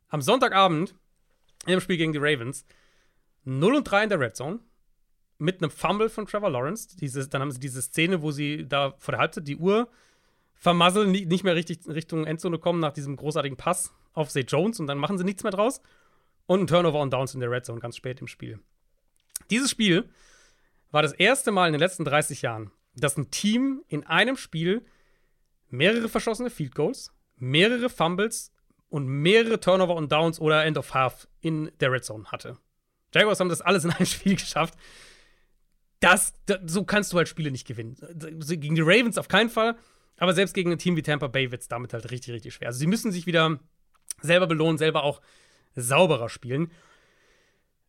Am 0.09 0.23
Sonntagabend, 0.23 0.95
im 1.67 1.81
Spiel 1.81 1.97
gegen 1.97 2.13
die 2.13 2.21
Ravens, 2.21 2.65
0 3.45 3.75
und 3.75 3.85
3 3.85 4.05
in 4.05 4.09
der 4.11 4.21
Red 4.21 4.37
Zone, 4.37 4.61
mit 5.39 5.63
einem 5.63 5.71
Fumble 5.71 6.09
von 6.09 6.27
Trevor 6.27 6.51
Lawrence. 6.51 6.97
Dieses, 6.97 7.29
dann 7.29 7.43
haben 7.43 7.51
sie 7.51 7.61
diese 7.61 7.83
Szene, 7.83 8.23
wo 8.23 8.31
sie 8.31 8.67
da 8.67 8.95
vor 8.99 9.13
der 9.13 9.21
Halbzeit 9.21 9.47
die 9.47 9.57
Uhr 9.57 9.89
vermasseln, 10.55 11.11
nicht 11.11 11.45
mehr 11.45 11.55
richtig 11.55 11.85
in 11.87 11.93
Richtung 11.93 12.25
Endzone 12.25 12.59
kommen 12.59 12.81
nach 12.81 12.93
diesem 12.93 13.17
großartigen 13.17 13.57
Pass 13.57 13.93
auf 14.15 14.31
Zay 14.31 14.43
Jones 14.43 14.81
und 14.81 14.87
dann 14.87 14.99
machen 14.99 15.19
sie 15.19 15.25
nichts 15.25 15.43
mehr 15.43 15.53
draus. 15.53 15.81
Und 16.47 16.61
ein 16.61 16.67
Turnover 16.67 17.01
on 17.01 17.11
Downs 17.11 17.35
in 17.35 17.41
der 17.41 17.51
Red 17.51 17.67
Zone 17.67 17.81
ganz 17.81 17.97
spät 17.97 18.21
im 18.21 18.29
Spiel. 18.29 18.61
Dieses 19.51 19.71
Spiel 19.71 20.09
war 20.91 21.03
das 21.03 21.13
erste 21.13 21.53
Mal 21.53 21.67
in 21.67 21.73
den 21.73 21.81
letzten 21.81 22.05
30 22.05 22.43
Jahren, 22.43 22.71
dass 22.95 23.17
ein 23.17 23.31
Team 23.31 23.83
in 23.89 24.07
einem 24.07 24.37
Spiel 24.37 24.87
mehrere 25.69 26.09
verschossene 26.09 26.51
Field 26.51 26.75
Goals, 26.75 27.13
mehrere 27.37 27.91
Fumbles 27.91 28.53
und 28.89 29.07
mehrere 29.07 29.61
Turnover 29.61 29.95
und 29.95 30.11
Downs 30.11 30.41
oder 30.41 30.65
End 30.65 30.79
of 30.79 30.95
Half 30.95 31.29
in 31.41 31.71
der 31.81 31.93
Red 31.93 32.05
Zone 32.05 32.25
hatte. 32.27 32.57
Jaguars 33.15 33.41
haben 33.41 33.49
das 33.49 33.61
alles 33.61 33.85
in 33.85 33.91
einem 33.91 34.07
Spiel 34.07 34.37
geschafft. 34.37 34.75
Das, 36.07 36.35
da- 36.47 36.61
so 36.65 36.85
kannst 36.85 37.13
du 37.13 37.17
halt 37.17 37.29
Spiele 37.29 37.51
nicht 37.51 37.67
gewinnen. 37.67 37.97
Gegen 38.47 38.77
die 38.77 38.81
Ravens 38.81 39.19
auf 39.19 39.27
keinen 39.27 39.51
Fall, 39.51 39.77
aber 40.19 40.35
selbst 40.35 40.55
gegen 40.55 40.71
ein 40.71 40.79
Team 40.79 40.95
wie 40.97 41.03
Tampa 41.03 41.27
Bay 41.27 41.51
wird 41.51 41.63
es 41.63 41.69
damit 41.69 41.93
halt 41.93 42.11
richtig, 42.13 42.33
richtig 42.33 42.55
schwer. 42.55 42.69
Also 42.69 42.79
sie 42.79 42.87
müssen 42.87 43.11
sich 43.11 43.27
wieder 43.27 43.59
selber 44.23 44.47
belohnen, 44.47 44.79
selber 44.79 45.03
auch 45.03 45.21
sauberer 45.75 46.29
spielen. 46.29 46.71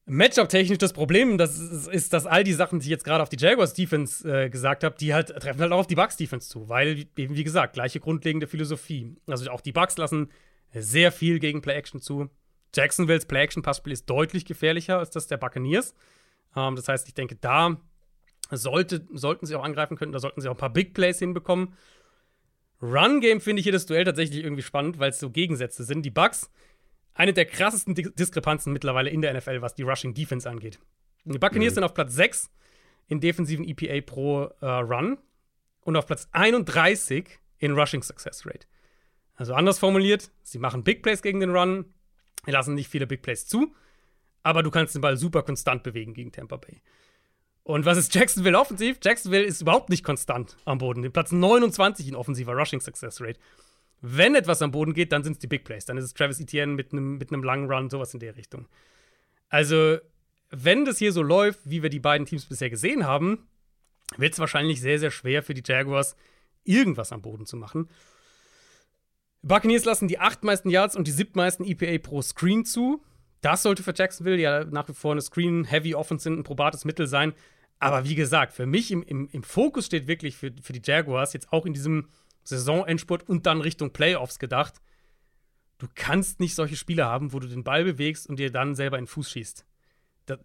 Matchup-technisch 0.06 0.78
das 0.78 0.94
Problem 0.94 1.38
das 1.38 1.60
ist, 1.60 1.88
ist, 1.90 2.14
dass 2.14 2.26
all 2.26 2.44
die 2.44 2.54
Sachen, 2.54 2.80
die 2.80 2.86
ich 2.86 2.90
jetzt 2.90 3.04
gerade 3.04 3.22
auf 3.22 3.30
die 3.30 3.38
Jaguars-Defense 3.38 4.46
äh, 4.46 4.50
gesagt 4.50 4.84
habe, 4.84 4.96
die 4.98 5.14
halt 5.14 5.28
treffen 5.28 5.60
halt 5.62 5.72
auch 5.72 5.80
auf 5.80 5.88
die 5.88 5.96
Bucks-Defense 5.96 6.50
zu, 6.50 6.70
weil 6.70 7.06
eben, 7.18 7.36
wie 7.36 7.44
gesagt, 7.44 7.74
gleiche 7.74 8.00
grundlegende 8.00 8.48
Philosophie. 8.48 9.16
Also 9.28 9.52
auch 9.52 9.62
die 9.62 9.74
Bucks 9.74 9.98
lassen 9.98 10.32
sehr 10.74 11.12
viel 11.12 11.40
gegen 11.40 11.62
Play-Action 11.62 12.02
zu. 12.02 12.30
Jacksonvilles 12.74 13.26
Play-Action-Passspiel 13.26 13.94
ist 13.94 14.10
deutlich 14.10 14.46
gefährlicher 14.46 14.98
als 14.98 15.10
das 15.10 15.28
der 15.28 15.38
Buccaneers. 15.38 15.94
Ähm, 16.56 16.76
das 16.76 16.88
heißt, 16.88 17.08
ich 17.08 17.14
denke, 17.14 17.36
da 17.36 17.78
sollte, 18.52 19.06
sollten 19.12 19.46
sie 19.46 19.56
auch 19.56 19.64
angreifen 19.64 19.98
können, 19.98 20.12
da 20.12 20.20
sollten 20.20 20.42
sie 20.42 20.48
auch 20.48 20.54
ein 20.54 20.58
paar 20.58 20.72
Big 20.72 20.94
Plays 20.94 21.20
hinbekommen. 21.20 21.74
Run-Game 22.82 23.42
finde 23.42 23.60
ich 23.60 23.64
hier 23.64 23.74
das 23.74 23.86
Duell 23.86 24.04
tatsächlich 24.04 24.44
irgendwie 24.44 24.62
spannend, 24.62 25.00
weil 25.00 25.10
es 25.10 25.20
so 25.20 25.30
Gegensätze 25.30 25.84
sind. 25.84 26.04
Die 26.04 26.12
Bucks, 26.12 26.52
eine 27.14 27.34
der 27.34 27.46
krassesten 27.46 27.96
Di 27.96 28.10
Diskrepanzen 28.14 28.72
mittlerweile 28.72 29.10
in 29.10 29.22
der 29.22 29.34
NFL, 29.34 29.62
was 29.62 29.74
die 29.74 29.82
Rushing 29.84 30.14
Defense 30.14 30.50
angeht. 30.50 30.80
Die 31.26 31.40
Buccaneers 31.40 31.74
sind 31.74 31.84
auf 31.84 31.94
Platz 31.94 32.14
6 32.14 32.50
in 33.08 33.20
defensiven 33.20 33.68
EPA 33.68 34.02
pro 34.02 34.44
äh, 34.62 34.66
Run 34.66 35.18
und 35.82 35.96
auf 35.96 36.06
Platz 36.06 36.30
31 36.32 37.40
in 37.58 37.72
Rushing 37.74 38.04
Success 38.04 38.46
Rate. 38.46 38.68
Also 39.36 39.54
anders 39.54 39.80
formuliert, 39.80 40.32
sie 40.44 40.60
machen 40.60 40.84
Big 40.84 41.04
Plays 41.04 41.22
gegen 41.22 41.40
den 41.40 41.52
Run, 41.52 41.86
lassen 42.46 42.76
nicht 42.76 42.90
viele 42.90 43.08
Big 43.08 43.22
Plays 43.22 43.46
zu, 43.46 43.74
aber 44.44 44.64
du 44.64 44.72
kannst 44.72 44.96
den 44.96 45.02
Ball 45.02 45.18
super 45.18 45.44
konstant 45.44 45.84
bewegen 45.84 46.14
gegen 46.14 46.32
Tampa 46.32 46.58
Bay. 46.58 46.82
Und 47.68 47.86
was 47.86 47.98
ist 47.98 48.16
Jacksonville 48.16 48.58
offensiv? 48.58 48.98
Jacksonville 49.04 49.44
ist 49.44 49.62
überhaupt 49.62 49.90
nicht 49.90 50.02
konstant 50.02 50.56
am 50.64 50.78
Boden. 50.78 51.02
Den 51.02 51.12
Platz 51.12 51.34
29 51.34 52.08
in 52.08 52.16
offensiver 52.16 52.54
Rushing 52.54 52.80
Success 52.80 53.20
Rate. 53.20 53.38
Wenn 54.00 54.36
etwas 54.36 54.62
am 54.62 54.72
Boden 54.72 54.94
geht, 54.94 55.12
dann 55.12 55.22
sind 55.22 55.34
es 55.34 55.40
die 55.40 55.48
Big 55.48 55.66
Plays. 55.66 55.84
Dann 55.84 55.98
ist 55.98 56.06
es 56.06 56.14
Travis 56.14 56.40
Etienne 56.40 56.76
mit 56.76 56.94
einem 56.94 57.18
mit 57.18 57.30
langen 57.30 57.70
Run, 57.70 57.90
sowas 57.90 58.14
in 58.14 58.22
der 58.22 58.38
Richtung. 58.38 58.70
Also, 59.50 59.98
wenn 60.50 60.86
das 60.86 60.98
hier 60.98 61.12
so 61.12 61.22
läuft, 61.22 61.60
wie 61.66 61.84
wir 61.84 61.90
die 61.90 62.00
beiden 62.00 62.26
Teams 62.26 62.46
bisher 62.46 62.70
gesehen 62.70 63.06
haben, 63.06 63.50
wird 64.16 64.32
es 64.32 64.40
wahrscheinlich 64.40 64.80
sehr, 64.80 64.98
sehr 64.98 65.12
schwer 65.12 65.44
für 65.44 65.54
die 65.54 65.64
Jaguars, 65.66 66.16
irgendwas 66.64 67.12
am 67.12 67.22
Boden 67.22 67.46
zu 67.46 67.58
machen. 67.58 67.90
Buccaneers 69.42 69.84
lassen 69.84 70.08
die 70.08 70.20
acht 70.20 70.42
meisten 70.42 70.70
Yards 70.70 70.96
und 70.96 71.06
die 71.06 71.12
siebtmeisten 71.12 71.66
EPA 71.66 71.98
pro 71.98 72.22
Screen 72.22 72.64
zu. 72.64 73.04
Das 73.42 73.62
sollte 73.62 73.84
für 73.84 73.94
Jacksonville 73.94 74.38
ja 74.38 74.64
nach 74.64 74.88
wie 74.88 74.94
vor 74.94 75.12
eine 75.12 75.22
Screen-Heavy 75.22 75.96
Offense 75.96 76.30
ein 76.30 76.44
probates 76.44 76.86
Mittel 76.86 77.08
sein. 77.08 77.34
Aber 77.80 78.06
wie 78.06 78.16
gesagt, 78.16 78.54
für 78.54 78.66
mich 78.66 78.92
im, 78.92 79.04
im, 79.04 79.28
im 79.32 79.44
Fokus 79.44 79.86
steht 79.86 80.08
wirklich 80.08 80.36
für, 80.36 80.52
für 80.62 80.74
die 80.74 80.82
Jaguars, 80.84 81.34
jetzt 81.34 81.52
auch 81.54 81.66
in 81.66 81.74
diesem 81.74 82.10
Saisonendspurt 82.44 83.28
und 83.30 83.46
dann 83.46 83.62
Richtung 83.62 83.92
Playoffs 83.92 84.40
gedacht, 84.40 84.82
du 85.78 85.88
kannst 85.94 86.40
nicht 86.40 86.56
solche 86.56 86.76
Spiele 86.76 87.06
haben, 87.06 87.34
wo 87.34 87.40
du 87.40 87.48
den 87.48 87.64
Ball 87.64 87.84
bewegst 87.84 88.28
und 88.28 88.40
dir 88.40 88.52
dann 88.52 88.76
selber 88.76 88.98
in 88.98 89.04
den 89.04 89.10
Fuß 89.10 89.32
schießt. 89.32 89.66
Das, 90.26 90.40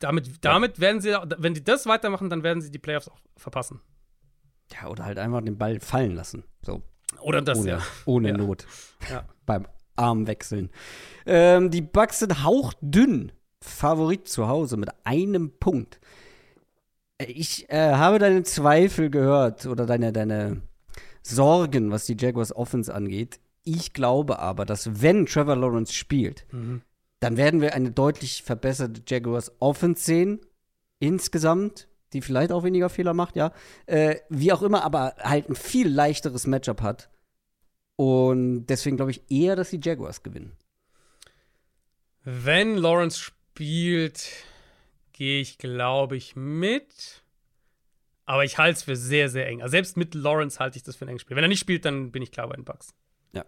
damit, 0.00 0.44
damit 0.44 0.80
werden 0.80 1.00
sie, 1.00 1.16
wenn 1.38 1.54
sie 1.54 1.62
das 1.62 1.86
weitermachen, 1.86 2.30
dann 2.30 2.42
werden 2.42 2.60
sie 2.60 2.70
die 2.70 2.78
Playoffs 2.78 3.08
auch 3.08 3.20
verpassen. 3.36 3.80
Ja, 4.72 4.88
oder 4.88 5.04
halt 5.04 5.18
einfach 5.18 5.42
den 5.42 5.58
Ball 5.58 5.80
fallen 5.80 6.14
lassen. 6.14 6.44
So. 6.62 6.82
Oder 7.20 7.42
das, 7.42 7.58
ohne 7.58 7.68
ja. 7.68 7.82
ohne 8.06 8.28
Ja. 8.28 8.36
Not. 8.36 8.66
Ja. 9.10 9.28
Beim 9.44 9.66
Armwechseln. 9.96 10.70
Ähm, 11.26 11.70
die 11.70 11.82
Bucks 11.82 12.20
sind 12.20 12.42
hauchdünn. 12.42 13.32
Favorit 13.60 14.26
zu 14.28 14.48
Hause 14.48 14.76
mit 14.76 14.90
einem 15.04 15.56
Punkt. 15.58 16.00
Ich 17.28 17.68
äh, 17.70 17.92
habe 17.94 18.18
deine 18.18 18.42
Zweifel 18.42 19.10
gehört 19.10 19.66
oder 19.66 19.86
deine, 19.86 20.12
deine 20.12 20.62
Sorgen, 21.22 21.90
was 21.90 22.06
die 22.06 22.16
Jaguars 22.18 22.54
Offense 22.54 22.92
angeht. 22.92 23.38
Ich 23.64 23.92
glaube 23.92 24.38
aber, 24.40 24.64
dass 24.64 25.02
wenn 25.02 25.26
Trevor 25.26 25.56
Lawrence 25.56 25.92
spielt, 25.92 26.46
Mhm. 26.52 26.82
dann 27.20 27.36
werden 27.36 27.60
wir 27.60 27.74
eine 27.74 27.92
deutlich 27.92 28.42
verbesserte 28.42 29.02
Jaguars 29.06 29.52
Offense 29.60 30.02
sehen. 30.04 30.40
Insgesamt, 30.98 31.88
die 32.12 32.22
vielleicht 32.22 32.52
auch 32.52 32.64
weniger 32.64 32.88
Fehler 32.88 33.14
macht, 33.14 33.36
ja. 33.36 33.52
Äh, 33.86 34.16
wie 34.28 34.52
auch 34.52 34.62
immer, 34.62 34.84
aber 34.84 35.14
halt 35.20 35.48
ein 35.48 35.54
viel 35.54 35.88
leichteres 35.88 36.46
Matchup 36.46 36.82
hat. 36.82 37.08
Und 37.96 38.66
deswegen 38.66 38.96
glaube 38.96 39.12
ich 39.12 39.22
eher, 39.30 39.54
dass 39.54 39.70
die 39.70 39.80
Jaguars 39.82 40.22
gewinnen. 40.22 40.52
Wenn 42.24 42.76
Lawrence 42.76 43.18
spielt 43.18 44.28
gehe 45.22 45.40
ich, 45.40 45.56
glaube 45.56 46.16
ich, 46.16 46.34
mit. 46.34 47.22
Aber 48.24 48.44
ich 48.44 48.58
halte 48.58 48.78
es 48.78 48.82
für 48.82 48.96
sehr, 48.96 49.28
sehr 49.28 49.46
eng. 49.46 49.62
Also 49.62 49.70
selbst 49.70 49.96
mit 49.96 50.16
Lawrence 50.16 50.58
halte 50.58 50.78
ich 50.78 50.82
das 50.82 50.96
für 50.96 51.04
ein 51.04 51.10
enges 51.10 51.22
Spiel. 51.22 51.36
Wenn 51.36 51.44
er 51.44 51.48
nicht 51.48 51.60
spielt, 51.60 51.84
dann 51.84 52.10
bin 52.10 52.22
ich 52.24 52.32
klar 52.32 52.48
bei 52.48 52.56
den 52.56 52.64
Bucks. 52.64 52.92
Ja. 53.32 53.44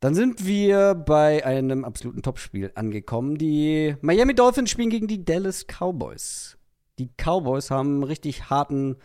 Dann 0.00 0.14
sind 0.14 0.44
wir 0.44 0.94
bei 0.94 1.42
einem 1.46 1.86
absoluten 1.86 2.20
Topspiel 2.20 2.70
angekommen. 2.74 3.38
Die 3.38 3.96
Miami 4.02 4.34
Dolphins 4.34 4.68
spielen 4.68 4.90
gegen 4.90 5.06
die 5.06 5.24
Dallas 5.24 5.64
Cowboys. 5.66 6.58
Die 6.98 7.08
Cowboys 7.16 7.70
haben 7.70 7.88
einen 7.88 8.04
richtig 8.04 8.50
harten 8.50 8.98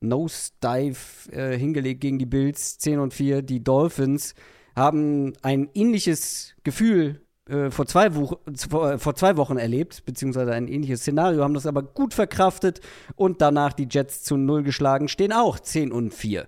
Nose-Dive 0.00 1.32
äh, 1.32 1.56
hingelegt 1.56 2.02
gegen 2.02 2.18
die 2.18 2.26
Bills, 2.26 2.76
10 2.76 2.98
und 2.98 3.14
4. 3.14 3.40
Die 3.40 3.64
Dolphins 3.64 4.34
haben 4.76 5.32
ein 5.40 5.70
ähnliches 5.72 6.56
Gefühl 6.62 7.22
äh, 7.48 7.70
vor, 7.70 7.86
zwei 7.86 8.10
vor, 8.10 8.40
äh, 8.46 8.98
vor 8.98 9.14
zwei 9.14 9.36
Wochen 9.36 9.56
erlebt, 9.56 10.04
beziehungsweise 10.04 10.52
ein 10.52 10.68
ähnliches 10.68 11.00
Szenario, 11.00 11.42
haben 11.42 11.54
das 11.54 11.66
aber 11.66 11.82
gut 11.82 12.14
verkraftet 12.14 12.80
und 13.16 13.40
danach 13.40 13.72
die 13.72 13.88
Jets 13.90 14.22
zu 14.22 14.36
Null 14.36 14.62
geschlagen, 14.62 15.08
stehen 15.08 15.32
auch 15.32 15.58
10 15.58 15.92
und 15.92 16.14
4. 16.14 16.46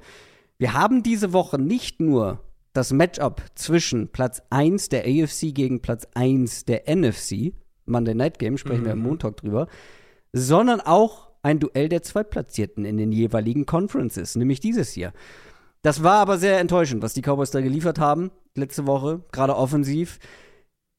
Wir 0.59 0.75
haben 0.75 1.03
diese 1.03 1.33
Woche 1.33 1.59
nicht 1.59 2.01
nur 2.01 2.41
das 2.73 2.93
Matchup 2.93 3.43
zwischen 3.55 4.09
Platz 4.09 4.43
1 4.51 4.91
der 4.91 5.05
AFC 5.05 5.55
gegen 5.55 5.81
Platz 5.81 6.07
1 6.15 6.67
der 6.67 6.83
NFC, 6.95 7.53
Monday 7.87 8.15
Night 8.15 8.39
Game, 8.39 8.59
sprechen 8.59 8.83
mhm. 8.83 8.87
wir 8.87 8.93
am 8.93 9.03
Montag 9.03 9.39
drüber, 9.39 9.67
sondern 10.33 10.81
auch 10.81 11.31
ein 11.43 11.59
Duell 11.59 11.89
der 11.89 12.03
Zweitplatzierten 12.03 12.85
in 12.85 12.97
den 12.97 13.13
jeweiligen 13.13 13.67
Conferences, 13.67 14.37
nämlich 14.37 14.61
dieses 14.61 14.93
hier. 14.93 15.13
Das 15.83 16.03
war 16.03 16.19
aber 16.19 16.37
sehr 16.37 16.61
enttäuschend, 16.61 17.03
was 17.03 17.15
die 17.15 17.23
Cowboys 17.23 17.51
da 17.51 17.61
geliefert 17.63 17.99
haben 17.99 18.31
letzte 18.55 18.87
Woche, 18.87 19.23
gerade 19.33 19.57
offensiv. 19.57 20.19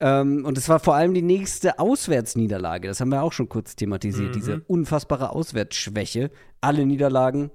Ähm, 0.02 0.44
und 0.46 0.58
es 0.58 0.68
war 0.68 0.80
vor 0.80 0.96
allem 0.96 1.14
die 1.14 1.22
nächste 1.22 1.80
Auswärtsniederlage. 1.80 2.88
Das 2.88 3.00
haben 3.00 3.10
wir 3.10 3.22
auch 3.22 3.34
schon 3.34 3.48
kurz 3.48 3.76
thematisiert. 3.76 4.30
Mhm. 4.30 4.34
Diese 4.34 4.62
unfassbare 4.68 5.30
Auswärtsschwäche. 5.30 6.32
Alle 6.60 6.86
Niederlagen 6.86 7.52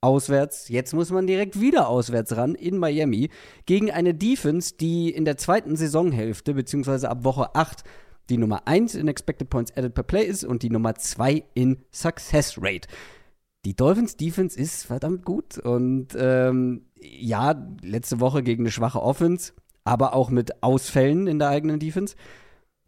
auswärts. 0.00 0.68
Jetzt 0.68 0.94
muss 0.94 1.10
man 1.10 1.26
direkt 1.26 1.60
wieder 1.60 1.88
auswärts 1.88 2.36
ran 2.36 2.54
in 2.54 2.78
Miami 2.78 3.28
gegen 3.66 3.90
eine 3.90 4.14
Defense, 4.14 4.74
die 4.80 5.10
in 5.10 5.26
der 5.26 5.36
zweiten 5.36 5.76
Saisonhälfte, 5.76 6.54
beziehungsweise 6.54 7.10
ab 7.10 7.24
Woche 7.24 7.54
8, 7.54 7.84
die 8.30 8.38
Nummer 8.38 8.66
1 8.66 8.94
in 8.94 9.08
Expected 9.08 9.50
Points 9.50 9.76
Added 9.76 9.94
per 9.94 10.04
Play 10.04 10.24
ist 10.24 10.44
und 10.44 10.62
die 10.62 10.70
Nummer 10.70 10.94
2 10.94 11.44
in 11.54 11.78
Success 11.92 12.56
Rate. 12.60 12.88
Die 13.66 13.76
Dolphins 13.76 14.16
Defense 14.16 14.58
ist 14.58 14.86
verdammt 14.86 15.24
gut 15.26 15.58
und 15.58 16.08
ähm, 16.16 16.86
ja, 16.98 17.54
letzte 17.82 18.20
Woche 18.20 18.42
gegen 18.42 18.62
eine 18.62 18.70
schwache 18.70 19.02
Offense, 19.02 19.52
aber 19.90 20.14
auch 20.14 20.30
mit 20.30 20.62
Ausfällen 20.62 21.26
in 21.26 21.40
der 21.40 21.48
eigenen 21.48 21.80
Defense. 21.80 22.14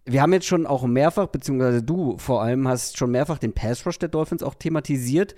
Wir 0.04 0.22
haben 0.22 0.32
jetzt 0.32 0.46
schon 0.46 0.66
auch 0.66 0.84
mehrfach, 0.84 1.26
beziehungsweise 1.26 1.82
du 1.82 2.16
vor 2.18 2.42
allem 2.42 2.68
hast 2.68 2.96
schon 2.96 3.10
mehrfach 3.10 3.38
den 3.38 3.52
Pass 3.52 3.84
Rush 3.84 3.98
der 3.98 4.08
Dolphins 4.08 4.44
auch 4.44 4.54
thematisiert. 4.54 5.34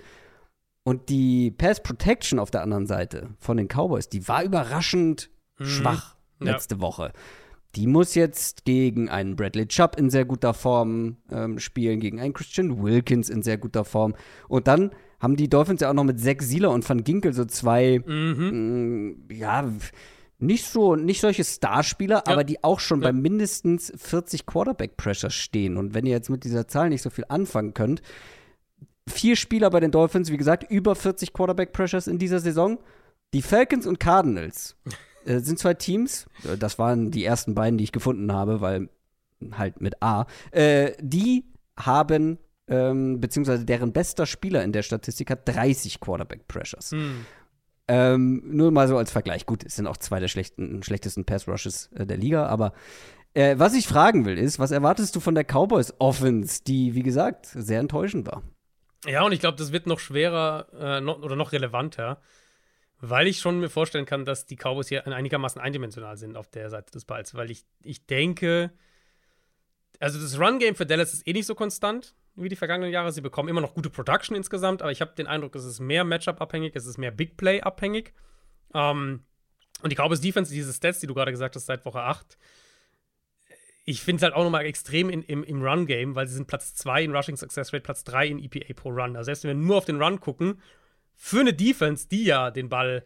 Und 0.83 1.09
die 1.09 1.49
Pass 1.49 1.81
Protection 1.81 2.37
auf 2.37 2.51
der 2.51 2.61
anderen 2.61 2.85
Seite 2.85 3.29
von 3.39 3.57
den 3.57 3.67
Cowboys, 3.67 4.09
die 4.09 4.27
war 4.27 4.43
überraschend 4.43 5.31
mhm. 5.57 5.65
schwach 5.65 6.15
letzte 6.39 6.75
ja. 6.75 6.81
Woche. 6.81 7.11
Die 7.75 7.87
muss 7.87 8.13
jetzt 8.13 8.65
gegen 8.65 9.09
einen 9.09 9.35
Bradley 9.35 9.67
Chubb 9.67 9.97
in 9.97 10.11
sehr 10.11 10.25
guter 10.25 10.53
Form 10.53 11.17
ähm, 11.31 11.57
spielen, 11.57 11.99
gegen 11.99 12.19
einen 12.19 12.33
Christian 12.33 12.83
Wilkins 12.83 13.29
in 13.29 13.41
sehr 13.41 13.57
guter 13.57 13.83
Form. 13.85 14.13
Und 14.47 14.67
dann 14.67 14.91
haben 15.19 15.35
die 15.35 15.49
Dolphins 15.49 15.81
ja 15.81 15.89
auch 15.89 15.95
noch 15.95 16.03
mit 16.03 16.19
Zach 16.19 16.41
Sieler 16.41 16.69
und 16.69 16.87
Van 16.87 17.03
Ginkel 17.03 17.33
so 17.33 17.45
zwei, 17.45 18.03
mhm. 18.05 18.35
mh, 18.37 18.51
mm, 18.51 19.31
ja, 19.31 19.65
nicht 20.37 20.65
so, 20.65 20.95
nicht 20.95 21.21
solche 21.21 21.43
Starspieler, 21.43 22.23
ja. 22.27 22.33
aber 22.33 22.43
die 22.43 22.63
auch 22.63 22.79
schon 22.79 23.01
ja. 23.01 23.07
bei 23.07 23.13
mindestens 23.13 23.93
40 23.95 24.45
Quarterback-Pressure 24.45 25.29
stehen. 25.29 25.77
Und 25.77 25.93
wenn 25.93 26.05
ihr 26.05 26.13
jetzt 26.13 26.29
mit 26.29 26.43
dieser 26.43 26.67
Zahl 26.67 26.89
nicht 26.89 27.01
so 27.01 27.09
viel 27.09 27.25
anfangen 27.29 27.73
könnt, 27.73 28.01
vier 29.07 29.35
Spieler 29.35 29.69
bei 29.69 29.79
den 29.79 29.91
Dolphins, 29.91 30.31
wie 30.31 30.37
gesagt, 30.37 30.69
über 30.69 30.95
40 30.95 31.33
Quarterback-Pressures 31.33 32.07
in 32.07 32.17
dieser 32.17 32.39
Saison. 32.39 32.79
Die 33.33 33.41
Falcons 33.41 33.85
und 33.85 33.99
Cardinals 33.99 34.75
äh, 35.25 35.39
sind 35.39 35.59
zwei 35.59 35.73
Teams, 35.73 36.25
äh, 36.43 36.57
das 36.57 36.79
waren 36.79 37.11
die 37.11 37.25
ersten 37.25 37.55
beiden, 37.55 37.77
die 37.77 37.83
ich 37.83 37.91
gefunden 37.91 38.31
habe, 38.31 38.61
weil 38.61 38.89
halt 39.51 39.81
mit 39.81 40.01
A, 40.01 40.25
äh, 40.51 40.93
die 40.99 41.45
haben, 41.77 42.39
ähm, 42.67 43.19
beziehungsweise 43.19 43.65
deren 43.65 43.91
bester 43.91 44.25
Spieler 44.25 44.63
in 44.63 44.71
der 44.71 44.81
Statistik 44.81 45.29
hat 45.29 45.47
30 45.47 45.99
Quarterback-Pressures. 45.99 46.91
Hm. 46.91 47.25
Ähm, 47.87 48.41
nur 48.45 48.71
mal 48.71 48.87
so 48.87 48.97
als 48.97 49.11
Vergleich. 49.11 49.45
Gut, 49.45 49.63
es 49.63 49.75
sind 49.75 49.85
auch 49.87 49.97
zwei 49.97 50.19
der 50.19 50.27
schlechten, 50.27 50.81
schlechtesten 50.81 51.25
Pass-Rushes 51.25 51.91
äh, 51.95 52.05
der 52.05 52.17
Liga, 52.17 52.47
aber 52.47 52.73
äh, 53.35 53.59
was 53.59 53.75
ich 53.75 53.87
fragen 53.87 54.25
will, 54.25 54.37
ist, 54.37 54.59
was 54.59 54.71
erwartest 54.71 55.15
du 55.15 55.19
von 55.19 55.35
der 55.35 55.43
Cowboys 55.43 55.93
Offense, 55.99 56.63
die, 56.63 56.95
wie 56.95 57.03
gesagt, 57.03 57.45
sehr 57.45 57.79
enttäuschend 57.79 58.27
war? 58.27 58.41
Ja, 59.05 59.23
und 59.23 59.33
ich 59.33 59.39
glaube, 59.39 59.57
das 59.57 59.71
wird 59.71 59.85
noch 59.85 59.99
schwerer 59.99 60.67
äh, 60.73 61.01
noch, 61.01 61.21
oder 61.21 61.35
noch 61.35 61.51
relevanter, 61.51 62.21
weil 62.99 63.27
ich 63.27 63.39
schon 63.39 63.59
mir 63.59 63.69
vorstellen 63.69 64.05
kann, 64.05 64.25
dass 64.25 64.45
die 64.45 64.55
Cowboys 64.55 64.87
hier 64.87 65.05
einigermaßen 65.05 65.61
eindimensional 65.61 66.17
sind 66.17 66.37
auf 66.37 66.49
der 66.49 66.69
Seite 66.71 66.91
des 66.91 67.05
Balls, 67.05 67.35
weil 67.35 67.51
ich, 67.51 67.65
ich 67.83 68.07
denke, 68.07 68.71
also 69.99 70.19
das 70.19 70.39
Run-Game 70.39 70.75
für 70.75 70.85
Dallas 70.85 71.13
ist 71.13 71.27
eh 71.27 71.33
nicht 71.33 71.45
so 71.45 71.55
konstant 71.55 72.15
wie 72.35 72.49
die 72.49 72.55
vergangenen 72.55 72.91
Jahre. 72.91 73.11
Sie 73.11 73.21
bekommen 73.21 73.49
immer 73.49 73.61
noch 73.61 73.73
gute 73.73 73.89
Production 73.89 74.35
insgesamt, 74.35 74.81
aber 74.81 74.91
ich 74.91 75.01
habe 75.01 75.15
den 75.15 75.27
Eindruck, 75.27 75.55
es 75.55 75.65
ist 75.65 75.79
mehr 75.79 76.03
Matchup-abhängig, 76.03 76.75
es 76.75 76.85
ist 76.85 76.97
mehr 76.97 77.11
Big 77.11 77.37
Play-abhängig. 77.37 78.13
Ähm, 78.73 79.23
und 79.81 79.91
die 79.91 79.95
Cowboys 79.95 80.21
Defense, 80.21 80.53
diese 80.53 80.73
Stats, 80.73 80.99
die 80.99 81.07
du 81.07 81.13
gerade 81.13 81.31
gesagt 81.31 81.55
hast, 81.55 81.65
seit 81.65 81.85
Woche 81.85 82.01
8, 82.01 82.37
ich 83.85 84.01
finde 84.01 84.17
es 84.17 84.23
halt 84.23 84.33
auch 84.33 84.43
nochmal 84.43 84.65
extrem 84.65 85.09
in, 85.09 85.21
im, 85.21 85.43
im 85.43 85.61
Run-Game, 85.61 86.15
weil 86.15 86.27
sie 86.27 86.33
sind 86.33 86.47
Platz 86.47 86.73
2 86.73 87.03
in 87.03 87.15
Rushing 87.15 87.37
Success 87.37 87.71
Rate, 87.71 87.83
Platz 87.83 88.03
3 88.03 88.27
in 88.27 88.43
EPA 88.43 88.73
pro 88.73 88.89
Run. 88.89 89.15
Also 89.15 89.25
selbst 89.25 89.43
wenn 89.43 89.59
wir 89.59 89.65
nur 89.65 89.77
auf 89.77 89.85
den 89.85 90.01
Run 90.01 90.19
gucken, 90.19 90.59
für 91.13 91.39
eine 91.39 91.53
Defense, 91.53 92.07
die 92.09 92.25
ja 92.25 92.51
den 92.51 92.67
Ball, 92.67 93.05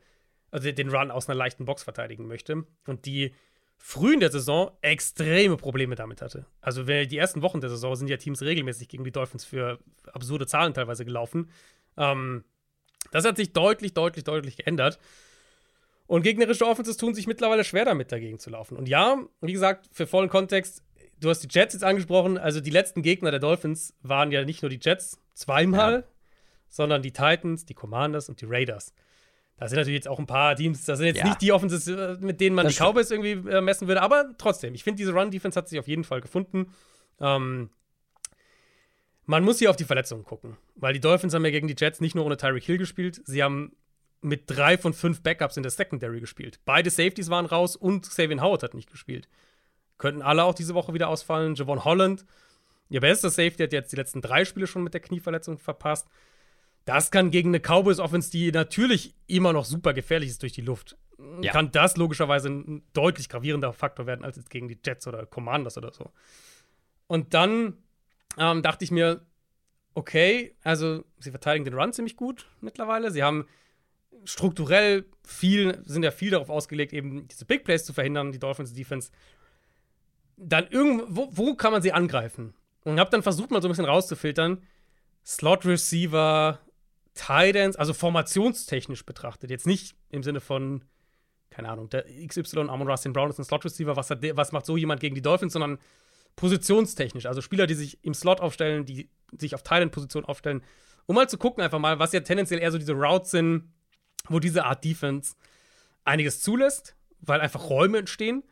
also 0.51 0.71
den 0.71 0.89
Run 0.89 1.11
aus 1.11 1.27
einer 1.27 1.35
leichten 1.35 1.65
Box 1.65 1.83
verteidigen 1.83 2.27
möchte 2.27 2.65
und 2.87 3.05
die 3.05 3.35
früh 3.81 4.13
in 4.13 4.19
der 4.19 4.31
Saison 4.31 4.71
extreme 4.81 5.57
Probleme 5.57 5.95
damit 5.95 6.21
hatte. 6.21 6.45
Also 6.61 6.83
die 6.83 7.17
ersten 7.17 7.41
Wochen 7.41 7.61
der 7.61 7.69
Saison 7.69 7.95
sind 7.95 8.09
ja 8.09 8.17
Teams 8.17 8.41
regelmäßig 8.41 8.89
gegen 8.89 9.05
die 9.05 9.11
Dolphins 9.11 9.45
für 9.45 9.79
absurde 10.11 10.45
Zahlen 10.45 10.73
teilweise 10.73 11.05
gelaufen. 11.05 11.49
Ähm, 11.97 12.43
das 13.11 13.25
hat 13.25 13.37
sich 13.37 13.53
deutlich, 13.53 13.93
deutlich, 13.93 14.25
deutlich 14.25 14.57
geändert. 14.57 14.99
Und 16.07 16.23
gegnerische 16.23 16.67
Offenses 16.67 16.97
tun 16.97 17.13
sich 17.13 17.25
mittlerweile 17.25 17.63
schwer 17.63 17.85
damit, 17.85 18.11
dagegen 18.11 18.37
zu 18.37 18.49
laufen. 18.49 18.77
Und 18.77 18.89
ja, 18.89 19.17
wie 19.41 19.53
gesagt, 19.53 19.87
für 19.91 20.07
vollen 20.07 20.29
Kontext, 20.29 20.83
du 21.19 21.29
hast 21.29 21.41
die 21.41 21.47
Jets 21.49 21.73
jetzt 21.73 21.83
angesprochen. 21.83 22.37
Also 22.37 22.61
die 22.61 22.71
letzten 22.71 23.01
Gegner 23.01 23.31
der 23.31 23.39
Dolphins 23.39 23.95
waren 24.01 24.31
ja 24.31 24.43
nicht 24.43 24.61
nur 24.61 24.69
die 24.69 24.79
Jets 24.81 25.19
zweimal, 25.35 25.93
ja. 25.93 26.03
sondern 26.67 27.01
die 27.01 27.11
Titans, 27.11 27.65
die 27.65 27.75
Commanders 27.75 28.27
und 28.27 28.41
die 28.41 28.45
Raiders. 28.45 28.93
Da 29.59 29.67
sind 29.67 29.77
natürlich 29.77 29.97
jetzt 29.97 30.07
auch 30.07 30.19
ein 30.19 30.25
paar 30.25 30.55
Teams, 30.55 30.85
das 30.85 30.99
sind 30.99 31.07
jetzt 31.07 31.17
ja. 31.17 31.25
nicht 31.25 31.41
die 31.41 31.51
Offenses, 31.51 31.85
äh, 31.87 32.15
mit 32.21 32.39
denen 32.39 32.55
man 32.55 32.65
das 32.65 32.75
die 32.75 32.81
Cowboys 32.81 33.11
irgendwie 33.11 33.49
äh, 33.49 33.59
messen 33.59 33.87
würde, 33.87 34.01
aber 34.01 34.29
trotzdem, 34.37 34.73
ich 34.73 34.83
finde, 34.83 34.97
diese 34.97 35.11
Run-Defense 35.11 35.57
hat 35.57 35.67
sich 35.67 35.79
auf 35.79 35.87
jeden 35.87 36.05
Fall 36.05 36.21
gefunden. 36.21 36.73
Ähm, 37.19 37.69
man 39.25 39.43
muss 39.43 39.59
hier 39.59 39.69
auf 39.69 39.75
die 39.75 39.83
Verletzungen 39.83 40.23
gucken, 40.23 40.55
weil 40.75 40.93
die 40.93 41.01
Dolphins 41.01 41.33
haben 41.33 41.43
ja 41.43 41.51
gegen 41.51 41.67
die 41.67 41.75
Jets 41.77 41.99
nicht 41.99 42.15
nur 42.15 42.25
ohne 42.25 42.37
Tyreek 42.37 42.63
Hill 42.63 42.77
gespielt, 42.77 43.21
sie 43.25 43.43
haben 43.43 43.75
mit 44.21 44.43
drei 44.47 44.77
von 44.77 44.93
fünf 44.93 45.21
Backups 45.21 45.57
in 45.57 45.63
der 45.63 45.71
Secondary 45.71 46.19
gespielt. 46.21 46.59
Beide 46.65 46.89
Safeties 46.89 47.29
waren 47.29 47.45
raus 47.45 47.75
und 47.75 48.05
Savian 48.05 48.41
Howard 48.41 48.63
hat 48.63 48.73
nicht 48.73 48.89
gespielt. 48.89 49.27
Könnten 49.97 50.21
alle 50.21 50.43
auch 50.43 50.55
diese 50.55 50.73
Woche 50.73 50.93
wieder 50.93 51.09
ausfallen. 51.09 51.55
Javon 51.55 51.83
Holland, 51.83 52.25
ihr 52.89 53.01
bester 53.01 53.29
Safety, 53.29 53.63
hat 53.63 53.73
jetzt 53.73 53.91
die 53.91 53.97
letzten 53.97 54.21
drei 54.21 54.45
Spiele 54.45 54.67
schon 54.67 54.83
mit 54.83 54.93
der 54.93 55.01
Knieverletzung 55.01 55.57
verpasst. 55.57 56.07
Das 56.89 57.11
kann 57.11 57.29
gegen 57.29 57.49
eine 57.49 57.59
Cowboys-Offense, 57.59 58.31
die 58.31 58.51
natürlich 58.51 59.13
immer 59.27 59.53
noch 59.53 59.63
super 59.63 59.93
gefährlich 59.93 60.29
ist 60.31 60.41
durch 60.41 60.53
die 60.53 60.61
Luft, 60.61 60.97
ja. 61.39 61.51
kann 61.51 61.71
das 61.71 61.97
logischerweise 61.97 62.49
ein 62.49 62.81
deutlich 62.93 63.29
gravierender 63.29 63.73
Faktor 63.73 64.07
werden 64.07 64.25
als 64.25 64.37
jetzt 64.37 64.49
gegen 64.49 64.67
die 64.67 64.79
Jets 64.83 65.05
oder 65.05 65.27
Commanders 65.27 65.77
oder 65.77 65.93
so. 65.93 66.09
Und 67.05 67.35
dann 67.35 67.77
ähm, 68.39 68.63
dachte 68.63 68.83
ich 68.83 68.89
mir, 68.89 69.23
okay, 69.93 70.55
also 70.63 71.03
sie 71.19 71.29
verteidigen 71.29 71.65
den 71.65 71.75
Run 71.75 71.93
ziemlich 71.93 72.15
gut 72.15 72.47
mittlerweile. 72.59 73.11
Sie 73.11 73.21
haben 73.21 73.45
strukturell 74.23 75.05
viel, 75.23 75.83
sind 75.85 76.01
ja 76.01 76.09
viel 76.09 76.31
darauf 76.31 76.49
ausgelegt, 76.49 76.91
eben 76.91 77.27
diese 77.27 77.45
Big 77.45 77.65
Plays 77.65 77.85
zu 77.85 77.93
verhindern, 77.93 78.31
die 78.31 78.39
Dolphins 78.39 78.73
Defense. 78.73 79.11
Dann 80.37 80.65
irgendwo, 80.71 81.29
wo 81.29 81.53
kann 81.53 81.71
man 81.71 81.83
sie 81.83 81.91
angreifen? 81.91 82.55
Und 82.83 82.99
habe 82.99 83.11
dann 83.11 83.21
versucht, 83.21 83.51
mal 83.51 83.61
so 83.61 83.67
ein 83.67 83.71
bisschen 83.71 83.85
rauszufiltern. 83.85 84.63
Slot 85.23 85.67
Receiver, 85.67 86.59
Ends, 87.27 87.77
also 87.77 87.93
formationstechnisch 87.93 89.05
betrachtet. 89.05 89.49
Jetzt 89.49 89.67
nicht 89.67 89.95
im 90.09 90.23
Sinne 90.23 90.39
von, 90.39 90.83
keine 91.49 91.69
Ahnung, 91.69 91.89
der 91.89 92.05
XY 92.05 92.69
Amon 92.69 92.87
Rustin 92.87 93.13
Brown 93.13 93.29
ist 93.29 93.39
ein 93.39 93.45
Slot 93.45 93.65
Receiver, 93.65 93.95
was, 93.95 94.09
hat, 94.09 94.19
was 94.21 94.51
macht 94.51 94.65
so 94.65 94.77
jemand 94.77 95.01
gegen 95.01 95.15
die 95.15 95.21
Dolphins, 95.21 95.53
sondern 95.53 95.79
positionstechnisch. 96.35 97.25
Also 97.25 97.41
Spieler, 97.41 97.67
die 97.67 97.73
sich 97.73 98.03
im 98.03 98.13
Slot 98.13 98.39
aufstellen, 98.39 98.85
die 98.85 99.09
sich 99.37 99.55
auf 99.55 99.63
Tight 99.63 99.81
End 99.81 99.91
Position 99.91 100.25
aufstellen, 100.25 100.63
um 101.05 101.15
mal 101.15 101.27
zu 101.27 101.37
gucken, 101.37 101.63
einfach 101.63 101.79
mal, 101.79 101.99
was 101.99 102.13
ja 102.13 102.19
tendenziell 102.19 102.61
eher 102.61 102.71
so 102.71 102.77
diese 102.77 102.93
Routes 102.93 103.31
sind, 103.31 103.73
wo 104.27 104.39
diese 104.39 104.65
Art 104.65 104.83
Defense 104.85 105.35
einiges 106.03 106.41
zulässt, 106.41 106.95
weil 107.19 107.41
einfach 107.41 107.69
Räume 107.69 107.97
entstehen. 107.97 108.43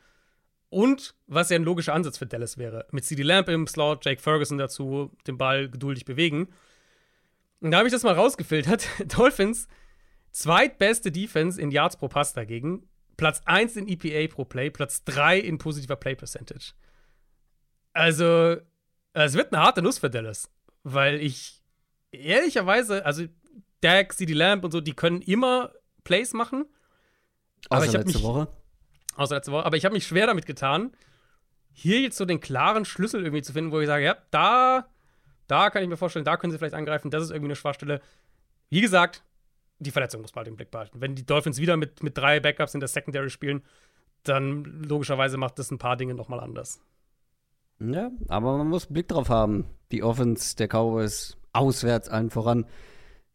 Und 0.69 1.15
was 1.27 1.49
ja 1.49 1.55
ein 1.55 1.63
logischer 1.63 1.93
Ansatz 1.93 2.17
für 2.17 2.25
Dallas 2.25 2.57
wäre. 2.57 2.85
Mit 2.91 3.05
CD 3.05 3.23
Lamp 3.23 3.47
im 3.47 3.67
Slot, 3.67 4.03
Jake 4.03 4.21
Ferguson 4.21 4.57
dazu, 4.57 5.15
den 5.25 5.37
Ball 5.37 5.69
geduldig 5.69 6.03
bewegen. 6.03 6.49
Und 7.59 7.71
da 7.71 7.77
habe 7.77 7.87
ich 7.87 7.93
das 7.93 8.03
mal 8.03 8.13
rausgefiltert. 8.13 8.87
Dolphins, 9.17 9.67
zweitbeste 10.31 11.11
Defense 11.11 11.59
in 11.59 11.71
Yards 11.71 11.97
pro 11.97 12.07
Pass 12.07 12.33
dagegen. 12.33 12.87
Platz 13.17 13.41
1 13.45 13.75
in 13.77 13.87
EPA 13.87 14.33
pro 14.33 14.45
Play, 14.45 14.69
Platz 14.69 15.03
3 15.05 15.39
in 15.39 15.57
positiver 15.57 15.95
Play 15.95 16.15
Percentage. 16.15 16.73
Also, 17.93 18.57
es 19.13 19.33
wird 19.33 19.51
eine 19.53 19.63
harte 19.63 19.81
Nuss 19.81 19.97
für 19.97 20.09
Dallas. 20.09 20.51
Weil 20.83 21.19
ich 21.19 21.63
ehrlicherweise, 22.11 23.05
also 23.05 23.25
Dak, 23.81 24.13
CD 24.13 24.33
Lamp 24.33 24.63
und 24.63 24.71
so, 24.71 24.81
die 24.81 24.93
können 24.93 25.21
immer 25.21 25.71
Plays 26.03 26.33
machen. 26.33 26.65
Aber 27.69 27.79
Außer 27.79 27.87
ich 27.87 27.93
letzte 27.93 28.17
mich, 28.19 28.23
Woche. 28.23 28.47
Außer 29.15 29.35
letzte 29.35 29.51
Woche. 29.51 29.65
Aber 29.65 29.77
ich 29.77 29.85
habe 29.85 29.93
mich 29.95 30.05
schwer 30.05 30.27
damit 30.27 30.45
getan, 30.45 30.95
hier 31.73 32.01
jetzt 32.01 32.17
so 32.17 32.25
den 32.25 32.39
klaren 32.39 32.85
Schlüssel 32.85 33.21
irgendwie 33.23 33.41
zu 33.41 33.53
finden, 33.53 33.71
wo 33.71 33.79
ich 33.79 33.87
sage, 33.87 34.05
ja, 34.05 34.17
da, 34.31 34.89
da 35.47 35.69
kann 35.69 35.83
ich 35.83 35.89
mir 35.89 35.97
vorstellen, 35.97 36.25
da 36.25 36.37
können 36.37 36.51
sie 36.51 36.57
vielleicht 36.57 36.75
angreifen, 36.75 37.09
das 37.09 37.23
ist 37.23 37.31
irgendwie 37.31 37.47
eine 37.47 37.55
Schwachstelle. 37.55 38.01
Wie 38.69 38.81
gesagt, 38.81 39.23
die 39.79 39.91
Verletzung 39.91 40.21
muss 40.21 40.33
man 40.33 40.41
halt 40.41 40.47
im 40.49 40.55
Blick 40.55 40.71
behalten. 40.71 41.01
Wenn 41.01 41.15
die 41.15 41.25
Dolphins 41.25 41.59
wieder 41.59 41.77
mit, 41.77 42.03
mit 42.03 42.17
drei 42.17 42.39
Backups 42.39 42.73
in 42.73 42.79
der 42.79 42.89
Secondary 42.89 43.29
spielen, 43.29 43.63
dann 44.23 44.63
logischerweise 44.83 45.37
macht 45.37 45.59
das 45.59 45.71
ein 45.71 45.77
paar 45.77 45.97
Dinge 45.97 46.13
nochmal 46.13 46.39
anders. 46.39 46.81
Ja, 47.79 48.11
aber 48.27 48.57
man 48.57 48.67
muss 48.67 48.87
Blick 48.87 49.07
drauf 49.07 49.29
haben. 49.29 49.65
Die 49.91 50.03
Offense 50.03 50.55
der 50.55 50.67
Cowboys 50.67 51.37
auswärts 51.53 52.09
allen 52.09 52.29
voran. 52.29 52.65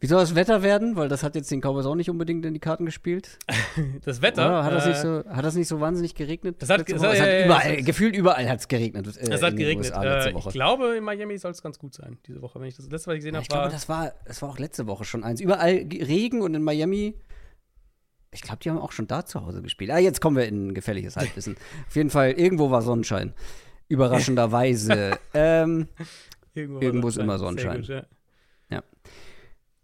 Wie 0.03 0.09
soll 0.09 0.19
das 0.19 0.35
Wetter 0.35 0.65
werden? 0.65 0.97
Weil 0.97 1.09
das 1.09 1.23
hat 1.23 1.37
jetzt 1.37 1.49
den 1.53 1.61
Cowboys 1.61 1.87
auch 1.87 1.95
nicht 1.95 2.11
unbedingt 2.11 2.45
in 2.45 2.53
die 2.53 2.61
Karten 2.61 2.85
gespielt. 2.85 3.39
Das 4.05 4.21
Wetter? 4.21 4.47
Oder 4.47 4.65
hat, 4.65 4.73
das 4.73 4.87
nicht 4.87 4.99
so, 4.99 5.23
hat 5.29 5.45
das 5.45 5.55
nicht 5.55 5.69
so 5.69 5.81
wahnsinnig 5.81 6.15
geregnet? 6.17 6.57
Das 6.59 6.69
hat, 6.69 6.81
das 6.91 7.03
hat, 7.03 7.17
ja, 7.17 7.27
ja, 7.27 7.45
überall, 7.45 7.75
ja, 7.77 7.81
gefühlt 7.83 8.17
überall 8.17 8.49
hat 8.49 8.59
es 8.59 8.69
geregnet. 8.69 9.07
Äh, 9.17 9.33
es 9.33 9.43
hat 9.43 9.57
geregnet. 9.57 9.93
Äh, 9.95 10.31
ich 10.37 10.49
glaube, 10.49 10.97
in 10.97 11.05
Miami 11.05 11.39
soll 11.39 11.53
es 11.53 11.63
ganz 11.63 11.79
gut 11.79 11.95
sein, 11.95 12.19
diese 12.27 12.43
Woche. 12.43 12.61
Wenn 12.61 12.67
ich 12.67 12.77
das 12.77 12.91
letzte 12.91 13.11
Mal 13.11 13.17
gesehen 13.17 13.37
habe, 13.37 13.43
Ich 13.43 13.49
glaube, 13.49 13.71
das 13.71 13.89
war, 13.89 14.13
das 14.25 14.43
war 14.43 14.49
auch 14.51 14.59
letzte 14.59 14.89
Woche 14.89 15.05
schon 15.05 15.23
eins. 15.23 15.41
Überall 15.41 15.87
Regen 15.93 16.43
und 16.43 16.55
in 16.55 16.63
Miami 16.63 17.15
ich 18.33 18.41
glaube, 18.41 18.59
die 18.63 18.71
haben 18.71 18.79
auch 18.79 18.93
schon 18.93 19.07
da 19.07 19.25
zu 19.25 19.45
Hause 19.45 19.63
gespielt. 19.63 19.91
Ah, 19.91 19.99
jetzt 19.99 20.21
kommen 20.21 20.37
wir 20.37 20.47
in 20.47 20.69
ein 20.69 20.75
gefährliches 20.75 21.17
Halbwissen. 21.17 21.57
Auf 21.87 21.95
jeden 21.95 22.11
Fall, 22.11 22.33
irgendwo 22.33 22.71
war 22.71 22.83
Sonnenschein. 22.83 23.35
Überraschenderweise. 23.89 25.19
ähm, 25.35 25.87
irgendwo, 26.55 26.81
irgendwo 26.81 27.09
ist 27.09 27.19
immer 27.19 27.39
Sonnenschein. 27.39 27.83
Gut, 27.83 28.07
ja. 28.71 28.83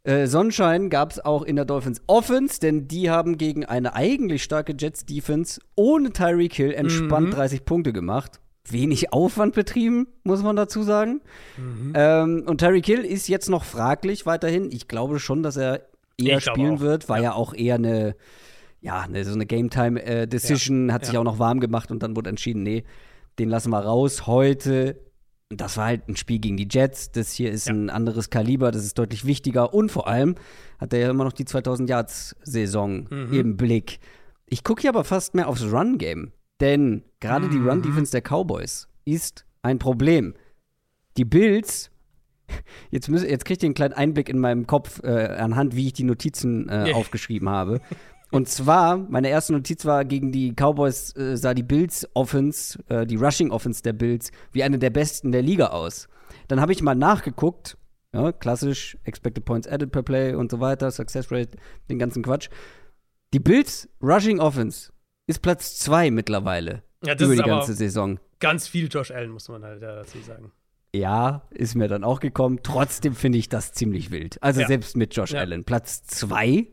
Ja. 0.07 0.13
Äh, 0.13 0.27
Sonnenschein 0.27 0.91
gab 0.91 1.13
es 1.13 1.25
auch 1.25 1.43
in 1.43 1.57
der 1.57 1.65
Dolphins 1.65 2.01
Offense, 2.07 2.61
denn 2.61 2.89
die 2.89 3.11
haben 3.11 3.39
gegen 3.39 3.65
eine 3.65 3.95
eigentlich 3.95 4.43
starke 4.43 4.75
Jets 4.79 5.07
Defense 5.07 5.61
ohne 5.75 6.13
Tyreek 6.13 6.55
Hill 6.55 6.73
entspannt 6.73 7.29
mhm. 7.29 7.33
30 7.33 7.65
Punkte 7.65 7.93
gemacht. 7.93 8.41
Wenig 8.71 9.13
Aufwand 9.13 9.55
betrieben, 9.55 10.09
muss 10.25 10.43
man 10.43 10.57
dazu 10.57 10.83
sagen. 10.83 11.21
Mhm. 11.57 11.93
Ähm, 11.95 12.45
und 12.47 12.59
Tyreek 12.59 12.87
Hill 12.87 13.05
ist 13.05 13.29
jetzt 13.29 13.49
noch 13.49 13.65
fraglich 13.65 14.27
weiterhin. 14.27 14.71
Ich 14.71 14.89
glaube 14.89 15.19
schon, 15.19 15.43
dass 15.43 15.57
er 15.57 15.89
eher 16.19 16.41
spielen 16.41 16.81
wird, 16.81 17.09
war 17.09 17.19
ja. 17.19 17.23
ja. 17.25 17.33
auch 17.33 17.55
eher 17.55 17.77
eine, 17.77 18.17
ja, 18.81 19.01
eine, 19.01 19.25
so 19.25 19.33
eine 19.33 19.47
Game 19.47 19.71
Time 19.71 20.03
äh, 20.03 20.27
Decision, 20.27 20.89
ja. 20.89 20.95
hat 20.95 21.07
sich 21.07 21.17
auch 21.17 21.25
noch 21.25 21.39
warm 21.39 21.61
gemacht 21.61 21.91
und 21.91 22.03
dann 22.03 22.17
wurde 22.17 22.31
entschieden, 22.31 22.63
nee, 22.63 22.85
den 23.39 23.49
lassen 23.49 23.71
wir 23.71 23.81
raus. 23.81 24.27
Heute 24.27 24.97
das 25.51 25.77
war 25.77 25.87
halt 25.87 26.09
ein 26.09 26.17
Spiel 26.17 26.39
gegen 26.39 26.57
die 26.57 26.69
Jets. 26.71 27.11
Das 27.11 27.33
hier 27.33 27.51
ist 27.51 27.69
ja. 27.69 27.75
ein 27.75 27.91
anderes 27.91 28.31
Kaliber, 28.31 28.71
das 28.71 28.85
ist 28.85 28.99
deutlich 28.99 29.25
wichtiger. 29.25 29.73
Und 29.73 29.91
vor 29.91 30.07
allem 30.07 30.35
hat 30.79 30.93
er 30.93 31.01
ja 31.01 31.11
immer 31.11 31.25
noch 31.25 31.33
die 31.33 31.45
2000 31.45 31.89
Yards-Saison 31.89 33.07
mhm. 33.11 33.33
im 33.33 33.57
Blick. 33.57 33.99
Ich 34.47 34.65
gucke 34.65 34.83
hier 34.83 34.91
aber 34.91 35.05
fast 35.05 35.35
mehr 35.35 35.49
aufs 35.49 35.65
Run-Game. 35.65 36.33
Denn 36.61 37.05
gerade 37.21 37.47
mhm. 37.47 37.51
die 37.51 37.59
Run-Defense 37.59 38.13
der 38.13 38.23
Cowboys 38.23 38.89
ist 39.05 39.47
ein 39.63 39.79
Problem. 39.79 40.35
Die 41.17 41.25
Bills, 41.25 41.91
jetzt, 42.91 43.09
jetzt 43.09 43.45
kriegt 43.45 43.63
ihr 43.63 43.69
einen 43.69 43.75
kleinen 43.75 43.95
Einblick 43.95 44.29
in 44.29 44.39
meinem 44.39 44.67
Kopf 44.67 45.01
äh, 45.03 45.09
anhand, 45.09 45.75
wie 45.77 45.87
ich 45.87 45.93
die 45.95 46.05
Notizen 46.05 46.69
äh, 46.69 46.89
yeah. 46.89 46.97
aufgeschrieben 46.97 47.49
habe. 47.49 47.81
Und 48.31 48.49
zwar, 48.49 48.99
meine 48.99 49.29
erste 49.29 49.55
Notiz 49.55 49.85
war, 49.85 50.05
gegen 50.05 50.33
die 50.33 50.53
Cowboys 50.53 51.17
äh, 51.17 51.37
sah 51.37 51.55
die 51.55 51.63
Bills 51.63 52.07
Offense, 52.15 52.79
äh, 52.89 53.07
die 53.07 53.17
Rushing 53.17 53.51
Offense 53.51 53.83
der 53.83 53.95
Bills, 53.95 54.31
wie 54.53 54.63
eine 54.63 54.79
der 54.79 54.91
besten 54.91 55.33
der 55.33 55.43
Liga 55.43 55.69
aus. 55.69 56.09
Dann 56.49 56.61
habe 56.61 56.73
ich 56.73 56.83
mal 56.83 56.95
nachgeguckt, 56.95 57.79
ja, 58.13 58.33
klassisch, 58.33 58.99
Expected 59.05 59.45
Points 59.45 59.67
Added 59.67 59.93
per 59.93 60.03
Play 60.03 60.35
und 60.35 60.51
so 60.51 60.61
weiter, 60.61 60.91
Success 60.91 61.31
Rate, 61.31 61.57
den 61.89 61.99
ganzen 61.99 62.23
Quatsch. 62.23 62.49
Die 63.33 63.41
Bills 63.41 63.89
Rushing 64.03 64.41
Offense 64.41 64.93
ist 65.27 65.41
Platz 65.41 65.79
2 65.79 66.11
mittlerweile 66.11 66.83
ja, 67.05 67.15
über 67.15 67.35
die 67.35 67.43
ganze 67.43 67.75
Saison. 67.75 68.19
Ganz 68.41 68.69
viel 68.69 68.89
Josh 68.89 69.11
Allen, 69.11 69.31
muss 69.31 69.49
man 69.49 69.63
halt 69.63 69.83
dazu 69.83 70.19
sagen. 70.21 70.53
Ja, 70.95 71.47
ist 71.51 71.75
mir 71.75 71.89
dann 71.89 72.03
auch 72.03 72.21
gekommen. 72.21 72.61
Trotzdem 72.63 73.15
finde 73.15 73.39
ich 73.39 73.49
das 73.49 73.73
ziemlich 73.73 74.11
wild. 74.11 74.43
Also 74.43 74.63
ja. 74.63 74.67
selbst 74.67 74.97
mit 74.97 75.15
Josh 75.15 75.33
ja. 75.33 75.41
Allen. 75.41 75.65
Platz 75.65 76.03
2 76.05 76.67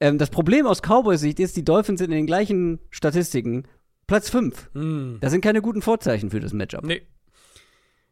ähm, 0.00 0.18
das 0.18 0.30
Problem 0.30 0.66
aus 0.66 0.82
Cowboys 0.82 1.20
Sicht 1.20 1.40
ist, 1.40 1.56
die 1.56 1.64
Dolphins 1.64 1.98
sind 2.00 2.10
in 2.10 2.16
den 2.16 2.26
gleichen 2.26 2.80
Statistiken 2.90 3.64
Platz 4.06 4.28
5. 4.30 4.70
Mm. 4.74 5.16
Das 5.20 5.32
sind 5.32 5.40
keine 5.40 5.62
guten 5.62 5.82
Vorzeichen 5.82 6.30
für 6.30 6.40
das 6.40 6.52
Matchup. 6.52 6.84
Nee. 6.84 7.02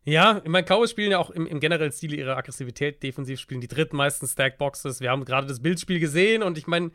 Ja, 0.04 0.40
ich 0.42 0.48
meine, 0.50 0.66
Cowboys 0.66 0.90
spielen 0.90 1.12
ja 1.12 1.18
auch 1.18 1.30
im, 1.30 1.46
im 1.46 1.60
generellen 1.60 1.92
Stil 1.92 2.14
ihre 2.14 2.36
Aggressivität 2.36 3.02
defensiv, 3.02 3.38
spielen 3.38 3.60
die 3.60 3.68
drittmeisten 3.68 4.26
Stackboxes. 4.26 5.00
Wir 5.00 5.10
haben 5.10 5.24
gerade 5.24 5.46
das 5.46 5.60
Bildspiel 5.60 6.00
gesehen 6.00 6.42
und 6.42 6.58
ich 6.58 6.66
meine, 6.66 6.90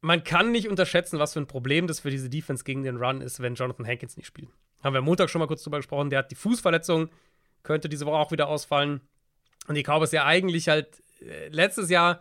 man 0.00 0.24
kann 0.24 0.52
nicht 0.52 0.68
unterschätzen, 0.68 1.18
was 1.18 1.34
für 1.34 1.40
ein 1.40 1.46
Problem 1.46 1.86
das 1.86 2.00
für 2.00 2.10
diese 2.10 2.30
Defense 2.30 2.64
gegen 2.64 2.82
den 2.82 2.96
Run 2.96 3.20
ist, 3.20 3.40
wenn 3.40 3.56
Jonathan 3.56 3.86
Hankins 3.86 4.16
nicht 4.16 4.26
spielt. 4.26 4.48
Haben 4.82 4.94
wir 4.94 5.00
am 5.00 5.04
Montag 5.04 5.28
schon 5.28 5.40
mal 5.40 5.48
kurz 5.48 5.62
drüber 5.62 5.78
gesprochen. 5.78 6.08
Der 6.08 6.20
hat 6.20 6.30
die 6.30 6.36
Fußverletzung, 6.36 7.10
könnte 7.62 7.88
diese 7.88 8.06
Woche 8.06 8.16
auch 8.16 8.30
wieder 8.30 8.48
ausfallen. 8.48 9.00
Und 9.66 9.74
die 9.74 9.82
Cowboys 9.82 10.12
ja 10.12 10.24
eigentlich 10.24 10.68
halt 10.68 11.02
äh, 11.20 11.48
letztes 11.48 11.90
Jahr 11.90 12.20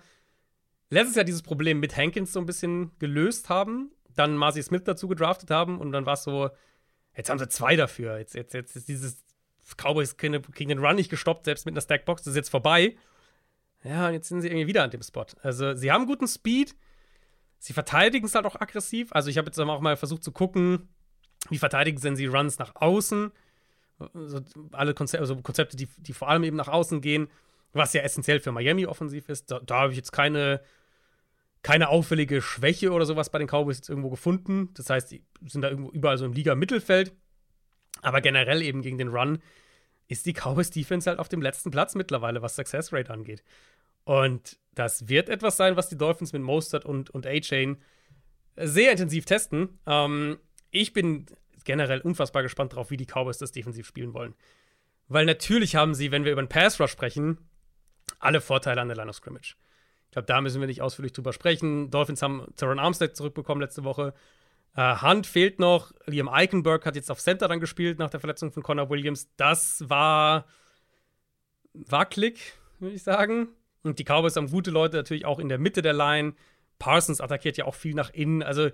letztes 0.90 1.16
Jahr 1.16 1.26
dieses 1.26 1.42
Problem 1.42 1.80
mit 1.80 1.96
Hankins 1.96 2.34
so 2.34 2.40
ein 2.40 2.46
bisschen 2.46 2.92
gelöst 3.00 3.50
haben, 3.50 3.92
dann 4.16 4.36
Marcy 4.36 4.64
Smith 4.64 4.84
dazu 4.86 5.08
gedraftet 5.08 5.52
haben 5.52 5.80
und 5.80 5.92
dann 5.92 6.06
war 6.06 6.14
es 6.14 6.24
so, 6.24 6.50
jetzt 7.16 7.30
haben 7.30 7.40
sie 7.40 7.50
zwei 7.50 7.76
dafür. 7.76 8.18
Jetzt, 8.18 8.36
jetzt, 8.36 8.54
jetzt 8.54 8.76
ist 8.76 8.88
dieses 8.88 9.24
Cowboys 9.76 10.18
kriegen 10.18 10.70
den 10.70 10.80
Run 10.80 10.96
nicht 10.96 11.10
gestoppt, 11.10 11.46
selbst 11.46 11.66
mit 11.66 11.74
einer 11.74 11.82
Stackbox, 11.82 12.24
das 12.24 12.32
ist 12.32 12.38
jetzt 12.38 12.50
vorbei. 12.50 12.96
Ja, 13.84 14.08
und 14.08 14.14
jetzt 14.14 14.30
sind 14.30 14.42
sie 14.42 14.48
irgendwie 14.48 14.68
wieder 14.68 14.84
an 14.84 14.92
dem 14.92 15.02
Spot. 15.02 15.26
Also, 15.42 15.76
sie 15.76 15.92
haben 15.92 16.08
guten 16.08 16.28
Speed, 16.28 16.76
sie 17.60 17.74
verteidigen 17.74 18.26
es 18.26 18.36
halt 18.36 18.46
auch 18.46 18.56
aggressiv. 18.56 19.10
Also, 19.12 19.30
ich 19.30 19.38
habe 19.38 19.48
jetzt 19.48 19.60
auch 19.60 19.82
mal 19.82 19.98
versucht 19.98 20.24
zu 20.24 20.32
gucken, 20.32 20.90
wie 21.50 21.58
verteidigen 21.58 22.00
denn 22.02 22.16
sie 22.16 22.26
Runs 22.26 22.60
nach 22.60 22.76
außen. 22.76 23.32
Also, 24.14 24.42
alle 24.72 24.94
Konzepte, 24.94 25.22
also 25.22 25.36
Konzepte, 25.38 25.78
die, 25.78 25.88
die 25.98 26.14
vor 26.14 26.30
allem 26.30 26.44
eben 26.44 26.58
nach 26.58 26.68
außen 26.68 27.02
gehen, 27.02 27.30
was 27.74 27.94
ja 27.94 28.02
essentiell 28.02 28.40
für 28.40 28.52
Miami 28.52 28.86
offensiv 28.86 29.30
ist. 29.30 29.52
Da, 29.52 29.60
da 29.60 29.82
habe 29.82 29.92
ich 29.92 29.98
jetzt 29.98 30.12
keine 30.12 30.62
keine 31.64 31.90
auffällige 31.90 32.42
Schwäche 32.42 32.92
oder 32.92 33.06
sowas 33.06 33.30
bei 33.30 33.40
den 33.40 33.48
Cowboys 33.48 33.78
jetzt 33.78 33.90
irgendwo 33.90 34.10
gefunden. 34.10 34.70
Das 34.74 34.90
heißt, 34.90 35.12
die 35.12 35.24
sind 35.46 35.62
da 35.62 35.70
irgendwo 35.70 35.92
überall 35.92 36.18
so 36.18 36.26
im 36.26 36.34
Liga-Mittelfeld. 36.34 37.14
Aber 38.02 38.22
generell 38.22 38.62
eben 38.62 38.82
gegen 38.82 38.98
den 38.98 39.10
Run 39.10 39.40
ist 40.08 40.26
die 40.26 40.34
Cowboys 40.34 40.70
Defense 40.70 41.10
halt 41.10 41.20
auf 41.20 41.30
dem 41.30 41.42
letzten 41.42 41.72
Platz 41.72 41.96
mittlerweile, 41.96 42.42
was 42.42 42.56
Success 42.56 42.94
Rate 42.94 43.12
angeht. 43.12 43.44
Und 44.04 44.58
das 44.74 45.10
wird 45.10 45.30
etwas 45.30 45.58
sein, 45.58 45.76
was 45.76 45.90
die 45.90 45.98
Dolphins 45.98 46.32
mit 46.32 46.42
Mostert 46.42 46.86
und, 46.86 47.10
und 47.10 47.28
A-Chain 47.28 47.78
sehr 48.56 48.92
intensiv 48.92 49.26
testen. 49.26 49.80
Ähm, 49.86 50.38
ich 50.72 50.94
bin 50.94 51.26
generell 51.66 52.00
unfassbar 52.02 52.44
gespannt 52.44 52.74
darauf, 52.74 52.92
wie 52.92 52.98
die 52.98 53.06
Cowboys 53.06 53.38
das 53.38 53.52
defensiv 53.52 53.86
spielen 53.86 54.14
wollen. 54.14 54.36
Weil 55.10 55.26
natürlich 55.26 55.76
haben 55.76 55.94
sie, 55.94 56.12
wenn 56.12 56.24
wir 56.24 56.32
über 56.32 56.40
einen 56.40 56.50
Pass 56.50 56.80
Rush 56.80 56.92
sprechen, 56.92 57.38
alle 58.20 58.42
Vorteile 58.42 58.82
an 58.82 58.88
der 58.88 58.98
Line 58.98 59.10
of 59.10 59.16
Scrimmage. 59.16 59.58
Glaube, 60.18 60.26
da 60.26 60.42
müssen 60.42 60.60
wir 60.60 60.66
nicht 60.68 60.82
ausführlich 60.82 61.14
drüber 61.14 61.32
sprechen. 61.32 61.92
Dolphins 61.92 62.24
haben 62.24 62.48
Teron 62.56 62.80
Armstead 62.80 63.16
zurückbekommen 63.16 63.62
letzte 63.62 63.84
Woche. 63.84 64.16
Äh, 64.76 64.96
Hunt 65.00 65.28
fehlt 65.28 65.60
noch. 65.60 65.92
Liam 66.08 66.28
Eichenberg 66.28 66.88
hat 66.88 66.96
jetzt 66.96 67.12
auf 67.12 67.20
Center 67.20 67.48
dann 67.48 67.60
gespielt 67.60 68.00
nach 68.00 68.10
der 68.10 68.20
Verletzung 68.20 68.52
von 68.52 68.64
Connor 68.64 68.90
Williams. 68.90 69.30
Das 69.38 69.88
war 69.90 70.48
wackelig, 71.74 72.54
würde 72.80 72.96
ich 72.96 73.04
sagen. 73.04 73.50
Und 73.84 74.00
die 74.00 74.06
Cowboys 74.06 74.36
haben 74.36 74.50
gute 74.50 74.72
Leute 74.72 74.98
natürlich 74.98 75.26
auch 75.26 75.38
in 75.38 75.50
der 75.50 75.60
Mitte 75.60 75.84
der 75.84 75.94
Line. 75.94 76.34
Parsons 76.80 77.22
attackiert 77.22 77.58
ja 77.58 77.66
auch 77.66 77.76
viel 77.76 77.94
nach 77.94 78.10
innen. 78.10 78.42
Also 78.42 78.72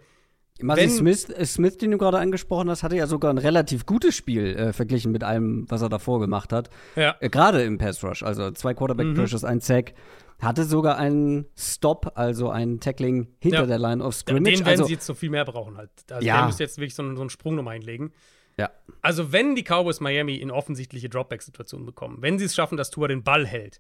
Marcy 0.62 0.90
Smith, 0.90 1.30
äh, 1.30 1.46
Smith, 1.46 1.78
den 1.78 1.92
du 1.92 1.98
gerade 1.98 2.20
angesprochen 2.20 2.70
hast, 2.70 2.84
hatte 2.84 2.96
ja 2.96 3.08
sogar 3.08 3.34
ein 3.34 3.38
relativ 3.38 3.86
gutes 3.86 4.16
Spiel 4.16 4.56
äh, 4.56 4.74
verglichen 4.74 5.12
mit 5.12 5.24
allem, 5.24 5.66
was 5.70 5.82
er 5.82 5.90
davor 5.90 6.20
gemacht 6.20 6.54
hat. 6.54 6.70
Ja. 6.96 7.16
Äh, 7.20 7.30
gerade 7.30 7.64
im 7.64 7.78
Pass 7.78 8.04
Rush, 8.04 8.24
also 8.24 8.52
zwei 8.52 8.74
Quarterback-Pressures, 8.74 9.44
mhm. 9.44 9.50
ein 9.50 9.60
Sack. 9.60 9.94
Hatte 10.40 10.66
sogar 10.66 10.98
einen 10.98 11.46
Stop, 11.56 12.12
also 12.16 12.50
ein 12.50 12.82
Tackling 12.82 13.28
hinter 13.40 13.62
ja. 13.62 13.66
der 13.66 13.80
Line 13.80 14.04
of 14.04 14.14
Scrimmage. 14.14 14.58
Den 14.58 14.60
werden 14.66 14.70
also, 14.72 14.86
sie 14.86 14.94
jetzt 14.94 15.06
so 15.06 15.14
viel 15.14 15.30
mehr 15.30 15.46
brauchen 15.46 15.78
halt. 15.78 15.90
Also 16.12 16.26
ja. 16.26 16.38
der 16.38 16.46
müsste 16.48 16.64
jetzt 16.64 16.78
wirklich 16.78 16.96
so, 16.96 17.04
einen, 17.04 17.16
so 17.16 17.22
einen 17.22 17.30
Sprung 17.30 17.56
nochmal 17.56 17.76
einlegen. 17.76 18.12
Ja. 18.58 18.70
Also 19.02 19.32
wenn 19.32 19.56
die 19.56 19.64
Cowboys 19.64 20.02
Miami 20.02 20.36
in 20.36 20.52
offensichtliche 20.52 21.08
Dropback-Situationen 21.08 21.86
bekommen, 21.86 22.18
wenn 22.20 22.40
sie 22.40 22.46
es 22.46 22.56
schaffen, 22.56 22.78
dass 22.78 22.90
Tour 22.90 23.08
den 23.08 23.24
Ball 23.24 23.48
hält, 23.48 23.80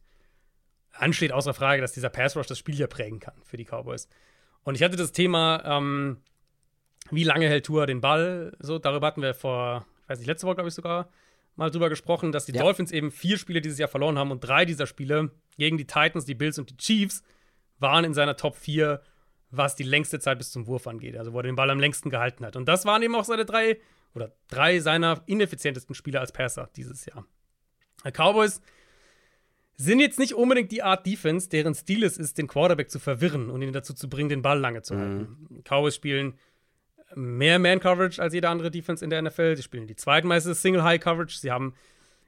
dann 0.99 1.11
steht 1.11 1.31
außer 1.33 1.53
Frage, 1.53 1.81
dass 1.81 1.91
dieser 1.91 2.09
Pass 2.09 2.37
Rush 2.37 2.47
das 2.47 2.59
Spiel 2.59 2.75
ja 2.75 2.87
prägen 2.87 3.19
kann 3.19 3.35
für 3.43 3.57
die 3.57 3.65
Cowboys. 3.65 4.07
Und 4.63 4.75
ich 4.75 4.83
hatte 4.83 4.95
das 4.95 5.11
Thema 5.11 5.61
ähm, 5.65 6.17
wie 7.15 7.23
lange 7.23 7.47
hält 7.47 7.65
Tour 7.65 7.85
den 7.85 8.01
Ball? 8.01 8.55
So, 8.59 8.79
darüber 8.79 9.07
hatten 9.07 9.21
wir 9.21 9.33
vor, 9.33 9.85
ich 10.03 10.09
weiß 10.09 10.19
nicht, 10.19 10.27
letzte 10.27 10.47
Woche, 10.47 10.55
glaube 10.55 10.69
ich, 10.69 10.75
sogar 10.75 11.09
mal 11.55 11.69
drüber 11.69 11.89
gesprochen, 11.89 12.31
dass 12.31 12.45
die 12.45 12.53
Ja. 12.53 12.61
Dolphins 12.63 12.91
eben 12.91 13.11
vier 13.11 13.37
Spiele 13.37 13.61
dieses 13.61 13.77
Jahr 13.77 13.89
verloren 13.89 14.17
haben 14.17 14.31
und 14.31 14.39
drei 14.41 14.65
dieser 14.65 14.87
Spiele 14.87 15.31
gegen 15.57 15.77
die 15.77 15.85
Titans, 15.85 16.25
die 16.25 16.33
Bills 16.35 16.57
und 16.57 16.69
die 16.69 16.77
Chiefs 16.77 17.23
waren 17.79 18.03
in 18.05 18.13
seiner 18.13 18.35
Top 18.35 18.55
4, 18.55 19.01
was 19.51 19.75
die 19.75 19.83
längste 19.83 20.19
Zeit 20.19 20.39
bis 20.39 20.51
zum 20.51 20.65
Wurf 20.67 20.87
angeht, 20.87 21.15
also 21.15 21.33
wo 21.33 21.37
er 21.37 21.43
den 21.43 21.55
Ball 21.55 21.69
am 21.69 21.79
längsten 21.79 22.09
gehalten 22.09 22.45
hat. 22.45 22.55
Und 22.55 22.65
das 22.67 22.85
waren 22.85 23.03
eben 23.03 23.13
auch 23.15 23.23
seine 23.25 23.45
drei 23.45 23.77
oder 24.15 24.31
drei 24.47 24.79
seiner 24.79 25.21
ineffizientesten 25.27 25.93
Spiele 25.95 26.19
als 26.19 26.31
Passer 26.31 26.69
dieses 26.75 27.05
Jahr. 27.05 27.25
Die 28.05 28.11
Cowboys 28.11 28.61
sind 29.75 29.99
jetzt 29.99 30.19
nicht 30.19 30.33
unbedingt 30.33 30.71
die 30.71 30.83
Art 30.83 31.05
Defense, 31.05 31.49
deren 31.49 31.73
Stil 31.73 32.03
es 32.03 32.17
ist, 32.17 32.37
den 32.37 32.47
Quarterback 32.47 32.89
zu 32.89 32.99
verwirren 32.99 33.49
und 33.49 33.61
ihn 33.61 33.73
dazu 33.73 33.93
zu 33.93 34.09
bringen, 34.09 34.29
den 34.29 34.41
Ball 34.41 34.59
lange 34.59 34.81
zu 34.81 34.97
halten. 34.97 35.61
Cowboys 35.63 35.95
spielen 35.95 36.33
mehr 37.15 37.59
Man-Coverage 37.59 38.21
als 38.21 38.33
jede 38.33 38.49
andere 38.49 38.71
Defense 38.71 39.03
in 39.03 39.09
der 39.09 39.21
NFL. 39.21 39.55
Sie 39.55 39.63
spielen 39.63 39.87
die 39.87 39.95
zweitmeiste 39.95 40.53
Single-High-Coverage. 40.55 41.39
Sie 41.39 41.51
haben 41.51 41.73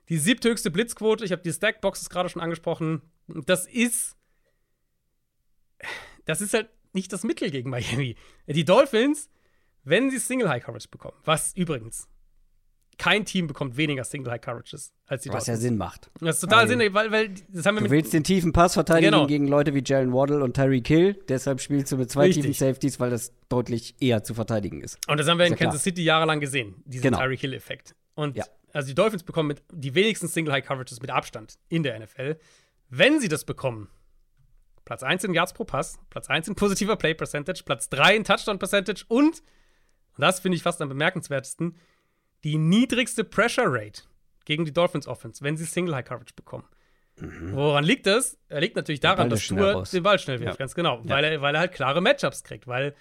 die 0.09 0.17
siebthöchste 0.17 0.71
Blitzquote. 0.71 1.25
Ich 1.25 1.31
habe 1.31 1.41
die 1.41 1.51
Stack-Boxes 1.51 2.09
gerade 2.09 2.29
schon 2.29 2.41
angesprochen. 2.41 3.01
Das 3.27 3.65
ist. 3.67 4.15
Das 6.25 6.41
ist 6.41 6.53
halt 6.53 6.69
nicht 6.93 7.13
das 7.13 7.23
Mittel 7.23 7.51
gegen 7.51 7.69
Miami. 7.69 8.15
Die 8.47 8.65
Dolphins, 8.65 9.29
wenn 9.83 10.09
sie 10.09 10.17
Single-High-Coverage 10.17 10.89
bekommen, 10.89 11.17
was 11.23 11.55
übrigens 11.55 12.07
kein 12.97 13.25
Team 13.25 13.47
bekommt 13.47 13.77
weniger 13.77 14.03
Single-High-Coverages 14.03 14.93
als 15.05 15.23
die 15.23 15.29
Was 15.29 15.47
ja 15.47 15.53
Dolphins. 15.53 15.61
Sinn 15.61 15.77
macht. 15.77 16.09
Das 16.21 16.35
ist 16.37 16.41
total 16.41 16.61
Weil- 16.61 16.67
Sinn, 16.79 16.93
weil, 16.93 17.11
weil 17.11 17.29
das 17.49 17.65
haben 17.65 17.75
wir 17.75 17.83
Du 17.83 17.89
willst 17.89 18.13
den 18.13 18.23
tiefen 18.23 18.53
Pass 18.53 18.73
verteidigen 18.73 19.11
Genau. 19.11 19.27
gegen 19.27 19.47
Leute 19.47 19.73
wie 19.73 19.83
Jalen 19.85 20.13
Waddle 20.13 20.43
und 20.43 20.55
Tyreek 20.55 20.87
Hill. 20.87 21.19
Deshalb 21.27 21.59
spielst 21.61 21.91
du 21.91 21.97
mit 21.97 22.09
zwei 22.11 22.29
tiefen 22.29 22.53
Safeties, 22.53 22.99
weil 22.99 23.09
das 23.09 23.33
deutlich 23.49 23.95
eher 24.01 24.23
zu 24.23 24.33
verteidigen 24.33 24.81
ist. 24.81 24.97
Und 25.07 25.19
das 25.19 25.27
haben 25.27 25.37
wir 25.37 25.45
in 25.45 25.53
Ist 25.53 25.59
ja 25.59 25.65
Kansas 25.65 25.83
City 25.83 26.03
jahrelang 26.03 26.39
gesehen, 26.39 26.75
diesen 26.85 27.03
Genau. 27.03 27.19
Tyreek 27.19 27.39
Hill-Effekt. 27.41 27.95
Und 28.15 28.37
Ja. 28.37 28.45
also 28.73 28.87
die 28.87 28.95
Dolphins 28.95 29.23
bekommen 29.23 29.47
mit 29.49 29.63
die 29.71 29.93
wenigsten 29.95 30.27
Single-High-Coverages 30.27 31.01
mit 31.01 31.09
Abstand 31.11 31.55
in 31.69 31.83
der 31.83 31.95
NFL. 31.95 32.37
Wenn 32.89 33.19
sie 33.19 33.27
das 33.27 33.43
bekommen, 33.45 33.89
Platz 34.85 35.01
1 35.03 35.23
in 35.23 35.33
Yards 35.33 35.53
pro 35.53 35.63
Pass, 35.65 35.97
Platz 36.11 36.29
1 36.29 36.47
in 36.47 36.55
positiver 36.55 36.95
Play-Percentage, 36.95 37.63
Platz 37.65 37.89
3 37.89 38.15
in 38.15 38.23
Touchdown-Percentage 38.23 39.03
und, 39.07 39.39
und 39.39 39.41
das 40.21 40.39
finde 40.39 40.55
ich 40.57 40.63
fast 40.63 40.79
am 40.81 40.89
bemerkenswertesten, 40.89 41.75
die 42.45 42.57
niedrigste 42.57 43.23
Pressure-Rate 43.25 44.03
gegen 44.45 44.63
die 44.63 44.71
Dolphins-Offense, 44.71 45.43
wenn 45.43 45.57
sie 45.57 45.65
Single-High-Coverage 45.65 46.35
bekommen. 46.35 46.63
Woran 47.17 47.83
liegt 47.83 48.05
das? 48.07 48.37
Er 48.49 48.61
liegt 48.61 48.75
natürlich 48.75 48.99
daran, 48.99 49.29
dass 49.29 49.45
Tour 49.47 49.83
den 49.91 50.03
Ball 50.03 50.19
schnell 50.19 50.39
wirft, 50.39 50.53
Ja. 50.53 50.57
ganz 50.57 50.75
genau. 50.75 50.99
Weil, 51.03 51.23
er, 51.23 51.41
weil 51.41 51.55
er 51.55 51.61
halt 51.61 51.71
klare 51.71 52.01
Matchups 52.01 52.43
kriegt, 52.43 52.67
weil 52.67 52.93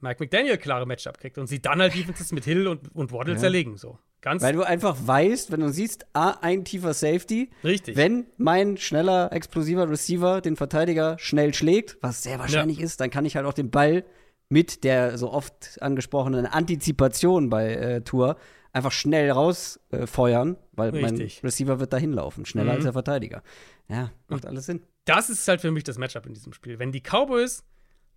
Mike 0.00 0.22
McDaniel 0.22 0.58
klare 0.58 0.86
Matchup 0.86 1.18
kriegt 1.18 1.38
und 1.38 1.46
sie 1.46 1.60
dann 1.60 1.80
halt 1.80 1.94
Defenses 1.94 2.32
mit 2.32 2.44
Hill 2.44 2.68
und, 2.68 2.94
und 2.94 3.12
Waddle 3.12 3.36
zerlegen. 3.36 3.76
So. 3.76 3.98
Ganz 4.20 4.42
Weil 4.42 4.52
du 4.52 4.62
einfach 4.62 4.96
weißt, 5.00 5.50
wenn 5.50 5.60
du 5.60 5.70
siehst, 5.70 6.06
ah, 6.12 6.36
ein 6.42 6.64
tiefer 6.64 6.94
Safety, 6.94 7.50
richtig. 7.64 7.96
wenn 7.96 8.26
mein 8.36 8.76
schneller, 8.76 9.32
explosiver 9.32 9.88
Receiver 9.90 10.40
den 10.40 10.54
Verteidiger 10.56 11.16
schnell 11.18 11.54
schlägt, 11.54 11.98
was 12.02 12.22
sehr 12.22 12.38
wahrscheinlich 12.38 12.80
ist, 12.80 13.00
dann 13.00 13.10
kann 13.10 13.24
ich 13.24 13.34
halt 13.36 13.46
auch 13.46 13.52
den 13.52 13.70
Ball 13.70 14.04
mit 14.48 14.84
der 14.84 15.16
so 15.18 15.32
oft 15.32 15.78
angesprochenen 15.80 16.46
Antizipation 16.46 17.48
bei 17.48 17.74
äh, 17.74 18.00
Tour 18.02 18.36
einfach 18.72 18.92
schnell 18.92 19.30
rausfeuern, 19.30 20.02
äh, 20.02 20.06
feuern, 20.06 20.56
weil 20.72 20.90
Richtig. 20.90 21.40
mein 21.42 21.48
Receiver 21.48 21.78
wird 21.80 21.92
dahin 21.92 22.12
laufen, 22.12 22.46
schneller 22.46 22.70
Mhm. 22.72 22.76
als 22.76 22.84
der 22.84 22.92
Verteidiger. 22.92 23.42
Ja, 23.88 24.10
macht 24.28 24.46
alles 24.46 24.66
Sinn. 24.66 24.82
das 25.04 25.28
ist 25.30 25.46
halt 25.48 25.60
für 25.60 25.70
mich 25.72 25.84
das 25.84 25.98
Matchup 25.98 26.26
in 26.26 26.34
diesem 26.34 26.52
Spiel. 26.52 26.78
Wenn 26.78 26.92
die 26.92 27.00
Cowboys 27.02 27.64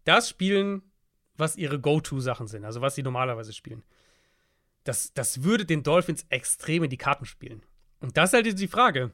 das 0.06 0.30
spielen, 0.30 0.84
was 1.36 1.57
ihre 1.57 1.80
Go-To-Sachen 1.80 2.48
sind, 2.48 2.64
also 2.64 2.80
was 2.82 2.95
sie 2.95 3.03
normalerweise 3.03 3.52
spielen, 3.53 3.84
das, 4.84 5.14
das 5.14 5.44
würde 5.44 5.65
den 5.65 5.84
Dolphins 5.84 6.26
extrem 6.30 6.84
in 6.84 6.90
die 6.90 6.98
Karten 6.98 7.26
spielen. 7.26 7.64
Und 8.02 8.15
das 8.18 8.30
ist 8.30 8.34
halt 8.36 8.60
die 8.60 8.68
Frage. 8.68 9.11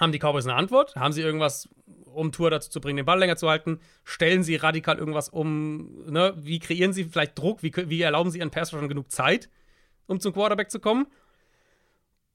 Haben 0.00 0.10
die 0.10 0.18
Cowboys 0.18 0.44
eine 0.44 0.56
Antwort? 0.56 0.96
Haben 0.96 1.12
sie 1.12 1.22
irgendwas, 1.22 1.68
um 2.06 2.32
Tour 2.32 2.50
dazu 2.50 2.68
zu 2.68 2.80
bringen, 2.80 2.96
den 2.96 3.06
Ball 3.06 3.18
länger 3.20 3.36
zu 3.36 3.48
halten? 3.48 3.78
Stellen 4.02 4.42
sie 4.42 4.56
radikal 4.56 4.98
irgendwas 4.98 5.28
um? 5.28 6.04
Ne? 6.10 6.34
Wie 6.36 6.58
kreieren 6.58 6.92
sie 6.92 7.04
vielleicht 7.04 7.38
Druck? 7.38 7.62
Wie, 7.62 7.72
wie 7.88 8.02
erlauben 8.02 8.30
sie 8.32 8.40
ihren 8.40 8.50
Pass-Rushern 8.50 8.88
genug 8.88 9.12
Zeit, 9.12 9.48
um 10.06 10.20
zum 10.20 10.32
Quarterback 10.32 10.70
zu 10.70 10.80
kommen? 10.80 11.06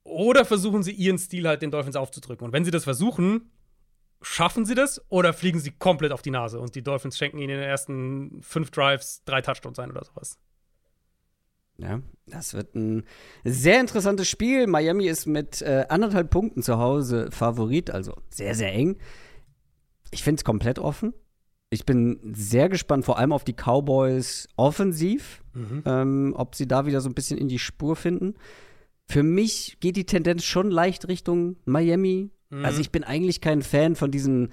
Oder 0.02 0.44
versuchen 0.44 0.82
sie 0.82 0.92
ihren 0.92 1.18
Stil 1.18 1.46
halt 1.46 1.62
den 1.62 1.70
Dolphins 1.70 1.96
aufzudrücken? 1.96 2.46
Und 2.46 2.52
wenn 2.52 2.64
sie 2.64 2.70
das 2.70 2.84
versuchen, 2.84 3.50
schaffen 4.22 4.64
sie 4.64 4.74
das 4.74 5.02
oder 5.08 5.32
fliegen 5.32 5.60
sie 5.60 5.72
komplett 5.72 6.12
auf 6.12 6.22
die 6.22 6.30
Nase 6.30 6.60
und 6.60 6.74
die 6.74 6.82
Dolphins 6.82 7.16
schenken 7.16 7.38
ihnen 7.38 7.50
in 7.50 7.60
den 7.60 7.68
ersten 7.68 8.42
fünf 8.42 8.70
Drives 8.70 9.22
drei 9.24 9.40
Touchdowns 9.40 9.78
ein 9.78 9.90
oder 9.90 10.04
sowas? 10.04 10.38
Ja, 11.78 12.02
das 12.26 12.52
wird 12.52 12.74
ein 12.74 13.04
sehr 13.42 13.80
interessantes 13.80 14.28
Spiel. 14.28 14.66
Miami 14.66 15.06
ist 15.06 15.24
mit 15.24 15.62
äh, 15.62 15.86
anderthalb 15.88 16.28
Punkten 16.30 16.62
zu 16.62 16.78
Hause 16.78 17.30
Favorit, 17.30 17.90
also 17.90 18.14
sehr, 18.28 18.54
sehr 18.54 18.72
eng. 18.72 18.98
Ich 20.10 20.22
finde 20.22 20.40
es 20.40 20.44
komplett 20.44 20.78
offen. 20.78 21.14
Ich 21.70 21.86
bin 21.86 22.34
sehr 22.34 22.68
gespannt, 22.68 23.04
vor 23.04 23.18
allem 23.18 23.32
auf 23.32 23.44
die 23.44 23.54
Cowboys 23.54 24.48
offensiv, 24.56 25.39
ähm, 25.54 26.34
ob 26.36 26.54
sie 26.54 26.68
da 26.68 26.86
wieder 26.86 27.00
so 27.00 27.08
ein 27.08 27.14
bisschen 27.14 27.38
in 27.38 27.48
die 27.48 27.58
Spur 27.58 27.96
finden. 27.96 28.34
Für 29.08 29.22
mich 29.22 29.78
geht 29.80 29.96
die 29.96 30.06
Tendenz 30.06 30.44
schon 30.44 30.70
leicht 30.70 31.08
Richtung 31.08 31.56
Miami. 31.64 32.30
Also 32.62 32.80
ich 32.80 32.90
bin 32.90 33.04
eigentlich 33.04 33.40
kein 33.40 33.62
Fan 33.62 33.94
von 33.94 34.10
diesen 34.10 34.50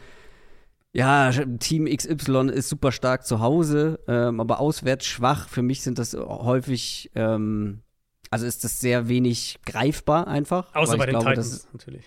ja, 0.93 1.31
Team 1.59 1.85
XY 1.85 2.49
ist 2.49 2.69
super 2.69 2.91
stark 2.91 3.25
zu 3.25 3.39
Hause, 3.39 3.99
ähm, 4.07 4.39
aber 4.39 4.59
auswärts 4.59 5.05
schwach. 5.05 5.47
Für 5.47 5.61
mich 5.61 5.83
sind 5.83 5.99
das 5.99 6.13
häufig, 6.15 7.11
ähm, 7.13 7.81
also 8.31 8.47
ist 8.47 8.63
das 8.63 8.79
sehr 8.79 9.07
wenig 9.07 9.59
greifbar 9.63 10.27
einfach. 10.27 10.73
Außer 10.73 10.97
bei 10.97 11.05
den 11.05 11.11
glaube, 11.11 11.29
Titans 11.29 11.67
natürlich. 11.71 12.05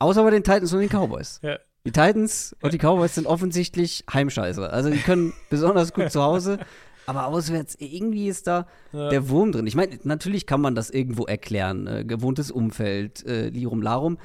Außer 0.00 0.24
bei 0.24 0.30
den 0.30 0.42
Titans 0.42 0.72
und 0.72 0.80
den 0.80 0.88
Cowboys. 0.88 1.38
Ja. 1.42 1.58
Die 1.86 1.92
Titans 1.92 2.56
und 2.60 2.72
die 2.72 2.78
Cowboys 2.78 3.14
sind 3.14 3.26
offensichtlich 3.26 4.04
Heimscheiße. 4.12 4.68
Also 4.68 4.90
die 4.90 4.98
können 4.98 5.32
besonders 5.50 5.92
gut 5.92 6.10
zu 6.10 6.22
Hause, 6.22 6.58
aber 7.06 7.26
auswärts 7.26 7.76
irgendwie 7.78 8.28
ist 8.28 8.46
da 8.46 8.66
Ja. 8.92 9.08
der 9.10 9.28
Wurm 9.28 9.52
drin. 9.52 9.66
Ich 9.66 9.74
meine, 9.76 9.98
natürlich 10.04 10.46
kann 10.46 10.60
man 10.60 10.74
das 10.74 10.90
irgendwo 10.90 11.24
erklären. 11.26 11.86
Äh, 11.86 12.04
gewohntes 12.04 12.50
Umfeld, 12.50 13.24
äh, 13.26 13.48
Lirum 13.48 13.82
Larum, 13.82 14.18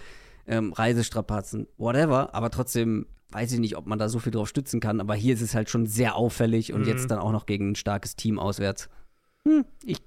ähm, 0.47 0.73
Reisestrapazen, 0.73 1.67
whatever. 1.77 2.33
Aber 2.33 2.49
trotzdem 2.49 3.05
weiß 3.31 3.51
ich 3.51 3.59
nicht, 3.59 3.77
ob 3.77 3.85
man 3.85 3.99
da 3.99 4.09
so 4.09 4.17
viel 4.19 4.31
drauf 4.31 4.49
stützen 4.49 4.79
kann. 4.79 4.99
Aber 5.01 5.13
hier 5.15 5.33
ist 5.35 5.41
es 5.41 5.53
halt 5.53 5.69
schon 5.69 5.85
sehr 5.85 6.15
auffällig 6.15 6.73
und 6.73 6.81
Mhm. 6.81 6.87
jetzt 6.87 7.11
dann 7.11 7.19
auch 7.19 7.31
noch 7.31 7.45
gegen 7.45 7.71
ein 7.71 7.75
starkes 7.75 8.15
Team 8.15 8.39
auswärts. 8.39 8.89
Hm, 9.43 9.65
ich, 9.85 9.97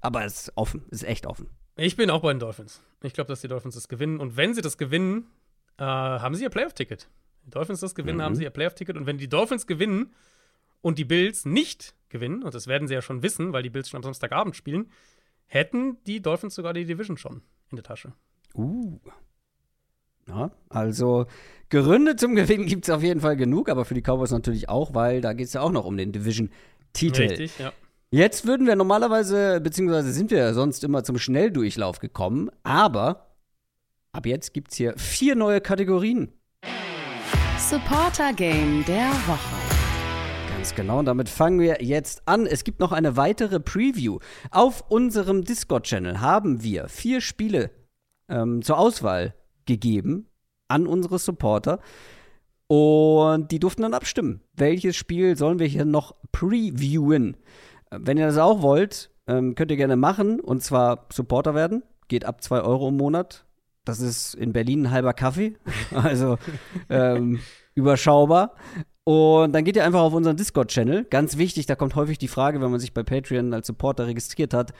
aber 0.00 0.24
es 0.24 0.42
ist 0.42 0.52
offen, 0.54 0.84
es 0.90 1.02
ist 1.02 1.08
echt 1.08 1.26
offen. 1.26 1.48
Ich 1.76 1.96
bin 1.96 2.10
auch 2.10 2.22
bei 2.22 2.32
den 2.32 2.38
Dolphins. 2.40 2.80
Ich 3.02 3.12
glaube, 3.12 3.28
dass 3.28 3.40
die 3.40 3.48
Dolphins 3.48 3.74
das 3.74 3.88
gewinnen. 3.88 4.18
Und 4.20 4.36
wenn 4.36 4.54
sie 4.54 4.60
das 4.62 4.78
gewinnen, 4.78 5.26
äh, 5.78 5.84
haben 5.84 6.34
sie 6.34 6.42
ihr 6.44 6.50
Playoff-Ticket. 6.50 7.08
Die 7.46 7.50
Dolphins 7.50 7.80
das 7.80 7.94
gewinnen, 7.94 8.18
Mhm. 8.18 8.22
haben 8.22 8.34
sie 8.36 8.42
ihr 8.44 8.50
Playoff-Ticket. 8.50 8.96
Und 8.96 9.06
wenn 9.06 9.18
die 9.18 9.28
Dolphins 9.28 9.66
gewinnen 9.66 10.12
und 10.80 10.98
die 10.98 11.04
Bills 11.04 11.44
nicht 11.44 11.94
gewinnen, 12.08 12.42
und 12.42 12.54
das 12.54 12.66
werden 12.66 12.88
sie 12.88 12.94
ja 12.94 13.02
schon 13.02 13.22
wissen, 13.22 13.52
weil 13.52 13.62
die 13.62 13.70
Bills 13.70 13.88
schon 13.88 13.98
am 13.98 14.02
Samstagabend 14.04 14.56
spielen, 14.56 14.90
hätten 15.46 15.98
die 16.06 16.20
Dolphins 16.20 16.54
sogar 16.54 16.72
die 16.72 16.84
Division 16.84 17.16
schon 17.16 17.42
in 17.70 17.76
der 17.76 17.84
Tasche. 17.84 18.12
Uh. 18.54 18.98
Ja, 20.28 20.50
also 20.68 21.26
Gründe 21.70 22.16
zum 22.16 22.34
Gewinnen 22.34 22.66
gibt 22.66 22.86
es 22.86 22.94
auf 22.94 23.02
jeden 23.02 23.20
Fall 23.20 23.36
genug, 23.36 23.68
aber 23.68 23.84
für 23.84 23.94
die 23.94 24.02
Cowboys 24.02 24.30
natürlich 24.30 24.68
auch, 24.68 24.94
weil 24.94 25.20
da 25.20 25.32
geht 25.32 25.46
es 25.46 25.54
ja 25.54 25.62
auch 25.62 25.72
noch 25.72 25.86
um 25.86 25.96
den 25.96 26.12
Division-Titel. 26.12 27.22
Richtig, 27.22 27.58
ja. 27.58 27.72
Jetzt 28.10 28.46
würden 28.46 28.66
wir 28.66 28.76
normalerweise, 28.76 29.60
beziehungsweise 29.60 30.12
sind 30.12 30.30
wir 30.30 30.38
ja 30.38 30.54
sonst 30.54 30.82
immer 30.84 31.04
zum 31.04 31.18
Schnelldurchlauf 31.18 31.98
gekommen, 31.98 32.50
aber 32.62 33.34
ab 34.12 34.26
jetzt 34.26 34.54
gibt 34.54 34.70
es 34.70 34.76
hier 34.76 34.94
vier 34.96 35.34
neue 35.34 35.60
Kategorien. 35.60 36.32
Supporter 37.58 38.32
Game 38.32 38.84
der 38.86 39.10
Woche. 39.26 39.77
Ganz 40.68 40.76
genau, 40.76 40.98
und 40.98 41.06
damit 41.06 41.30
fangen 41.30 41.60
wir 41.60 41.82
jetzt 41.82 42.28
an. 42.28 42.44
Es 42.44 42.62
gibt 42.62 42.78
noch 42.78 42.92
eine 42.92 43.16
weitere 43.16 43.58
Preview. 43.58 44.18
Auf 44.50 44.84
unserem 44.90 45.42
Discord-Channel 45.42 46.20
haben 46.20 46.62
wir 46.62 46.88
vier 46.88 47.22
Spiele 47.22 47.70
ähm, 48.28 48.60
zur 48.60 48.78
Auswahl 48.78 49.32
gegeben 49.64 50.26
an 50.68 50.86
unsere 50.86 51.18
Supporter. 51.18 51.80
Und 52.66 53.50
die 53.50 53.60
durften 53.60 53.80
dann 53.80 53.94
abstimmen. 53.94 54.42
Welches 54.52 54.94
Spiel 54.94 55.38
sollen 55.38 55.58
wir 55.58 55.66
hier 55.66 55.86
noch 55.86 56.14
previewen? 56.32 57.38
Äh, 57.90 58.00
Wenn 58.02 58.18
ihr 58.18 58.26
das 58.26 58.36
auch 58.36 58.60
wollt, 58.60 59.10
ähm, 59.26 59.54
könnt 59.54 59.70
ihr 59.70 59.78
gerne 59.78 59.96
machen. 59.96 60.38
Und 60.38 60.62
zwar 60.62 61.06
Supporter 61.10 61.54
werden. 61.54 61.82
Geht 62.08 62.26
ab 62.26 62.42
2 62.42 62.60
Euro 62.60 62.88
im 62.88 62.98
Monat. 62.98 63.46
Das 63.86 64.00
ist 64.00 64.34
in 64.34 64.52
Berlin 64.52 64.82
ein 64.82 64.90
halber 64.90 65.14
Kaffee. 65.14 65.54
Also 65.94 66.36
ähm, 66.90 67.40
überschaubar. 67.74 68.54
Und 69.08 69.52
dann 69.52 69.64
geht 69.64 69.74
ihr 69.74 69.86
einfach 69.86 70.02
auf 70.02 70.12
unseren 70.12 70.36
Discord-Channel. 70.36 71.06
Ganz 71.08 71.38
wichtig, 71.38 71.64
da 71.64 71.76
kommt 71.76 71.94
häufig 71.94 72.18
die 72.18 72.28
Frage, 72.28 72.60
wenn 72.60 72.70
man 72.70 72.78
sich 72.78 72.92
bei 72.92 73.02
Patreon 73.02 73.54
als 73.54 73.66
Supporter 73.66 74.06
registriert 74.06 74.52
hat, 74.52 74.74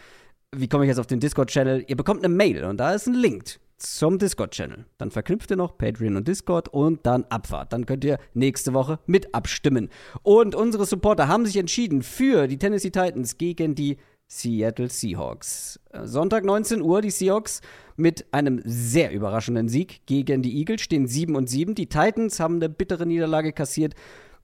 wie 0.55 0.69
komme 0.69 0.85
ich 0.85 0.89
jetzt 0.89 0.99
auf 0.99 1.07
den 1.07 1.19
Discord-Channel? 1.19 1.87
Ihr 1.89 1.97
bekommt 1.97 2.23
eine 2.23 2.35
Mail 2.35 2.65
und 2.65 2.77
da 2.77 2.93
ist 2.93 3.07
ein 3.07 3.15
Link 3.15 3.59
zum 3.79 4.19
Discord-Channel. 4.19 4.85
Dann 4.99 5.11
verknüpft 5.11 5.51
ihr 5.51 5.57
noch 5.57 5.79
Patreon 5.79 6.17
und 6.17 6.29
Discord 6.29 6.69
und 6.69 7.07
dann 7.07 7.25
Abfahrt. 7.31 7.73
Dann 7.73 7.87
könnt 7.87 8.05
ihr 8.05 8.19
nächste 8.35 8.75
Woche 8.75 8.99
mit 9.07 9.35
abstimmen. 9.35 9.89
Und 10.23 10.55
unsere 10.55 10.85
Supporter 10.85 11.27
haben 11.27 11.47
sich 11.47 11.57
entschieden 11.57 12.03
für 12.03 12.49
die 12.49 12.59
Tennessee 12.59 12.91
Titans 12.91 13.39
gegen 13.39 13.75
die 13.75 13.97
Seattle 14.29 14.91
Seahawks. 14.91 15.81
Sonntag 16.05 16.45
19 16.45 16.83
Uhr, 16.83 17.01
die 17.01 17.11
Seahawks 17.11 17.63
mit 17.97 18.27
einem 18.33 18.61
sehr 18.65 19.11
überraschenden 19.11 19.69
Sieg 19.69 20.07
gegen 20.07 20.43
die 20.43 20.59
Eagles 20.59 20.83
stehen 20.83 21.09
7 21.09 21.35
und 21.35 21.49
7. 21.49 21.75
Die 21.75 21.89
Titans 21.89 22.39
haben 22.39 22.57
eine 22.57 22.69
bittere 22.69 23.07
Niederlage 23.07 23.53
kassiert. 23.53 23.95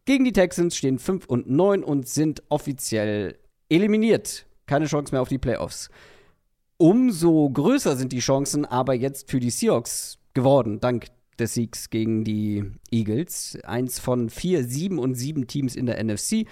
Gegen 0.06 0.24
die 0.24 0.32
Texans 0.32 0.76
stehen 0.76 0.98
5 0.98 1.26
und 1.26 1.48
9 1.48 1.84
und 1.84 2.08
sind 2.08 2.42
offiziell 2.48 3.38
eliminiert. 3.68 4.46
Keine 4.66 4.86
Chance 4.86 5.12
mehr 5.12 5.22
auf 5.22 5.28
die 5.28 5.38
Playoffs. 5.38 5.90
Umso 6.78 7.50
größer 7.50 7.96
sind 7.96 8.12
die 8.12 8.20
Chancen 8.20 8.64
aber 8.64 8.94
jetzt 8.94 9.30
für 9.30 9.38
die 9.38 9.50
Seahawks 9.50 10.18
geworden, 10.32 10.80
dank 10.80 11.06
des 11.38 11.54
Siegs 11.54 11.90
gegen 11.90 12.24
die 12.24 12.64
Eagles. 12.90 13.58
Eins 13.64 13.98
von 13.98 14.30
vier, 14.30 14.64
sieben 14.64 14.98
und 14.98 15.14
sieben 15.14 15.46
Teams 15.46 15.76
in 15.76 15.86
der 15.86 16.02
NFC. 16.02 16.46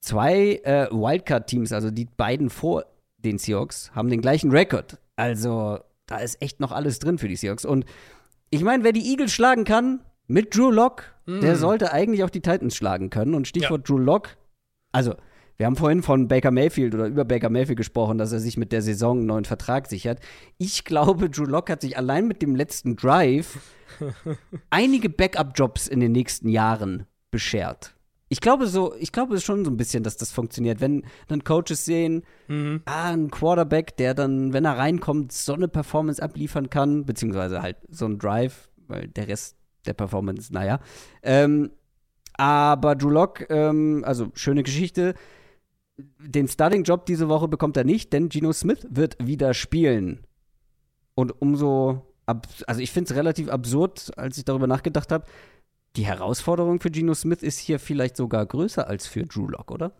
Zwei 0.00 0.60
äh, 0.64 0.88
Wildcard-Teams, 0.90 1.72
also 1.72 1.90
die 1.90 2.06
beiden 2.06 2.50
vor 2.50 2.86
den 3.18 3.38
Seahawks, 3.38 3.92
haben 3.94 4.08
den 4.08 4.22
gleichen 4.22 4.50
Rekord. 4.50 4.98
Also 5.16 5.78
da 6.06 6.18
ist 6.18 6.40
echt 6.40 6.60
noch 6.60 6.72
alles 6.72 6.98
drin 6.98 7.18
für 7.18 7.28
die 7.28 7.36
Seahawks. 7.36 7.64
Und 7.64 7.84
ich 8.50 8.64
meine, 8.64 8.82
wer 8.82 8.92
die 8.92 9.10
Eagles 9.10 9.32
schlagen 9.32 9.64
kann 9.64 10.00
mit 10.26 10.56
Drew 10.56 10.70
Lock, 10.70 11.04
mm. 11.26 11.40
der 11.40 11.56
sollte 11.56 11.92
eigentlich 11.92 12.24
auch 12.24 12.30
die 12.30 12.40
Titans 12.40 12.74
schlagen 12.74 13.10
können. 13.10 13.34
Und 13.34 13.46
Stichwort 13.46 13.88
ja. 13.88 13.94
Drew 13.94 13.98
Lock, 13.98 14.36
also 14.92 15.14
wir 15.60 15.66
haben 15.66 15.76
vorhin 15.76 16.02
von 16.02 16.26
Baker 16.26 16.50
Mayfield 16.50 16.94
oder 16.94 17.06
über 17.06 17.26
Baker 17.26 17.50
Mayfield 17.50 17.76
gesprochen, 17.76 18.16
dass 18.16 18.32
er 18.32 18.40
sich 18.40 18.56
mit 18.56 18.72
der 18.72 18.80
Saison 18.80 19.18
einen 19.18 19.26
neuen 19.26 19.44
Vertrag 19.44 19.88
sichert. 19.88 20.18
Ich 20.56 20.86
glaube, 20.86 21.28
Drew 21.28 21.44
Lock 21.44 21.68
hat 21.68 21.82
sich 21.82 21.98
allein 21.98 22.26
mit 22.26 22.40
dem 22.40 22.56
letzten 22.56 22.96
Drive 22.96 23.58
einige 24.70 25.10
Backup-Jobs 25.10 25.86
in 25.86 26.00
den 26.00 26.12
nächsten 26.12 26.48
Jahren 26.48 27.04
beschert. 27.30 27.94
Ich 28.32 28.40
glaube 28.40 28.68
so, 28.68 28.94
ich 28.94 29.10
glaube 29.10 29.40
schon 29.40 29.64
so 29.64 29.70
ein 29.72 29.76
bisschen, 29.76 30.04
dass 30.04 30.16
das 30.16 30.30
funktioniert. 30.30 30.80
Wenn 30.80 31.04
dann 31.26 31.42
Coaches 31.42 31.84
sehen, 31.84 32.22
mhm. 32.46 32.80
ah, 32.84 33.10
ein 33.10 33.28
Quarterback, 33.28 33.96
der 33.96 34.14
dann, 34.14 34.52
wenn 34.52 34.64
er 34.64 34.78
reinkommt, 34.78 35.32
so 35.32 35.52
eine 35.52 35.66
Performance 35.66 36.22
abliefern 36.22 36.70
kann, 36.70 37.04
beziehungsweise 37.04 37.60
halt 37.60 37.76
so 37.88 38.06
ein 38.06 38.18
Drive, 38.18 38.70
weil 38.86 39.08
der 39.08 39.26
Rest 39.26 39.56
der 39.84 39.94
Performance, 39.94 40.52
naja. 40.52 40.78
Ähm, 41.24 41.72
aber 42.34 42.94
Drew 42.94 43.10
Lock, 43.10 43.50
ähm, 43.50 44.04
also 44.06 44.28
schöne 44.34 44.62
Geschichte. 44.62 45.14
Den 46.18 46.46
Starting-Job 46.46 47.06
diese 47.06 47.28
Woche 47.28 47.48
bekommt 47.48 47.76
er 47.76 47.84
nicht, 47.84 48.12
denn 48.12 48.28
Geno 48.28 48.52
Smith 48.52 48.86
wird 48.90 49.16
wieder 49.18 49.54
spielen. 49.54 50.24
Und 51.16 51.42
umso, 51.42 52.06
also 52.26 52.80
ich 52.80 52.92
finde 52.92 53.10
es 53.10 53.16
relativ 53.18 53.48
absurd, 53.48 54.12
als 54.16 54.38
ich 54.38 54.44
darüber 54.44 54.68
nachgedacht 54.68 55.10
habe, 55.10 55.26
die 55.96 56.06
Herausforderung 56.06 56.80
für 56.80 56.90
Geno 56.90 57.14
Smith 57.14 57.42
ist 57.42 57.58
hier 57.58 57.78
vielleicht 57.78 58.16
sogar 58.16 58.46
größer 58.46 58.86
als 58.86 59.06
für 59.06 59.24
Drew 59.24 59.48
Lock, 59.48 59.70
oder? 59.70 59.92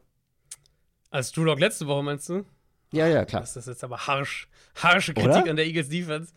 Als 1.10 1.32
Drew 1.32 1.44
Lock 1.44 1.58
letzte 1.58 1.86
Woche, 1.86 2.02
meinst 2.02 2.28
du? 2.28 2.44
Ja, 2.92 3.06
ja, 3.06 3.24
klar. 3.24 3.42
Das 3.42 3.56
ist 3.56 3.66
jetzt 3.66 3.84
aber 3.84 4.06
harsch, 4.06 4.48
harsche 4.76 5.14
Kritik 5.14 5.42
oder? 5.42 5.50
an 5.50 5.56
der 5.56 5.66
Eagles 5.66 5.88
Defense. 5.88 6.32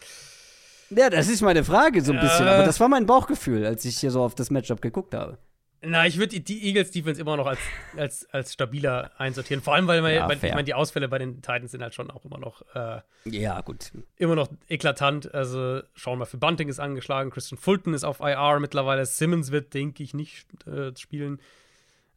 Ja, 0.90 1.10
das 1.10 1.28
ist 1.28 1.42
meine 1.42 1.64
Frage 1.64 2.02
so 2.02 2.14
ein 2.14 2.20
bisschen. 2.20 2.46
Äh, 2.46 2.50
aber 2.50 2.66
das 2.66 2.80
war 2.80 2.88
mein 2.88 3.06
Bauchgefühl, 3.06 3.66
als 3.66 3.86
ich 3.86 3.98
hier 3.98 4.12
so 4.12 4.24
auf 4.24 4.36
das 4.36 4.52
Matchup 4.52 4.82
geguckt 4.82 5.14
habe. 5.16 5.38
Na, 5.86 6.08
ich 6.08 6.18
würde 6.18 6.40
die 6.40 6.66
Eagles 6.66 6.92
Defense 6.92 7.20
immer 7.20 7.36
noch 7.36 7.46
als, 7.46 7.60
als, 7.98 8.30
als 8.32 8.54
stabiler 8.54 9.12
einsortieren. 9.18 9.62
Vor 9.62 9.76
allem, 9.76 9.86
weil 9.88 10.02
man, 10.02 10.14
ja, 10.14 10.32
ich 10.32 10.42
meine, 10.42 10.64
die 10.64 10.74
Ausfälle 10.74 11.10
bei 11.10 11.18
den 11.18 11.42
Titans 11.42 11.72
sind 11.72 11.82
halt 11.82 11.94
schon 11.94 12.10
auch 12.10 12.24
immer 12.24 12.38
noch. 12.38 12.64
Äh, 12.74 13.02
ja, 13.26 13.60
gut. 13.62 13.92
Immer 14.16 14.36
noch 14.36 14.48
eklatant. 14.70 15.34
Also, 15.34 15.82
schauen 15.94 16.14
wir 16.14 16.20
mal, 16.20 16.26
für 16.26 16.38
Bunting 16.38 16.70
ist 16.70 16.80
angeschlagen. 16.80 17.32
Christian 17.32 17.60
Fulton 17.60 17.94
ist 17.94 18.06
auf 18.06 18.22
IR 18.22 18.60
mittlerweile. 18.62 19.06
Simmons 19.06 19.52
wird, 19.52 19.74
denke 19.74 20.04
ich, 20.04 20.14
nicht 20.14 20.48
äh, 20.66 20.96
spielen. 20.98 21.42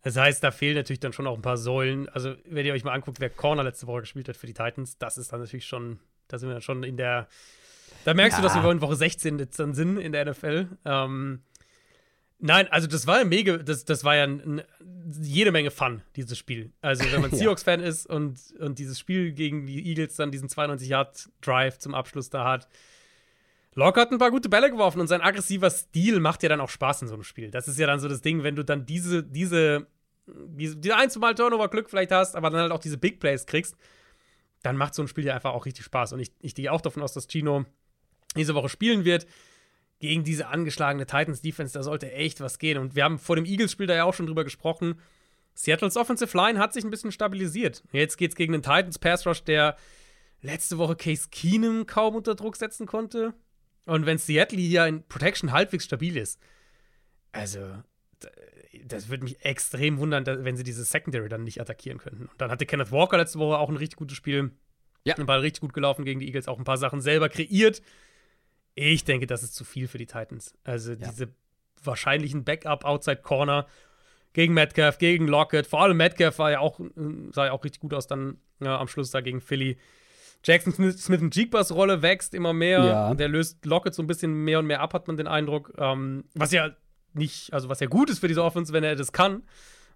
Das 0.03 0.17
heißt, 0.17 0.45
da 0.45 0.53
fehlen 0.53 0.77
natürlich 0.77 1.01
dann 1.01 1.13
schon 1.13 1.27
auch 1.27 1.35
ein 1.35 1.43
paar 1.43 1.57
Säulen. 1.57 2.09
Also, 2.11 2.35
wenn 2.45 2.65
ihr 2.65 2.73
euch 2.73 2.85
mal 2.85 2.93
anguckt, 2.93 3.19
wer 3.19 3.31
Corner 3.31 3.65
letzte 3.65 3.89
Woche 3.89 4.03
gespielt 4.03 4.29
hat 4.29 4.37
für 4.37 4.47
die 4.47 4.55
Titans, 4.55 4.97
das 4.99 5.19
ist 5.19 5.33
dann 5.33 5.41
natürlich 5.41 5.67
schon. 5.67 5.99
Da 6.29 6.39
sind 6.39 6.49
wir 6.49 6.55
dann 6.55 6.63
schon 6.63 6.85
in 6.85 6.97
der. 6.97 7.27
Da 8.05 8.15
merkst 8.15 8.39
ja. 8.39 8.43
du, 8.43 8.49
dass 8.49 8.63
wir 8.63 8.71
in 8.71 8.81
Woche 8.81 8.95
16 8.95 9.41
jetzt 9.41 9.59
dann 9.59 9.75
sind 9.75 9.99
in 9.99 10.13
der 10.13 10.31
NFL. 10.31 10.69
Ähm, 10.85 11.41
Nein, 12.39 12.69
also 12.69 12.87
das 12.87 13.07
war 13.07 13.19
ja 13.19 13.25
mega, 13.25 13.57
das, 13.57 13.85
das 13.85 14.05
war 14.05 14.17
ja 14.17 14.25
ein, 14.25 14.63
jede 15.21 15.53
Menge 15.53 15.71
Fun, 15.71 16.03
dieses 16.17 16.37
Spiel. 16.37 16.73
Also 16.83 17.05
wenn 17.11 17.23
man 17.23 17.31
Seahawks-Fan 17.33 17.81
ist 17.81 18.07
und, 18.07 18.39
und 18.59 18.79
dieses 18.79 18.99
Spiel 18.99 19.33
gegen 19.33 19.67
die 19.67 19.89
Eagles 19.89 20.17
dann 20.17 20.31
diesen 20.31 20.49
92-Yard-Drive 20.49 21.79
zum 21.79 21.95
Abschluss 21.95 22.29
da 22.29 22.45
hat. 22.45 22.69
Locke 23.75 24.01
hat 24.01 24.11
ein 24.11 24.19
paar 24.19 24.31
gute 24.31 24.49
Bälle 24.49 24.71
geworfen 24.71 25.01
und 25.01 25.07
sein 25.07 25.21
aggressiver 25.21 25.71
Stil 25.71 26.21
macht 26.21 26.43
ja 26.43 26.49
dann 26.49 26.61
auch 26.61 26.71
Spaß 26.71 27.03
in 27.03 27.09
so 27.09 27.15
einem 27.15 27.25
Spiel. 27.25 27.51
Das 27.51 27.69
ist 27.69 27.79
ja 27.79 27.87
dann 27.87 28.01
so 28.01 28.09
das 28.09 28.21
Ding, 28.21 28.43
wenn 28.43 28.57
du 28.57 28.65
dann 28.65 28.87
diese, 28.87 29.23
diese, 29.23 29.87
diese, 30.27 30.77
diese 30.77 30.97
ein, 30.97 31.11
zwei 31.11 31.21
Mal 31.21 31.35
Turnover-Glück 31.35 31.89
vielleicht 31.89 32.13
hast, 32.13 32.37
aber 32.37 32.51
dann 32.51 32.61
halt 32.61 32.73
auch 32.73 32.81
diese 32.81 32.99
Big 32.99 33.21
Plays 33.21 33.47
kriegst, 33.47 33.77
dann 34.63 34.77
macht 34.77 34.95
so 34.95 35.03
ein 35.03 35.09
Spiel 35.09 35.25
ja 35.25 35.35
einfach 35.35 35.53
auch 35.53 35.67
richtig 35.67 35.85
Spaß. 35.85 36.13
Und 36.13 36.21
ich, 36.21 36.33
ich 36.41 36.55
gehe 36.55 36.73
auch 36.73 36.81
davon 36.81 37.03
aus, 37.03 37.13
dass 37.13 37.29
Gino 37.29 37.65
diese 38.35 38.55
Woche 38.55 38.69
spielen 38.69 39.05
wird 39.05 39.27
gegen 39.99 40.25
diese 40.25 40.49
angeschlagene 40.49 41.07
Titans-Defense, 41.07 41.73
da 41.73 41.83
sollte 41.83 42.13
echt 42.13 42.41
was 42.41 42.59
gehen. 42.59 42.79
Und 42.79 42.95
wir 42.95 43.05
haben 43.05 43.19
vor 43.19 43.37
dem 43.37 43.45
Eagles-Spiel 43.45 43.87
da 43.87 43.95
ja 43.95 44.05
auch 44.05 44.15
schon 44.15 44.27
drüber 44.27 44.45
gesprochen. 44.45 45.01
Seattles 45.55 45.97
Offensive 45.97 46.37
Line 46.37 46.59
hat 46.59 46.75
sich 46.75 46.85
ein 46.85 46.91
bisschen 46.91 47.13
stabilisiert. 47.13 47.83
Jetzt 47.93 48.19
geht 48.19 48.33
es 48.33 48.37
gegen 48.37 48.53
den 48.53 48.63
Titans 48.63 48.99
Pass 48.99 49.27
Rush, 49.27 49.43
der 49.45 49.77
letzte 50.43 50.77
Woche 50.77 50.97
Case 50.97 51.29
Keenum 51.31 51.87
kaum 51.87 52.15
unter 52.15 52.35
Druck 52.35 52.57
setzen 52.57 52.87
konnte. 52.87 53.33
Und 53.87 54.05
wenn 54.05 54.19
Seattle 54.19 54.59
hier 54.59 54.87
in 54.87 55.07
Protection 55.07 55.53
halbwegs 55.53 55.85
stabil 55.85 56.17
ist, 56.17 56.41
also 57.33 57.61
das 58.85 59.09
würde 59.09 59.25
mich 59.25 59.45
extrem 59.45 59.99
wundern, 59.99 60.27
wenn 60.27 60.57
sie 60.57 60.65
diese 60.65 60.85
Secondary 60.85 61.29
dann 61.29 61.45
nicht 61.45 61.61
attackieren 61.61 61.99
könnten. 61.99 62.27
Und 62.27 62.41
dann 62.41 62.51
hatte 62.51 62.67
Kenneth 62.67 62.93
Walker 62.93 63.17
letzte 63.17 63.39
Woche 63.39 63.59
auch 63.59 63.71
ein 63.71 63.77
richtig 63.77 63.97
gutes 63.97 64.17
Spiel. 64.17 64.51
Ja. 65.05 65.17
Ein 65.17 65.27
Ball 65.27 65.41
richtig 65.41 65.61
gut 65.61 65.73
gelaufen 65.73 66.05
gegen 66.05 66.21
die 66.21 66.27
Eagles, 66.27 66.49
auch 66.49 66.59
ein 66.59 66.65
paar 66.65 66.77
Sachen 66.77 67.01
selber 67.01 67.29
kreiert. 67.29 67.81
Ich 68.77 69.05
denke, 69.05 69.27
das 69.27 69.43
ist 69.43 69.55
zu 69.55 69.65
viel 69.65 69.89
für 69.89 69.99
die 69.99 70.07
Titans. 70.07 70.55
Also 70.63 70.93
ja. 70.93 71.09
diese 71.09 71.29
wahrscheinlichen 71.83 72.45
Backup 72.45 72.85
Outside 72.85 73.23
Corner 73.23 73.67
gegen 74.35 74.53
Metcalf, 74.53 74.99
gegen 74.99 75.27
Lockett. 75.27 75.67
Vor 75.67 75.83
allem 75.83 75.97
Metcalf 75.97 76.39
war 76.39 76.51
ja 76.51 76.61
auch, 76.61 76.79
sah 77.33 77.47
ja 77.47 77.53
auch 77.53 77.65
richtig 77.65 77.81
gut 77.81 77.95
aus 77.95 78.07
dann 78.07 78.39
ja, 78.61 78.79
am 78.79 78.87
Schluss 78.87 79.11
da 79.11 79.23
gegen 79.23 79.41
Philly. 79.41 79.79
Jackson 80.45 80.75
Smith, 80.75 81.03
Smith 81.03 81.23
Jigbas 81.35 81.73
Rolle 81.73 82.03
wächst 82.03 82.35
immer 82.35 82.53
mehr. 82.53 82.85
Ja. 82.85 83.15
Der 83.15 83.29
löst 83.29 83.65
Lockett 83.65 83.95
so 83.95 84.03
ein 84.03 84.07
bisschen 84.07 84.45
mehr 84.45 84.59
und 84.59 84.67
mehr 84.67 84.81
ab, 84.81 84.93
hat 84.93 85.09
man 85.09 85.17
den 85.17 85.27
Eindruck. 85.27 85.73
Ähm, 85.79 86.25
was 86.35 86.53
ja 86.53 86.71
nicht, 87.15 87.53
also 87.55 87.71
was 87.71 87.81
ja 87.81 87.87
gut 87.87 88.11
ist 88.11 88.19
für 88.19 88.29
diese 88.29 88.45
Offense, 88.45 88.75
wenn 88.75 88.85
er 88.85 88.95
das 88.95 89.13
kann. 89.13 89.43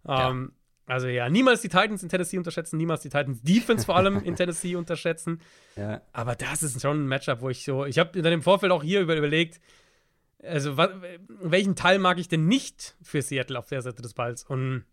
Ähm, 0.08 0.52
also 0.90 1.06
ja, 1.06 1.28
niemals 1.28 1.60
die 1.60 1.68
Titans 1.68 2.02
in 2.02 2.08
Tennessee 2.08 2.36
unterschätzen, 2.36 2.76
niemals 2.76 3.02
die 3.02 3.10
Titans 3.10 3.40
Defense 3.42 3.86
vor 3.86 3.96
allem 3.96 4.20
in 4.24 4.34
Tennessee 4.36 4.74
unterschätzen. 4.74 5.40
Ja. 5.76 6.00
Aber 6.12 6.34
das 6.34 6.64
ist 6.64 6.80
schon 6.80 7.04
ein 7.04 7.06
Matchup, 7.06 7.42
wo 7.42 7.48
ich 7.48 7.64
so, 7.64 7.84
ich 7.84 7.98
habe 7.98 8.20
dann 8.20 8.32
im 8.32 8.42
Vorfeld 8.42 8.72
auch 8.72 8.82
hier 8.82 9.00
überlegt, 9.00 9.60
also 10.42 10.76
was, 10.76 10.90
welchen 11.28 11.76
Teil 11.76 12.00
mag 12.00 12.18
ich 12.18 12.26
denn 12.26 12.46
nicht 12.46 12.96
für 13.02 13.22
Seattle 13.22 13.56
auf 13.58 13.68
der 13.68 13.82
Seite 13.82 14.02
des 14.02 14.14
Balls? 14.14 14.42
Und 14.42 14.84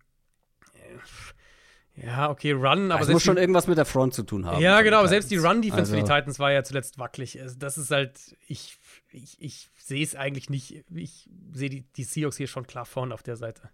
äh, 0.75 2.05
ja, 2.05 2.29
okay, 2.29 2.51
Run, 2.51 2.91
aber 2.91 3.01
es 3.01 3.07
muss 3.07 3.23
schon 3.23 3.37
irgendwas 3.37 3.65
mit 3.65 3.79
der 3.79 3.85
Front 3.85 4.13
zu 4.13 4.21
tun 4.21 4.45
haben. 4.45 4.61
Ja, 4.61 4.83
genau, 4.83 4.99
aber 4.99 5.07
selbst 5.07 5.31
die 5.31 5.37
Run-Defense 5.37 5.79
also. 5.79 5.91
für 5.93 5.97
die 5.97 6.03
also 6.03 6.13
Titans 6.13 6.37
war 6.37 6.51
ja 6.51 6.63
zuletzt 6.63 6.99
wackelig. 6.99 7.41
Also 7.41 7.55
das 7.57 7.79
ist 7.79 7.89
halt, 7.89 8.37
ich, 8.45 8.77
ich, 9.11 9.41
ich 9.41 9.69
sehe 9.79 10.03
es 10.03 10.15
eigentlich 10.15 10.51
nicht. 10.51 10.85
Ich 10.93 11.27
sehe 11.53 11.69
die, 11.69 11.81
die 11.93 12.03
Seahawks 12.03 12.37
hier 12.37 12.47
schon 12.47 12.67
klar 12.67 12.85
vorne 12.85 13.15
auf 13.15 13.23
der 13.23 13.35
Seite 13.35 13.71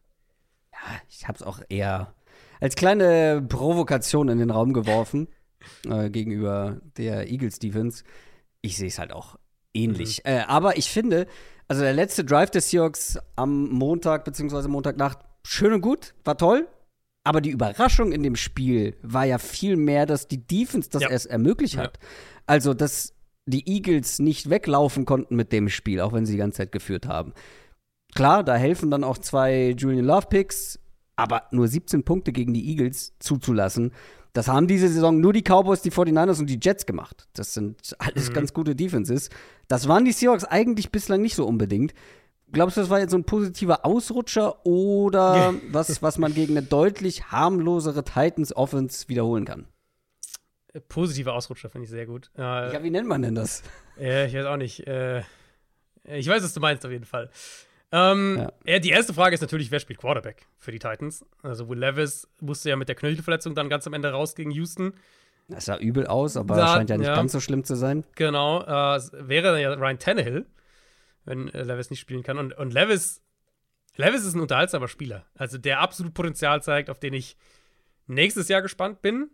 ja, 0.73 1.01
ich 1.09 1.27
habe 1.27 1.37
es 1.37 1.43
auch 1.43 1.61
eher 1.69 2.13
als 2.59 2.75
kleine 2.75 3.45
Provokation 3.47 4.29
in 4.29 4.39
den 4.39 4.49
Raum 4.49 4.73
geworfen 4.73 5.27
äh, 5.85 6.09
gegenüber 6.09 6.81
der 6.97 7.29
Eagles 7.29 7.59
Defense. 7.59 8.03
Ich 8.61 8.77
sehe 8.77 8.87
es 8.87 8.99
halt 8.99 9.11
auch 9.11 9.37
ähnlich. 9.73 10.21
Mhm. 10.23 10.31
Äh, 10.31 10.39
aber 10.47 10.77
ich 10.77 10.89
finde, 10.89 11.27
also 11.67 11.81
der 11.81 11.93
letzte 11.93 12.23
Drive 12.23 12.51
des 12.51 12.69
Seahawks 12.69 13.19
am 13.35 13.69
Montag 13.69 14.25
bzw. 14.25 14.67
Montagnacht 14.67 15.19
schön 15.43 15.73
und 15.73 15.81
gut, 15.81 16.13
war 16.23 16.37
toll. 16.37 16.67
Aber 17.25 17.39
die 17.39 17.51
Überraschung 17.51 18.11
in 18.11 18.21
dem 18.21 18.35
Spiel 18.35 18.97
war 19.01 19.25
ja 19.25 19.37
viel 19.37 19.77
mehr, 19.77 20.05
dass 20.05 20.27
die 20.27 20.45
Defense 20.45 20.89
das 20.89 21.03
ja. 21.03 21.09
erst 21.09 21.27
ermöglicht 21.27 21.77
hat. 21.77 21.97
Ja. 22.01 22.07
Also, 22.47 22.73
dass 22.73 23.13
die 23.45 23.67
Eagles 23.67 24.19
nicht 24.19 24.49
weglaufen 24.49 25.05
konnten 25.05 25.35
mit 25.35 25.51
dem 25.51 25.69
Spiel, 25.69 26.01
auch 26.01 26.13
wenn 26.13 26.25
sie 26.25 26.33
die 26.33 26.39
ganze 26.39 26.57
Zeit 26.57 26.71
geführt 26.71 27.07
haben. 27.07 27.33
Klar, 28.15 28.43
da 28.43 28.55
helfen 28.55 28.91
dann 28.91 29.03
auch 29.03 29.17
zwei 29.17 29.75
Julian 29.77 30.05
Love 30.05 30.27
Picks, 30.27 30.79
aber 31.15 31.43
nur 31.51 31.67
17 31.67 32.03
Punkte 32.03 32.31
gegen 32.31 32.53
die 32.53 32.69
Eagles 32.69 33.13
zuzulassen, 33.19 33.91
das 34.33 34.47
haben 34.47 34.67
diese 34.67 34.87
Saison 34.87 35.19
nur 35.19 35.31
die 35.31 35.43
Cowboys, 35.43 35.83
die 35.83 35.91
49ers 35.91 36.39
und 36.39 36.47
die 36.47 36.59
Jets 36.61 36.87
gemacht. 36.87 37.27
Das 37.33 37.53
sind 37.53 37.95
alles 37.99 38.29
mhm. 38.29 38.33
ganz 38.33 38.53
gute 38.53 38.75
Defenses. 38.75 39.29
Das 39.67 39.87
waren 39.87 40.05
die 40.05 40.11
Seahawks 40.11 40.43
eigentlich 40.43 40.91
bislang 40.91 41.21
nicht 41.21 41.35
so 41.35 41.45
unbedingt. 41.45 41.93
Glaubst 42.51 42.77
du, 42.77 42.81
das 42.81 42.89
war 42.89 42.99
jetzt 42.99 43.11
so 43.11 43.17
ein 43.17 43.25
positiver 43.25 43.85
Ausrutscher 43.85 44.65
oder 44.65 45.53
was, 45.71 46.01
was 46.01 46.17
man 46.17 46.33
gegen 46.33 46.57
eine 46.57 46.65
deutlich 46.65 47.31
harmlosere 47.31 48.03
Titans 48.03 48.55
Offense 48.55 49.07
wiederholen 49.07 49.45
kann? 49.45 49.67
Positiver 50.89 51.35
Ausrutscher 51.35 51.69
finde 51.69 51.85
ich 51.85 51.91
sehr 51.91 52.07
gut. 52.07 52.31
Äh, 52.35 52.73
ja, 52.73 52.83
wie 52.83 52.89
nennt 52.89 53.07
man 53.07 53.21
denn 53.21 53.35
das? 53.35 53.61
Äh, 53.99 54.25
ich 54.25 54.33
weiß 54.33 54.45
auch 54.45 54.57
nicht. 54.57 54.87
Äh, 54.87 55.21
ich 56.05 56.27
weiß, 56.27 56.43
was 56.43 56.53
du 56.53 56.59
meinst 56.59 56.83
auf 56.83 56.91
jeden 56.91 57.05
Fall. 57.05 57.29
Ähm, 57.95 58.37
ja. 58.39 58.51
ja. 58.65 58.79
die 58.79 58.89
erste 58.89 59.13
Frage 59.13 59.35
ist 59.35 59.41
natürlich, 59.41 59.69
wer 59.69 59.79
spielt 59.79 59.99
Quarterback 59.99 60.47
für 60.57 60.71
die 60.71 60.79
Titans? 60.79 61.23
Also 61.43 61.69
Will 61.69 61.77
Levis 61.77 62.27
musste 62.41 62.69
ja 62.69 62.75
mit 62.75 62.89
der 62.89 62.95
Knöchelverletzung 62.95 63.53
dann 63.53 63.69
ganz 63.69 63.85
am 63.85 63.93
Ende 63.93 64.09
raus 64.11 64.33
gegen 64.33 64.49
Houston. 64.49 64.93
Das 65.47 65.65
sah 65.65 65.77
übel 65.77 66.07
aus, 66.07 66.35
aber 66.35 66.55
da, 66.55 66.73
scheint 66.73 66.89
ja 66.89 66.97
nicht 66.97 67.07
ja. 67.07 67.15
ganz 67.15 67.33
so 67.33 67.39
schlimm 67.39 67.63
zu 67.63 67.75
sein. 67.75 68.03
Genau, 68.15 68.63
äh, 68.63 68.99
wäre 69.11 69.61
ja 69.61 69.73
Ryan 69.73 69.99
Tannehill, 69.99 70.47
wenn 71.25 71.49
äh, 71.49 71.61
Levis 71.61 71.91
nicht 71.91 71.99
spielen 71.99 72.23
kann. 72.23 72.39
Und, 72.39 72.57
und 72.57 72.73
Levis, 72.73 73.21
Levis 73.95 74.25
ist 74.25 74.33
ein 74.33 74.41
unterhaltsamer 74.41 74.87
Spieler. 74.87 75.27
Also 75.35 75.59
der 75.59 75.79
absolut 75.79 76.15
Potenzial 76.15 76.63
zeigt, 76.63 76.89
auf 76.89 76.99
den 76.99 77.13
ich 77.13 77.37
nächstes 78.07 78.47
Jahr 78.47 78.63
gespannt 78.63 79.03
bin. 79.03 79.29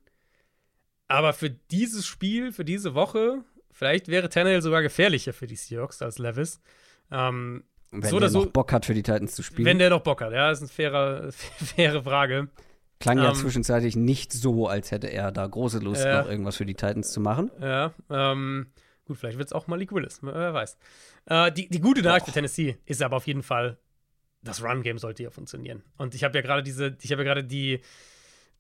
Aber 1.07 1.31
für 1.31 1.49
dieses 1.49 2.05
Spiel, 2.05 2.51
für 2.51 2.65
diese 2.65 2.93
Woche, 2.93 3.45
vielleicht 3.71 4.09
wäre 4.09 4.27
Tannehill 4.27 4.61
sogar 4.61 4.81
gefährlicher 4.81 5.31
für 5.31 5.47
die 5.47 5.55
Seahawks 5.55 6.01
als 6.01 6.17
Levis. 6.17 6.59
Ähm, 7.09 7.63
wenn 7.91 8.09
so 8.09 8.19
der 8.19 8.29
so, 8.29 8.43
noch 8.43 8.51
Bock 8.51 8.71
hat, 8.71 8.85
für 8.85 8.93
die 8.93 9.03
Titans 9.03 9.35
zu 9.35 9.43
spielen. 9.43 9.65
Wenn 9.65 9.79
der 9.79 9.89
noch 9.89 10.01
Bock 10.01 10.21
hat, 10.21 10.31
ja, 10.31 10.51
ist 10.51 10.59
eine 10.59 10.67
faire, 10.67 11.31
faire 11.31 12.03
Frage. 12.03 12.49
Klang 12.99 13.17
ja 13.17 13.29
ähm, 13.29 13.35
zwischenzeitlich 13.35 13.95
nicht 13.95 14.33
so, 14.33 14.67
als 14.67 14.91
hätte 14.91 15.07
er 15.07 15.31
da 15.31 15.47
große 15.47 15.79
Lust, 15.79 16.03
äh, 16.03 16.21
noch 16.21 16.29
irgendwas 16.29 16.57
für 16.57 16.65
die 16.65 16.75
Titans 16.75 17.11
zu 17.11 17.21
machen. 17.21 17.49
Ja, 17.61 17.93
ähm, 18.09 18.67
gut, 19.05 19.17
vielleicht 19.17 19.37
wird 19.37 19.47
es 19.47 19.53
auch 19.53 19.67
Malik 19.67 19.93
Willis, 19.93 20.19
wer 20.21 20.53
weiß. 20.53 20.77
Äh, 21.25 21.51
die, 21.51 21.69
die 21.69 21.79
gute 21.79 22.01
Nachricht 22.01 22.25
für 22.25 22.33
Tennessee 22.33 22.77
ist 22.85 23.01
aber 23.01 23.15
auf 23.15 23.25
jeden 23.25 23.43
Fall, 23.43 23.77
das 24.41 24.61
Run-Game 24.61 24.97
sollte 24.97 25.23
ja 25.23 25.29
funktionieren. 25.29 25.83
Und 25.97 26.13
ich 26.13 26.23
habe 26.23 26.37
ja 26.37 26.41
gerade 26.41 26.61
diese, 26.61 26.97
ich 27.01 27.11
habe 27.11 27.23
ja 27.23 27.33
gerade 27.33 27.45
die, 27.45 27.79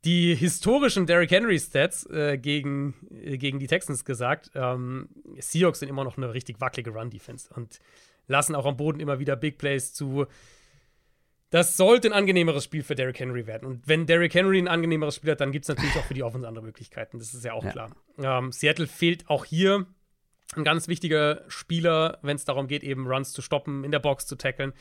die 0.05 0.35
historischen 0.35 1.05
Derrick 1.05 1.31
Henry 1.31 1.59
Stats 1.59 2.05
äh, 2.05 2.37
gegen, 2.37 2.95
äh, 3.11 3.37
gegen 3.37 3.59
die 3.59 3.67
Texans 3.67 4.05
gesagt. 4.05 4.51
Ähm, 4.55 5.09
Seahawks 5.37 5.79
sind 5.79 5.89
immer 5.89 6.05
noch 6.05 6.17
eine 6.17 6.33
richtig 6.33 6.61
wackelige 6.61 6.91
Run-Defense 6.91 7.49
und 7.53 7.79
lassen 8.29 8.55
auch 8.55 8.65
am 8.65 8.77
Boden 8.77 8.99
immer 8.99 9.19
wieder 9.19 9.35
Big 9.35 9.57
Plays 9.57 9.93
zu. 9.93 10.25
Das 11.49 11.75
sollte 11.75 12.07
ein 12.07 12.13
angenehmeres 12.13 12.63
Spiel 12.63 12.83
für 12.83 12.95
Derrick 12.95 13.19
Henry 13.19 13.47
werden. 13.47 13.67
Und 13.67 13.87
wenn 13.87 14.05
Derrick 14.05 14.33
Henry 14.33 14.59
ein 14.59 14.67
angenehmeres 14.67 15.15
Spiel 15.15 15.31
hat, 15.31 15.41
dann 15.41 15.51
gibt 15.51 15.65
es 15.65 15.69
natürlich 15.69 15.95
auch 15.97 16.05
für 16.05 16.13
die 16.13 16.23
Offense 16.23 16.47
andere 16.47 16.63
Möglichkeiten. 16.63 17.17
Das 17.17 17.33
ist 17.33 17.43
ja 17.43 17.53
auch 17.53 17.63
ja. 17.63 17.71
klar. 17.71 17.91
Ähm, 18.19 18.51
Seattle 18.51 18.87
fehlt 18.87 19.29
auch 19.29 19.45
hier 19.45 19.87
ein 20.55 20.63
ganz 20.63 20.87
wichtiger 20.87 21.43
Spieler, 21.47 22.19
wenn 22.21 22.35
es 22.35 22.45
darum 22.45 22.67
geht, 22.67 22.83
eben 22.83 23.07
Runs 23.07 23.33
zu 23.33 23.41
stoppen, 23.41 23.83
in 23.83 23.91
der 23.91 23.99
Box 23.99 24.27
zu 24.27 24.35
tackeln. 24.35 24.73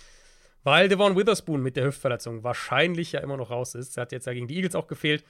Weil 0.63 0.89
Devon 0.89 1.17
Witherspoon 1.17 1.63
mit 1.63 1.77
der 1.77 1.85
Hüftverletzung 1.85 2.45
wahrscheinlich 2.45 3.13
ja 3.13 3.21
immer 3.21 3.37
noch 3.39 3.51
raus 3.51 3.75
ist. 3.75 3.97
Er 3.97 4.03
hat 4.03 4.13
jetzt 4.13 4.27
ja 4.27 4.35
gegen 4.35 4.49
die 4.49 4.57
Eagles 4.57 4.75
auch 4.75 4.89
gefehlt. 4.89 5.25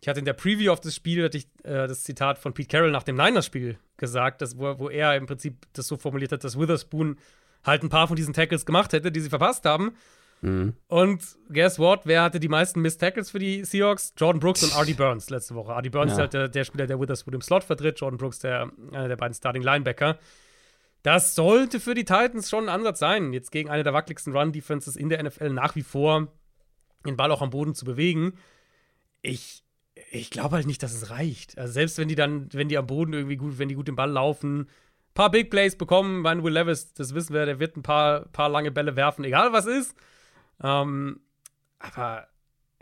Ich 0.00 0.08
hatte 0.08 0.18
in 0.18 0.24
der 0.24 0.32
Preview 0.32 0.72
auf 0.72 0.80
das 0.80 0.94
Spiel 0.94 1.24
hatte 1.24 1.38
ich, 1.38 1.46
äh, 1.62 1.86
das 1.86 2.02
Zitat 2.02 2.38
von 2.38 2.52
Pete 2.52 2.68
Carroll 2.68 2.90
nach 2.90 3.04
dem 3.04 3.16
Niners-Spiel 3.16 3.78
gesagt, 3.96 4.42
dass, 4.42 4.58
wo, 4.58 4.78
wo 4.78 4.90
er 4.90 5.16
im 5.16 5.26
Prinzip 5.26 5.66
das 5.72 5.86
so 5.86 5.96
formuliert 5.96 6.32
hat, 6.32 6.44
dass 6.44 6.58
Witherspoon 6.58 7.16
halt 7.64 7.82
ein 7.82 7.88
paar 7.88 8.08
von 8.08 8.16
diesen 8.16 8.34
Tackles 8.34 8.66
gemacht 8.66 8.92
hätte, 8.92 9.10
die 9.10 9.20
sie 9.20 9.30
verpasst 9.30 9.64
haben. 9.64 9.94
Mhm. 10.42 10.74
Und 10.88 11.22
guess 11.50 11.78
what? 11.78 12.02
Wer 12.04 12.22
hatte 12.22 12.38
die 12.38 12.48
meisten 12.48 12.80
Missed 12.82 13.00
Tackles 13.00 13.30
für 13.30 13.38
die 13.38 13.64
Seahawks? 13.64 14.12
Jordan 14.16 14.40
Brooks 14.40 14.62
und 14.62 14.76
Artie 14.76 14.94
Burns 14.94 15.30
letzte 15.30 15.54
Woche. 15.54 15.72
Artie 15.72 15.90
Burns 15.90 16.10
ja. 16.10 16.16
ist 16.16 16.20
halt 16.20 16.34
der, 16.34 16.48
der, 16.48 16.64
Spieler, 16.64 16.86
der 16.86 17.00
Witherspoon 17.00 17.34
im 17.34 17.40
Slot 17.40 17.64
vertritt. 17.64 17.98
Jordan 17.98 18.18
Brooks, 18.18 18.40
der, 18.40 18.70
einer 18.92 19.08
der 19.08 19.16
beiden 19.16 19.34
Starting 19.34 19.62
Linebacker. 19.62 20.18
Das 21.02 21.34
sollte 21.34 21.80
für 21.80 21.94
die 21.94 22.04
Titans 22.04 22.48
schon 22.48 22.64
ein 22.64 22.74
Ansatz 22.74 22.98
sein, 22.98 23.34
jetzt 23.34 23.52
gegen 23.52 23.68
eine 23.68 23.84
der 23.84 23.92
wackeligsten 23.92 24.34
Run-Defenses 24.34 24.96
in 24.96 25.10
der 25.10 25.22
NFL 25.22 25.50
nach 25.50 25.76
wie 25.76 25.82
vor 25.82 26.28
den 27.06 27.16
Ball 27.16 27.30
auch 27.30 27.42
am 27.42 27.50
Boden 27.50 27.74
zu 27.74 27.84
bewegen. 27.84 28.34
Ich, 29.20 29.64
ich 30.10 30.30
glaube 30.30 30.56
halt 30.56 30.66
nicht, 30.66 30.82
dass 30.82 30.94
es 30.94 31.10
reicht. 31.10 31.58
Also 31.58 31.74
selbst 31.74 31.98
wenn 31.98 32.08
die 32.08 32.14
dann, 32.14 32.48
wenn 32.52 32.68
die 32.68 32.78
am 32.78 32.86
Boden 32.86 33.12
irgendwie 33.12 33.36
gut, 33.36 33.58
wenn 33.58 33.68
die 33.68 33.74
gut 33.74 33.88
den 33.88 33.96
Ball 33.96 34.10
laufen, 34.10 34.68
paar 35.14 35.30
Big 35.30 35.50
Plays 35.50 35.76
bekommen. 35.76 36.20
Mein 36.20 36.42
Will 36.42 36.52
Levis, 36.52 36.92
das 36.94 37.14
wissen 37.14 37.34
wir, 37.34 37.46
der 37.46 37.60
wird 37.60 37.76
ein 37.76 37.82
paar, 37.82 38.26
paar 38.26 38.48
lange 38.48 38.70
Bälle 38.70 38.96
werfen, 38.96 39.24
egal 39.24 39.52
was 39.52 39.66
ist. 39.66 39.96
Ähm, 40.62 41.20
aber 41.78 42.28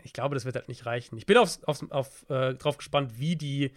ich 0.03 0.13
glaube, 0.13 0.35
das 0.35 0.45
wird 0.45 0.55
halt 0.55 0.67
nicht 0.67 0.85
reichen. 0.85 1.17
Ich 1.17 1.25
bin 1.25 1.37
aufs, 1.37 1.63
aufs, 1.63 1.89
auf, 1.91 2.29
äh, 2.29 2.55
drauf 2.55 2.77
gespannt, 2.77 3.19
wie 3.19 3.35
die, 3.35 3.71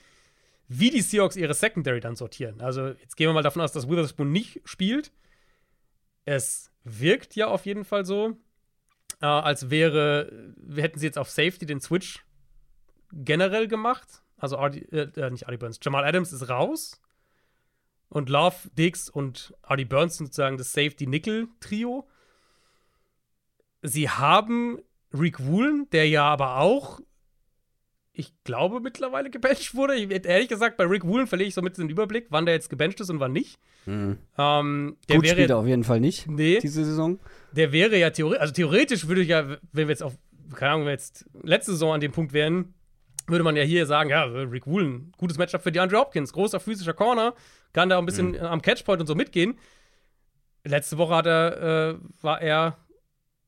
wie 0.68 0.90
die 0.90 1.00
Seahawks 1.00 1.36
ihre 1.36 1.54
Secondary 1.54 2.00
dann 2.00 2.16
sortieren. 2.16 2.60
Also, 2.60 2.88
jetzt 2.88 3.16
gehen 3.16 3.28
wir 3.28 3.34
mal 3.34 3.42
davon 3.42 3.62
aus, 3.62 3.72
dass 3.72 3.88
Witherspoon 3.88 4.32
nicht 4.32 4.60
spielt. 4.64 5.12
Es 6.24 6.72
wirkt 6.82 7.36
ja 7.36 7.46
auf 7.46 7.66
jeden 7.66 7.84
Fall 7.84 8.04
so, 8.04 8.36
äh, 9.20 9.26
als 9.26 9.70
wäre, 9.70 10.54
hätten 10.74 10.98
sie 10.98 11.06
jetzt 11.06 11.18
auf 11.18 11.30
Safety 11.30 11.66
den 11.66 11.80
Switch 11.80 12.24
generell 13.12 13.68
gemacht. 13.68 14.22
Also, 14.36 14.58
Ardi, 14.58 14.80
äh, 14.90 15.08
äh 15.16 15.30
nicht 15.30 15.46
Artie 15.46 15.58
Burns, 15.58 15.78
Jamal 15.82 16.04
Adams 16.04 16.32
ist 16.32 16.48
raus. 16.48 17.00
Und 18.08 18.28
Love, 18.28 18.56
Dix 18.78 19.08
und 19.08 19.54
Artie 19.62 19.84
Burns 19.84 20.16
sind 20.16 20.26
sozusagen 20.26 20.58
das 20.58 20.72
Safety-Nickel-Trio. 20.72 22.06
Sie 23.82 24.08
haben 24.08 24.78
Rick 25.12 25.44
Woolen, 25.44 25.88
der 25.90 26.08
ja 26.08 26.24
aber 26.24 26.58
auch, 26.58 27.00
ich 28.12 28.32
glaube, 28.44 28.80
mittlerweile 28.80 29.30
gebencht 29.30 29.74
wurde. 29.74 29.94
Ich, 29.94 30.10
ehrlich 30.10 30.48
gesagt, 30.48 30.76
bei 30.76 30.84
Rick 30.84 31.04
Woolen 31.04 31.26
verliere 31.26 31.48
ich 31.48 31.54
so 31.54 31.62
mit 31.62 31.76
den 31.76 31.88
Überblick, 31.88 32.26
wann 32.30 32.46
der 32.46 32.54
jetzt 32.54 32.70
gebencht 32.70 33.00
ist 33.00 33.10
und 33.10 33.20
wann 33.20 33.32
nicht. 33.32 33.58
Mhm. 33.86 34.18
Ähm, 34.38 34.96
der 35.08 35.16
Gut 35.16 35.24
wäre, 35.24 35.34
spielt 35.34 35.50
er 35.50 35.58
auf 35.58 35.66
jeden 35.66 35.84
Fall 35.84 36.00
nicht 36.00 36.26
nee, 36.28 36.58
diese 36.60 36.84
Saison. 36.84 37.18
Der 37.52 37.72
wäre 37.72 37.96
ja 37.96 38.10
theoretisch, 38.10 38.40
also 38.40 38.52
theoretisch 38.52 39.08
würde 39.08 39.22
ich 39.22 39.28
ja, 39.28 39.48
wenn 39.48 39.88
wir 39.88 39.88
jetzt 39.88 40.02
auf, 40.02 40.16
keine 40.54 40.72
Ahnung, 40.72 40.82
wenn 40.82 40.88
wir 40.88 40.94
jetzt 40.94 41.26
letzte 41.42 41.72
Saison 41.72 41.94
an 41.94 42.00
dem 42.00 42.12
Punkt 42.12 42.32
wären, 42.32 42.74
würde 43.26 43.44
man 43.44 43.56
ja 43.56 43.62
hier 43.62 43.86
sagen, 43.86 44.10
ja, 44.10 44.24
Rick 44.24 44.66
Woolen, 44.66 45.12
gutes 45.18 45.38
Matchup 45.38 45.62
für 45.62 45.72
DeAndre 45.72 45.98
Hopkins, 45.98 46.32
großer 46.32 46.60
physischer 46.60 46.94
Corner, 46.94 47.34
kann 47.72 47.88
da 47.88 47.98
ein 47.98 48.06
bisschen 48.06 48.32
mhm. 48.32 48.40
am 48.40 48.62
Catchpoint 48.62 49.00
und 49.00 49.06
so 49.06 49.14
mitgehen. 49.14 49.58
Letzte 50.64 50.98
Woche 50.98 51.14
hat 51.14 51.26
er, 51.26 51.92
äh, 51.92 51.98
war 52.20 52.40
er, 52.40 52.76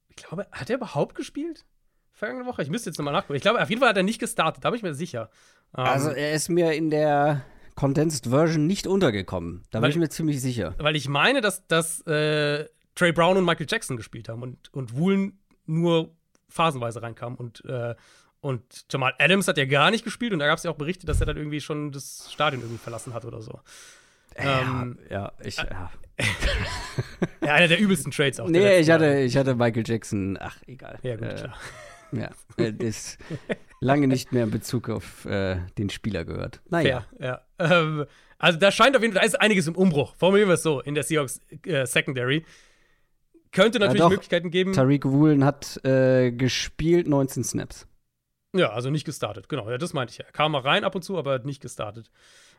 ich 0.08 0.16
glaube, 0.16 0.46
hat 0.52 0.70
er 0.70 0.76
überhaupt 0.76 1.14
gespielt? 1.14 1.64
Vergangene 2.12 2.46
Woche? 2.46 2.62
Ich 2.62 2.70
müsste 2.70 2.90
jetzt 2.90 2.98
nochmal 2.98 3.14
nachgucken. 3.14 3.36
Ich 3.36 3.42
glaube, 3.42 3.62
auf 3.62 3.68
jeden 3.68 3.80
Fall 3.80 3.90
hat 3.90 3.96
er 3.96 4.02
nicht 4.02 4.18
gestartet, 4.18 4.64
da 4.64 4.70
bin 4.70 4.76
ich 4.76 4.82
mir 4.82 4.94
sicher. 4.94 5.30
Ähm, 5.76 5.84
also, 5.84 6.10
er 6.10 6.32
ist 6.32 6.48
mir 6.48 6.72
in 6.72 6.90
der 6.90 7.44
Condensed 7.74 8.26
Version 8.26 8.66
nicht 8.66 8.88
untergekommen. 8.88 9.62
Da 9.70 9.80
bin 9.80 9.90
ich 9.90 9.96
mir 9.96 10.08
ziemlich 10.08 10.40
sicher. 10.40 10.74
Weil 10.78 10.96
ich 10.96 11.08
meine, 11.08 11.40
dass, 11.40 11.66
dass 11.68 12.00
äh, 12.06 12.66
Trey 12.96 13.12
Brown 13.12 13.36
und 13.36 13.44
Michael 13.44 13.66
Jackson 13.70 13.96
gespielt 13.96 14.28
haben 14.28 14.42
und, 14.42 14.72
und 14.74 14.96
Woolen 14.96 15.38
nur 15.66 16.12
phasenweise 16.48 17.02
reinkam 17.02 17.36
und, 17.36 17.64
äh, 17.66 17.94
und 18.40 18.86
Jamal 18.90 19.14
Adams 19.18 19.46
hat 19.46 19.58
ja 19.58 19.64
gar 19.66 19.92
nicht 19.92 20.04
gespielt 20.04 20.32
und 20.32 20.40
da 20.40 20.46
gab 20.46 20.58
es 20.58 20.64
ja 20.64 20.70
auch 20.72 20.76
Berichte, 20.76 21.06
dass 21.06 21.20
er 21.20 21.26
dann 21.26 21.36
irgendwie 21.36 21.60
schon 21.60 21.92
das 21.92 22.28
Stadion 22.32 22.62
irgendwie 22.62 22.78
verlassen 22.78 23.14
hat 23.14 23.24
oder 23.24 23.42
so. 23.42 23.60
Ähm, 24.38 24.98
ja, 25.10 25.32
ich, 25.42 25.56
ja. 25.56 25.90
ja, 27.44 27.54
einer 27.54 27.68
der 27.68 27.78
übelsten 27.78 28.12
Trades 28.12 28.40
auch. 28.40 28.48
Nee, 28.48 28.78
ich 28.78 28.90
hatte, 28.90 29.20
ich 29.20 29.36
hatte 29.36 29.54
Michael 29.54 29.84
Jackson, 29.86 30.38
ach, 30.40 30.56
egal. 30.66 30.98
Ja, 31.02 31.16
gut, 31.16 31.28
äh, 31.28 31.34
klar. 31.34 31.54
Ja, 32.12 32.30
äh, 32.56 32.72
ist 32.78 33.18
lange 33.80 34.08
nicht 34.08 34.32
mehr 34.32 34.44
in 34.44 34.50
Bezug 34.50 34.88
auf 34.88 35.24
äh, 35.26 35.58
den 35.76 35.90
Spieler 35.90 36.24
gehört. 36.24 36.60
Naja. 36.68 37.06
Fair, 37.18 37.42
ja. 37.58 37.80
Ähm, 37.80 38.06
also 38.38 38.58
da 38.58 38.70
scheint 38.70 38.96
auf 38.96 39.02
jeden 39.02 39.14
Fall, 39.14 39.22
da 39.22 39.26
ist 39.26 39.40
einiges 39.40 39.66
im 39.66 39.76
Umbruch. 39.76 40.14
Formulieren 40.16 40.48
wir 40.48 40.54
es 40.54 40.62
so, 40.62 40.80
in 40.80 40.94
der 40.94 41.04
Seahawks 41.04 41.40
äh, 41.66 41.86
Secondary. 41.86 42.44
Könnte 43.50 43.78
natürlich 43.78 44.00
ja, 44.00 44.08
Möglichkeiten 44.08 44.50
geben. 44.50 44.72
Tariq 44.72 45.04
Woolen 45.06 45.44
hat 45.44 45.82
äh, 45.84 46.30
gespielt 46.30 47.08
19 47.08 47.44
Snaps. 47.44 47.86
Ja, 48.54 48.70
also 48.70 48.90
nicht 48.90 49.04
gestartet, 49.04 49.48
genau. 49.48 49.68
Ja, 49.70 49.78
das 49.78 49.92
meinte 49.92 50.12
ich 50.12 50.18
ja. 50.18 50.24
Er 50.24 50.32
kam 50.32 50.52
mal 50.52 50.60
rein 50.60 50.84
ab 50.84 50.94
und 50.94 51.02
zu, 51.02 51.18
aber 51.18 51.32
hat 51.32 51.44
nicht 51.44 51.60
gestartet. 51.60 52.10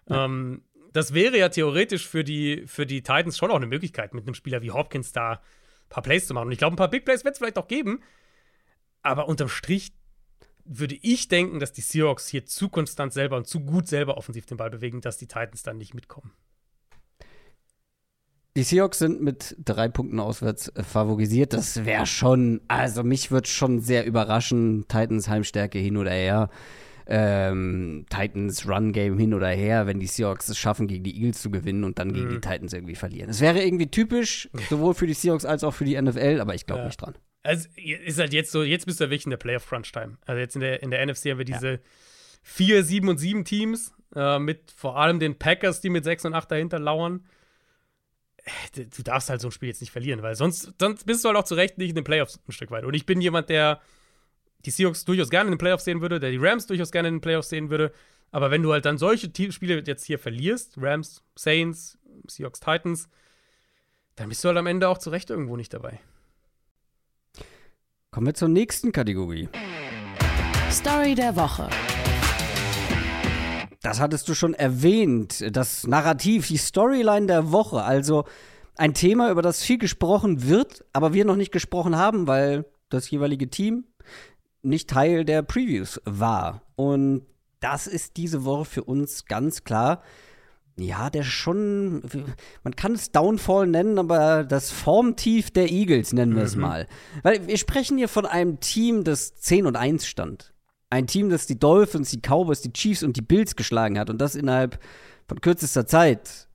Ja. 0.08 0.26
Ähm, 0.26 0.64
das 0.94 1.14
wäre 1.14 1.38
ja 1.38 1.50
theoretisch 1.50 2.08
für 2.08 2.24
die, 2.24 2.64
für 2.66 2.86
die 2.86 3.02
Titans 3.02 3.38
schon 3.38 3.52
auch 3.52 3.56
eine 3.56 3.68
Möglichkeit, 3.68 4.14
mit 4.14 4.26
einem 4.26 4.34
Spieler 4.34 4.62
wie 4.62 4.72
Hopkins 4.72 5.12
da 5.12 5.34
ein 5.34 5.40
paar 5.90 6.04
Plays 6.04 6.28
zu 6.28 6.34
machen. 6.34 6.48
Und 6.48 6.52
ich 6.52 6.58
glaube, 6.58 6.74
ein 6.74 6.78
paar 6.78 6.90
Big 6.90 7.06
Plays 7.06 7.24
wird 7.24 7.34
es 7.34 7.40
vielleicht 7.40 7.58
auch 7.58 7.68
geben. 7.68 8.02
Aber 9.02 9.28
unterm 9.28 9.50
Strich 9.50 9.94
würde 10.66 10.96
ich 11.02 11.28
denken, 11.28 11.60
dass 11.60 11.74
die 11.74 11.82
Seahawks 11.82 12.28
hier 12.28 12.46
zu 12.46 12.70
konstant 12.70 13.14
selber 13.14 13.38
und 13.38 13.48
zu 13.48 13.62
gut 13.62 13.88
selber 13.88 14.18
offensiv 14.18 14.46
den 14.46 14.58
Ball 14.58 14.70
bewegen, 14.70 15.02
dass 15.02 15.18
die 15.18 15.28
Titans 15.28 15.64
dann 15.64 15.78
nicht 15.78 15.94
mitkommen. 15.94 16.32
Die 18.58 18.64
Seahawks 18.64 19.00
sind 19.00 19.22
mit 19.22 19.56
drei 19.60 19.88
Punkten 19.88 20.20
auswärts 20.20 20.70
äh, 20.70 20.84
favorisiert. 20.84 21.54
Das 21.54 21.86
wäre 21.86 22.06
schon, 22.06 22.62
also 22.68 23.04
mich 23.04 23.32
würde 23.32 23.48
schon 23.48 23.80
sehr 23.80 24.06
überraschen. 24.06 24.86
Titans 24.88 25.30
Heimstärke 25.30 25.80
hin 25.80 25.98
oder 25.98 26.12
her. 26.12 26.50
Ähm, 27.12 28.06
Titans 28.10 28.68
Run 28.68 28.94
Game 28.94 29.18
hin 29.18 29.34
oder 29.34 29.50
her, 29.50 29.88
wenn 29.88 30.00
die 30.00 30.08
Seahawks 30.08 30.48
es 30.48 30.58
schaffen, 30.58 30.88
gegen 30.88 31.04
die 31.04 31.16
Eagles 31.16 31.42
zu 31.42 31.50
gewinnen 31.50 31.84
und 31.84 31.98
dann 31.98 32.14
gegen 32.14 32.28
mhm. 32.28 32.34
die 32.34 32.42
Titans 32.42 32.74
irgendwie 32.74 32.96
verlieren. 32.96 33.30
Es 33.30 33.42
wäre 33.42 33.64
irgendwie 33.64 33.88
typisch, 33.88 34.50
sowohl 34.70 34.94
für 34.94 35.08
die 35.08 35.14
Seahawks 35.14 35.46
als 35.46 35.64
auch 35.64 35.74
für 35.74 35.86
die 35.86 36.00
NFL, 36.00 36.40
aber 36.40 36.54
ich 36.54 36.66
glaube 36.66 36.82
ja. 36.82 36.88
nicht 36.88 37.02
dran. 37.02 37.16
Also 37.42 37.68
ist 37.76 38.20
halt 38.20 38.34
jetzt 38.34 38.52
so, 38.52 38.64
jetzt 38.64 38.86
bist 38.86 39.00
du 39.00 39.06
ja 39.06 39.10
wirklich 39.10 39.26
in 39.26 39.32
der 39.32 39.38
Playoff 39.38 39.68
Crunch 39.68 39.92
Time. 39.92 40.18
Also 40.26 40.40
jetzt 40.40 40.56
in 40.56 40.62
der, 40.62 40.84
in 40.84 40.92
der 40.92 41.06
NFC 41.06 41.32
haben 41.32 41.40
wir 41.40 41.46
diese 41.46 41.72
ja. 41.72 41.80
4, 42.44 42.84
7 42.84 43.10
und 43.10 43.18
7 43.18 43.44
Teams 43.46 43.94
äh, 44.16 44.38
mit 44.38 44.72
vor 44.76 44.98
allem 44.98 45.20
den 45.20 45.40
Packers, 45.40 45.82
die 45.82 45.90
mit 45.90 46.04
6 46.04 46.26
und 46.26 46.34
8 46.36 46.52
dahinter 46.52 46.80
lauern 46.80 47.24
du 48.74 49.04
darfst 49.04 49.30
halt 49.30 49.42
so 49.42 49.50
ein 49.50 49.52
Spiel 49.52 49.70
jetzt 49.70 49.82
nicht 49.82 49.92
verlieren, 49.92 50.22
weil 50.22 50.36
sonst, 50.36 50.74
sonst 50.80 51.06
bist 51.06 51.24
du 51.24 51.30
halt 51.30 51.38
auch 51.38 51.44
zu 51.44 51.56
Recht 51.56 51.78
nicht 51.78 51.90
in 51.90 51.96
den 51.96 52.04
Playoffs 52.04 52.40
ein 52.48 52.52
Stück 52.52 52.72
weit. 52.72 52.84
Und 52.84 52.94
ich 52.94 53.06
bin 53.06 53.22
jemand, 53.22 53.50
der 53.50 53.82
die 54.66 54.72
Seahawks 54.72 55.06
durchaus 55.06 55.30
gerne 55.30 55.48
in 55.48 55.54
den 55.54 55.58
Playoffs 55.58 55.86
sehen 55.86 56.02
würde, 56.02 56.20
der 56.20 56.32
die 56.32 56.38
Rams 56.38 56.68
durchaus 56.68 56.92
gerne 56.92 57.08
in 57.08 57.16
den 57.16 57.22
Playoffs 57.22 57.50
sehen 57.50 57.70
würde. 57.70 57.92
Aber 58.32 58.52
wenn 58.52 58.62
du 58.62 58.72
halt 58.72 58.86
dann 58.86 58.98
solche 58.98 59.32
Spiele 59.52 59.84
jetzt 59.86 60.06
hier 60.06 60.20
verlierst, 60.20 60.76
Rams, 60.78 61.24
Saints, 61.36 61.98
Seahawks, 62.28 62.60
Titans, 62.60 63.10
dann 64.16 64.30
bist 64.30 64.44
du 64.44 64.50
halt 64.50 64.58
am 64.58 64.68
Ende 64.68 64.88
auch 64.90 64.98
zu 64.98 65.10
Recht 65.10 65.30
irgendwo 65.30 65.56
nicht 65.56 65.74
dabei. 65.74 66.00
Kommen 68.12 68.28
wir 68.28 68.34
zur 68.34 68.50
nächsten 68.50 68.92
Kategorie. 68.92 69.50
Story 70.70 71.16
der 71.16 71.36
Woche. 71.36 71.70
Das 73.82 74.00
hattest 74.00 74.28
du 74.28 74.34
schon 74.34 74.54
erwähnt, 74.54 75.56
das 75.56 75.88
Narrativ, 75.88 76.48
die 76.48 76.58
Storyline 76.58 77.28
der 77.28 77.52
Woche. 77.52 77.82
Also 77.84 78.26
ein 78.76 78.94
Thema, 78.94 79.32
über 79.32 79.42
das 79.42 79.64
viel 79.64 79.78
gesprochen 79.78 80.48
wird, 80.48 80.84
aber 80.92 81.14
wir 81.14 81.24
noch 81.24 81.38
nicht 81.38 81.52
gesprochen 81.52 81.96
haben, 81.96 82.28
weil 82.28 82.66
das 82.90 83.10
jeweilige 83.10 83.50
Team 83.50 83.86
nicht 84.62 84.90
Teil 84.90 85.26
der 85.26 85.42
Previews 85.42 86.02
war. 86.06 86.62
Und 86.76 87.26
das 87.60 87.88
ist 87.88 88.18
diese 88.18 88.46
Woche 88.46 88.66
für 88.66 88.84
uns 88.84 89.26
ganz 89.26 89.64
klar. 89.64 90.02
Ja, 90.78 91.10
der 91.10 91.24
schon, 91.24 92.04
man 92.64 92.76
kann 92.76 92.94
es 92.94 93.12
Downfall 93.12 93.68
nennen, 93.68 94.00
aber 94.00 94.46
das 94.46 94.72
Formtief 94.72 95.52
der 95.52 95.70
Eagles 95.70 96.14
nennen 96.14 96.36
wir 96.36 96.44
es 96.44 96.56
mhm. 96.56 96.62
mal. 96.62 96.88
Weil 97.22 97.48
wir 97.48 97.58
sprechen 97.58 97.98
hier 97.98 98.08
von 98.08 98.26
einem 98.26 98.62
Team, 98.62 99.04
das 99.04 99.36
10 99.36 99.66
und 99.66 99.76
1 99.76 100.06
stand. 100.08 100.54
Ein 100.90 101.06
Team, 101.06 101.30
das 101.30 101.46
die 101.46 101.60
Dolphins, 101.60 102.12
die 102.12 102.22
Cowboys, 102.22 102.62
die 102.62 102.72
Chiefs 102.72 103.04
und 103.04 103.18
die 103.18 103.22
Bills 103.22 103.56
geschlagen 103.56 104.00
hat 104.00 104.10
und 104.10 104.20
das 104.20 104.36
innerhalb 104.36 104.80
von 105.28 105.42
kürzester 105.42 105.86
Zeit. 105.86 106.48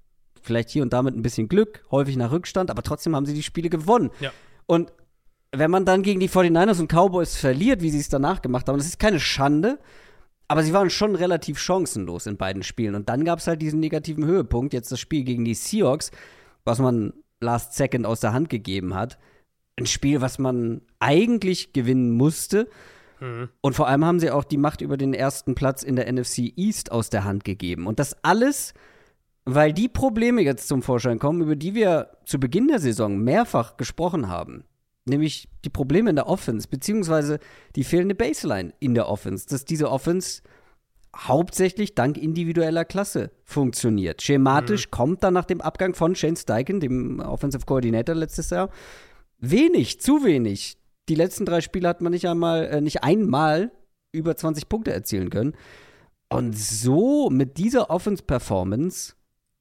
Vielleicht 0.42 0.70
hier 0.70 0.82
und 0.82 0.92
da 0.92 1.02
mit 1.02 1.14
ein 1.14 1.22
bisschen 1.22 1.48
Glück, 1.48 1.82
häufig 1.90 2.16
nach 2.16 2.32
Rückstand, 2.32 2.70
aber 2.70 2.82
trotzdem 2.82 3.14
haben 3.14 3.26
sie 3.26 3.34
die 3.34 3.42
Spiele 3.42 3.68
gewonnen. 3.68 4.10
Ja. 4.20 4.32
Und 4.66 4.92
wenn 5.56 5.70
man 5.70 5.84
dann 5.84 6.02
gegen 6.02 6.20
die 6.20 6.28
49ers 6.28 6.80
und 6.80 6.92
Cowboys 6.92 7.36
verliert, 7.36 7.82
wie 7.82 7.90
sie 7.90 8.00
es 8.00 8.08
danach 8.08 8.42
gemacht 8.42 8.68
haben, 8.68 8.76
das 8.76 8.86
ist 8.86 8.98
keine 8.98 9.20
Schande, 9.20 9.78
aber 10.48 10.62
sie 10.62 10.72
waren 10.72 10.90
schon 10.90 11.14
relativ 11.14 11.58
chancenlos 11.58 12.26
in 12.26 12.36
beiden 12.36 12.62
Spielen. 12.62 12.94
Und 12.94 13.08
dann 13.08 13.24
gab 13.24 13.38
es 13.38 13.46
halt 13.46 13.62
diesen 13.62 13.80
negativen 13.80 14.24
Höhepunkt, 14.24 14.74
jetzt 14.74 14.92
das 14.92 15.00
Spiel 15.00 15.24
gegen 15.24 15.44
die 15.44 15.54
Seahawks, 15.54 16.10
was 16.64 16.78
man 16.78 17.12
last 17.40 17.74
second 17.74 18.06
aus 18.06 18.20
der 18.20 18.32
Hand 18.32 18.50
gegeben 18.50 18.94
hat. 18.94 19.18
Ein 19.76 19.86
Spiel, 19.86 20.20
was 20.20 20.38
man 20.38 20.82
eigentlich 21.00 21.72
gewinnen 21.72 22.10
musste. 22.12 22.68
Mhm. 23.20 23.48
Und 23.60 23.74
vor 23.74 23.88
allem 23.88 24.04
haben 24.04 24.20
sie 24.20 24.30
auch 24.30 24.44
die 24.44 24.58
Macht 24.58 24.80
über 24.80 24.96
den 24.96 25.14
ersten 25.14 25.54
Platz 25.54 25.82
in 25.82 25.96
der 25.96 26.12
NFC 26.12 26.52
East 26.56 26.92
aus 26.92 27.10
der 27.10 27.24
Hand 27.24 27.44
gegeben. 27.44 27.86
Und 27.86 27.98
das 27.98 28.16
alles, 28.22 28.74
weil 29.44 29.72
die 29.72 29.88
Probleme 29.88 30.42
jetzt 30.42 30.68
zum 30.68 30.82
Vorschein 30.82 31.18
kommen, 31.18 31.40
über 31.40 31.56
die 31.56 31.74
wir 31.74 32.10
zu 32.24 32.38
Beginn 32.38 32.68
der 32.68 32.78
Saison 32.78 33.18
mehrfach 33.18 33.76
gesprochen 33.76 34.28
haben 34.28 34.64
nämlich 35.04 35.48
die 35.64 35.70
Probleme 35.70 36.10
in 36.10 36.16
der 36.16 36.28
Offense, 36.28 36.68
beziehungsweise 36.68 37.38
die 37.76 37.84
fehlende 37.84 38.14
Baseline 38.14 38.72
in 38.80 38.94
der 38.94 39.08
Offense, 39.08 39.46
dass 39.48 39.64
diese 39.64 39.90
Offense 39.90 40.42
hauptsächlich 41.16 41.94
dank 41.94 42.16
individueller 42.16 42.84
Klasse 42.84 43.30
funktioniert. 43.44 44.22
Schematisch 44.22 44.86
mhm. 44.86 44.90
kommt 44.90 45.22
dann 45.22 45.34
nach 45.34 45.44
dem 45.44 45.60
Abgang 45.60 45.94
von 45.94 46.14
Shane 46.16 46.36
Steichen, 46.36 46.80
dem 46.80 47.20
Offensive 47.20 47.64
Coordinator 47.66 48.14
letztes 48.14 48.50
Jahr, 48.50 48.70
wenig, 49.38 50.00
zu 50.00 50.24
wenig. 50.24 50.76
Die 51.08 51.14
letzten 51.14 51.44
drei 51.44 51.60
Spiele 51.60 51.88
hat 51.88 52.00
man 52.00 52.12
nicht 52.12 52.26
einmal, 52.26 52.66
äh, 52.66 52.80
nicht 52.80 53.04
einmal 53.04 53.70
über 54.12 54.36
20 54.36 54.68
Punkte 54.68 54.92
erzielen 54.92 55.30
können. 55.30 55.54
Und 56.28 56.56
so 56.56 57.30
mit 57.30 57.58
dieser 57.58 57.90
Offense-Performance 57.90 59.14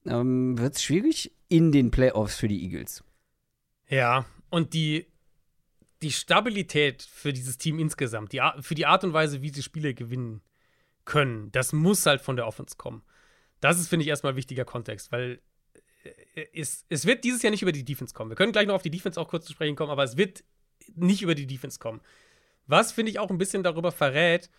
ähm, 0.05 0.57
wird 0.57 0.75
es 0.75 0.83
schwierig 0.83 1.31
in 1.49 1.71
den 1.71 1.91
Playoffs 1.91 2.35
für 2.35 2.47
die 2.47 2.63
Eagles. 2.63 3.03
Ja, 3.89 4.25
und 4.49 4.73
die 4.73 5.05
die 6.03 6.11
Stabilität 6.11 7.01
für 7.03 7.33
dieses 7.33 7.57
Team 7.57 7.79
insgesamt, 7.79 8.33
die, 8.33 8.41
für 8.59 8.75
die 8.75 8.85
Art 8.85 9.03
und 9.03 9.13
Weise, 9.13 9.41
wie 9.41 9.49
sie 9.49 9.63
Spiele 9.63 9.93
gewinnen 9.93 10.41
können, 11.05 11.51
das 11.51 11.73
muss 11.73 12.05
halt 12.05 12.21
von 12.21 12.35
der 12.35 12.47
Offense 12.47 12.75
kommen. 12.77 13.03
Das 13.59 13.79
ist, 13.79 13.87
finde 13.87 14.03
ich, 14.03 14.09
erstmal 14.09 14.33
ein 14.33 14.37
wichtiger 14.37 14.65
Kontext, 14.65 15.11
weil 15.11 15.41
äh, 16.35 16.45
es, 16.53 16.85
es 16.89 17.05
wird 17.05 17.23
dieses 17.23 17.41
Jahr 17.41 17.51
nicht 17.51 17.61
über 17.61 17.71
die 17.71 17.85
Defense 17.85 18.13
kommen. 18.13 18.29
Wir 18.29 18.35
können 18.35 18.51
gleich 18.51 18.67
noch 18.67 18.75
auf 18.75 18.81
die 18.81 18.91
Defense 18.91 19.19
auch 19.19 19.27
kurz 19.27 19.45
zu 19.45 19.53
sprechen 19.53 19.75
kommen, 19.75 19.91
aber 19.91 20.03
es 20.03 20.17
wird 20.17 20.43
nicht 20.95 21.21
über 21.21 21.35
die 21.35 21.47
Defense 21.47 21.79
kommen. 21.79 22.01
Was, 22.67 22.91
finde 22.91 23.11
ich, 23.11 23.19
auch 23.19 23.29
ein 23.29 23.37
bisschen 23.37 23.63
darüber 23.63 23.91
verrät, 23.91 24.49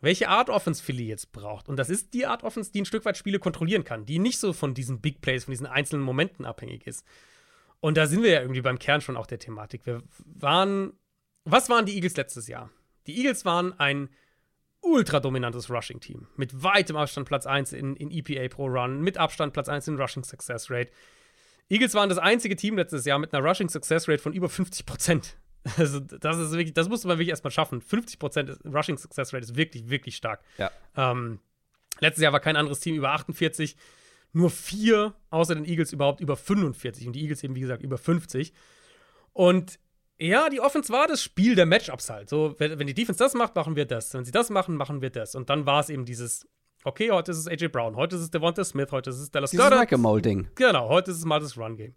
welche 0.00 0.28
Art 0.28 0.50
Offense 0.50 0.82
Philly 0.82 1.06
jetzt 1.06 1.32
braucht. 1.32 1.68
Und 1.68 1.76
das 1.76 1.90
ist 1.90 2.14
die 2.14 2.26
Art 2.26 2.44
Offense, 2.44 2.70
die 2.70 2.82
ein 2.82 2.86
Stück 2.86 3.04
weit 3.04 3.16
Spiele 3.16 3.38
kontrollieren 3.38 3.84
kann, 3.84 4.06
die 4.06 4.18
nicht 4.18 4.38
so 4.38 4.52
von 4.52 4.74
diesen 4.74 5.00
Big 5.00 5.20
Plays, 5.20 5.44
von 5.44 5.52
diesen 5.52 5.66
einzelnen 5.66 6.04
Momenten 6.04 6.44
abhängig 6.44 6.86
ist. 6.86 7.04
Und 7.80 7.96
da 7.96 8.06
sind 8.06 8.22
wir 8.22 8.30
ja 8.30 8.40
irgendwie 8.40 8.60
beim 8.60 8.78
Kern 8.78 9.00
schon 9.00 9.16
auch 9.16 9.26
der 9.26 9.38
Thematik. 9.38 9.86
Wir 9.86 10.02
waren, 10.24 10.92
was 11.44 11.68
waren 11.70 11.86
die 11.86 11.94
Eagles 11.94 12.16
letztes 12.16 12.48
Jahr? 12.48 12.70
Die 13.06 13.16
Eagles 13.16 13.44
waren 13.44 13.78
ein 13.78 14.10
ultra 14.80 15.20
dominantes 15.20 15.70
Rushing-Team. 15.70 16.28
Mit 16.36 16.62
weitem 16.62 16.96
Abstand 16.96 17.28
Platz 17.28 17.46
1 17.46 17.72
in, 17.72 17.96
in 17.96 18.10
EPA 18.10 18.48
pro 18.54 18.66
Run, 18.66 19.00
mit 19.00 19.18
Abstand 19.18 19.52
Platz 19.52 19.68
1 19.68 19.88
in 19.88 20.00
Rushing 20.00 20.24
Success 20.24 20.70
Rate. 20.70 20.90
Eagles 21.68 21.94
waren 21.94 22.08
das 22.08 22.18
einzige 22.18 22.56
Team 22.56 22.76
letztes 22.76 23.04
Jahr 23.04 23.18
mit 23.18 23.32
einer 23.32 23.46
Rushing 23.46 23.68
Success 23.68 24.08
Rate 24.08 24.22
von 24.22 24.32
über 24.32 24.48
50 24.48 24.86
Prozent. 24.86 25.36
Also, 25.76 26.00
das 26.00 26.38
ist 26.38 26.52
wirklich, 26.52 26.72
das 26.72 26.88
musste 26.88 27.08
man 27.08 27.18
wirklich 27.18 27.28
erstmal 27.28 27.50
schaffen. 27.50 27.82
50 27.82 28.18
Prozent 28.18 28.58
Rushing 28.64 28.96
Success 28.96 29.34
Rate 29.34 29.44
ist 29.44 29.56
wirklich, 29.56 29.90
wirklich 29.90 30.16
stark. 30.16 30.40
Ja. 30.56 30.70
Ähm, 30.96 31.40
letztes 32.00 32.22
Jahr 32.22 32.32
war 32.32 32.40
kein 32.40 32.56
anderes 32.56 32.80
Team 32.80 32.94
über 32.94 33.10
48 33.10 33.76
nur 34.32 34.50
vier 34.50 35.14
außer 35.30 35.54
den 35.54 35.64
Eagles 35.64 35.92
überhaupt 35.92 36.20
über 36.20 36.36
45 36.36 37.06
und 37.06 37.12
die 37.14 37.22
Eagles 37.22 37.42
eben, 37.42 37.54
wie 37.54 37.60
gesagt, 37.60 37.82
über 37.82 37.98
50. 37.98 38.52
Und 39.32 39.78
ja, 40.18 40.48
die 40.48 40.60
Offense 40.60 40.92
war 40.92 41.06
das 41.06 41.22
Spiel 41.22 41.54
der 41.54 41.66
Matchups 41.66 42.10
halt. 42.10 42.28
So, 42.28 42.54
wenn, 42.58 42.78
wenn 42.78 42.86
die 42.86 42.94
Defense 42.94 43.18
das 43.18 43.34
macht, 43.34 43.54
machen 43.54 43.76
wir 43.76 43.86
das. 43.86 44.12
Wenn 44.14 44.24
sie 44.24 44.32
das 44.32 44.50
machen, 44.50 44.76
machen 44.76 45.00
wir 45.00 45.10
das. 45.10 45.34
Und 45.34 45.48
dann 45.48 45.64
war 45.64 45.80
es 45.80 45.90
eben 45.90 46.04
dieses, 46.04 46.46
okay, 46.84 47.10
heute 47.10 47.30
ist 47.30 47.38
es 47.38 47.46
AJ 47.46 47.68
Brown, 47.68 47.96
heute 47.96 48.16
ist 48.16 48.22
es 48.22 48.30
Devonta 48.30 48.64
Smith, 48.64 48.90
heute 48.90 49.10
ist 49.10 49.18
es 49.18 49.30
Dallas 49.30 49.50
Dieses 49.50 49.64
Goddard. 49.64 49.80
Genau, 50.56 50.88
heute 50.88 51.12
ist 51.12 51.18
es 51.18 51.24
mal 51.24 51.40
das 51.40 51.56
Run-Game. 51.56 51.94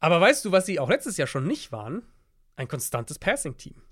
Aber 0.00 0.20
weißt 0.20 0.44
du, 0.44 0.52
was 0.52 0.66
sie 0.66 0.80
auch 0.80 0.88
letztes 0.88 1.16
Jahr 1.16 1.28
schon 1.28 1.46
nicht 1.46 1.72
waren? 1.72 2.02
Ein 2.56 2.68
konstantes 2.68 3.18
Passing-Team. 3.18 3.82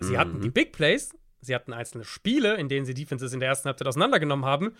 Sie 0.00 0.12
mhm. 0.12 0.18
hatten 0.18 0.40
die 0.40 0.50
Big 0.50 0.72
Plays, 0.72 1.14
sie 1.40 1.54
hatten 1.54 1.72
einzelne 1.72 2.04
Spiele, 2.04 2.54
in 2.56 2.68
denen 2.68 2.86
sie 2.86 2.94
Defenses 2.94 3.32
in 3.32 3.40
der 3.40 3.48
ersten 3.48 3.66
Halbzeit 3.66 3.88
auseinandergenommen 3.88 4.44
haben. 4.44 4.76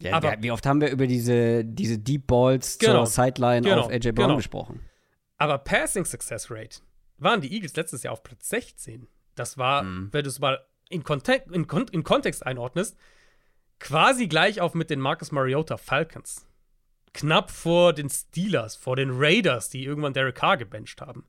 Ja, 0.00 0.14
aber, 0.14 0.36
wie 0.40 0.50
oft 0.50 0.66
haben 0.66 0.80
wir 0.80 0.90
über 0.90 1.06
diese, 1.06 1.64
diese 1.64 1.98
Deep 1.98 2.26
Balls 2.26 2.78
genau, 2.78 3.04
zur 3.04 3.06
Sideline 3.06 3.62
genau, 3.62 3.82
auf 3.82 3.90
AJ 3.90 4.12
Brown 4.12 4.26
genau. 4.26 4.36
gesprochen? 4.36 4.80
Aber 5.38 5.58
Passing 5.58 6.04
Success 6.04 6.50
Rate 6.50 6.80
waren 7.18 7.40
die 7.40 7.52
Eagles 7.52 7.76
letztes 7.76 8.02
Jahr 8.02 8.12
auf 8.12 8.22
Platz 8.22 8.48
16. 8.48 9.06
Das 9.34 9.58
war, 9.58 9.82
mhm. 9.82 10.08
wenn 10.12 10.24
du 10.24 10.28
es 10.28 10.38
mal 10.38 10.64
in, 10.88 11.04
Kontek 11.04 11.44
in, 11.50 11.66
Kon 11.66 11.86
in 11.88 12.04
Kontext 12.04 12.44
einordnest, 12.44 12.96
quasi 13.78 14.28
gleich 14.28 14.60
auf 14.60 14.74
mit 14.74 14.90
den 14.90 15.00
Marcus 15.00 15.32
Mariota 15.32 15.76
Falcons. 15.76 16.46
Knapp 17.14 17.50
vor 17.50 17.92
den 17.92 18.08
Steelers, 18.08 18.76
vor 18.76 18.96
den 18.96 19.10
Raiders, 19.12 19.68
die 19.68 19.84
irgendwann 19.84 20.14
Derek 20.14 20.36
Carr 20.36 20.56
gebencht 20.56 21.00
haben. 21.00 21.26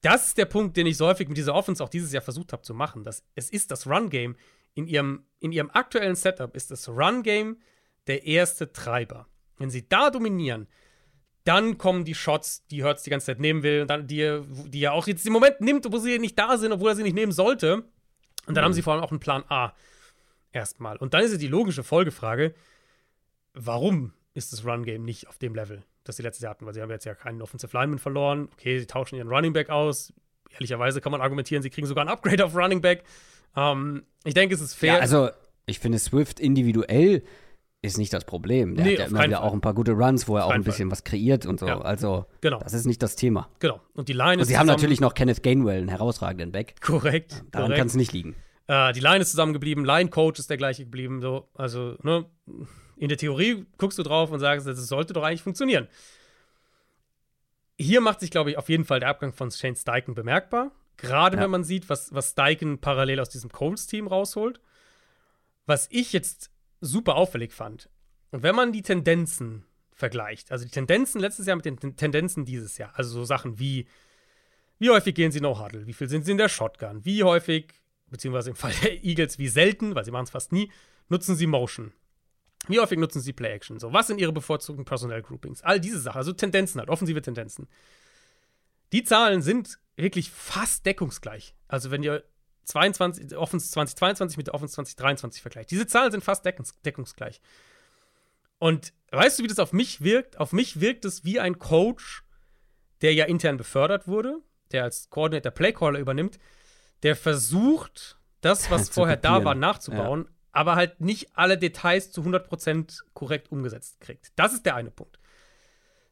Das 0.00 0.28
ist 0.28 0.38
der 0.38 0.44
Punkt, 0.44 0.76
den 0.76 0.86
ich 0.86 0.96
so 0.96 1.06
häufig 1.06 1.28
mit 1.28 1.36
dieser 1.36 1.54
Offense 1.54 1.82
auch 1.82 1.88
dieses 1.88 2.12
Jahr 2.12 2.22
versucht 2.22 2.52
habe 2.52 2.62
zu 2.62 2.74
machen. 2.74 3.02
Das, 3.04 3.24
es 3.34 3.50
ist 3.50 3.70
das 3.70 3.86
Run-Game, 3.86 4.36
in 4.76 4.86
ihrem, 4.86 5.24
in 5.40 5.52
ihrem 5.52 5.70
aktuellen 5.70 6.14
Setup 6.14 6.54
ist 6.54 6.70
das 6.70 6.88
Run-Game 6.88 7.58
der 8.06 8.26
erste 8.26 8.72
Treiber. 8.72 9.26
Wenn 9.56 9.70
sie 9.70 9.88
da 9.88 10.10
dominieren, 10.10 10.68
dann 11.44 11.78
kommen 11.78 12.04
die 12.04 12.14
Shots, 12.14 12.66
die 12.66 12.84
Hurts 12.84 13.02
die 13.02 13.10
ganze 13.10 13.26
Zeit 13.26 13.40
nehmen 13.40 13.62
will, 13.62 13.82
und 13.82 13.88
dann, 13.88 14.06
die, 14.06 14.42
die 14.68 14.82
er 14.82 14.92
auch 14.92 15.06
jetzt 15.06 15.26
im 15.26 15.32
Moment 15.32 15.60
nimmt, 15.60 15.90
wo 15.90 15.98
sie 15.98 16.18
nicht 16.18 16.38
da 16.38 16.58
sind, 16.58 16.72
obwohl 16.72 16.90
er 16.90 16.96
sie 16.96 17.02
nicht 17.02 17.14
nehmen 17.14 17.32
sollte. 17.32 17.84
Und 18.46 18.54
dann 18.54 18.56
mhm. 18.56 18.66
haben 18.66 18.72
sie 18.74 18.82
vor 18.82 18.92
allem 18.92 19.02
auch 19.02 19.10
einen 19.10 19.20
Plan 19.20 19.44
A. 19.48 19.72
Erstmal. 20.52 20.98
Und 20.98 21.14
dann 21.14 21.22
ist 21.22 21.32
es 21.32 21.38
die 21.38 21.48
logische 21.48 21.82
Folgefrage: 21.82 22.54
Warum 23.54 24.12
ist 24.34 24.52
das 24.52 24.64
Run-Game 24.64 25.04
nicht 25.04 25.26
auf 25.28 25.38
dem 25.38 25.54
Level, 25.54 25.84
das 26.04 26.16
sie 26.16 26.22
letztes 26.22 26.42
Jahr 26.42 26.50
hatten? 26.50 26.66
Weil 26.66 26.74
sie 26.74 26.82
haben 26.82 26.90
jetzt 26.90 27.04
ja 27.04 27.14
keinen 27.14 27.40
Offensive 27.40 27.74
Lineman 27.76 27.98
verloren. 27.98 28.48
Okay, 28.52 28.78
sie 28.78 28.86
tauschen 28.86 29.16
ihren 29.16 29.28
Running 29.28 29.54
Back 29.54 29.70
aus. 29.70 30.12
Ehrlicherweise 30.50 31.00
kann 31.00 31.12
man 31.12 31.20
argumentieren, 31.20 31.62
sie 31.62 31.70
kriegen 31.70 31.86
sogar 31.86 32.04
ein 32.04 32.08
Upgrade 32.08 32.44
auf 32.44 32.54
Running 32.54 32.80
Back. 32.80 33.04
Ähm, 33.56 34.04
ich 34.24 34.34
denke, 34.34 34.54
es 34.54 34.60
ist 34.60 34.74
fair. 34.74 34.94
Ja, 34.94 35.00
also, 35.00 35.30
ich 35.66 35.78
finde, 35.78 35.98
Swift 35.98 36.38
individuell 36.40 37.22
ist 37.82 37.98
nicht 37.98 38.12
das 38.12 38.24
Problem. 38.24 38.74
Der 38.74 38.84
nee, 38.84 38.92
hat 38.92 38.98
ja 38.98 39.04
immer 39.06 39.24
wieder 39.24 39.36
Fall. 39.38 39.48
auch 39.48 39.52
ein 39.52 39.60
paar 39.60 39.74
gute 39.74 39.92
Runs, 39.92 40.28
wo 40.28 40.36
er 40.36 40.46
auch 40.46 40.50
ein 40.50 40.64
bisschen 40.64 40.88
Fall. 40.88 40.92
was 40.92 41.04
kreiert 41.04 41.46
und 41.46 41.60
so. 41.60 41.66
Ja. 41.66 41.80
Also, 41.80 42.26
genau. 42.40 42.58
das 42.58 42.74
ist 42.74 42.86
nicht 42.86 43.02
das 43.02 43.16
Thema. 43.16 43.48
Genau. 43.60 43.80
Und 43.94 44.08
die 44.08 44.12
Line 44.12 44.34
und 44.34 44.40
ist. 44.40 44.48
Sie 44.48 44.58
haben 44.58 44.66
natürlich 44.66 45.00
noch 45.00 45.14
Kenneth 45.14 45.42
Gainwell, 45.42 45.78
einen 45.78 45.88
herausragenden 45.88 46.52
Back. 46.52 46.80
Korrekt. 46.80 47.44
Daran 47.50 47.74
kann 47.74 47.86
es 47.86 47.94
nicht 47.94 48.12
liegen. 48.12 48.34
Äh, 48.66 48.92
die 48.92 49.00
Line 49.00 49.18
ist 49.18 49.30
zusammengeblieben, 49.30 49.84
Line-Coach 49.84 50.40
ist 50.40 50.50
der 50.50 50.56
gleiche 50.56 50.84
geblieben. 50.84 51.20
So. 51.20 51.48
Also, 51.54 51.96
ne, 52.02 52.26
in 52.96 53.08
der 53.08 53.18
Theorie 53.18 53.66
guckst 53.78 53.98
du 53.98 54.02
drauf 54.02 54.30
und 54.30 54.40
sagst, 54.40 54.66
das 54.66 54.84
sollte 54.88 55.12
doch 55.12 55.22
eigentlich 55.22 55.42
funktionieren. 55.42 55.86
Hier 57.78 58.00
macht 58.00 58.20
sich, 58.20 58.30
glaube 58.30 58.50
ich, 58.50 58.58
auf 58.58 58.68
jeden 58.68 58.84
Fall 58.84 59.00
der 59.00 59.10
Abgang 59.10 59.32
von 59.32 59.50
Shane 59.50 59.76
Steichen 59.76 60.14
bemerkbar. 60.14 60.72
Gerade 60.96 61.36
ja. 61.36 61.42
wenn 61.42 61.50
man 61.50 61.64
sieht, 61.64 61.88
was, 61.88 62.12
was 62.14 62.30
Steichen 62.30 62.80
parallel 62.80 63.20
aus 63.20 63.28
diesem 63.28 63.50
Colts-Team 63.50 64.06
rausholt. 64.06 64.60
Was 65.66 65.88
ich 65.90 66.12
jetzt 66.12 66.50
super 66.80 67.16
auffällig 67.16 67.52
fand. 67.52 67.90
Und 68.30 68.42
wenn 68.42 68.54
man 68.54 68.72
die 68.72 68.82
Tendenzen 68.82 69.64
vergleicht, 69.92 70.52
also 70.52 70.64
die 70.64 70.70
Tendenzen 70.70 71.20
letztes 71.20 71.46
Jahr 71.46 71.56
mit 71.56 71.64
den 71.64 71.96
Tendenzen 71.96 72.44
dieses 72.44 72.78
Jahr, 72.78 72.92
also 72.94 73.10
so 73.10 73.24
Sachen 73.24 73.58
wie, 73.58 73.86
wie 74.78 74.90
häufig 74.90 75.14
gehen 75.14 75.32
sie 75.32 75.40
No-Huddle, 75.40 75.86
wie 75.86 75.92
viel 75.92 76.08
sind 76.08 76.24
sie 76.24 76.32
in 76.32 76.38
der 76.38 76.48
Shotgun, 76.48 77.04
wie 77.04 77.24
häufig, 77.24 77.72
beziehungsweise 78.08 78.50
im 78.50 78.56
Fall 78.56 78.72
der 78.82 79.04
Eagles, 79.04 79.38
wie 79.38 79.48
selten, 79.48 79.94
weil 79.94 80.04
sie 80.04 80.10
machen 80.10 80.24
es 80.24 80.30
fast 80.30 80.52
nie, 80.52 80.70
nutzen 81.08 81.34
sie 81.34 81.46
Motion. 81.46 81.92
Wie 82.68 82.80
häufig 82.80 82.98
nutzen 82.98 83.20
sie 83.20 83.32
Play-Action? 83.32 83.78
So, 83.78 83.92
was 83.92 84.08
sind 84.08 84.20
ihre 84.20 84.32
bevorzugten 84.32 84.84
Personnel-Groupings? 84.84 85.62
All 85.62 85.80
diese 85.80 86.00
Sachen, 86.00 86.18
also 86.18 86.32
Tendenzen 86.32 86.80
halt, 86.80 86.90
offensive 86.90 87.22
Tendenzen 87.22 87.68
Die 88.92 89.04
Zahlen 89.04 89.42
sind 89.42 89.78
wirklich 89.96 90.30
fast 90.30 90.86
deckungsgleich. 90.86 91.54
Also 91.68 91.90
wenn 91.90 92.02
ihr 92.02 92.24
22, 92.66 93.36
Offense 93.36 93.70
2022 93.70 94.36
mit 94.36 94.48
der 94.48 94.54
Offense 94.54 94.74
2023 94.74 95.40
vergleicht. 95.40 95.70
Diese 95.70 95.86
Zahlen 95.86 96.10
sind 96.10 96.24
fast 96.24 96.44
deckungs 96.44 96.74
deckungsgleich. 96.82 97.40
Und 98.58 98.92
weißt 99.12 99.38
du, 99.38 99.44
wie 99.44 99.48
das 99.48 99.58
auf 99.58 99.72
mich 99.72 100.02
wirkt? 100.02 100.38
Auf 100.38 100.52
mich 100.52 100.80
wirkt 100.80 101.04
es 101.04 101.24
wie 101.24 101.38
ein 101.40 101.58
Coach, 101.58 102.24
der 103.02 103.14
ja 103.14 103.26
intern 103.26 103.56
befördert 103.56 104.08
wurde, 104.08 104.38
der 104.72 104.84
als 104.84 105.10
Coordinator 105.10 105.52
Playcaller 105.52 105.98
übernimmt, 105.98 106.38
der 107.02 107.14
versucht, 107.14 108.18
das, 108.40 108.70
was 108.70 108.88
vorher 108.90 109.16
da 109.16 109.44
war, 109.44 109.54
nachzubauen, 109.54 110.24
ja. 110.24 110.30
aber 110.52 110.74
halt 110.74 111.00
nicht 111.00 111.36
alle 111.36 111.58
Details 111.58 112.10
zu 112.10 112.22
100% 112.22 113.02
korrekt 113.14 113.52
umgesetzt 113.52 114.00
kriegt. 114.00 114.32
Das 114.36 114.52
ist 114.52 114.66
der 114.66 114.74
eine 114.74 114.90
Punkt. 114.90 115.18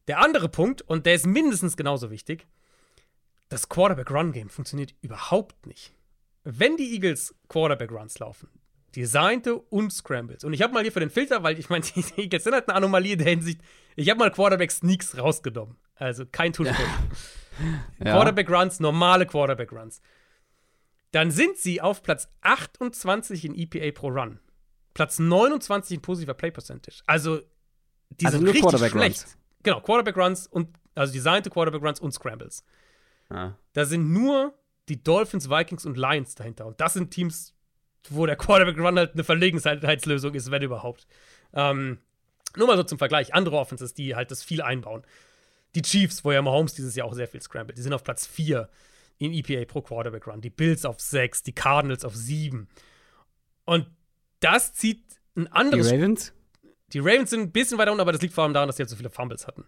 Der 0.07 0.19
andere 0.19 0.49
Punkt, 0.49 0.83
und 0.83 1.07
der 1.07 1.15
ist 1.15 1.27
mindestens 1.27 1.77
genauso 1.77 2.11
wichtig, 2.11 2.47
das 3.55 3.69
Quarterback-Run-Game 3.69 4.49
funktioniert 4.49 4.97
überhaupt 5.01 5.65
nicht. 5.69 5.95
Wenn 6.43 6.77
die 6.77 6.93
Eagles 6.93 7.37
Quarterback-Runs 7.49 8.19
laufen, 8.19 8.49
designte 8.97 9.55
und 9.55 9.93
Scrambles, 9.93 10.43
und 10.43 10.53
ich 10.55 10.61
habe 10.61 10.73
mal 10.73 10.83
hier 10.83 10.91
für 10.91 10.99
den 10.99 11.09
Filter, 11.09 11.45
weil 11.45 11.57
ich 11.57 11.71
meine, 11.71 11.85
die 12.17 12.23
Eagles 12.23 12.43
sind 12.43 12.53
halt 12.53 12.69
eine 12.69 12.77
Anomalie 12.77 13.13
in 13.13 13.21
der 13.21 13.29
Hinsicht, 13.29 13.61
ich 13.95 14.11
habe 14.11 14.19
mal 14.19 14.33
Quarterback-Sneaks 14.33 15.19
rausgenommen. 15.19 15.77
Also 15.95 16.27
kein 16.27 16.53
Tool. 16.53 16.69
Ja. 18.01 18.15
Quarterback-Runs, 18.15 18.81
normale 18.81 19.27
Quarterback-Runs. 19.27 20.01
Dann 21.13 21.31
sind 21.31 21.57
sie 21.57 21.81
auf 21.81 22.03
Platz 22.03 22.29
28 22.41 23.45
in 23.45 23.55
EPA 23.55 23.93
pro 23.93 24.09
Run. 24.09 24.41
Platz 24.93 25.21
29 25.21 25.99
in 25.99 26.03
positiver 26.03 26.35
Play 26.35 26.51
Percentage. 26.51 27.03
Also, 27.07 27.43
die 28.11 28.27
also 28.27 28.39
sind 28.39 28.49
richtig 28.49 28.69
schlecht. 28.91 29.23
Runs. 29.23 29.39
Genau, 29.63 29.81
Quarterback 29.81 30.17
Runs 30.17 30.49
und 30.49 30.77
also 30.97 31.13
designte 31.13 31.49
Quarterback 31.49 31.83
Runs 31.83 32.01
und 32.01 32.11
Scrambles. 32.11 32.65
Ah. 33.29 33.53
Da 33.73 33.85
sind 33.85 34.13
nur 34.13 34.55
die 34.89 35.03
Dolphins, 35.03 35.49
Vikings 35.49 35.87
und 35.87 35.97
Lions 35.97 36.35
dahinter. 36.35 36.67
Und 36.67 36.81
das 36.81 36.95
sind 36.95 37.11
Teams, 37.11 37.55
wo 38.11 38.27
der 38.27 38.37
Quarterback 38.37 38.79
Run 38.79 38.99
halt 38.99 39.15
eine 39.15 39.25
Verlegenheitslösung 39.25 40.35
ist, 40.35 40.51
wenn 40.51 40.63
überhaupt. 40.63 41.07
Ähm, 41.53 41.99
nur 42.57 42.67
mal 42.67 42.77
so 42.77 42.83
zum 42.83 42.99
Vergleich. 42.99 43.35
Andere 43.35 43.57
Offenses, 43.57 43.95
die 43.95 44.15
halt 44.15 44.31
das 44.31 44.43
viel 44.43 44.63
einbauen. 44.63 45.03
Die 45.75 45.83
Chiefs, 45.83 46.25
wo 46.25 46.33
ja 46.33 46.43
Mahomes 46.43 46.75
dieses 46.75 46.95
Jahr 46.95 47.07
auch 47.07 47.15
sehr 47.15 47.27
viel 47.27 47.41
scrambled, 47.41 47.77
die 47.77 47.83
sind 47.83 47.93
auf 47.93 48.05
Platz 48.05 48.27
4 48.27 48.69
in 49.19 49.33
EPA 49.33 49.65
pro 49.65 49.83
Quarterback 49.83 50.27
Run. 50.27 50.41
Die 50.41 50.51
Bills 50.51 50.85
auf 50.85 51.01
6, 51.01 51.43
die 51.43 51.53
Cardinals 51.53 52.05
auf 52.05 52.15
7. 52.15 52.69
Und 53.65 53.87
das 54.41 54.75
zieht 54.75 55.03
ein 55.37 55.51
anderes. 55.51 55.89
Die 55.89 55.95
Ravens? 55.95 56.33
Die 56.93 56.99
Ravens 57.01 57.31
sind 57.31 57.41
ein 57.41 57.53
bisschen 57.53 57.79
weiter 57.79 57.91
unten, 57.91 58.03
aber 58.03 58.13
das 58.13 58.23
liegt 58.23 58.35
vor 58.35 58.45
allem 58.45 58.55
daran, 58.55 58.69
dass 58.69 58.77
sie 58.77 58.83
halt 58.83 58.91
so 58.91 58.97
viele 58.97 59.11
Fumbles 59.11 59.47
hatten. 59.47 59.65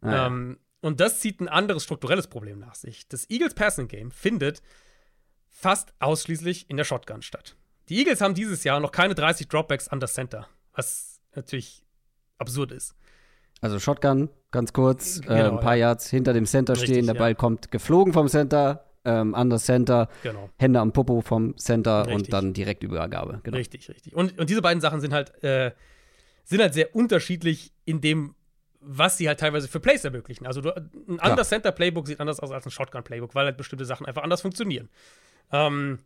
Ah, 0.00 0.10
ja. 0.10 0.26
ähm, 0.26 0.58
und 0.80 1.00
das 1.00 1.20
zieht 1.20 1.40
ein 1.40 1.48
anderes 1.48 1.84
strukturelles 1.84 2.28
Problem 2.28 2.58
nach 2.58 2.74
sich. 2.74 3.08
Das 3.08 3.28
Eagles 3.30 3.54
Passing 3.54 3.88
Game 3.88 4.10
findet 4.10 4.62
fast 5.48 5.92
ausschließlich 5.98 6.70
in 6.70 6.76
der 6.76 6.84
Shotgun 6.84 7.22
statt. 7.22 7.56
Die 7.88 7.98
Eagles 7.98 8.20
haben 8.20 8.34
dieses 8.34 8.64
Jahr 8.64 8.80
noch 8.80 8.92
keine 8.92 9.14
30 9.14 9.48
Dropbacks 9.48 9.88
an 9.88 9.98
das 9.98 10.14
Center, 10.14 10.46
was 10.72 11.20
natürlich 11.34 11.84
absurd 12.38 12.72
ist. 12.72 12.94
Also 13.60 13.80
Shotgun, 13.80 14.28
ganz 14.50 14.72
kurz, 14.72 15.20
genau, 15.20 15.34
äh, 15.34 15.48
ein 15.48 15.60
paar 15.60 15.74
ja. 15.74 15.88
Yards 15.88 16.08
hinter 16.08 16.32
dem 16.32 16.46
Center 16.46 16.74
Richtig, 16.74 16.90
stehen, 16.90 17.06
der 17.06 17.14
Ball 17.14 17.34
kommt 17.34 17.70
geflogen 17.70 18.12
vom 18.12 18.28
Center, 18.28 18.84
ähm, 19.04 19.34
an 19.34 19.50
das 19.50 19.64
Center, 19.64 20.08
genau. 20.22 20.50
Hände 20.58 20.80
am 20.80 20.92
Popo 20.92 21.20
vom 21.22 21.56
Center 21.56 22.06
richtig. 22.06 22.14
und 22.14 22.32
dann 22.32 22.52
direkt 22.52 22.84
Übergabe. 22.84 23.40
Genau. 23.42 23.56
Richtig, 23.56 23.88
richtig. 23.88 24.14
Und, 24.14 24.38
und 24.38 24.48
diese 24.50 24.62
beiden 24.62 24.80
Sachen 24.80 25.00
sind 25.00 25.12
halt, 25.12 25.42
äh, 25.42 25.72
sind 26.44 26.60
halt 26.60 26.74
sehr 26.74 26.94
unterschiedlich 26.94 27.72
in 27.84 28.00
dem, 28.00 28.34
was 28.80 29.18
sie 29.18 29.28
halt 29.28 29.40
teilweise 29.40 29.68
für 29.68 29.80
Plays 29.80 30.04
ermöglichen. 30.04 30.46
Also 30.46 30.60
du, 30.60 30.74
ein 30.74 31.20
anders 31.20 31.48
Center 31.48 31.72
Playbook 31.72 32.06
sieht 32.06 32.20
anders 32.20 32.40
aus 32.40 32.50
als 32.50 32.66
ein 32.66 32.70
Shotgun 32.70 33.02
Playbook, 33.02 33.34
weil 33.34 33.46
halt 33.46 33.56
bestimmte 33.56 33.84
Sachen 33.84 34.06
einfach 34.06 34.22
anders 34.22 34.42
funktionieren. 34.42 34.88
Ähm, 35.52 35.98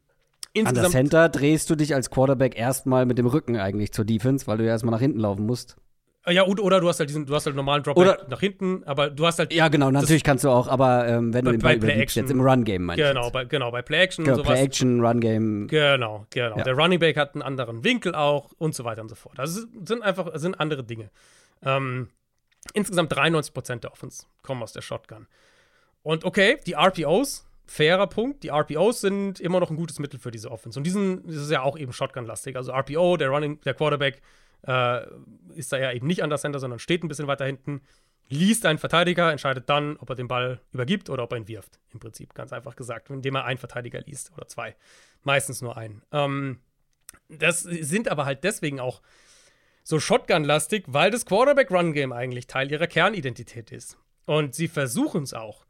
An 0.65 0.75
der 0.75 0.91
Center 0.91 1.29
drehst 1.29 1.69
du 1.71 1.75
dich 1.75 1.95
als 1.95 2.11
Quarterback 2.11 2.57
erstmal 2.57 3.07
mit 3.07 3.19
dem 3.19 3.27
Rücken 3.27 3.57
eigentlich 3.57 3.93
zur 3.93 4.05
Defense, 4.05 4.47
weil 4.47 4.59
du 4.59 4.65
ja 4.65 4.71
erstmal 4.71 4.93
nach 4.93 5.01
hinten 5.01 5.21
laufen 5.21 5.47
musst. 5.47 5.77
Äh, 6.25 6.35
ja, 6.35 6.47
oder 6.47 6.81
du 6.81 6.89
hast 6.89 7.01
halt 7.01 7.09
diesen, 7.09 7.27
du 7.27 7.35
hast 7.35 7.47
halt 7.47 7.57
normalen 7.57 7.83
Drop 7.83 7.97
oder, 7.97 8.27
nach 8.29 8.39
hinten, 8.39 8.85
aber 8.85 9.11
du 9.11 9.27
hast 9.27 9.41
halt. 9.41 9.53
Ja, 9.53 9.69
genau, 9.69 9.91
natürlich 9.91 10.23
kannst 10.23 10.45
du 10.45 10.51
auch, 10.51 10.69
aber 10.69 11.09
ähm, 11.09 11.35
wenn 11.35 11.45
du 11.45 11.51
den 11.51 11.61
Ball 11.61 11.77
übergibst, 11.77 12.17
jetzt 12.17 12.31
im 12.31 12.41
Run-Game 12.41 12.85
meinst 12.85 13.03
Genau, 13.03 13.31
bei, 13.31 13.45
genau, 13.45 13.73
bei 13.73 13.83
Play-Action 13.83 14.25
genau, 14.25 14.43
Play-Action, 14.43 15.05
Run-Game. 15.05 15.67
Genau, 15.67 16.27
genau. 16.31 16.59
Ja. 16.59 16.63
Der 16.63 16.75
Running 16.75 17.01
Back 17.01 17.17
hat 17.17 17.35
einen 17.35 17.43
anderen 17.43 17.83
Winkel 17.83 18.15
auch 18.15 18.53
und 18.59 18.75
so 18.75 18.85
weiter 18.85 19.03
und 19.03 19.09
so 19.09 19.17
fort. 19.17 19.41
Also 19.41 19.63
sind 19.85 20.03
einfach, 20.03 20.31
sind 20.35 20.61
andere 20.61 20.85
Dinge. 20.85 21.11
Ähm, 21.65 22.09
insgesamt 22.73 23.13
93% 23.13 23.81
der 23.81 23.93
Offense 23.93 24.27
kommen 24.43 24.63
aus 24.63 24.73
der 24.73 24.83
Shotgun. 24.83 25.27
Und 26.03 26.25
okay, 26.25 26.59
die 26.67 26.75
RPOs, 26.75 27.47
fairer 27.67 28.07
Punkt, 28.07 28.43
die 28.43 28.49
RPOs 28.49 29.01
sind 29.01 29.41
immer 29.41 29.61
noch 29.61 29.71
ein 29.71 29.77
gutes 29.77 29.99
Mittel 29.99 30.19
für 30.19 30.31
diese 30.31 30.51
Offense. 30.51 30.79
Und 30.79 30.85
diesen, 30.85 31.27
das 31.27 31.37
ist 31.37 31.51
ja 31.51 31.63
auch 31.63 31.79
eben 31.79 31.93
Shotgun-lastig. 31.93 32.57
Also 32.57 32.73
RPO, 32.73 33.17
der 33.17 33.29
Running, 33.29 33.61
der 33.63 33.75
Quarterback 33.75 34.21
äh, 34.67 35.07
ist 35.55 35.73
da 35.73 35.79
ja 35.79 35.93
eben 35.93 36.07
nicht 36.07 36.23
an 36.23 36.31
der 36.31 36.39
Center, 36.39 36.59
sondern 36.59 36.79
steht 36.79 37.05
ein 37.05 37.09
bisschen 37.09 37.29
weiter 37.29 37.45
hinten, 37.45 37.83
liest 38.29 38.67
einen 38.67 38.79
Verteidiger, 38.79 39.31
entscheidet 39.31 39.69
dann, 39.69 39.97
ob 39.99 40.09
er 40.11 40.17
den 40.17 40.29
Ball 40.29 40.61
übergibt 40.73 41.11
oder 41.11 41.23
ob 41.23 41.33
er 41.33 41.39
ihn 41.39 41.49
wirft. 41.49 41.79
Im 41.93 42.01
Prinzip, 42.01 42.35
ganz 42.35 42.53
einfach 42.53 42.77
gesagt, 42.77 43.11
indem 43.11 43.35
er 43.35 43.45
einen 43.45 43.59
Verteidiger 43.59 44.01
liest 44.01 44.33
oder 44.37 44.49
zwei. 44.49 44.75
Meistens 45.23 45.63
nur 45.63 45.77
einen. 45.77 46.03
Ähm, 46.13 46.61
das 47.29 47.61
sind 47.61 48.09
aber 48.09 48.25
halt 48.25 48.45
deswegen 48.45 48.81
auch 48.81 49.03
so 49.83 49.99
Shotgun-lastig, 50.01 50.85
weil 50.87 51.11
das 51.11 51.27
Quarterback-Run-Game 51.27 52.13
eigentlich 52.13 52.47
Teil 52.47 52.71
ihrer 52.71 52.87
Kernidentität 52.87 53.73
ist. 53.73 53.99
Und 54.27 54.55
sie 54.55 54.69
versuchen 54.69 55.25
es 55.25 55.35
auch. 55.35 55.67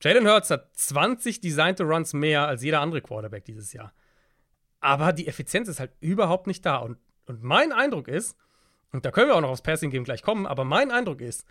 Jalen 0.00 0.26
Hurts 0.28 0.50
hat 0.50 0.74
20 0.76 1.40
designte 1.40 1.84
Runs 1.84 2.12
mehr 2.12 2.46
als 2.46 2.62
jeder 2.62 2.80
andere 2.80 3.02
Quarterback 3.02 3.44
dieses 3.44 3.72
Jahr. 3.72 3.92
Aber 4.80 5.12
die 5.12 5.26
Effizienz 5.26 5.68
ist 5.68 5.80
halt 5.80 5.92
überhaupt 6.00 6.46
nicht 6.46 6.64
da. 6.64 6.76
Und 6.76 6.98
und 7.30 7.44
mein 7.44 7.70
Eindruck 7.70 8.08
ist, 8.08 8.36
und 8.90 9.04
da 9.04 9.12
können 9.12 9.28
wir 9.28 9.36
auch 9.36 9.40
noch 9.40 9.50
aufs 9.50 9.62
Passing 9.62 9.90
Game 9.90 10.02
gleich 10.02 10.22
kommen, 10.22 10.46
aber 10.46 10.64
mein 10.64 10.90
Eindruck 10.90 11.20
ist, 11.20 11.46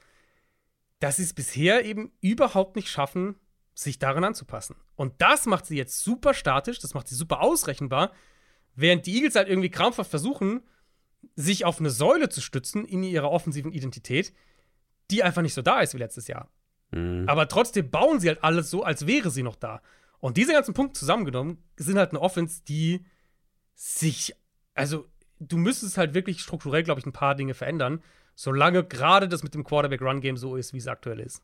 dass 0.99 1.15
sie 1.15 1.23
es 1.23 1.33
bisher 1.33 1.85
eben 1.85 2.11
überhaupt 2.19 2.75
nicht 2.75 2.89
schaffen, 2.89 3.35
sich 3.73 3.97
daran 3.97 4.25
anzupassen. 4.25 4.75
Und 4.97 5.13
das 5.21 5.45
macht 5.45 5.65
sie 5.65 5.77
jetzt 5.77 6.03
super 6.03 6.33
statisch, 6.33 6.79
das 6.79 6.93
macht 6.93 7.07
sie 7.07 7.15
super 7.15 7.41
ausrechenbar, 7.41 8.11
während 8.75 9.05
die 9.05 9.15
Eagles 9.15 9.35
halt 9.35 9.47
irgendwie 9.47 9.69
krampfhaft 9.69 10.09
versuchen, 10.09 10.67
sich 11.35 11.65
auf 11.65 11.79
eine 11.79 11.89
Säule 11.89 12.29
zu 12.29 12.41
stützen 12.41 12.85
in 12.85 13.03
ihrer 13.03 13.31
offensiven 13.31 13.71
Identität, 13.71 14.33
die 15.11 15.23
einfach 15.23 15.41
nicht 15.41 15.53
so 15.53 15.61
da 15.61 15.81
ist 15.81 15.93
wie 15.93 15.99
letztes 15.99 16.27
Jahr. 16.27 16.49
Mhm. 16.91 17.25
Aber 17.27 17.47
trotzdem 17.47 17.89
bauen 17.89 18.19
sie 18.19 18.29
halt 18.29 18.43
alles 18.43 18.69
so, 18.69 18.83
als 18.83 19.07
wäre 19.07 19.31
sie 19.31 19.43
noch 19.43 19.55
da. 19.55 19.81
Und 20.19 20.37
diese 20.37 20.53
ganzen 20.53 20.73
Punkte 20.73 20.99
zusammengenommen 20.99 21.63
sind 21.77 21.97
halt 21.97 22.11
eine 22.11 22.21
Offense, 22.21 22.61
die 22.67 23.05
sich, 23.73 24.35
also 24.73 25.07
du 25.39 25.57
müsstest 25.57 25.97
halt 25.97 26.13
wirklich 26.13 26.41
strukturell, 26.41 26.83
glaube 26.83 26.99
ich, 26.99 27.05
ein 27.05 27.13
paar 27.13 27.35
Dinge 27.35 27.53
verändern, 27.53 28.03
solange 28.35 28.83
gerade 28.83 29.27
das 29.27 29.43
mit 29.43 29.53
dem 29.53 29.63
Quarterback-Run-Game 29.63 30.37
so 30.37 30.55
ist, 30.55 30.73
wie 30.73 30.77
es 30.77 30.87
aktuell 30.87 31.19
ist. 31.19 31.41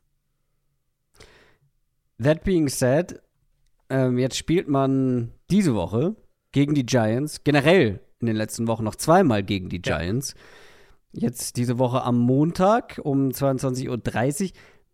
That 2.22 2.44
being 2.44 2.68
said, 2.68 3.20
ähm, 3.88 4.18
jetzt 4.18 4.36
spielt 4.36 4.68
man 4.68 5.32
diese 5.50 5.74
Woche 5.74 6.16
gegen 6.52 6.74
die 6.74 6.86
Giants, 6.86 7.44
generell 7.44 8.00
in 8.20 8.26
den 8.26 8.36
letzten 8.36 8.66
Wochen 8.66 8.84
noch 8.84 8.96
zweimal 8.96 9.42
gegen 9.42 9.68
die 9.68 9.82
Giants. 9.82 10.34
Ja. 11.12 11.28
Jetzt 11.28 11.56
diese 11.56 11.78
Woche 11.78 12.02
am 12.02 12.18
Montag 12.18 13.00
um 13.02 13.30
22.30 13.30 14.44
Uhr. 14.44 14.50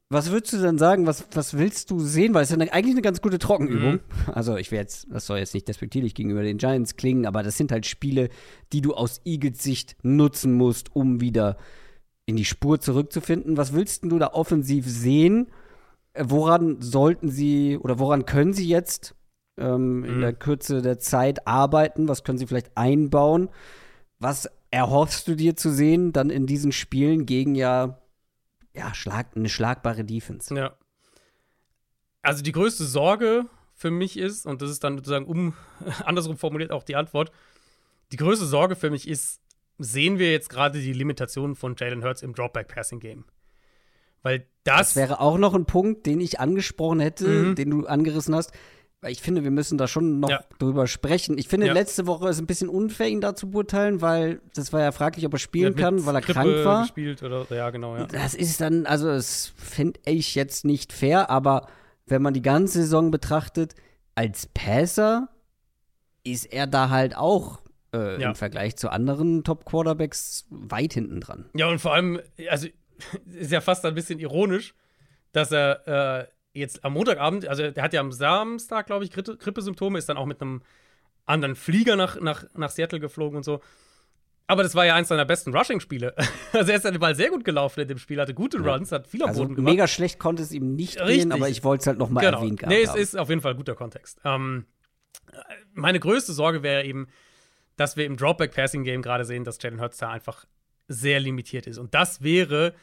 Was 0.09 0.31
würdest 0.31 0.53
du 0.53 0.59
denn 0.59 0.77
sagen, 0.77 1.07
was, 1.07 1.27
was 1.33 1.57
willst 1.57 1.91
du 1.91 1.99
sehen? 1.99 2.35
Weil 2.35 2.43
es 2.43 2.51
ist 2.51 2.61
ja 2.61 2.73
eigentlich 2.73 2.95
eine 2.95 3.03
ganz 3.03 3.23
gute 3.23 3.39
Trockenübung. 3.39 3.95
Mhm. 3.95 4.01
Also 4.33 4.57
ich 4.57 4.71
will 4.71 4.79
jetzt, 4.79 5.07
das 5.11 5.27
soll 5.27 5.39
jetzt 5.39 5.55
nicht 5.55 5.67
despektierlich 5.69 6.15
gegenüber 6.15 6.43
den 6.43 6.59
Giants 6.59 6.97
klingen, 6.97 7.25
aber 7.25 7.43
das 7.43 7.57
sind 7.57 7.73
halt 7.73 7.87
Spiele, 7.87 8.29
die 8.73 8.83
du 8.83 8.95
aus 8.95 9.23
Eagles 9.25 9.63
Sicht 9.63 9.97
nutzen 10.03 10.53
musst, 10.53 10.95
um 10.95 11.21
wieder 11.21 11.57
in 12.27 12.37
die 12.37 12.45
Spur 12.45 12.79
zurückzufinden. 12.79 13.57
Was 13.57 13.73
willst 13.73 14.05
du 14.05 14.19
da 14.19 14.29
offensiv 14.29 14.87
sehen? 14.87 15.49
Woran 16.15 16.83
sollten 16.83 17.31
sie 17.31 17.79
oder 17.79 17.99
woran 17.99 18.27
können 18.27 18.53
sie 18.53 18.69
jetzt 18.69 19.15
ähm, 19.59 20.01
mhm. 20.01 20.05
in 20.05 20.21
der 20.21 20.33
Kürze 20.33 20.83
der 20.83 20.99
Zeit 20.99 21.47
arbeiten? 21.47 22.09
Was 22.09 22.25
können 22.25 22.39
sie 22.39 22.47
vielleicht 22.47 22.77
einbauen? 22.77 23.51
Was 24.19 24.49
erhoffst 24.71 25.29
du 25.29 25.35
dir 25.35 25.57
zu 25.57 25.71
sehen 25.71 26.13
dann 26.13 26.31
in 26.31 26.47
diesen 26.47 26.73
Spielen 26.73 27.27
gegen 27.27 27.55
ja 27.55 28.03
ja, 28.75 28.95
schlag, 28.95 29.29
eine 29.37 29.49
schlagbare 29.49 30.05
Defense. 30.05 30.55
Ja. 30.55 30.77
Also 32.23 32.43
die 32.43 32.53
größte 32.53 32.85
Sorge 32.85 33.47
für 33.75 33.91
mich 33.91 34.19
ist, 34.19 34.47
und 34.47 34.63
das 34.63 34.71
ist 34.71 34.85
dann 34.85 34.97
sozusagen 34.97 35.27
um, 35.27 35.55
andersrum 36.05 36.37
formuliert 36.37 36.71
auch 36.71 36.85
die 36.85 36.97
Antwort, 36.97 37.33
die 38.13 38.17
größte 38.17 38.47
Sorge 38.47 38.77
für 38.77 38.91
mich 38.91 39.09
ist, 39.09 39.41
sehen 39.79 40.19
wir 40.19 40.31
jetzt 40.31 40.49
gerade 40.49 40.81
die 40.81 40.93
Limitationen 40.93 41.57
von 41.57 41.75
Jalen 41.77 42.05
Hurts 42.05 42.23
im 42.23 42.35
Dropback-Passing-Game. 42.35 43.25
Weil 44.23 44.47
das, 44.65 44.77
das 44.77 44.97
wäre 44.97 45.21
auch 45.21 45.39
noch 45.39 45.55
ein 45.55 45.65
Punkt, 45.65 46.07
den 46.07 46.21
ich 46.21 46.39
angesprochen 46.39 47.01
hätte, 47.01 47.27
mhm. 47.27 47.55
den 47.57 47.71
du 47.71 47.87
angerissen 47.87 48.35
hast 48.35 48.53
ich 49.09 49.21
finde, 49.21 49.43
wir 49.43 49.51
müssen 49.51 49.79
da 49.79 49.89
schon 49.89 50.21
noch 50.21 50.31
ja. 50.31 50.45
drüber 50.59 50.87
sprechen. 50.87 51.37
Ich 51.37 51.49
finde, 51.49 51.67
ja. 51.67 51.73
letzte 51.73 52.07
Woche 52.07 52.29
ist 52.29 52.39
ein 52.39 52.47
bisschen 52.47 52.69
unfair, 52.69 53.09
ihn 53.09 53.21
da 53.21 53.35
zu 53.35 53.51
beurteilen, 53.51 54.01
weil 54.01 54.41
das 54.55 54.73
war 54.73 54.81
ja 54.81 54.93
fraglich, 54.93 55.27
ob 55.27 55.33
er 55.33 55.39
spielen 55.39 55.75
kann, 55.75 56.07
weil 56.07 56.15
er 56.15 56.21
Krippe 56.21 56.41
krank 56.41 56.65
war. 56.65 56.83
Gespielt 56.83 57.23
oder, 57.23 57.47
ja, 57.51 57.71
genau, 57.71 57.97
ja. 57.97 58.07
Das 58.07 58.35
ist 58.35 58.61
dann, 58.61 58.87
also 58.87 59.09
das 59.09 59.53
finde 59.57 59.99
ich 60.05 60.35
jetzt 60.37 60.65
nicht 60.65 60.93
fair, 60.93 61.31
aber 61.31 61.67
wenn 62.07 62.23
man 62.23 62.33
die 62.33 62.43
ganze 62.43 62.83
Saison 62.83 63.11
betrachtet, 63.11 63.75
als 64.15 64.47
Passer 64.47 65.29
ist 66.25 66.45
er 66.53 66.69
da 66.69 66.91
halt 66.91 67.17
auch 67.17 67.61
äh, 67.93 68.21
ja. 68.21 68.29
im 68.29 68.35
Vergleich 68.37 68.77
zu 68.77 68.91
anderen 68.91 69.43
Top-Quarterbacks 69.43 70.47
weit 70.51 70.93
hinten 70.95 71.21
dran. 71.21 71.47
Ja, 71.55 71.69
und 71.69 71.81
vor 71.81 71.95
allem, 71.95 72.21
also 72.49 72.69
ist 73.35 73.51
ja 73.51 73.61
fast 73.61 73.85
ein 73.85 73.95
bisschen 73.95 74.21
ironisch, 74.21 74.75
dass 75.33 75.51
er 75.51 76.21
äh, 76.21 76.27
jetzt 76.53 76.85
am 76.85 76.93
Montagabend, 76.95 77.47
also 77.47 77.71
der 77.71 77.83
hat 77.83 77.93
ja 77.93 78.01
am 78.01 78.13
Samstag, 78.13 78.87
glaube 78.87 79.05
ich, 79.05 79.11
Grippesymptome, 79.11 79.99
ist 79.99 80.09
dann 80.09 80.17
auch 80.17 80.27
mit 80.27 80.41
einem 80.41 80.63
anderen 81.25 81.55
Flieger 81.55 81.97
nach, 81.97 82.21
nach, 82.21 82.45
nach 82.55 82.71
Seattle 82.71 83.01
geflogen 83.01 83.37
und 83.39 83.45
so. 83.45 83.61
Aber 84.47 84.63
das 84.63 84.75
war 84.75 84.85
ja 84.85 84.95
eins 84.95 85.09
seiner 85.09 85.25
besten 85.25 85.57
Rushing-Spiele. 85.57 86.15
Also 86.53 86.71
er 86.71 86.77
ist 86.77 86.85
dann 86.85 86.99
mal 86.99 87.15
sehr 87.15 87.31
gut 87.31 87.47
gelaufen 87.47 87.81
in 87.81 87.89
dem 87.89 87.97
Spiel, 87.97 88.21
hatte 88.21 88.35
gute 88.35 88.59
Runs, 88.59 88.93
hat 88.93 89.07
viel 89.07 89.23
am 89.23 89.31
also 89.31 89.43
Boden 89.43 89.55
gemacht. 89.55 89.73
Mega 89.73 89.89
schlecht 89.89 90.19
konnte 90.19 90.43
es 90.43 90.53
ihm 90.53 90.75
nicht 90.75 91.01
Richtig. 91.01 91.21
gehen, 91.21 91.33
aber 91.33 91.49
ich 91.49 91.65
wollte 91.65 91.81
es 91.81 91.87
halt 91.87 91.97
noch 91.97 92.11
mal 92.11 92.21
genau. 92.21 92.41
erwähnt 92.41 92.63
haben. 92.63 92.69
Nee, 92.69 92.83
es 92.83 92.95
ist 92.95 93.17
auf 93.19 93.31
jeden 93.31 93.41
Fall 93.41 93.53
ein 93.53 93.57
guter 93.57 93.75
Kontext. 93.75 94.21
Ähm, 94.23 94.67
meine 95.73 95.99
größte 95.99 96.35
Sorge 96.35 96.63
wäre 96.63 96.85
eben, 96.85 97.09
dass 97.77 97.97
wir 97.97 98.05
im 98.05 98.19
Dropback-Passing-Game 98.19 99.01
gerade 99.01 99.25
sehen, 99.25 99.45
dass 99.45 99.63
Jalen 99.63 99.81
Hurts 99.81 99.97
da 99.97 100.11
einfach 100.11 100.45
sehr 100.89 101.21
limitiert 101.21 101.67
ist. 101.67 101.79
Und 101.79 101.95
das 101.95 102.23
wäre 102.23 102.75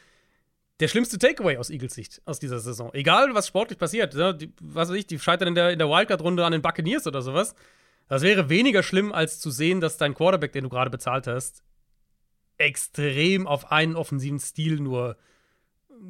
der 0.79 0.87
schlimmste 0.87 1.17
Takeaway 1.17 1.57
aus 1.57 1.69
Eagles 1.69 1.93
Sicht 1.93 2.21
aus 2.25 2.39
dieser 2.39 2.59
Saison. 2.59 2.93
Egal, 2.93 3.33
was 3.33 3.47
sportlich 3.47 3.77
passiert, 3.77 4.13
ja, 4.13 4.33
die, 4.33 4.53
was 4.61 4.89
weiß 4.89 4.95
ich, 4.95 5.07
die 5.07 5.19
scheitern 5.19 5.49
in 5.49 5.55
der, 5.55 5.71
in 5.71 5.79
der 5.79 5.89
Wildcard-Runde 5.89 6.45
an 6.45 6.51
den 6.51 6.61
Buccaneers 6.61 7.05
oder 7.05 7.21
sowas. 7.21 7.53
Das 8.07 8.21
wäre 8.21 8.49
weniger 8.49 8.81
schlimm, 8.81 9.11
als 9.11 9.39
zu 9.39 9.51
sehen, 9.51 9.81
dass 9.81 9.97
dein 9.97 10.15
Quarterback, 10.15 10.53
den 10.53 10.63
du 10.63 10.69
gerade 10.69 10.89
bezahlt 10.89 11.27
hast, 11.27 11.63
extrem 12.57 13.45
auf 13.45 13.71
einen 13.71 13.95
offensiven 13.95 14.39
Stil 14.39 14.79
nur 14.79 15.17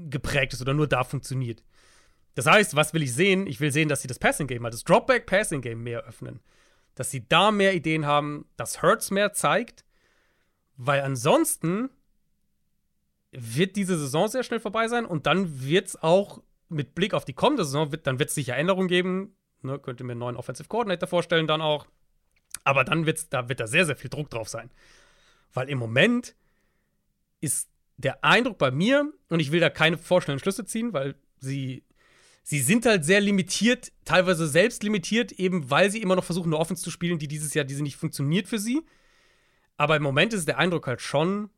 geprägt 0.10 0.54
ist 0.54 0.62
oder 0.62 0.74
nur 0.74 0.88
da 0.88 1.04
funktioniert. 1.04 1.64
Das 2.36 2.46
heißt, 2.46 2.76
was 2.76 2.94
will 2.94 3.04
ich 3.04 3.14
sehen? 3.14 3.48
Ich 3.48 3.60
will 3.60 3.72
sehen, 3.72 3.90
dass 3.90 4.02
sie 4.02 4.08
das 4.08 4.20
Passing 4.20 4.48
Game, 4.48 4.64
also 4.64 4.78
das 4.78 4.84
Dropback 4.84 5.26
Passing 5.26 5.62
Game 5.62 5.84
mehr 5.84 6.04
öffnen. 6.04 6.40
Dass 6.96 7.12
sie 7.12 7.28
da 7.28 7.52
mehr 7.52 7.74
Ideen 7.74 8.06
haben, 8.06 8.46
dass 8.56 8.82
Hurts 8.82 9.12
mehr 9.12 9.34
zeigt, 9.34 9.84
weil 10.78 11.02
ansonsten 11.02 11.90
wird 13.32 13.76
diese 13.76 13.98
Saison 13.98 14.28
sehr 14.28 14.44
schnell 14.44 14.60
vorbei 14.60 14.88
sein 14.88 15.06
und 15.06 15.26
dann 15.28 15.62
wird 15.62 15.88
es 15.88 16.02
auch 16.02 16.42
mit 16.70 16.96
Blick 16.96 17.14
auf 17.14 17.26
die 17.26 17.34
kommende 17.34 17.66
Saison, 17.66 17.92
wird, 17.92 18.08
dann 18.08 18.20
wird 18.20 18.30
es 18.30 18.36
sicher 18.36 18.56
Änderungen 18.56 18.88
geben. 18.88 19.36
Ne, 19.62 19.78
könnt 19.80 20.00
ihr 20.00 20.06
mir 20.06 20.14
einen 20.14 20.20
neuen 20.20 20.38
Offensive 20.38 20.70
Coordinator 20.70 21.08
vorstellen, 21.08 21.48
dann 21.48 21.62
auch. 21.62 21.86
Aber 22.64 22.84
dann 22.84 23.06
wird's, 23.06 23.30
da 23.30 23.50
wird 23.50 23.60
da 23.60 23.68
sehr, 23.68 23.86
sehr 23.86 23.96
viel 23.96 24.10
Druck 24.10 24.30
drauf 24.30 24.48
sein. 24.48 24.70
Weil 25.54 25.70
im 25.70 25.78
Moment 25.78 26.36
ist 27.42 27.70
der 27.98 28.24
Eindruck 28.24 28.58
bei 28.58 28.72
mir, 28.72 29.12
und 29.30 29.40
ich 29.40 29.52
will 29.52 29.60
da 29.60 29.70
keine 29.70 29.98
vorschnellen 29.98 30.40
Schlüsse 30.40 30.66
ziehen, 30.66 30.94
weil 30.94 31.16
sie, 31.40 31.84
sie 32.44 32.62
sind 32.62 32.86
halt 32.86 33.04
sehr 33.04 33.20
limitiert, 33.20 33.92
teilweise 34.06 34.48
selbst 34.48 34.84
limitiert, 34.84 35.34
eben 35.34 35.70
weil 35.70 35.92
sie 35.92 36.02
immer 36.02 36.16
noch 36.16 36.24
versuchen, 36.24 36.50
eine 36.50 36.58
Offense 36.58 36.84
zu 36.84 36.92
spielen, 36.92 37.20
die 37.20 37.28
dieses 37.28 37.54
Jahr 37.54 37.66
diese 37.66 37.84
nicht 37.84 37.98
funktioniert 37.98 38.48
für 38.48 38.60
sie. 38.60 38.82
Aber 39.76 39.96
im 39.98 40.04
Moment 40.04 40.34
ist 40.34 40.48
der 40.48 40.58
Eindruck 40.58 40.88
halt 40.88 41.02
schon, 41.02 41.50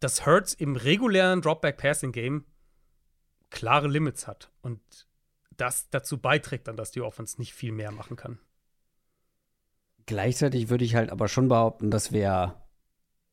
dass 0.00 0.26
Hurts 0.26 0.54
im 0.54 0.76
regulären 0.76 1.40
Dropback-Passing-Game 1.42 2.44
klare 3.50 3.88
Limits 3.88 4.26
hat. 4.26 4.50
Und 4.62 4.80
das 5.56 5.90
dazu 5.90 6.18
beiträgt 6.18 6.68
dann, 6.68 6.76
dass 6.76 6.90
die 6.90 7.00
Offense 7.00 7.38
nicht 7.38 7.52
viel 7.52 7.72
mehr 7.72 7.90
machen 7.90 8.16
kann. 8.16 8.38
Gleichzeitig 10.06 10.70
würde 10.70 10.84
ich 10.84 10.94
halt 10.94 11.10
aber 11.10 11.28
schon 11.28 11.48
behaupten, 11.48 11.90
dass 11.90 12.12
wir 12.12 12.62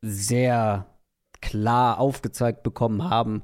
sehr 0.02 0.88
klar 1.42 2.00
aufgezeigt 2.00 2.64
bekommen 2.64 3.10
haben, 3.10 3.44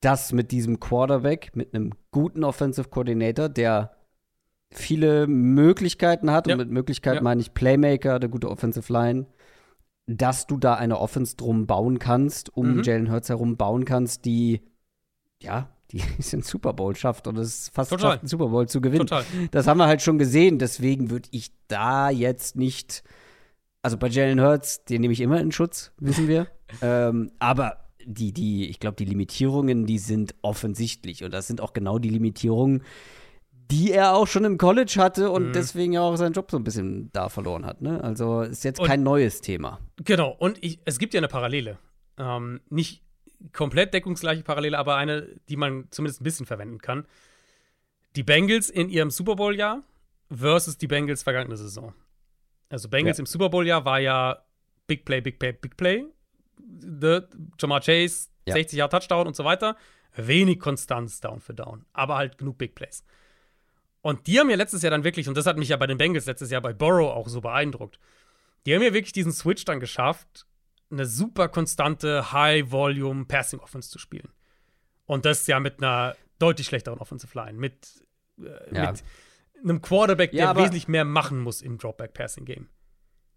dass 0.00 0.32
mit 0.32 0.52
diesem 0.52 0.80
Quarterback, 0.80 1.54
mit 1.54 1.74
einem 1.74 1.92
guten 2.12 2.44
Offensive 2.44 2.88
Coordinator, 2.88 3.48
der 3.48 3.96
viele 4.70 5.26
Möglichkeiten 5.26 6.30
hat, 6.30 6.46
ja. 6.46 6.54
und 6.54 6.58
mit 6.58 6.70
Möglichkeiten 6.70 7.16
ja. 7.16 7.22
meine 7.22 7.40
ich 7.40 7.54
Playmaker, 7.54 8.18
der 8.18 8.28
gute 8.28 8.50
Offensive 8.50 8.92
Line, 8.92 9.26
dass 10.06 10.46
du 10.46 10.56
da 10.56 10.74
eine 10.74 10.98
Offense 10.98 11.36
drum 11.36 11.66
bauen 11.66 11.98
kannst, 11.98 12.56
um 12.56 12.76
mhm. 12.76 12.82
Jalen 12.82 13.10
Hurts 13.10 13.28
herum 13.28 13.56
bauen 13.56 13.84
kannst, 13.84 14.24
die 14.24 14.62
ja, 15.42 15.68
die 15.90 16.02
es 16.18 16.32
in 16.32 16.42
Super 16.42 16.72
Bowl 16.72 16.94
schafft 16.96 17.26
und 17.26 17.36
es 17.38 17.68
fast 17.68 17.90
Total. 17.90 18.12
schafft, 18.12 18.22
einen 18.22 18.28
Super 18.28 18.48
Bowl 18.48 18.68
zu 18.68 18.80
gewinnen. 18.80 19.06
Total. 19.06 19.24
Das 19.50 19.66
haben 19.66 19.78
wir 19.78 19.86
halt 19.86 20.02
schon 20.02 20.18
gesehen, 20.18 20.58
deswegen 20.58 21.10
würde 21.10 21.28
ich 21.32 21.52
da 21.68 22.10
jetzt 22.10 22.56
nicht 22.56 23.02
also 23.86 23.98
bei 23.98 24.08
Jalen 24.08 24.40
Hurts, 24.40 24.84
den 24.84 25.00
nehme 25.00 25.12
ich 25.12 25.20
immer 25.20 25.40
in 25.40 25.52
Schutz, 25.52 25.92
wissen 25.98 26.26
wir. 26.26 26.48
ähm, 26.82 27.30
aber 27.38 27.84
die, 28.04 28.32
die, 28.32 28.68
ich 28.68 28.80
glaube, 28.80 28.96
die 28.96 29.04
Limitierungen, 29.04 29.86
die 29.86 29.98
sind 29.98 30.34
offensichtlich. 30.42 31.22
Und 31.22 31.32
das 31.32 31.46
sind 31.46 31.60
auch 31.60 31.72
genau 31.72 32.00
die 32.00 32.08
Limitierungen, 32.08 32.82
die 33.70 33.92
er 33.92 34.14
auch 34.14 34.26
schon 34.26 34.44
im 34.44 34.58
College 34.58 34.94
hatte 34.98 35.30
und 35.30 35.48
mhm. 35.48 35.52
deswegen 35.52 35.92
ja 35.92 36.00
auch 36.02 36.16
seinen 36.16 36.32
Job 36.32 36.50
so 36.50 36.56
ein 36.56 36.64
bisschen 36.64 37.10
da 37.12 37.28
verloren 37.28 37.64
hat. 37.66 37.82
Ne? 37.82 38.02
Also 38.02 38.42
ist 38.42 38.64
jetzt 38.64 38.80
und, 38.80 38.86
kein 38.86 39.02
neues 39.02 39.40
Thema. 39.40 39.80
Genau, 40.04 40.30
und 40.30 40.62
ich, 40.62 40.78
es 40.84 40.98
gibt 40.98 41.14
ja 41.14 41.18
eine 41.18 41.28
Parallele. 41.28 41.78
Ähm, 42.18 42.60
nicht 42.70 43.02
komplett 43.52 43.92
deckungsgleiche 43.92 44.42
Parallele, 44.42 44.78
aber 44.78 44.96
eine, 44.96 45.28
die 45.48 45.56
man 45.56 45.88
zumindest 45.90 46.20
ein 46.20 46.24
bisschen 46.24 46.46
verwenden 46.46 46.78
kann. 46.78 47.06
Die 48.14 48.22
Bengals 48.22 48.70
in 48.70 48.88
ihrem 48.88 49.10
Super 49.10 49.36
Bowl-Jahr 49.36 49.82
versus 50.30 50.78
die 50.78 50.86
Bengals 50.86 51.22
vergangene 51.22 51.56
Saison. 51.56 51.92
Also 52.68 52.88
Bengals 52.88 53.18
ja. 53.18 53.22
im 53.22 53.26
Super 53.26 53.48
Bowl-Jahr 53.48 53.84
war 53.84 54.00
ja 54.00 54.42
Big 54.86 55.04
Play, 55.04 55.20
Big 55.20 55.38
Play, 55.38 55.52
Big 55.52 55.76
Play. 55.76 56.04
The, 56.58 57.20
Jamar 57.58 57.80
Chase, 57.80 58.28
ja. 58.46 58.54
60 58.54 58.78
Jahre 58.78 58.90
Touchdown 58.90 59.26
und 59.26 59.36
so 59.36 59.44
weiter. 59.44 59.76
Wenig 60.14 60.60
Konstanz 60.60 61.20
Down 61.20 61.40
für 61.40 61.54
Down, 61.54 61.84
aber 61.92 62.16
halt 62.16 62.38
genug 62.38 62.58
Big 62.58 62.74
Plays. 62.74 63.04
Und 64.06 64.28
die 64.28 64.38
haben 64.38 64.48
ja 64.48 64.54
letztes 64.54 64.82
Jahr 64.82 64.92
dann 64.92 65.02
wirklich, 65.02 65.26
und 65.26 65.36
das 65.36 65.46
hat 65.46 65.58
mich 65.58 65.68
ja 65.68 65.76
bei 65.76 65.88
den 65.88 65.98
Bengals 65.98 66.26
letztes 66.26 66.52
Jahr 66.52 66.60
bei 66.60 66.72
Burrow 66.72 67.10
auch 67.10 67.26
so 67.26 67.40
beeindruckt, 67.40 67.98
die 68.64 68.72
haben 68.72 68.80
ja 68.82 68.94
wirklich 68.94 69.12
diesen 69.12 69.32
Switch 69.32 69.64
dann 69.64 69.80
geschafft, 69.80 70.46
eine 70.92 71.06
super 71.06 71.48
konstante 71.48 72.30
High-Volume 72.30 73.24
Passing 73.24 73.58
Offense 73.58 73.90
zu 73.90 73.98
spielen. 73.98 74.28
Und 75.06 75.24
das 75.24 75.48
ja 75.48 75.58
mit 75.58 75.82
einer 75.82 76.14
deutlich 76.38 76.68
schlechteren 76.68 77.00
Offensive 77.00 77.36
Line, 77.36 77.58
mit, 77.58 78.04
äh, 78.38 78.76
ja. 78.76 78.92
mit 78.92 79.02
einem 79.64 79.82
Quarterback, 79.82 80.30
der 80.30 80.40
ja, 80.40 80.56
wesentlich 80.56 80.86
mehr 80.86 81.04
machen 81.04 81.40
muss 81.40 81.60
im 81.60 81.76
Dropback-Passing-Game. 81.76 82.68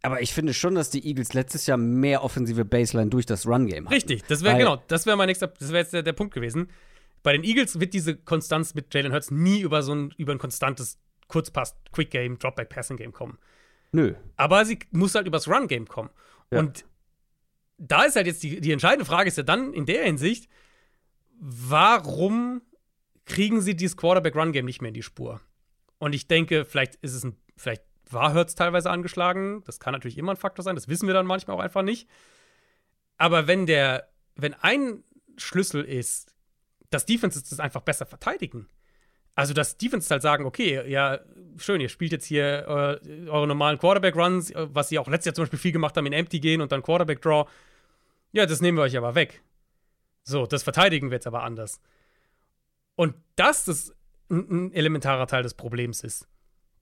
Aber 0.04 0.22
ich 0.22 0.36
finde 0.36 0.54
schon, 0.54 0.76
dass 0.76 0.92
die 0.92 1.04
Eagles 1.04 1.34
letztes 1.34 1.66
Jahr 1.66 1.78
mehr 1.78 2.24
offensive 2.24 2.64
Baseline 2.64 3.10
durch 3.10 3.26
das 3.26 3.48
Run-Game 3.48 3.86
haben. 3.86 3.94
Richtig, 3.94 4.24
das 4.28 4.44
wäre 4.44 4.56
genau, 4.56 4.84
das 4.88 5.08
wäre 5.08 5.18
mein 5.18 5.30
nächster, 5.30 5.48
das 5.48 5.70
wäre 5.70 5.80
jetzt 5.80 5.94
der, 5.94 6.04
der, 6.04 6.14
Punkt 6.14 6.36
gewesen. 6.36 6.70
Bei 7.24 7.34
den 7.34 7.44
Eagles 7.44 7.80
wird 7.80 7.94
diese 7.94 8.16
Konstanz 8.16 8.74
mit 8.74 8.94
Jalen 8.94 9.12
Hurts 9.12 9.32
nie 9.32 9.62
über 9.62 9.84
so 9.84 9.94
ein, 9.94 10.14
über 10.18 10.32
ein 10.32 10.38
konstantes 10.38 11.00
Kurzpass, 11.28 11.76
Quick-Game, 11.92 12.40
Dropback-Passing-Game 12.40 13.12
kommen. 13.12 13.38
Nö. 13.92 14.16
Aber 14.36 14.66
sie 14.66 14.80
muss 14.92 15.16
halt 15.16 15.28
übers 15.28 15.48
Run-Game 15.48 15.88
kommen. 15.88 16.10
Ja. 16.52 16.60
Und 16.60 16.86
da 17.78 18.04
ist 18.04 18.16
halt 18.16 18.28
jetzt 18.28 18.44
die, 18.44 18.62
die 18.62 18.72
entscheidende 18.72 19.06
Frage, 19.06 19.28
ist 19.28 19.38
ja 19.38 19.44
dann 19.44 19.74
in 19.74 19.86
der 19.86 20.04
Hinsicht, 20.04 20.50
warum 21.40 22.62
kriegen 23.26 23.62
sie 23.62 23.76
dieses 23.76 23.98
Quarterback-Run-Game 23.98 24.66
nicht 24.66 24.82
mehr 24.82 24.90
in 24.90 24.96
die 24.96 25.04
Spur? 25.04 25.42
Und 25.98 26.14
ich 26.14 26.28
denke, 26.28 26.66
vielleicht 26.66 26.96
ist 26.96 27.14
es 27.14 27.24
ein, 27.24 27.38
vielleicht 27.56 27.84
war 28.10 28.34
Hurts 28.34 28.56
teilweise 28.56 28.90
angeschlagen. 28.90 29.64
Das 29.66 29.80
kann 29.80 29.94
natürlich 29.94 30.18
immer 30.18 30.32
ein 30.32 30.38
Faktor 30.38 30.64
sein. 30.64 30.76
Das 30.76 30.88
wissen 30.88 31.08
wir 31.08 31.14
dann 31.14 31.28
manchmal 31.28 31.58
auch 31.58 31.62
einfach 31.62 31.84
nicht. 31.84 32.10
Aber 33.18 33.48
wenn 33.48 33.66
der, 33.66 34.10
wenn 34.36 34.54
ein 34.56 35.04
Schlüssel 35.38 35.84
ist, 35.84 36.34
dass 36.90 37.06
Defenses 37.06 37.44
das 37.44 37.60
einfach 37.60 37.82
besser 37.82 38.06
verteidigen. 38.06 38.68
Also, 39.36 39.54
dass 39.54 39.78
Defenses 39.78 40.12
halt 40.12 40.22
sagen, 40.22 40.46
okay, 40.46 40.90
ja, 40.90 41.20
schön, 41.58 41.80
ihr 41.80 41.90
spielt 41.90 42.12
jetzt 42.12 42.26
hier 42.26 43.00
äh, 43.02 43.30
eure 43.30 43.48
normalen 43.48 43.78
Quarterback-Runs, 43.78 44.52
äh, 44.52 44.68
was 44.74 44.90
sie 44.90 45.00
auch 45.00 45.08
letztes 45.08 45.28
Jahr 45.28 45.36
zum 45.36 45.44
Beispiel 45.44 45.60
viel 45.60 45.72
gemacht 45.72 45.96
haben, 45.96 46.06
in 46.06 46.14
Empty 46.14 46.40
gehen 46.40 46.62
und 46.62 46.72
dann 46.72 46.84
Quarterback-Draw. 46.84 47.48
Ja, 48.32 48.46
das 48.46 48.62
nehmen 48.62 48.78
wir 48.78 48.84
euch 48.84 48.98
aber 48.98 49.16
weg. 49.16 49.42
So, 50.24 50.46
das 50.46 50.64
verteidigen 50.64 51.10
wir 51.10 51.16
jetzt 51.16 51.28
aber 51.28 51.44
anders. 51.44 51.80
Und 52.96 53.16
das 53.36 53.68
ist 53.68 53.96
ein, 54.30 54.74
elementarer 54.74 55.28
Teil 55.28 55.44
des 55.44 55.54
Problems 55.54 56.04
ist, 56.04 56.28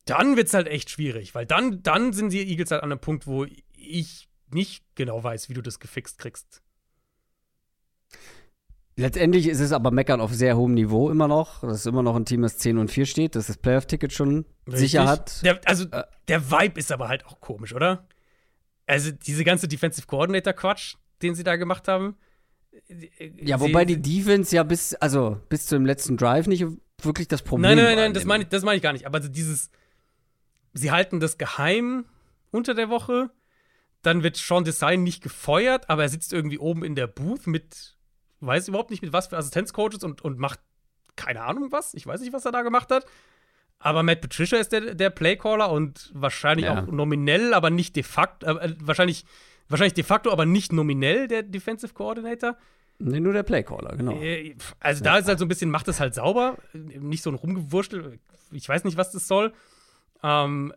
dann 0.05 0.35
wird 0.35 0.47
es 0.47 0.53
halt 0.53 0.67
echt 0.67 0.89
schwierig, 0.89 1.35
weil 1.35 1.45
dann, 1.45 1.83
dann 1.83 2.13
sind 2.13 2.31
die 2.31 2.49
Eagles 2.49 2.71
halt 2.71 2.81
an 2.81 2.91
einem 2.91 2.99
Punkt, 2.99 3.27
wo 3.27 3.45
ich 3.73 4.27
nicht 4.49 4.83
genau 4.95 5.23
weiß, 5.23 5.49
wie 5.49 5.53
du 5.53 5.61
das 5.61 5.79
gefixt 5.79 6.17
kriegst. 6.17 6.63
Letztendlich 8.99 9.47
ist 9.47 9.59
es 9.59 9.71
aber 9.71 9.91
Meckern 9.91 10.19
auf 10.19 10.33
sehr 10.33 10.57
hohem 10.57 10.73
Niveau 10.73 11.11
immer 11.11 11.27
noch. 11.27 11.61
Das 11.61 11.81
ist 11.81 11.85
immer 11.85 12.01
noch 12.01 12.15
ein 12.15 12.25
Team, 12.25 12.41
das 12.41 12.57
10 12.57 12.79
und 12.79 12.89
4 12.89 13.05
steht, 13.05 13.35
das 13.35 13.45
das 13.45 13.57
Playoff-Ticket 13.57 14.11
schon 14.11 14.45
Richtig. 14.65 14.91
sicher 14.91 15.07
hat. 15.07 15.43
Der, 15.43 15.61
also, 15.65 15.85
äh, 15.91 16.03
der 16.27 16.49
Vibe 16.49 16.79
ist 16.79 16.91
aber 16.91 17.07
halt 17.07 17.25
auch 17.27 17.39
komisch, 17.39 17.73
oder? 17.73 18.07
Also, 18.87 19.11
diese 19.11 19.43
ganze 19.43 19.67
Defensive 19.67 20.07
Coordinator-Quatsch, 20.07 20.95
den 21.21 21.35
sie 21.35 21.43
da 21.43 21.57
gemacht 21.57 21.87
haben. 21.87 22.17
Ja, 23.39 23.59
wobei 23.59 23.85
die 23.85 24.01
Defense 24.01 24.55
ja 24.55 24.63
bis, 24.63 24.95
also 24.95 25.39
bis 25.49 25.67
zu 25.67 25.75
dem 25.75 25.85
letzten 25.85 26.17
Drive 26.17 26.47
nicht 26.47 26.65
wirklich 27.01 27.27
das 27.27 27.41
Problem. 27.41 27.75
Nein, 27.75 27.77
nein, 27.77 27.95
nein, 27.95 28.13
das 28.13 28.25
meine 28.25 28.43
ich, 28.43 28.49
das 28.49 28.63
mein 28.63 28.77
ich 28.77 28.83
gar 28.83 28.93
nicht. 28.93 29.05
Aber 29.05 29.19
dieses, 29.19 29.69
sie 30.73 30.91
halten 30.91 31.19
das 31.19 31.37
geheim 31.37 32.05
unter 32.51 32.73
der 32.73 32.89
Woche. 32.89 33.29
Dann 34.01 34.23
wird 34.23 34.37
Sean 34.37 34.63
Design 34.63 35.03
nicht 35.03 35.21
gefeuert, 35.21 35.89
aber 35.89 36.03
er 36.03 36.09
sitzt 36.09 36.33
irgendwie 36.33 36.59
oben 36.59 36.83
in 36.83 36.95
der 36.95 37.07
Booth 37.07 37.47
mit, 37.47 37.96
weiß 38.39 38.67
überhaupt 38.67 38.91
nicht 38.91 39.01
mit 39.01 39.13
was 39.13 39.27
für 39.27 39.37
Assistenzcoaches 39.37 40.03
und, 40.03 40.21
und 40.21 40.37
macht 40.39 40.59
keine 41.15 41.41
Ahnung 41.43 41.71
was. 41.71 41.93
Ich 41.93 42.05
weiß 42.05 42.21
nicht, 42.21 42.33
was 42.33 42.45
er 42.45 42.51
da 42.51 42.61
gemacht 42.61 42.91
hat. 42.91 43.05
Aber 43.79 44.01
Matt 44.03 44.21
Patricia 44.21 44.57
ist 44.57 44.71
der, 44.71 44.95
der 44.95 45.09
Playcaller 45.11 45.71
und 45.71 46.11
wahrscheinlich 46.13 46.65
Ja. 46.65 46.81
auch 46.83 46.87
nominell, 46.87 47.53
aber 47.53 47.69
nicht 47.69 47.95
de 47.95 48.03
facto, 48.03 48.45
äh, 48.57 48.75
wahrscheinlich, 48.81 49.25
wahrscheinlich 49.69 49.93
de 49.93 50.03
facto, 50.03 50.31
aber 50.31 50.45
nicht 50.45 50.73
nominell 50.73 51.27
der 51.27 51.43
Defensive 51.43 51.93
Coordinator. 51.93 52.57
Nee, 52.99 53.19
nur 53.19 53.33
der 53.33 53.43
Playcaller, 53.43 53.95
genau. 53.95 54.13
Äh, 54.19 54.55
Also 54.79 55.03
da 55.03 55.17
ist 55.19 55.27
halt 55.27 55.37
so 55.37 55.45
ein 55.45 55.47
bisschen, 55.47 55.69
macht 55.69 55.87
es 55.87 55.99
halt 55.99 56.15
sauber, 56.15 56.57
nicht 56.73 57.21
so 57.21 57.29
ein 57.29 57.35
Rumgewurstel. 57.35 58.19
Ich 58.51 58.67
weiß 58.67 58.83
nicht, 58.83 58.97
was 58.97 59.11
das 59.11 59.27
soll. 59.27 59.53
Ähm, 60.23 60.73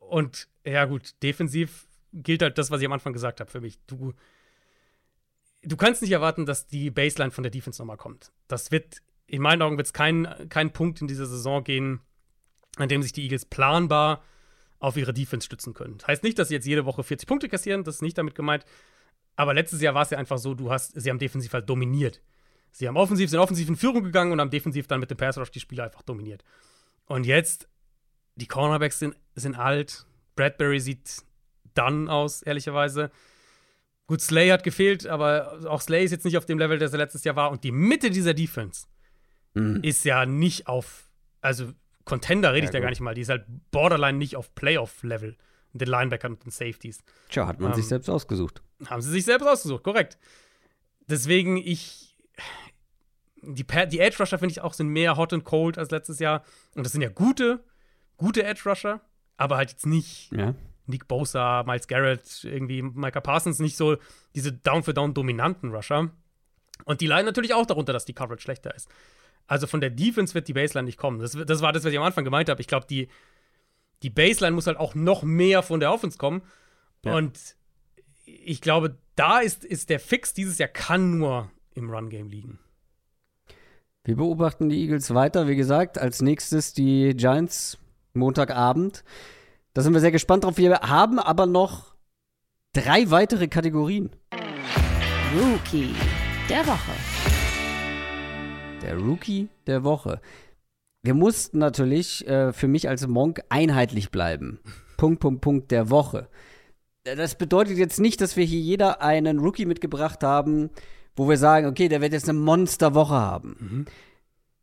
und 0.00 0.48
ja, 0.64 0.84
gut, 0.86 1.14
defensiv 1.22 1.86
gilt 2.12 2.42
halt 2.42 2.58
das, 2.58 2.70
was 2.72 2.80
ich 2.80 2.86
am 2.86 2.92
Anfang 2.92 3.12
gesagt 3.12 3.38
habe 3.40 3.48
für 3.50 3.60
mich. 3.60 3.78
Du, 3.86 4.12
du 5.62 5.76
kannst 5.76 6.02
nicht 6.02 6.12
erwarten, 6.12 6.46
dass 6.46 6.66
die 6.66 6.90
Baseline 6.90 7.30
von 7.30 7.42
der 7.42 7.50
Defense 7.50 7.80
nochmal 7.80 7.96
kommt. 7.96 8.32
Das 8.48 8.70
wird, 8.70 8.98
in 9.26 9.42
meinen 9.42 9.62
Augen, 9.62 9.76
wird 9.76 9.86
es 9.86 9.92
kein, 9.92 10.28
kein 10.48 10.72
Punkt 10.72 11.00
in 11.00 11.08
dieser 11.08 11.26
Saison 11.26 11.64
gehen, 11.64 12.00
an 12.76 12.88
dem 12.88 13.02
sich 13.02 13.12
die 13.12 13.22
Eagles 13.22 13.44
planbar 13.44 14.22
auf 14.78 14.96
ihre 14.96 15.12
Defense 15.12 15.44
stützen 15.44 15.74
können. 15.74 15.98
Das 15.98 16.08
heißt 16.08 16.22
nicht, 16.22 16.38
dass 16.38 16.48
sie 16.48 16.54
jetzt 16.54 16.66
jede 16.66 16.86
Woche 16.86 17.02
40 17.02 17.28
Punkte 17.28 17.48
kassieren, 17.48 17.84
das 17.84 17.96
ist 17.96 18.02
nicht 18.02 18.16
damit 18.16 18.34
gemeint. 18.34 18.64
Aber 19.36 19.54
letztes 19.54 19.80
Jahr 19.80 19.94
war 19.94 20.02
es 20.02 20.10
ja 20.10 20.18
einfach 20.18 20.38
so, 20.38 20.54
du 20.54 20.70
hast, 20.70 20.98
sie 20.98 21.10
haben 21.10 21.18
defensiv 21.18 21.52
halt 21.52 21.68
dominiert. 21.68 22.20
Sie 22.72 22.86
haben 22.88 22.96
offensiv, 22.96 23.30
sind 23.30 23.40
offensiv 23.40 23.68
in 23.68 23.76
Führung 23.76 24.04
gegangen 24.04 24.32
und 24.32 24.40
haben 24.40 24.50
defensiv 24.50 24.86
dann 24.86 25.00
mit 25.00 25.10
dem 25.10 25.16
Pass 25.16 25.38
Rush 25.38 25.50
die 25.50 25.60
Spieler 25.60 25.84
einfach 25.84 26.02
dominiert. 26.02 26.44
Und 27.06 27.24
jetzt, 27.24 27.68
die 28.36 28.46
Cornerbacks 28.46 28.98
sind, 28.98 29.16
sind 29.34 29.56
alt. 29.56 30.06
Bradbury 30.36 30.78
sieht 30.80 31.22
dann 31.74 32.08
aus, 32.08 32.42
ehrlicherweise. 32.42 33.10
Gut, 34.10 34.20
Slay 34.20 34.48
hat 34.50 34.64
gefehlt, 34.64 35.06
aber 35.06 35.60
auch 35.68 35.80
Slay 35.80 36.04
ist 36.04 36.10
jetzt 36.10 36.24
nicht 36.24 36.36
auf 36.36 36.44
dem 36.44 36.58
Level, 36.58 36.80
das 36.80 36.90
er 36.90 36.98
letztes 36.98 37.22
Jahr 37.22 37.36
war. 37.36 37.52
Und 37.52 37.62
die 37.62 37.70
Mitte 37.70 38.10
dieser 38.10 38.34
Defense 38.34 38.88
Mhm. 39.54 39.84
ist 39.84 40.04
ja 40.04 40.26
nicht 40.26 40.66
auf, 40.66 41.08
also 41.40 41.72
Contender 42.04 42.52
rede 42.52 42.58
Ja, 42.58 42.64
ich 42.64 42.70
da 42.70 42.78
gut. 42.78 42.82
gar 42.86 42.90
nicht 42.90 43.00
mal. 43.00 43.14
Die 43.14 43.20
ist 43.20 43.28
halt 43.28 43.44
borderline 43.70 44.18
nicht 44.18 44.34
auf 44.34 44.52
Playoff-Level. 44.56 45.36
mit 45.72 45.80
Den 45.82 45.86
Linebackern 45.88 46.32
und 46.32 46.44
den 46.44 46.50
Safeties. 46.50 47.04
Tja, 47.28 47.46
hat 47.46 47.60
man 47.60 47.70
Ähm, 47.70 47.76
sich 47.76 47.86
selbst 47.86 48.08
ausgesucht. 48.10 48.60
Haben 48.86 49.00
sie 49.00 49.10
sich 49.12 49.24
selbst 49.24 49.46
ausgesucht, 49.46 49.84
korrekt. 49.84 50.18
Deswegen, 51.08 51.56
ich. 51.56 52.16
Die, 53.42 53.64
die 53.64 54.00
Edge 54.00 54.16
Rusher, 54.18 54.40
finde 54.40 54.50
ich 54.52 54.60
auch, 54.60 54.74
sind 54.74 54.88
mehr 54.88 55.16
hot 55.16 55.32
and 55.32 55.44
cold 55.44 55.78
als 55.78 55.92
letztes 55.92 56.18
Jahr. 56.18 56.42
Und 56.74 56.84
das 56.84 56.92
sind 56.92 57.02
ja 57.02 57.08
gute, 57.10 57.62
gute 58.16 58.42
Edge 58.42 58.62
Rusher, 58.68 59.00
aber 59.36 59.56
halt 59.58 59.70
jetzt 59.70 59.86
nicht 59.86 60.32
Ja. 60.32 60.54
Nick 60.90 61.08
Bosa, 61.08 61.64
Miles 61.66 61.88
Garrett, 61.88 62.44
irgendwie 62.44 62.82
Micah 62.82 63.20
Parsons, 63.20 63.58
nicht 63.58 63.76
so 63.76 63.96
diese 64.34 64.52
Down-for-Down 64.52 65.14
dominanten 65.14 65.74
Rusher. 65.74 66.10
Und 66.84 67.00
die 67.00 67.06
leiden 67.06 67.26
natürlich 67.26 67.54
auch 67.54 67.66
darunter, 67.66 67.92
dass 67.92 68.04
die 68.04 68.12
Coverage 68.12 68.42
schlechter 68.42 68.74
ist. 68.74 68.88
Also 69.46 69.66
von 69.66 69.80
der 69.80 69.90
Defense 69.90 70.34
wird 70.34 70.48
die 70.48 70.52
Baseline 70.52 70.86
nicht 70.86 70.98
kommen. 70.98 71.18
Das, 71.18 71.32
das 71.32 71.60
war 71.60 71.72
das, 71.72 71.84
was 71.84 71.92
ich 71.92 71.98
am 71.98 72.04
Anfang 72.04 72.24
gemeint 72.24 72.48
habe. 72.48 72.60
Ich 72.60 72.68
glaube, 72.68 72.86
die, 72.88 73.08
die 74.02 74.10
Baseline 74.10 74.54
muss 74.54 74.66
halt 74.66 74.78
auch 74.78 74.94
noch 74.94 75.22
mehr 75.22 75.62
von 75.62 75.80
der 75.80 75.92
Offense 75.92 76.18
kommen. 76.18 76.42
Ja. 77.04 77.14
Und 77.14 77.56
ich 78.24 78.60
glaube, 78.60 78.96
da 79.16 79.40
ist, 79.40 79.64
ist 79.64 79.90
der 79.90 80.00
Fix 80.00 80.34
dieses 80.34 80.58
Jahr 80.58 80.68
kann 80.68 81.18
nur 81.18 81.50
im 81.74 81.90
Run-Game 81.90 82.28
liegen. 82.28 82.58
Wir 84.04 84.16
beobachten 84.16 84.68
die 84.68 84.80
Eagles 84.80 85.14
weiter. 85.14 85.48
Wie 85.48 85.56
gesagt, 85.56 85.98
als 85.98 86.22
nächstes 86.22 86.72
die 86.72 87.14
Giants 87.16 87.78
Montagabend. 88.14 89.04
Da 89.72 89.82
sind 89.82 89.92
wir 89.92 90.00
sehr 90.00 90.10
gespannt 90.10 90.44
drauf. 90.44 90.56
Wir 90.56 90.80
haben 90.80 91.18
aber 91.18 91.46
noch 91.46 91.94
drei 92.72 93.10
weitere 93.10 93.46
Kategorien. 93.48 94.10
Rookie 95.34 95.94
der 96.48 96.66
Woche. 96.66 96.92
Der 98.82 98.96
Rookie 98.98 99.48
der 99.66 99.84
Woche. 99.84 100.20
Wir 101.02 101.14
mussten 101.14 101.58
natürlich 101.58 102.26
äh, 102.26 102.52
für 102.52 102.66
mich 102.68 102.88
als 102.88 103.06
Monk 103.06 103.42
einheitlich 103.48 104.10
bleiben. 104.10 104.58
Punkt, 104.96 105.20
Punkt, 105.20 105.40
Punkt 105.40 105.70
der 105.70 105.88
Woche. 105.88 106.28
Äh, 107.04 107.14
Das 107.16 107.36
bedeutet 107.36 107.78
jetzt 107.78 108.00
nicht, 108.00 108.20
dass 108.20 108.36
wir 108.36 108.44
hier 108.44 108.60
jeder 108.60 109.00
einen 109.02 109.38
Rookie 109.38 109.66
mitgebracht 109.66 110.22
haben, 110.24 110.70
wo 111.16 111.28
wir 111.28 111.36
sagen, 111.38 111.66
okay, 111.68 111.88
der 111.88 112.00
wird 112.00 112.12
jetzt 112.12 112.28
eine 112.28 112.38
Monsterwoche 112.38 113.14
haben. 113.14 113.86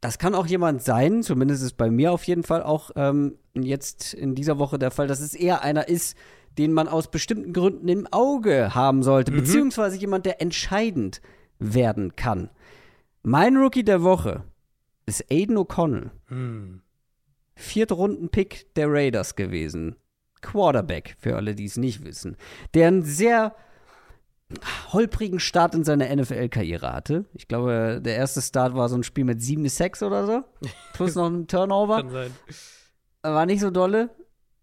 Das 0.01 0.19
kann 0.19 0.35
auch 0.35 0.45
jemand 0.45 0.83
sein, 0.83 1.23
zumindest 1.23 1.63
ist 1.63 1.77
bei 1.77 1.89
mir 1.89 2.11
auf 2.11 2.23
jeden 2.25 2.43
Fall 2.43 2.61
auch 2.61 2.91
ähm, 2.95 3.37
jetzt 3.55 4.13
in 4.13 4.35
dieser 4.35 4.59
Woche 4.59 4.77
der 4.77 4.91
Fall, 4.91 5.07
dass 5.07 5.19
es 5.19 5.33
eher 5.33 5.63
einer 5.63 5.87
ist, 5.87 6.15
den 6.57 6.73
man 6.73 6.87
aus 6.87 7.09
bestimmten 7.09 7.53
Gründen 7.53 7.87
im 7.87 8.07
Auge 8.11 8.73
haben 8.75 9.03
sollte, 9.03 9.31
beziehungsweise 9.31 9.97
jemand, 9.97 10.25
der 10.25 10.41
entscheidend 10.41 11.21
werden 11.59 12.15
kann. 12.15 12.49
Mein 13.23 13.57
Rookie 13.57 13.83
der 13.83 14.03
Woche 14.03 14.43
ist 15.05 15.31
Aiden 15.31 15.57
O'Connell. 15.57 16.11
Hm. 16.27 16.81
Viertrunden-Pick 17.55 18.75
der 18.75 18.87
Raiders 18.89 19.35
gewesen. 19.35 19.95
Quarterback, 20.41 21.15
für 21.19 21.35
alle, 21.35 21.55
die 21.55 21.65
es 21.65 21.77
nicht 21.77 22.03
wissen. 22.05 22.37
Der 22.73 22.87
einen 22.87 23.03
sehr 23.03 23.55
holprigen 24.93 25.39
Start 25.39 25.75
in 25.75 25.83
seiner 25.83 26.13
NFL-Karriere 26.15 26.93
hatte. 26.93 27.25
Ich 27.33 27.47
glaube, 27.47 28.01
der 28.03 28.15
erste 28.15 28.41
Start 28.41 28.75
war 28.75 28.87
so 28.89 28.95
ein 28.95 29.03
Spiel 29.03 29.25
mit 29.25 29.41
7 29.41 29.67
6 29.67 30.03
oder 30.03 30.25
so. 30.25 30.43
Plus 30.93 31.15
noch 31.15 31.27
ein 31.27 31.47
Turnover. 31.47 31.97
Kann 31.97 32.09
sein. 32.09 32.31
War 33.23 33.45
nicht 33.45 33.59
so 33.59 33.71
dolle. 33.71 34.09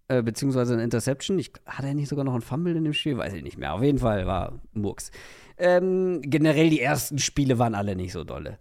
Äh, 0.08 0.22
beziehungsweise 0.22 0.74
ein 0.74 0.80
Interception. 0.80 1.38
Ich, 1.38 1.52
hat 1.66 1.84
er 1.84 1.94
nicht 1.94 2.08
sogar 2.08 2.24
noch 2.24 2.34
ein 2.34 2.42
Fumble 2.42 2.76
in 2.76 2.84
dem 2.84 2.92
Spiel? 2.92 3.16
Weiß 3.16 3.32
ich 3.32 3.42
nicht 3.42 3.58
mehr. 3.58 3.74
Auf 3.74 3.82
jeden 3.82 3.98
Fall 3.98 4.26
war 4.26 4.60
Murks. 4.72 5.10
Ähm, 5.56 6.20
generell 6.22 6.70
die 6.70 6.80
ersten 6.80 7.18
Spiele 7.18 7.58
waren 7.58 7.74
alle 7.74 7.96
nicht 7.96 8.12
so 8.12 8.24
dolle. 8.24 8.58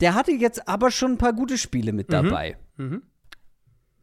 Der 0.00 0.14
hatte 0.14 0.32
jetzt 0.32 0.68
aber 0.68 0.90
schon 0.90 1.12
ein 1.12 1.18
paar 1.18 1.32
gute 1.32 1.58
Spiele 1.58 1.92
mit 1.92 2.12
dabei. 2.12 2.56
Mhm. 2.76 3.02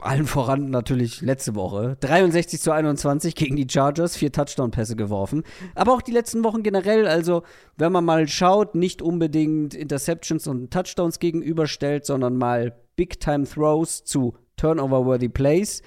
Allen 0.01 0.25
voran 0.25 0.69
natürlich 0.69 1.21
letzte 1.21 1.55
Woche. 1.55 1.97
63 1.99 2.59
zu 2.59 2.71
21 2.71 3.35
gegen 3.35 3.55
die 3.55 3.67
Chargers, 3.69 4.15
vier 4.15 4.31
Touchdown-Pässe 4.31 4.95
geworfen. 4.95 5.43
Aber 5.75 5.93
auch 5.93 6.01
die 6.01 6.11
letzten 6.11 6.43
Wochen 6.43 6.63
generell, 6.63 7.07
also 7.07 7.43
wenn 7.77 7.91
man 7.91 8.05
mal 8.05 8.27
schaut, 8.27 8.75
nicht 8.75 9.01
unbedingt 9.01 9.73
Interceptions 9.73 10.47
und 10.47 10.71
Touchdowns 10.71 11.19
gegenüberstellt, 11.19 12.05
sondern 12.05 12.37
mal 12.37 12.75
Big-Time-Throws 12.95 14.03
zu 14.03 14.35
Turnover-worthy 14.57 15.29
Plays. 15.29 15.81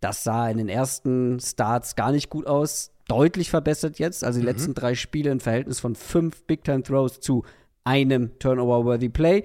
Das 0.00 0.24
sah 0.24 0.48
in 0.48 0.58
den 0.58 0.68
ersten 0.68 1.40
Starts 1.40 1.96
gar 1.96 2.12
nicht 2.12 2.30
gut 2.30 2.46
aus. 2.46 2.90
Deutlich 3.08 3.50
verbessert 3.50 3.98
jetzt. 3.98 4.24
Also 4.24 4.40
die 4.40 4.46
letzten 4.46 4.74
drei 4.74 4.94
Spiele 4.94 5.30
im 5.30 5.40
Verhältnis 5.40 5.80
von 5.80 5.94
fünf 5.94 6.44
Big-Time-Throws 6.44 7.20
zu 7.20 7.44
einem 7.84 8.38
Turnover-worthy 8.38 9.08
Play. 9.08 9.44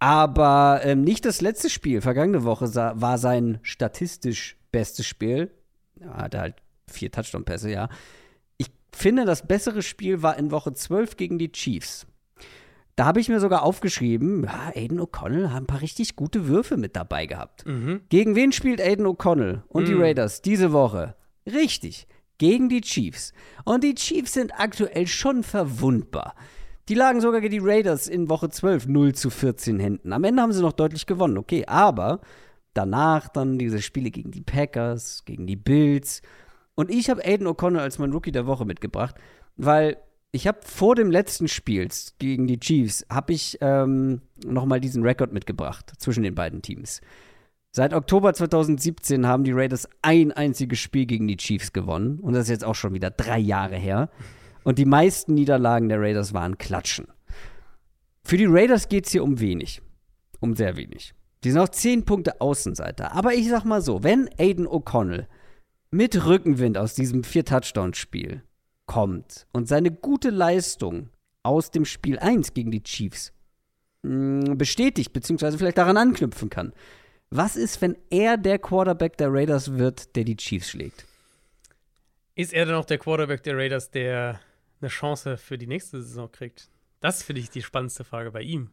Aber 0.00 0.80
ähm, 0.82 1.02
nicht 1.02 1.24
das 1.24 1.40
letzte 1.40 1.70
Spiel. 1.70 2.00
Vergangene 2.00 2.42
Woche 2.44 2.66
sa- 2.66 2.94
war 2.96 3.18
sein 3.18 3.58
statistisch 3.62 4.56
bestes 4.72 5.06
Spiel. 5.06 5.50
Er 6.00 6.14
hatte 6.16 6.40
halt 6.40 6.54
vier 6.90 7.12
Touchdown-Pässe, 7.12 7.70
ja. 7.70 7.88
Ich 8.56 8.68
finde, 8.92 9.24
das 9.26 9.46
bessere 9.46 9.82
Spiel 9.82 10.22
war 10.22 10.36
in 10.38 10.50
Woche 10.50 10.72
12 10.72 11.16
gegen 11.16 11.38
die 11.38 11.52
Chiefs. 11.52 12.06
Da 12.96 13.04
habe 13.06 13.20
ich 13.20 13.28
mir 13.28 13.40
sogar 13.40 13.62
aufgeschrieben, 13.62 14.44
ja, 14.44 14.72
Aiden 14.74 15.00
O'Connell 15.00 15.50
hat 15.50 15.56
ein 15.62 15.66
paar 15.66 15.80
richtig 15.80 16.16
gute 16.16 16.48
Würfe 16.48 16.76
mit 16.76 16.96
dabei 16.96 17.26
gehabt. 17.26 17.64
Mhm. 17.66 18.00
Gegen 18.08 18.34
wen 18.34 18.52
spielt 18.52 18.80
Aiden 18.80 19.06
O'Connell 19.06 19.62
und 19.68 19.86
die 19.88 19.94
Mm. 19.94 20.02
Raiders 20.02 20.42
diese 20.42 20.72
Woche? 20.72 21.14
Richtig, 21.46 22.06
gegen 22.38 22.68
die 22.68 22.82
Chiefs. 22.82 23.32
Und 23.64 23.84
die 23.84 23.94
Chiefs 23.94 24.34
sind 24.34 24.52
aktuell 24.58 25.06
schon 25.06 25.42
verwundbar. 25.44 26.34
Die 26.90 26.96
lagen 26.96 27.20
sogar 27.20 27.40
gegen 27.40 27.52
die 27.52 27.60
Raiders 27.62 28.08
in 28.08 28.28
Woche 28.28 28.48
12 28.48 28.88
0 28.88 29.14
zu 29.14 29.30
14 29.30 29.78
Händen. 29.78 30.12
Am 30.12 30.24
Ende 30.24 30.42
haben 30.42 30.52
sie 30.52 30.60
noch 30.60 30.72
deutlich 30.72 31.06
gewonnen, 31.06 31.38
okay, 31.38 31.64
aber 31.66 32.20
danach 32.74 33.28
dann 33.28 33.58
diese 33.58 33.80
Spiele 33.80 34.10
gegen 34.10 34.32
die 34.32 34.40
Packers, 34.40 35.24
gegen 35.24 35.46
die 35.46 35.54
Bills. 35.54 36.20
Und 36.74 36.90
ich 36.90 37.08
habe 37.08 37.24
Aiden 37.24 37.46
O'Connell 37.46 37.78
als 37.78 38.00
mein 38.00 38.10
Rookie 38.10 38.32
der 38.32 38.48
Woche 38.48 38.64
mitgebracht, 38.64 39.14
weil 39.56 39.98
ich 40.32 40.48
habe 40.48 40.58
vor 40.64 40.96
dem 40.96 41.12
letzten 41.12 41.46
Spiel 41.46 41.86
gegen 42.18 42.48
die 42.48 42.58
Chiefs, 42.58 43.06
habe 43.08 43.34
ich 43.34 43.58
ähm, 43.60 44.22
nochmal 44.44 44.80
diesen 44.80 45.04
Rekord 45.04 45.32
mitgebracht 45.32 45.92
zwischen 45.98 46.24
den 46.24 46.34
beiden 46.34 46.60
Teams. 46.60 47.02
Seit 47.70 47.94
Oktober 47.94 48.34
2017 48.34 49.28
haben 49.28 49.44
die 49.44 49.52
Raiders 49.52 49.88
ein 50.02 50.32
einziges 50.32 50.80
Spiel 50.80 51.06
gegen 51.06 51.28
die 51.28 51.36
Chiefs 51.36 51.72
gewonnen. 51.72 52.18
Und 52.18 52.32
das 52.32 52.44
ist 52.44 52.50
jetzt 52.50 52.64
auch 52.64 52.74
schon 52.74 52.94
wieder 52.94 53.10
drei 53.10 53.38
Jahre 53.38 53.76
her. 53.76 54.10
Und 54.64 54.78
die 54.78 54.84
meisten 54.84 55.34
Niederlagen 55.34 55.88
der 55.88 56.00
Raiders 56.00 56.34
waren 56.34 56.58
Klatschen. 56.58 57.08
Für 58.22 58.36
die 58.36 58.46
Raiders 58.46 58.88
geht 58.88 59.06
es 59.06 59.12
hier 59.12 59.24
um 59.24 59.40
wenig. 59.40 59.80
Um 60.40 60.54
sehr 60.54 60.76
wenig. 60.76 61.14
Die 61.44 61.50
sind 61.50 61.60
auch 61.60 61.68
zehn 61.68 62.04
Punkte 62.04 62.40
Außenseiter. 62.40 63.12
Aber 63.12 63.34
ich 63.34 63.48
sag 63.48 63.64
mal 63.64 63.80
so, 63.80 64.02
wenn 64.02 64.28
Aiden 64.38 64.66
O'Connell 64.66 65.26
mit 65.90 66.26
Rückenwind 66.26 66.76
aus 66.78 66.94
diesem 66.94 67.24
Vier-Touchdown-Spiel 67.24 68.42
kommt 68.86 69.46
und 69.52 69.68
seine 69.68 69.90
gute 69.90 70.30
Leistung 70.30 71.08
aus 71.42 71.70
dem 71.70 71.84
Spiel 71.84 72.18
1 72.18 72.54
gegen 72.54 72.70
die 72.70 72.82
Chiefs 72.82 73.32
mh, 74.02 74.54
bestätigt, 74.54 75.12
beziehungsweise 75.12 75.58
vielleicht 75.58 75.78
daran 75.78 75.96
anknüpfen 75.96 76.50
kann, 76.50 76.72
was 77.30 77.56
ist, 77.56 77.80
wenn 77.80 77.96
er 78.10 78.36
der 78.36 78.58
Quarterback 78.58 79.16
der 79.16 79.32
Raiders 79.32 79.78
wird, 79.78 80.16
der 80.16 80.24
die 80.24 80.36
Chiefs 80.36 80.70
schlägt? 80.70 81.06
Ist 82.34 82.52
er 82.52 82.66
dann 82.66 82.74
auch 82.74 82.84
der 82.84 82.98
Quarterback 82.98 83.42
der 83.42 83.56
Raiders, 83.56 83.90
der 83.90 84.40
eine 84.80 84.88
Chance 84.88 85.36
für 85.36 85.58
die 85.58 85.66
nächste 85.66 86.02
Saison 86.02 86.30
kriegt? 86.30 86.70
Das 87.00 87.22
finde 87.22 87.40
ich 87.40 87.50
die 87.50 87.62
spannendste 87.62 88.04
Frage 88.04 88.30
bei 88.30 88.42
ihm. 88.42 88.70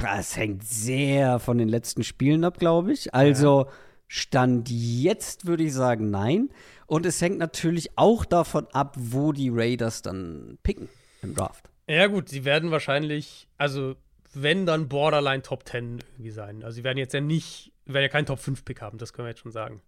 Das 0.00 0.36
hängt 0.36 0.64
sehr 0.64 1.38
von 1.38 1.58
den 1.58 1.68
letzten 1.68 2.02
Spielen 2.02 2.44
ab, 2.44 2.58
glaube 2.58 2.92
ich. 2.92 3.14
Also 3.14 3.66
Stand 4.06 4.70
jetzt 4.70 5.46
würde 5.46 5.64
ich 5.64 5.72
sagen 5.72 6.10
nein. 6.10 6.50
Und 6.86 7.06
es 7.06 7.20
hängt 7.20 7.38
natürlich 7.38 7.96
auch 7.96 8.24
davon 8.24 8.66
ab, 8.72 8.96
wo 8.98 9.32
die 9.32 9.50
Raiders 9.52 10.02
dann 10.02 10.58
picken 10.62 10.88
im 11.22 11.34
Draft. 11.34 11.70
Ja, 11.88 12.06
gut, 12.06 12.28
sie 12.28 12.44
werden 12.44 12.70
wahrscheinlich, 12.70 13.48
also 13.58 13.96
wenn 14.32 14.66
dann 14.66 14.88
Borderline 14.88 15.42
Top 15.42 15.66
10 15.68 16.00
irgendwie 16.14 16.30
sein. 16.30 16.62
Also 16.62 16.76
sie 16.76 16.84
werden 16.84 16.98
jetzt 16.98 17.14
ja 17.14 17.20
nicht, 17.20 17.72
werden 17.84 18.04
ja 18.04 18.08
keinen 18.08 18.26
Top 18.26 18.38
5 18.38 18.64
Pick 18.64 18.80
haben, 18.80 18.98
das 18.98 19.12
können 19.12 19.26
wir 19.26 19.30
jetzt 19.30 19.40
schon 19.40 19.52
sagen. 19.52 19.82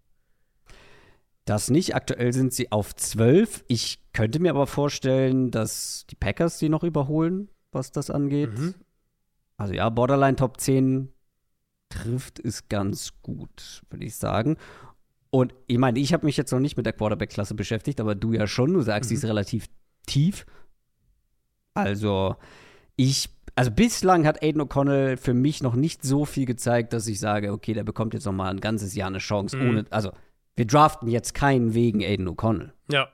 Das 1.47 1.69
nicht. 1.69 1.95
Aktuell 1.95 2.33
sind 2.33 2.53
sie 2.53 2.71
auf 2.71 2.93
12. 2.95 3.63
Ich 3.67 3.99
könnte 4.13 4.39
mir 4.39 4.51
aber 4.51 4.67
vorstellen, 4.67 5.49
dass 5.49 6.05
die 6.09 6.15
Packers 6.15 6.59
die 6.59 6.67
noch 6.69 6.83
überholen, 6.83 7.49
was 7.71 7.91
das 7.91 8.09
angeht. 8.09 8.57
Mhm. 8.57 8.75
Also 9.55 9.73
ja, 9.73 9.89
Borderline 9.89 10.35
Top 10.35 10.59
10 10.59 11.07
trifft 11.89 12.39
es 12.39 12.67
ganz 12.67 13.13
gut, 13.21 13.81
würde 13.89 14.03
ich 14.05 14.15
sagen. 14.17 14.57
Und 15.29 15.53
ich 15.67 15.77
meine, 15.77 15.99
ich 15.99 16.11
habe 16.13 16.25
mich 16.25 16.35
jetzt 16.35 16.51
noch 16.51 16.59
nicht 16.59 16.75
mit 16.75 16.85
der 16.85 16.93
Quarterback-Klasse 16.93 17.55
beschäftigt, 17.55 18.01
aber 18.01 18.13
du 18.13 18.33
ja 18.33 18.45
schon. 18.45 18.73
Du 18.73 18.81
sagst, 18.81 19.09
Mhm. 19.09 19.13
die 19.13 19.15
ist 19.17 19.25
relativ 19.25 19.67
tief. 20.05 20.45
Also, 21.73 22.35
ich, 22.95 23.29
also 23.55 23.71
bislang 23.71 24.25
hat 24.25 24.41
Aiden 24.43 24.61
O'Connell 24.61 25.15
für 25.17 25.33
mich 25.33 25.61
noch 25.61 25.75
nicht 25.75 26.03
so 26.03 26.25
viel 26.25 26.45
gezeigt, 26.45 26.91
dass 26.93 27.07
ich 27.07 27.19
sage, 27.19 27.51
okay, 27.53 27.73
der 27.73 27.83
bekommt 27.83 28.13
jetzt 28.13 28.25
noch 28.25 28.33
mal 28.33 28.49
ein 28.49 28.59
ganzes 28.59 28.95
Jahr 28.95 29.07
eine 29.07 29.19
Chance, 29.19 29.57
Mhm. 29.57 29.69
ohne, 29.69 29.85
also 29.91 30.11
wir 30.57 30.65
draften 30.65 31.07
jetzt 31.07 31.33
keinen 31.33 31.73
wegen 31.73 32.03
Aiden 32.03 32.27
O'Connell. 32.27 32.71
Ja. 32.91 33.07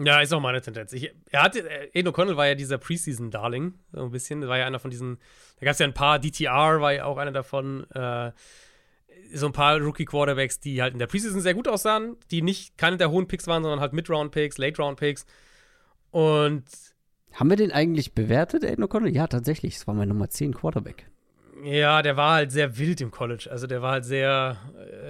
Ja, 0.00 0.20
ist 0.20 0.32
auch 0.32 0.40
meine 0.40 0.60
Tendenz. 0.60 0.92
Ich, 0.92 1.12
er 1.30 1.42
hatte, 1.42 1.68
äh, 1.68 1.90
Aiden 1.92 2.12
O'Connell 2.12 2.36
war 2.36 2.46
ja 2.46 2.54
dieser 2.54 2.78
Preseason-Darling, 2.78 3.74
so 3.92 4.04
ein 4.04 4.10
bisschen. 4.10 4.46
War 4.46 4.58
ja 4.58 4.66
einer 4.66 4.78
von 4.78 4.90
diesen, 4.90 5.18
da 5.58 5.66
gab 5.66 5.72
es 5.72 5.80
ja 5.80 5.86
ein 5.86 5.94
paar, 5.94 6.18
DTR 6.18 6.80
war 6.80 6.92
ja 6.92 7.04
auch 7.04 7.18
einer 7.18 7.32
davon, 7.32 7.84
äh, 7.90 8.32
so 9.34 9.46
ein 9.46 9.52
paar 9.52 9.78
Rookie-Quarterbacks, 9.80 10.60
die 10.60 10.80
halt 10.80 10.94
in 10.94 10.98
der 10.98 11.08
Preseason 11.08 11.40
sehr 11.40 11.54
gut 11.54 11.68
aussahen, 11.68 12.16
die 12.30 12.42
nicht 12.42 12.78
keine 12.78 12.96
der 12.96 13.10
hohen 13.10 13.28
Picks 13.28 13.46
waren, 13.46 13.62
sondern 13.62 13.80
halt 13.80 13.92
Mid-Round-Picks, 13.92 14.56
Late-Round-Picks. 14.56 15.26
Und 16.10 16.64
Haben 17.32 17.50
wir 17.50 17.56
den 17.56 17.72
eigentlich 17.72 18.14
bewertet, 18.14 18.64
Aiden 18.64 18.84
O'Connell? 18.84 19.12
Ja, 19.12 19.26
tatsächlich. 19.26 19.74
Das 19.74 19.86
war 19.86 19.94
mein 19.94 20.08
Nummer 20.08 20.30
10 20.30 20.54
Quarterback. 20.54 21.10
Ja, 21.64 22.02
der 22.02 22.16
war 22.16 22.34
halt 22.34 22.52
sehr 22.52 22.78
wild 22.78 23.00
im 23.00 23.10
College. 23.10 23.48
Also 23.50 23.66
der 23.66 23.82
war 23.82 23.92
halt 23.92 24.04
sehr 24.04 24.56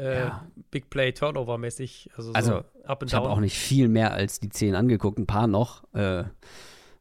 äh, 0.00 0.20
Ja. 0.20 0.46
Big 0.70 0.90
Play 0.90 1.12
Turnover-mäßig. 1.12 2.10
Also, 2.16 2.30
so 2.30 2.34
Also, 2.34 2.64
Ich 3.04 3.14
habe 3.14 3.30
auch 3.30 3.40
nicht 3.40 3.58
viel 3.58 3.88
mehr 3.88 4.12
als 4.12 4.40
die 4.40 4.48
10 4.48 4.74
angeguckt, 4.74 5.18
ein 5.18 5.26
paar 5.26 5.46
noch. 5.46 5.84
Äh, 5.94 6.24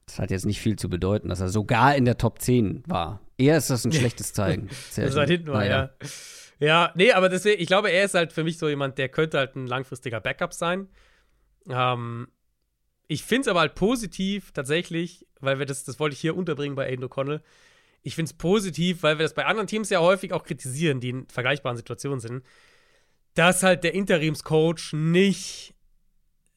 das 0.06 0.19
hat 0.19 0.32
jetzt 0.32 0.45
nicht 0.45 0.61
viel 0.61 0.78
zu 0.78 0.90
bedeuten, 0.90 1.30
dass 1.30 1.41
er 1.41 1.49
sogar 1.49 1.95
in 1.95 2.06
der 2.06 2.18
Top 2.18 2.40
10 2.41 2.84
war. 2.88 3.19
Eher 3.38 3.57
ist 3.57 3.69
das 3.69 3.86
ein 3.86 3.91
schlechtes 3.91 4.34
Zeichen. 4.34 4.69
Sehr 4.90 5.06
Das 5.06 5.15
halt 5.15 5.30
hinten 5.30 5.52
war, 5.52 5.65
ja. 5.65 5.90
Ja, 6.60 6.91
nee, 6.95 7.11
aber 7.11 7.30
deswegen, 7.30 7.61
ich 7.61 7.68
glaube, 7.68 7.91
er 7.91 8.06
ist 8.06 8.15
halt 8.15 8.34
für 8.34 8.44
mich 8.44 8.57
so 8.57 8.68
jemand, 8.68 8.98
der 8.98 9.10
könnte 9.10 9.38
halt 9.38 9.56
ein 9.56 9.68
langfristiger 9.68 10.19
Backup 10.19 10.53
sein. 10.53 10.88
Ähm, 11.69 12.30
ich 13.07 13.24
finde 13.24 13.41
es 13.41 13.48
aber 13.48 13.60
halt 13.60 13.76
positiv, 13.76 14.52
tatsächlich, 14.52 15.28
weil 15.40 15.60
wir 15.60 15.65
das, 15.65 15.84
das 15.84 15.99
wollte 15.99 16.14
ich 16.14 16.19
hier 16.19 16.36
unterbringen 16.36 16.76
bei 16.76 16.88
Aiden 16.88 17.06
O'Connell. 17.06 17.41
Ich 18.08 18.16
finde 18.16 18.30
es 18.30 18.38
positiv, 18.38 19.04
weil 19.04 19.18
wir 19.20 19.24
das 19.24 19.34
bei 19.34 19.46
anderen 19.46 19.68
Teams 19.68 19.90
ja 19.90 20.00
häufig 20.00 20.32
auch 20.32 20.46
kritisieren, 20.46 21.02
die 21.02 21.10
in 21.10 21.28
vergleichbaren 21.28 21.76
Situationen 21.76 22.22
sind, 22.22 22.42
dass 23.34 23.64
halt 23.64 23.84
der 23.84 23.94
Interimscoach 23.94 24.94
nicht, 24.94 25.76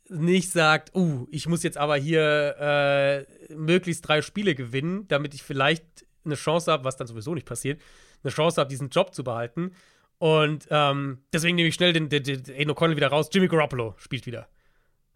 nicht 0.08 0.52
sagt, 0.52 0.94
uh, 0.94 1.26
ich 1.28 1.48
muss 1.48 1.64
jetzt 1.64 1.76
aber 1.76 1.96
hier 1.96 3.26
äh, 3.48 3.52
möglichst 3.52 4.06
drei 4.06 4.22
Spiele 4.22 4.54
gewinnen, 4.54 5.08
damit 5.08 5.34
ich 5.34 5.42
vielleicht 5.42 5.84
eine 6.24 6.36
Chance 6.36 6.70
habe, 6.70 6.84
was 6.84 6.96
dann 6.96 7.08
sowieso 7.08 7.34
nicht 7.34 7.48
passiert, 7.48 7.82
eine 8.22 8.30
Chance 8.30 8.60
habe, 8.60 8.70
diesen 8.70 8.90
Job 8.90 9.12
zu 9.12 9.24
behalten. 9.24 9.72
Und 10.18 10.68
ähm, 10.70 11.18
deswegen 11.32 11.56
nehme 11.56 11.68
ich 11.68 11.74
schnell 11.74 11.92
den, 11.92 12.08
den, 12.08 12.22
den 12.22 12.44
Aiden 12.48 12.70
O'Connell 12.70 12.94
wieder 12.94 13.08
raus. 13.08 13.28
Jimmy 13.32 13.48
Garoppolo 13.48 13.96
spielt 13.96 14.24
wieder. 14.24 14.48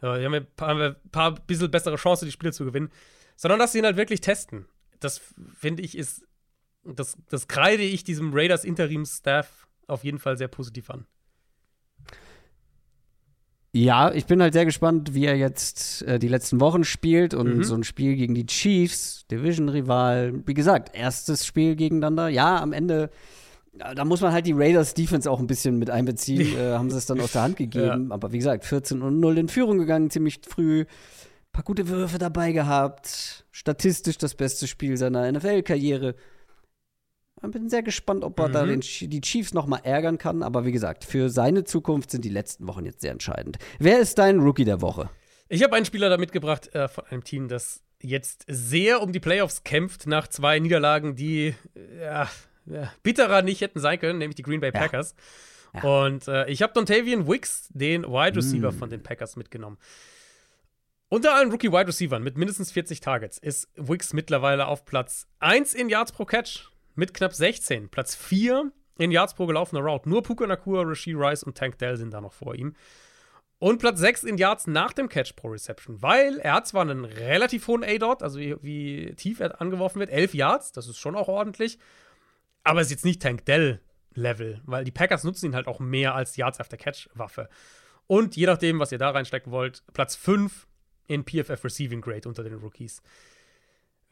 Ja, 0.02 0.18
die 0.18 0.24
haben 0.24 0.34
ein 0.34 0.46
paar, 0.56 0.76
ein 0.76 0.96
paar 1.12 1.34
bisschen 1.36 1.70
bessere 1.70 1.94
Chancen, 1.94 2.24
die 2.24 2.32
Spiele 2.32 2.52
zu 2.52 2.64
gewinnen. 2.64 2.90
Sondern 3.36 3.60
dass 3.60 3.70
sie 3.70 3.78
ihn 3.78 3.84
halt 3.84 3.96
wirklich 3.96 4.20
testen. 4.20 4.66
Das 5.04 5.20
finde 5.56 5.82
ich 5.82 5.96
ist, 5.96 6.22
das, 6.84 7.16
das 7.28 7.46
kreide 7.48 7.82
ich 7.82 8.04
diesem 8.04 8.32
Raiders 8.32 8.64
Interims-Staff 8.64 9.68
auf 9.86 10.02
jeden 10.04 10.18
Fall 10.18 10.36
sehr 10.38 10.48
positiv 10.48 10.90
an. 10.90 11.06
Ja, 13.76 14.12
ich 14.12 14.26
bin 14.26 14.40
halt 14.40 14.52
sehr 14.52 14.64
gespannt, 14.64 15.14
wie 15.14 15.24
er 15.26 15.36
jetzt 15.36 16.02
äh, 16.02 16.20
die 16.20 16.28
letzten 16.28 16.60
Wochen 16.60 16.84
spielt 16.84 17.34
und 17.34 17.56
Mhm. 17.58 17.64
so 17.64 17.74
ein 17.74 17.82
Spiel 17.82 18.14
gegen 18.14 18.34
die 18.34 18.46
Chiefs, 18.46 19.26
Division-Rival. 19.32 20.42
Wie 20.46 20.54
gesagt, 20.54 20.94
erstes 20.94 21.44
Spiel 21.44 21.74
gegeneinander. 21.74 22.28
Ja, 22.28 22.62
am 22.62 22.72
Ende, 22.72 23.10
äh, 23.80 23.96
da 23.96 24.04
muss 24.04 24.20
man 24.20 24.32
halt 24.32 24.46
die 24.46 24.52
Raiders 24.52 24.94
Defense 24.94 25.28
auch 25.28 25.40
ein 25.40 25.48
bisschen 25.48 25.76
mit 25.76 25.90
einbeziehen. 25.90 26.56
äh, 26.56 26.74
haben 26.74 26.88
sie 26.88 26.96
es 26.98 27.06
dann 27.06 27.20
aus 27.20 27.32
der 27.32 27.42
Hand 27.42 27.56
gegeben. 27.56 28.12
Aber 28.12 28.30
wie 28.30 28.38
gesagt, 28.38 28.64
14 28.64 29.02
und 29.02 29.18
0 29.18 29.38
in 29.38 29.48
Führung 29.48 29.78
gegangen, 29.78 30.08
ziemlich 30.08 30.40
früh. 30.48 30.84
Paar 31.54 31.64
gute 31.64 31.88
Würfe 31.88 32.18
dabei 32.18 32.52
gehabt. 32.52 33.46
Statistisch 33.52 34.18
das 34.18 34.34
beste 34.34 34.66
Spiel 34.66 34.96
seiner 34.98 35.30
NFL-Karriere. 35.32 36.14
Ich 37.42 37.50
bin 37.50 37.68
sehr 37.68 37.82
gespannt, 37.82 38.24
ob 38.24 38.38
er 38.40 38.48
da 38.48 38.64
Mhm. 38.64 38.68
den, 38.68 38.82
Ch- 38.82 39.06
die 39.08 39.20
Chiefs 39.20 39.54
noch 39.54 39.66
mal 39.66 39.78
ärgern 39.84 40.18
kann. 40.18 40.42
Aber 40.42 40.64
wie 40.64 40.72
gesagt, 40.72 41.04
für 41.04 41.28
seine 41.30 41.64
Zukunft 41.64 42.10
sind 42.10 42.24
die 42.24 42.30
letzten 42.30 42.66
Wochen 42.66 42.84
jetzt 42.84 43.00
sehr 43.02 43.12
entscheidend. 43.12 43.58
Wer 43.78 44.00
ist 44.00 44.18
dein 44.18 44.40
Rookie 44.40 44.64
der 44.64 44.80
Woche? 44.80 45.10
Ich 45.48 45.62
habe 45.62 45.76
einen 45.76 45.84
Spieler 45.86 46.08
da 46.08 46.16
mitgebracht 46.16 46.74
äh, 46.74 46.88
von 46.88 47.04
einem 47.06 47.22
Team, 47.22 47.48
das 47.48 47.82
jetzt 48.02 48.44
sehr 48.48 49.00
um 49.02 49.12
die 49.12 49.20
Playoffs 49.20 49.62
kämpft 49.62 50.06
nach 50.06 50.26
zwei 50.28 50.58
Niederlagen, 50.58 51.16
die 51.16 51.54
äh, 51.74 52.00
ja, 52.02 52.28
ja, 52.66 52.92
bitterer 53.02 53.42
nicht 53.42 53.60
hätten 53.60 53.78
sein 53.78 53.98
können, 53.98 54.18
nämlich 54.18 54.36
die 54.36 54.42
Green 54.42 54.60
Bay. 54.60 54.72
Packers. 54.72 55.14
Ja. 55.74 55.82
Und 56.06 56.28
äh, 56.28 56.48
ich 56.48 56.62
habe 56.62 56.72
Dontavian 56.72 57.28
Wicks, 57.28 57.68
den 57.70 58.04
Wide 58.04 58.36
Receiver 58.36 58.72
Mm. 58.72 58.78
von 58.78 58.90
den 58.90 59.02
Packers, 59.02 59.36
mitgenommen. 59.36 59.76
Unter 61.14 61.36
allen 61.36 61.52
Rookie-Wide 61.52 61.86
Receivern 61.86 62.24
mit 62.24 62.36
mindestens 62.36 62.72
40 62.72 62.98
Targets 62.98 63.38
ist 63.38 63.68
Wicks 63.76 64.12
mittlerweile 64.12 64.66
auf 64.66 64.84
Platz 64.84 65.28
1 65.38 65.72
in 65.72 65.88
Yards 65.88 66.10
pro 66.10 66.24
Catch 66.24 66.72
mit 66.96 67.14
knapp 67.14 67.32
16. 67.32 67.88
Platz 67.88 68.16
4 68.16 68.72
in 68.98 69.12
Yards 69.12 69.34
pro 69.34 69.46
gelaufener 69.46 69.80
Route. 69.80 70.08
Nur 70.08 70.24
Puka 70.24 70.44
Nakua, 70.44 70.82
Rasheed 70.82 71.14
Rice 71.16 71.44
und 71.44 71.56
Tank 71.56 71.78
Dell 71.78 71.96
sind 71.96 72.12
da 72.12 72.20
noch 72.20 72.32
vor 72.32 72.56
ihm. 72.56 72.74
Und 73.60 73.78
Platz 73.78 74.00
6 74.00 74.24
in 74.24 74.38
Yards 74.38 74.66
nach 74.66 74.92
dem 74.92 75.08
Catch 75.08 75.36
pro 75.36 75.50
Reception, 75.50 76.02
weil 76.02 76.40
er 76.40 76.54
hat 76.54 76.66
zwar 76.66 76.82
einen 76.82 77.04
relativ 77.04 77.68
hohen 77.68 77.84
A-Dot, 77.84 78.24
also 78.24 78.40
wie, 78.40 78.56
wie 78.62 79.14
tief 79.14 79.38
er 79.38 79.60
angeworfen 79.60 80.00
wird, 80.00 80.10
11 80.10 80.34
Yards, 80.34 80.72
das 80.72 80.88
ist 80.88 80.98
schon 80.98 81.14
auch 81.14 81.28
ordentlich, 81.28 81.78
aber 82.64 82.80
es 82.80 82.88
ist 82.88 82.90
jetzt 82.90 83.04
nicht 83.04 83.22
Tank 83.22 83.44
Dell-Level, 83.44 84.62
weil 84.64 84.82
die 84.82 84.90
Packers 84.90 85.22
nutzen 85.22 85.46
ihn 85.46 85.54
halt 85.54 85.68
auch 85.68 85.78
mehr 85.78 86.16
als 86.16 86.36
Yards 86.36 86.58
after 86.58 86.76
Catch-Waffe. 86.76 87.48
Und 88.08 88.34
je 88.34 88.46
nachdem, 88.46 88.80
was 88.80 88.90
ihr 88.90 88.98
da 88.98 89.10
reinstecken 89.10 89.52
wollt, 89.52 89.84
Platz 89.92 90.16
5 90.16 90.66
in 91.06 91.24
PFF 91.24 91.64
Receiving 91.64 92.00
Grade 92.00 92.28
unter 92.28 92.42
den 92.42 92.54
Rookies. 92.54 93.02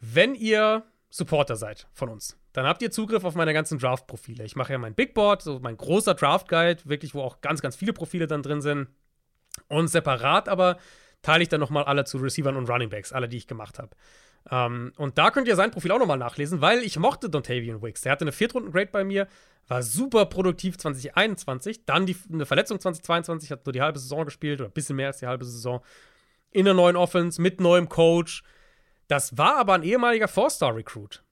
Wenn 0.00 0.34
ihr 0.34 0.84
Supporter 1.10 1.56
seid 1.56 1.86
von 1.92 2.08
uns, 2.08 2.38
dann 2.52 2.66
habt 2.66 2.82
ihr 2.82 2.90
Zugriff 2.90 3.24
auf 3.24 3.34
meine 3.34 3.52
ganzen 3.52 3.78
Draft-Profile. 3.78 4.44
Ich 4.44 4.56
mache 4.56 4.72
ja 4.72 4.78
mein 4.78 4.94
Big 4.94 5.14
Board, 5.14 5.42
so 5.42 5.58
mein 5.60 5.76
großer 5.76 6.14
Draft-Guide, 6.14 6.82
wirklich, 6.84 7.14
wo 7.14 7.22
auch 7.22 7.40
ganz, 7.40 7.62
ganz 7.62 7.76
viele 7.76 7.92
Profile 7.92 8.26
dann 8.26 8.42
drin 8.42 8.60
sind. 8.60 8.88
Und 9.68 9.88
separat 9.88 10.48
aber 10.48 10.78
teile 11.22 11.42
ich 11.42 11.48
dann 11.48 11.60
nochmal 11.60 11.84
alle 11.84 12.04
zu 12.04 12.18
Receivern 12.18 12.56
und 12.56 12.68
Running 12.68 12.90
Backs, 12.90 13.12
alle, 13.12 13.28
die 13.28 13.36
ich 13.36 13.46
gemacht 13.46 13.78
habe. 13.78 13.90
Ähm, 14.50 14.92
und 14.96 15.18
da 15.18 15.30
könnt 15.30 15.48
ihr 15.48 15.56
sein 15.56 15.70
Profil 15.70 15.92
auch 15.92 15.98
nochmal 15.98 16.18
nachlesen, 16.18 16.60
weil 16.60 16.80
ich 16.80 16.98
mochte 16.98 17.30
Dontavian 17.30 17.80
Wicks. 17.82 18.02
Der 18.02 18.12
hatte 18.12 18.24
eine 18.24 18.32
Viertrunden-Grade 18.32 18.90
bei 18.90 19.04
mir, 19.04 19.28
war 19.68 19.82
super 19.82 20.26
produktiv 20.26 20.78
2021, 20.78 21.84
dann 21.84 22.06
die, 22.06 22.16
eine 22.32 22.46
Verletzung 22.46 22.80
2022, 22.80 23.52
hat 23.52 23.64
nur 23.64 23.72
die 23.72 23.82
halbe 23.82 23.98
Saison 23.98 24.24
gespielt 24.24 24.60
oder 24.60 24.68
ein 24.68 24.72
bisschen 24.72 24.96
mehr 24.96 25.08
als 25.08 25.18
die 25.18 25.26
halbe 25.26 25.44
Saison. 25.44 25.80
In 26.52 26.64
der 26.64 26.74
neuen 26.74 26.96
Offense, 26.96 27.40
mit 27.40 27.60
neuem 27.60 27.88
Coach. 27.88 28.42
Das 29.08 29.36
war 29.36 29.56
aber 29.56 29.74
ein 29.74 29.82
ehemaliger 29.82 30.28
Four-Star-Recruit. 30.28 31.22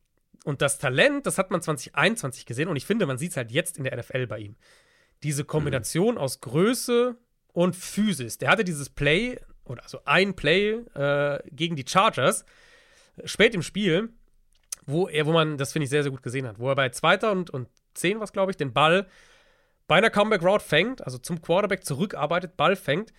Und 0.45 0.63
das 0.63 0.79
Talent, 0.79 1.27
das 1.27 1.39
hat 1.39 1.51
man 1.51 1.61
2021 1.61 2.47
gesehen 2.47 2.69
und 2.69 2.77
ich 2.77 2.87
finde, 2.87 3.07
man 3.07 3.19
sieht 3.19 3.33
es 3.33 3.37
halt 3.37 3.51
jetzt 3.51 3.77
in 3.77 3.85
der 3.85 3.97
NFL 3.97 4.27
bei 4.27 4.39
ihm. 4.39 4.57
Diese 5.23 5.45
Kombination 5.45 6.17
aus 6.17 6.41
Größe 6.41 7.17
und 7.53 7.77
Physis. 7.77 8.39
Der 8.39 8.49
hatte 8.49 8.65
dieses 8.65 8.89
Play, 8.89 9.39
oder 9.65 9.83
also 9.83 10.01
ein 10.07 10.35
Play 10.35 10.73
äh, 10.95 11.41
gegen 11.51 11.77
die 11.77 11.85
Chargers, 11.87 12.47
spät 13.25 13.55
im 13.55 13.63
Spiel, 13.63 14.11
wo 14.87 15.09
er, 15.09 15.27
wo 15.27 15.33
man, 15.33 15.59
das 15.59 15.73
finde 15.73 15.85
ich 15.85 15.91
sehr, 15.91 16.03
sehr 16.03 16.11
gut 16.11 16.23
gesehen 16.23 16.47
hat, 16.47 16.59
wo 16.59 16.69
er 16.69 16.75
bei 16.75 16.89
zweiter 16.89 17.33
und, 17.33 17.51
und 17.51 17.69
zehn 17.95 18.21
was, 18.21 18.33
glaube 18.33 18.53
ich, 18.53 18.57
den 18.57 18.73
Ball 18.73 19.07
bei 19.87 19.97
einer 19.97 20.11
Comeback 20.11 20.43
Route 20.43 20.65
fängt, 20.65 21.05
also 21.05 21.19
zum 21.19 21.43
Quarterback 21.43 21.85
zurückarbeitet, 21.85 22.57
Ball 22.57 22.77
fängt, 22.77 23.13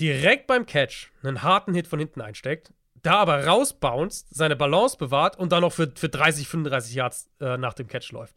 direkt 0.00 0.46
beim 0.46 0.66
Catch 0.66 1.10
einen 1.22 1.42
harten 1.42 1.74
Hit 1.74 1.86
von 1.86 1.98
hinten 1.98 2.20
einsteckt, 2.20 2.72
da 3.02 3.16
aber 3.16 3.46
rausbounced, 3.46 4.26
seine 4.30 4.56
Balance 4.56 4.96
bewahrt 4.96 5.38
und 5.38 5.52
dann 5.52 5.62
noch 5.62 5.72
für, 5.72 5.90
für 5.94 6.08
30, 6.08 6.48
35 6.48 6.94
Yards 6.94 7.30
äh, 7.40 7.56
nach 7.56 7.74
dem 7.74 7.86
Catch 7.86 8.12
läuft. 8.12 8.36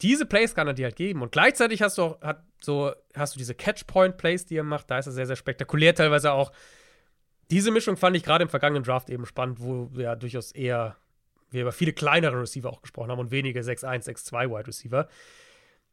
Diese 0.00 0.26
Plays 0.26 0.54
kann 0.54 0.66
er 0.66 0.74
dir 0.74 0.86
halt 0.86 0.96
geben. 0.96 1.22
Und 1.22 1.30
gleichzeitig 1.30 1.80
hast 1.80 1.98
du 1.98 2.02
auch, 2.02 2.20
hat 2.20 2.42
so, 2.60 2.92
hast 3.14 3.34
du 3.34 3.38
diese 3.38 3.54
Catch-Point-Plays, 3.54 4.46
die 4.46 4.56
er 4.56 4.64
macht. 4.64 4.90
Da 4.90 4.98
ist 4.98 5.06
er 5.06 5.12
sehr, 5.12 5.26
sehr 5.26 5.36
spektakulär. 5.36 5.94
Teilweise 5.94 6.32
auch. 6.32 6.52
Diese 7.50 7.70
Mischung 7.70 7.96
fand 7.96 8.16
ich 8.16 8.24
gerade 8.24 8.42
im 8.42 8.48
vergangenen 8.48 8.82
Draft 8.82 9.10
eben 9.10 9.26
spannend, 9.26 9.60
wo 9.60 9.90
ja 9.96 10.16
durchaus 10.16 10.52
eher 10.52 10.96
wir 11.52 11.62
über 11.62 11.72
viele 11.72 11.92
kleinere 11.92 12.40
Receiver 12.40 12.70
auch 12.70 12.82
gesprochen 12.82 13.10
haben 13.10 13.18
und 13.18 13.30
wenige 13.30 13.60
6-1, 13.60 14.06
6-2 14.06 14.50
Wide 14.50 14.66
Receiver. 14.66 15.08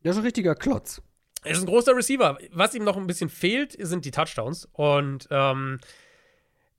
Der 0.04 0.12
ist 0.12 0.18
ein 0.18 0.24
richtiger 0.24 0.56
Klotz. 0.56 1.02
Er 1.44 1.52
ist 1.52 1.62
ein 1.62 1.68
großer 1.68 1.96
Receiver. 1.96 2.38
Was 2.52 2.76
ihm 2.76 2.84
noch 2.84 2.98
ein 2.98 3.08
bisschen 3.08 3.30
fehlt, 3.30 3.76
sind 3.80 4.06
die 4.06 4.12
Touchdowns. 4.12 4.68
Und 4.74 5.28
ähm, 5.32 5.80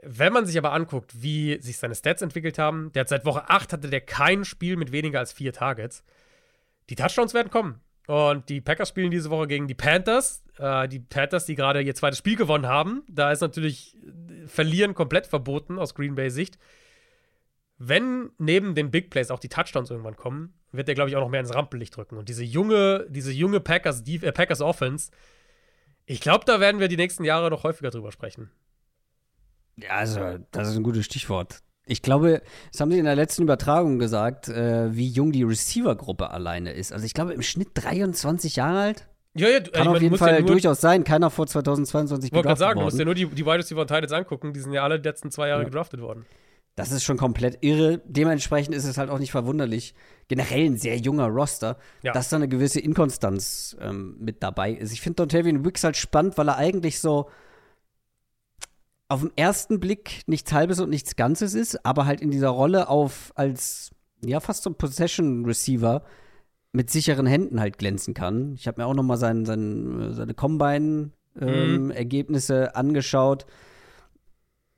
wenn 0.02 0.32
man 0.32 0.46
sich 0.46 0.56
aber 0.58 0.72
anguckt, 0.72 1.22
wie 1.22 1.60
sich 1.60 1.78
seine 1.78 1.94
Stats 1.94 2.22
entwickelt 2.22 2.58
haben, 2.58 2.92
der 2.92 3.00
hat 3.00 3.08
seit 3.08 3.24
Woche 3.24 3.48
8 3.48 3.72
hatte 3.72 3.88
der 3.88 4.00
kein 4.00 4.44
Spiel 4.44 4.76
mit 4.76 4.92
weniger 4.92 5.18
als 5.18 5.32
vier 5.32 5.52
Targets. 5.52 6.04
Die 6.88 6.94
Touchdowns 6.94 7.34
werden 7.34 7.50
kommen. 7.50 7.80
Und 8.06 8.48
die 8.48 8.60
Packers 8.60 8.88
spielen 8.88 9.10
diese 9.10 9.30
Woche 9.30 9.46
gegen 9.46 9.68
die 9.68 9.74
Panthers. 9.74 10.42
Äh, 10.58 10.88
die 10.88 10.98
Panthers, 10.98 11.46
die 11.46 11.54
gerade 11.54 11.80
ihr 11.80 11.94
zweites 11.94 12.18
Spiel 12.18 12.36
gewonnen 12.36 12.66
haben. 12.66 13.04
Da 13.08 13.30
ist 13.30 13.40
natürlich 13.40 13.96
Verlieren 14.46 14.94
komplett 14.94 15.26
verboten 15.26 15.78
aus 15.78 15.94
Green 15.94 16.16
Bay 16.16 16.30
Sicht. 16.30 16.58
Wenn 17.82 18.30
neben 18.36 18.74
den 18.74 18.90
Big 18.90 19.08
Plays 19.08 19.30
auch 19.30 19.38
die 19.38 19.48
Touchdowns 19.48 19.90
irgendwann 19.90 20.14
kommen, 20.14 20.52
wird 20.70 20.86
der, 20.86 20.94
glaube 20.94 21.08
ich, 21.08 21.16
auch 21.16 21.22
noch 21.22 21.30
mehr 21.30 21.40
ins 21.40 21.54
Rampenlicht 21.54 21.96
drücken. 21.96 22.18
Und 22.18 22.28
diese 22.28 22.44
junge, 22.44 23.06
diese 23.08 23.32
junge 23.32 23.58
Packers, 23.58 24.04
die, 24.04 24.16
äh, 24.16 24.32
Packers 24.32 24.60
Offense, 24.60 25.10
ich 26.04 26.20
glaube, 26.20 26.44
da 26.44 26.60
werden 26.60 26.78
wir 26.78 26.88
die 26.88 26.98
nächsten 26.98 27.24
Jahre 27.24 27.48
noch 27.48 27.64
häufiger 27.64 27.90
drüber 27.90 28.12
sprechen. 28.12 28.50
Ja, 29.76 29.92
also, 29.92 30.20
das 30.50 30.68
ist 30.68 30.76
ein 30.76 30.82
gutes 30.82 31.06
Stichwort. 31.06 31.62
Ich 31.86 32.02
glaube, 32.02 32.42
das 32.70 32.82
haben 32.82 32.92
sie 32.92 32.98
in 32.98 33.06
der 33.06 33.16
letzten 33.16 33.44
Übertragung 33.44 33.98
gesagt, 33.98 34.48
äh, 34.48 34.94
wie 34.94 35.08
jung 35.08 35.32
die 35.32 35.42
Receiver-Gruppe 35.42 36.30
alleine 36.30 36.72
ist. 36.72 36.92
Also 36.92 37.06
ich 37.06 37.14
glaube 37.14 37.32
im 37.32 37.40
Schnitt 37.40 37.70
23 37.74 38.56
Jahre 38.56 38.78
alt. 38.80 39.08
Ja, 39.34 39.48
ja, 39.48 39.60
Kann 39.60 39.88
auf 39.88 40.02
jeden 40.02 40.18
Fall 40.18 40.34
ja 40.34 40.42
durchaus 40.42 40.82
sein. 40.82 41.02
Keiner 41.02 41.30
vor 41.30 41.46
2022 41.46 42.28
Ich 42.28 42.34
wollte 42.34 42.48
gerade 42.48 42.58
sagen, 42.58 42.78
du 42.80 42.84
musst 42.84 42.98
dir 42.98 43.06
nur 43.06 43.14
die, 43.14 43.26
die 43.26 43.46
Wide 43.46 43.58
Receiver 43.58 43.86
Titans 43.86 44.12
angucken. 44.12 44.52
Die 44.52 44.60
sind 44.60 44.72
ja 44.72 44.82
alle 44.82 45.00
die 45.00 45.08
letzten 45.08 45.30
zwei 45.30 45.48
Jahre 45.48 45.62
ja. 45.62 45.68
gedraftet 45.68 46.00
worden. 46.00 46.26
Das 46.76 46.92
ist 46.92 47.04
schon 47.04 47.18
komplett 47.18 47.58
irre. 47.62 48.00
Dementsprechend 48.06 48.74
ist 48.74 48.84
es 48.84 48.96
halt 48.96 49.10
auch 49.10 49.18
nicht 49.18 49.32
verwunderlich, 49.32 49.94
generell 50.28 50.66
ein 50.66 50.76
sehr 50.76 50.96
junger 50.96 51.26
Roster, 51.26 51.76
ja. 52.02 52.12
dass 52.12 52.28
da 52.28 52.36
eine 52.36 52.48
gewisse 52.48 52.80
Inkonstanz 52.80 53.76
ähm, 53.80 54.16
mit 54.18 54.42
dabei 54.42 54.72
ist. 54.72 54.92
Ich 54.92 55.00
finde 55.00 55.16
Dontavian 55.16 55.64
Wicks 55.64 55.84
halt 55.84 55.96
spannend, 55.96 56.38
weil 56.38 56.48
er 56.48 56.56
eigentlich 56.56 57.00
so 57.00 57.28
auf 59.08 59.20
den 59.20 59.32
ersten 59.36 59.80
Blick 59.80 60.22
nichts 60.26 60.52
Halbes 60.52 60.78
und 60.78 60.88
nichts 60.88 61.16
Ganzes 61.16 61.54
ist, 61.54 61.84
aber 61.84 62.06
halt 62.06 62.20
in 62.20 62.30
dieser 62.30 62.50
Rolle 62.50 62.88
auf 62.88 63.32
als 63.34 63.90
ja 64.24 64.38
fast 64.38 64.62
so 64.62 64.70
ein 64.70 64.76
Possession 64.76 65.44
Receiver 65.44 66.04
mit 66.72 66.90
sicheren 66.90 67.26
Händen 67.26 67.60
halt 67.60 67.78
glänzen 67.78 68.14
kann. 68.14 68.54
Ich 68.54 68.68
habe 68.68 68.80
mir 68.80 68.86
auch 68.86 68.94
noch 68.94 69.02
mal 69.02 69.16
sein, 69.16 69.44
sein, 69.44 70.12
seine 70.12 70.34
Combine 70.34 71.10
ähm, 71.40 71.84
mhm. 71.86 71.90
Ergebnisse 71.90 72.76
angeschaut. 72.76 73.46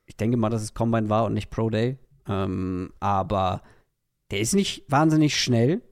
Ich 0.07 0.17
denke 0.17 0.37
mal, 0.37 0.51
dass 0.51 0.63
es 0.63 0.75
Combine 0.75 1.09
war 1.09 1.25
und 1.25 1.35
nicht 1.35 1.51
Pro 1.51 1.71
Day. 1.71 1.99
Ähm, 2.29 2.93
aber 3.01 3.63
der 4.31 4.41
ist 4.41 4.55
nicht 4.55 4.85
wahnsinnig 4.89 5.41
schnell. 5.41 5.83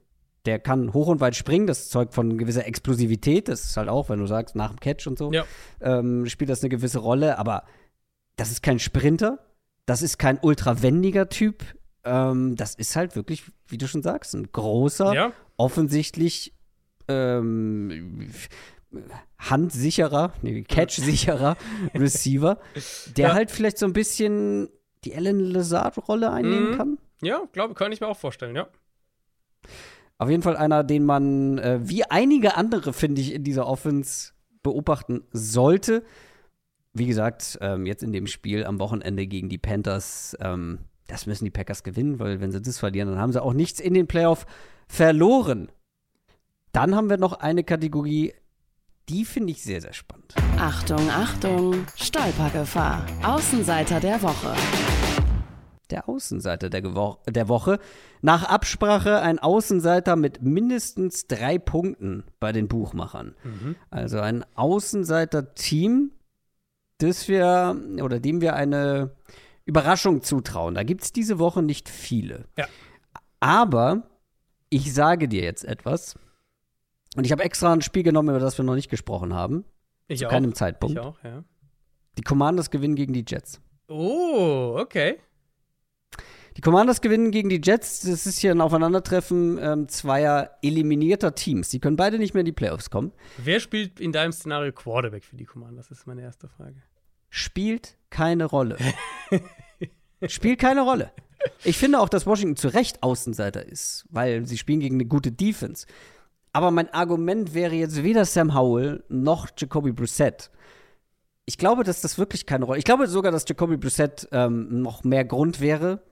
Der 0.45 0.57
kann 0.59 0.93
hoch 0.93 1.07
und 1.07 1.19
weit 1.21 1.35
springen. 1.35 1.67
Das 1.67 1.89
zeugt 1.89 2.13
von 2.13 2.37
gewisser 2.37 2.65
Explosivität. 2.65 3.47
Das 3.47 3.63
ist 3.63 3.77
halt 3.77 3.89
auch, 3.89 4.09
wenn 4.09 4.19
du 4.19 4.25
sagst, 4.25 4.55
nach 4.55 4.71
dem 4.71 4.79
Catch 4.79 5.07
und 5.07 5.17
so, 5.17 5.31
ja. 5.31 5.45
ähm, 5.81 6.25
spielt 6.27 6.49
das 6.49 6.61
eine 6.61 6.69
gewisse 6.69 6.99
Rolle. 6.99 7.37
Aber 7.37 7.63
das 8.35 8.51
ist 8.51 8.63
kein 8.63 8.79
Sprinter, 8.79 9.39
das 9.85 10.01
ist 10.01 10.17
kein 10.17 10.39
ultrawendiger 10.41 11.29
Typ. 11.29 11.63
Ähm, 12.03 12.55
das 12.55 12.75
ist 12.75 12.95
halt 12.95 13.15
wirklich, 13.15 13.43
wie 13.67 13.77
du 13.77 13.87
schon 13.87 14.01
sagst, 14.01 14.33
ein 14.33 14.51
großer, 14.51 15.13
ja. 15.13 15.31
offensichtlich 15.57 16.55
ähm, 17.07 18.31
handsicherer, 19.37 20.33
nee, 20.41 20.63
catch-sicherer 20.63 21.57
Receiver, 21.93 22.59
der 23.17 23.29
ja. 23.29 23.33
halt 23.33 23.51
vielleicht 23.51 23.77
so 23.77 23.85
ein 23.85 23.93
bisschen 23.93 24.69
die 25.03 25.13
Ellen 25.13 25.39
Lazard-Rolle 25.39 26.31
einnehmen 26.31 26.71
mhm. 26.71 26.77
kann. 26.77 26.97
Ja, 27.21 27.43
glaube, 27.51 27.73
kann 27.73 27.91
ich 27.91 28.01
mir 28.01 28.07
auch 28.07 28.17
vorstellen, 28.17 28.55
ja. 28.55 28.67
Auf 30.17 30.29
jeden 30.29 30.43
Fall 30.43 30.57
einer, 30.57 30.83
den 30.83 31.05
man, 31.05 31.57
äh, 31.57 31.79
wie 31.81 32.03
einige 32.03 32.55
andere, 32.55 32.93
finde 32.93 33.21
ich, 33.21 33.33
in 33.33 33.43
dieser 33.43 33.67
Offense 33.67 34.33
beobachten 34.61 35.23
sollte 35.31 36.03
wie 36.93 37.07
gesagt, 37.07 37.57
ähm, 37.61 37.85
jetzt 37.85 38.03
in 38.03 38.11
dem 38.11 38.27
Spiel 38.27 38.65
am 38.65 38.79
Wochenende 38.79 39.27
gegen 39.27 39.49
die 39.49 39.57
Panthers, 39.57 40.35
ähm, 40.41 40.79
das 41.07 41.25
müssen 41.25 41.45
die 41.45 41.51
Packers 41.51 41.83
gewinnen, 41.83 42.19
weil 42.19 42.41
wenn 42.41 42.51
sie 42.51 42.61
das 42.61 42.79
verlieren, 42.79 43.09
dann 43.09 43.19
haben 43.19 43.31
sie 43.31 43.41
auch 43.41 43.53
nichts 43.53 43.79
in 43.79 43.93
den 43.93 44.07
Playoff 44.07 44.45
verloren. 44.87 45.71
Dann 46.71 46.95
haben 46.95 47.09
wir 47.09 47.17
noch 47.17 47.33
eine 47.33 47.63
Kategorie, 47.63 48.33
die 49.11 49.25
finde 49.25 49.51
ich 49.51 49.61
sehr, 49.61 49.81
sehr 49.81 49.91
spannend. 49.91 50.33
Achtung, 50.57 51.09
Achtung, 51.09 51.85
Stolpergefahr. 51.97 53.05
Außenseiter 53.23 53.99
der 53.99 54.21
Woche. 54.21 54.55
Der 55.89 56.07
Außenseiter 56.07 56.69
der, 56.69 56.81
Gewo 56.81 57.17
der 57.27 57.49
Woche. 57.49 57.79
Nach 58.21 58.45
Absprache 58.45 59.19
ein 59.19 59.37
Außenseiter 59.37 60.15
mit 60.15 60.41
mindestens 60.41 61.27
drei 61.27 61.59
Punkten 61.59 62.23
bei 62.39 62.53
den 62.53 62.69
Buchmachern. 62.69 63.35
Mhm. 63.43 63.75
Also 63.89 64.21
ein 64.21 64.45
Außenseiter-Team, 64.55 66.11
das 66.99 67.27
wir 67.27 67.75
oder 68.01 68.21
dem 68.21 68.39
wir 68.39 68.55
eine 68.55 69.11
Überraschung 69.65 70.21
zutrauen. 70.21 70.73
Da 70.73 70.83
gibt 70.83 71.03
es 71.03 71.11
diese 71.11 71.37
Woche 71.37 71.61
nicht 71.61 71.89
viele. 71.89 72.45
Ja. 72.57 72.65
Aber 73.41 74.03
ich 74.69 74.93
sage 74.93 75.27
dir 75.27 75.43
jetzt 75.43 75.65
etwas. 75.65 76.15
Und 77.15 77.25
ich 77.25 77.31
habe 77.31 77.43
extra 77.43 77.73
ein 77.73 77.81
Spiel 77.81 78.03
genommen, 78.03 78.29
über 78.29 78.39
das 78.39 78.57
wir 78.57 78.65
noch 78.65 78.75
nicht 78.75 78.89
gesprochen 78.89 79.33
haben. 79.33 79.65
Ich 80.07 80.19
zu 80.19 80.27
auch. 80.27 80.31
keinem 80.31 80.55
Zeitpunkt. 80.55 80.97
Ich 80.97 81.03
auch, 81.03 81.21
ja. 81.23 81.43
Die 82.17 82.23
Commanders 82.23 82.71
gewinnen 82.71 82.95
gegen 82.95 83.13
die 83.13 83.25
Jets. 83.27 83.61
Oh, 83.87 84.75
okay. 84.79 85.17
Die 86.57 86.61
Commanders 86.61 86.99
gewinnen 87.01 87.31
gegen 87.31 87.49
die 87.49 87.61
Jets. 87.63 88.01
Das 88.01 88.25
ist 88.25 88.39
hier 88.39 88.51
ein 88.51 88.61
Aufeinandertreffen 88.61 89.57
ähm, 89.61 89.87
zweier 89.87 90.57
eliminierter 90.61 91.33
Teams. 91.35 91.69
Die 91.69 91.79
können 91.79 91.95
beide 91.95 92.19
nicht 92.19 92.33
mehr 92.33 92.41
in 92.41 92.45
die 92.45 92.51
Playoffs 92.51 92.89
kommen. 92.89 93.13
Wer 93.37 93.59
spielt 93.59 93.99
in 93.99 94.11
deinem 94.11 94.33
Szenario 94.33 94.71
Quarterback 94.73 95.23
für 95.23 95.37
die 95.37 95.45
Commanders? 95.45 95.87
Das 95.87 95.99
ist 95.99 96.07
meine 96.07 96.21
erste 96.21 96.49
Frage 96.49 96.81
spielt 97.31 97.97
keine 98.11 98.45
Rolle. 98.45 98.77
spielt 100.27 100.59
keine 100.59 100.81
Rolle. 100.81 101.11
Ich 101.63 101.79
finde 101.79 101.99
auch, 101.99 102.09
dass 102.09 102.27
Washington 102.27 102.55
zu 102.55 102.67
Recht 102.67 103.01
Außenseiter 103.01 103.65
ist, 103.65 104.05
weil 104.11 104.45
sie 104.45 104.59
spielen 104.59 104.81
gegen 104.81 104.97
eine 104.97 105.05
gute 105.05 105.31
Defense. 105.31 105.87
Aber 106.53 106.71
mein 106.71 106.93
Argument 106.93 107.53
wäre 107.53 107.75
jetzt 107.75 108.03
weder 108.03 108.25
Sam 108.25 108.53
Howell 108.53 109.03
noch 109.09 109.47
Jacoby 109.57 109.91
Brissett. 109.91 110.51
Ich 111.45 111.57
glaube, 111.57 111.83
dass 111.83 112.01
das 112.01 112.17
wirklich 112.17 112.45
keine 112.45 112.65
Rolle. 112.65 112.79
Ich 112.79 112.85
glaube 112.85 113.07
sogar, 113.07 113.31
dass 113.31 113.45
Jacoby 113.47 113.77
Brissett 113.77 114.27
ähm, 114.31 114.81
noch 114.81 115.03
mehr 115.03 115.25
Grund 115.25 115.59
wäre, 115.59 116.03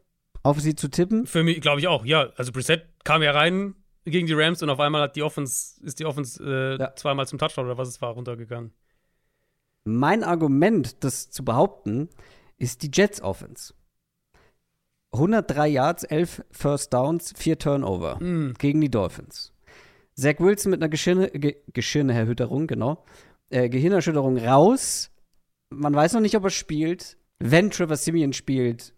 auf 0.43 0.59
sie 0.59 0.75
zu 0.75 0.89
tippen. 0.89 1.25
Für 1.27 1.43
mich 1.43 1.61
glaube 1.61 1.79
ich 1.79 1.87
auch. 1.87 2.05
Ja, 2.05 2.29
also 2.35 2.51
Brissett 2.51 2.87
kam 3.03 3.21
ja 3.21 3.31
rein 3.31 3.75
gegen 4.05 4.27
die 4.27 4.33
Rams 4.33 4.63
und 4.63 4.69
auf 4.69 4.79
einmal 4.79 5.03
hat 5.03 5.15
die 5.15 5.23
Offense 5.23 5.83
ist 5.83 5.99
die 5.99 6.05
Offense 6.05 6.43
äh, 6.43 6.79
ja. 6.79 6.95
zweimal 6.95 7.27
zum 7.27 7.37
Touchdown 7.37 7.65
oder 7.65 7.77
was 7.77 7.89
es 7.89 8.01
war 8.01 8.13
runtergegangen. 8.13 8.73
Mein 9.83 10.23
Argument, 10.23 11.03
das 11.03 11.29
zu 11.29 11.43
behaupten, 11.43 12.09
ist 12.57 12.83
die 12.83 12.91
Jets 12.93 13.21
Offense. 13.21 13.73
103 15.13 15.67
Yards, 15.67 16.03
11 16.03 16.43
First 16.51 16.93
Downs, 16.93 17.33
4 17.35 17.57
Turnover 17.57 18.21
mm. 18.21 18.53
gegen 18.59 18.81
die 18.81 18.91
Dolphins. 18.91 19.53
Zach 20.19 20.39
Wilson 20.39 20.71
mit 20.71 20.81
einer 20.81 20.89
Geschirne, 20.89 21.29
Ge 21.31 21.57
Geschirnerschütterung, 21.73 22.67
genau. 22.67 23.05
Äh, 23.49 23.69
Gehirnerschütterung 23.69 24.37
raus. 24.37 25.11
Man 25.69 25.93
weiß 25.93 26.13
noch 26.13 26.21
nicht, 26.21 26.35
ob 26.35 26.43
er 26.43 26.49
spielt. 26.49 27.17
Wenn 27.39 27.71
Trevor 27.71 27.95
Simeon 27.95 28.33
spielt, 28.33 28.93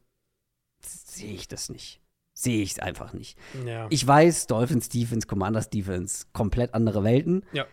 sehe 0.82 1.34
ich 1.34 1.48
das 1.48 1.70
nicht. 1.70 2.02
Sehe 2.34 2.64
ich 2.64 2.72
es 2.72 2.80
einfach 2.80 3.14
nicht. 3.14 3.38
Ja. 3.66 3.88
Ich 3.90 4.06
weiß, 4.06 4.48
Dolphins 4.48 4.90
Defense, 4.90 5.28
Commanders 5.28 5.70
Defense, 5.70 6.26
komplett 6.34 6.74
andere 6.74 7.04
Welten. 7.04 7.46
Ja. 7.54 7.68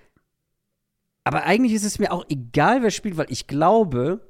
Aber 1.25 1.45
eigentlich 1.45 1.73
ist 1.73 1.85
es 1.85 1.99
mir 1.99 2.13
auch 2.13 2.27
egal, 2.29 2.83
wer 2.83 2.91
spielt, 2.91 3.17
weil 3.17 3.31
ich 3.31 3.47
glaube, 3.47 4.21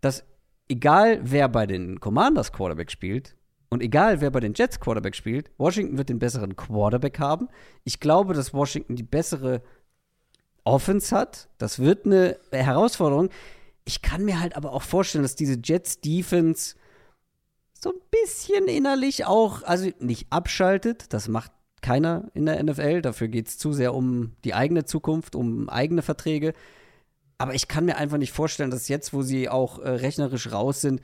dass 0.00 0.24
egal 0.68 1.20
wer 1.22 1.48
bei 1.48 1.66
den 1.66 2.00
Commanders 2.00 2.52
Quarterback 2.52 2.90
spielt 2.90 3.36
und 3.70 3.82
egal 3.82 4.20
wer 4.20 4.30
bei 4.30 4.40
den 4.40 4.54
Jets 4.54 4.80
Quarterback 4.80 5.14
spielt, 5.14 5.50
Washington 5.58 5.98
wird 5.98 6.08
den 6.08 6.18
besseren 6.18 6.56
Quarterback 6.56 7.18
haben. 7.18 7.48
Ich 7.84 8.00
glaube, 8.00 8.34
dass 8.34 8.54
Washington 8.54 8.96
die 8.96 9.02
bessere 9.02 9.62
Offense 10.64 11.14
hat. 11.14 11.48
Das 11.58 11.78
wird 11.78 12.06
eine 12.06 12.38
Herausforderung. 12.50 13.30
Ich 13.84 14.02
kann 14.02 14.24
mir 14.24 14.40
halt 14.40 14.56
aber 14.56 14.72
auch 14.72 14.82
vorstellen, 14.82 15.22
dass 15.22 15.36
diese 15.36 15.58
Jets 15.62 16.00
Defense 16.00 16.76
so 17.72 17.90
ein 17.90 18.00
bisschen 18.10 18.68
innerlich 18.68 19.26
auch, 19.26 19.62
also 19.62 19.90
nicht 19.98 20.26
abschaltet, 20.30 21.12
das 21.12 21.28
macht 21.28 21.52
keiner 21.80 22.30
in 22.34 22.46
der 22.46 22.62
NFL. 22.62 23.02
Dafür 23.02 23.28
geht 23.28 23.48
es 23.48 23.58
zu 23.58 23.72
sehr 23.72 23.94
um 23.94 24.32
die 24.44 24.54
eigene 24.54 24.84
Zukunft, 24.84 25.36
um 25.36 25.68
eigene 25.68 26.02
Verträge. 26.02 26.54
Aber 27.38 27.54
ich 27.54 27.68
kann 27.68 27.84
mir 27.84 27.96
einfach 27.96 28.18
nicht 28.18 28.32
vorstellen, 28.32 28.70
dass 28.70 28.88
jetzt, 28.88 29.12
wo 29.12 29.22
sie 29.22 29.48
auch 29.48 29.78
äh, 29.78 29.88
rechnerisch 29.90 30.50
raus 30.50 30.80
sind, 30.80 31.00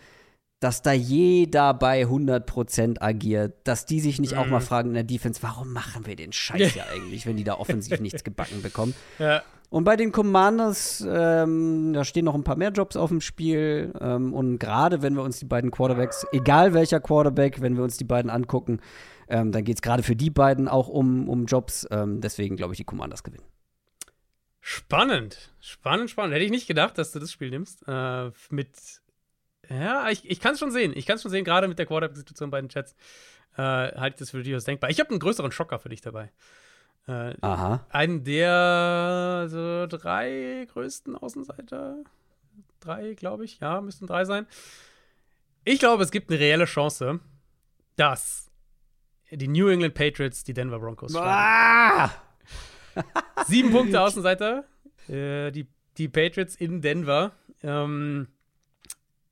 dass 0.61 0.83
da 0.83 0.93
jeder 0.93 1.75
bei 1.75 2.03
100% 2.03 3.01
agiert, 3.01 3.57
dass 3.65 3.87
die 3.87 4.01
sich 4.01 4.21
nicht 4.21 4.33
mhm. 4.33 4.39
auch 4.39 4.47
mal 4.47 4.61
mhm. 4.61 4.65
fragen 4.65 4.89
in 4.91 4.95
der 4.95 5.05
Defense, 5.05 5.43
warum 5.43 5.73
machen 5.73 6.07
wir 6.07 6.17
den 6.17 6.33
Scheiß 6.33 6.75
ja 6.75 6.85
eigentlich, 6.95 7.27
wenn 7.27 7.37
die 7.37 7.45
da 7.45 7.55
offensiv 7.55 8.01
nichts 8.01 8.25
gebacken 8.25 8.63
bekommen. 8.63 8.95
Ja. 9.19 9.43
Und 9.71 9.85
bei 9.85 9.97
den 9.97 10.13
Commanders, 10.13 11.05
ähm, 11.07 11.93
da 11.95 12.05
stehen 12.05 12.27
noch 12.27 12.37
ein 12.37 12.45
paar 12.45 12.57
mehr 12.57 12.71
Jobs 12.71 12.97
auf 12.97 13.09
dem 13.09 13.21
Spiel. 13.21 13.93
Ähm, 14.01 14.33
und 14.33 14.59
gerade 14.59 15.03
wenn 15.03 15.15
wir 15.15 15.23
uns 15.23 15.41
die 15.41 15.47
beiden 15.47 15.73
Quarterbacks, 15.73 16.25
egal 16.31 16.75
welcher 16.75 17.01
Quarterback, 17.01 17.61
wenn 17.61 17.77
wir 17.77 17.83
uns 17.83 17.97
die 17.97 18.05
beiden 18.05 18.31
angucken, 18.31 18.81
Ähm, 19.27 19.53
dann 19.53 19.65
geht 19.65 19.77
es 19.77 19.83
gerade 19.83 20.03
für 20.03 20.17
die 20.17 20.31
beiden 20.31 20.69
auch 20.69 20.89
um, 20.89 21.29
um 21.29 21.47
Jobs. 21.47 21.87
Ähm, 21.91 22.21
deswegen 22.21 22.57
glaube 22.57 22.75
ich, 22.75 22.79
die 22.79 22.85
Commanders 22.85 23.23
gewinnen. 23.23 23.45
Spannend. 24.61 25.53
Spannend, 25.61 26.11
spannend. 26.11 26.35
Hätte 26.35 26.45
ich 26.45 26.51
nicht 26.51 26.67
gedacht, 26.67 26.99
dass 26.99 27.13
du 27.13 27.19
das 27.19 27.31
Spiel 27.33 27.51
nimmst. 27.51 27.85
Äh, 27.87 28.31
mit. 28.51 29.03
Ja, 29.69 30.09
ich, 30.11 30.29
ich 30.29 30.41
kann 30.41 30.55
es 30.55 30.59
schon 30.59 30.71
sehen. 30.71 30.93
Ich 30.95 31.07
kann 31.07 31.17
es 31.17 31.23
schon 31.23 31.31
sehen, 31.31 31.45
gerade 31.45 31.69
mit 31.69 31.79
der 31.79 31.87
Quarterback-Situation 31.87 32.51
bei 32.51 32.61
den 32.61 32.69
Chats. 32.69 32.95
Äh, 33.57 33.63
halte 33.63 34.15
ich 34.15 34.19
das 34.21 34.31
für 34.31 34.43
durchaus 34.43 34.65
denkbar. 34.65 34.91
Ich 34.91 35.01
habe 35.01 35.11
einen 35.11 35.21
größeren 35.21 35.53
Schocker 35.53 35.79
für 35.79 35.89
dich 35.89 36.01
dabei. 36.01 36.31
Äh, 37.07 37.35
Aha. 37.41 37.87
Einen 37.91 38.25
der 38.25 39.47
so 39.49 39.87
drei 39.87 40.67
größten 40.73 41.17
Außenseiter. 41.17 41.99
Drei, 42.81 43.15
glaube 43.15 43.45
ich. 43.45 43.61
Ja, 43.61 43.81
müssten 43.81 44.07
drei 44.07 44.25
sein. 44.25 44.47
Ich 45.65 45.79
glaube, 45.79 46.03
es 46.03 46.11
gibt 46.11 46.31
eine 46.31 46.41
reelle 46.41 46.65
Chance, 46.65 47.21
dass 47.97 48.51
die 49.31 49.49
New 49.49 49.69
England 49.69 49.95
Patriots 49.95 50.45
die 50.45 50.55
Denver 50.55 50.79
Broncos 50.79 51.15
ah! 51.17 52.11
Sieben 53.47 53.71
Punkte 53.71 54.01
Außenseiter. 54.01 54.65
Äh, 55.09 55.51
die, 55.51 55.67
die 55.97 56.09
Patriots 56.09 56.55
in 56.57 56.81
Denver. 56.81 57.33
Ähm, 57.63 58.29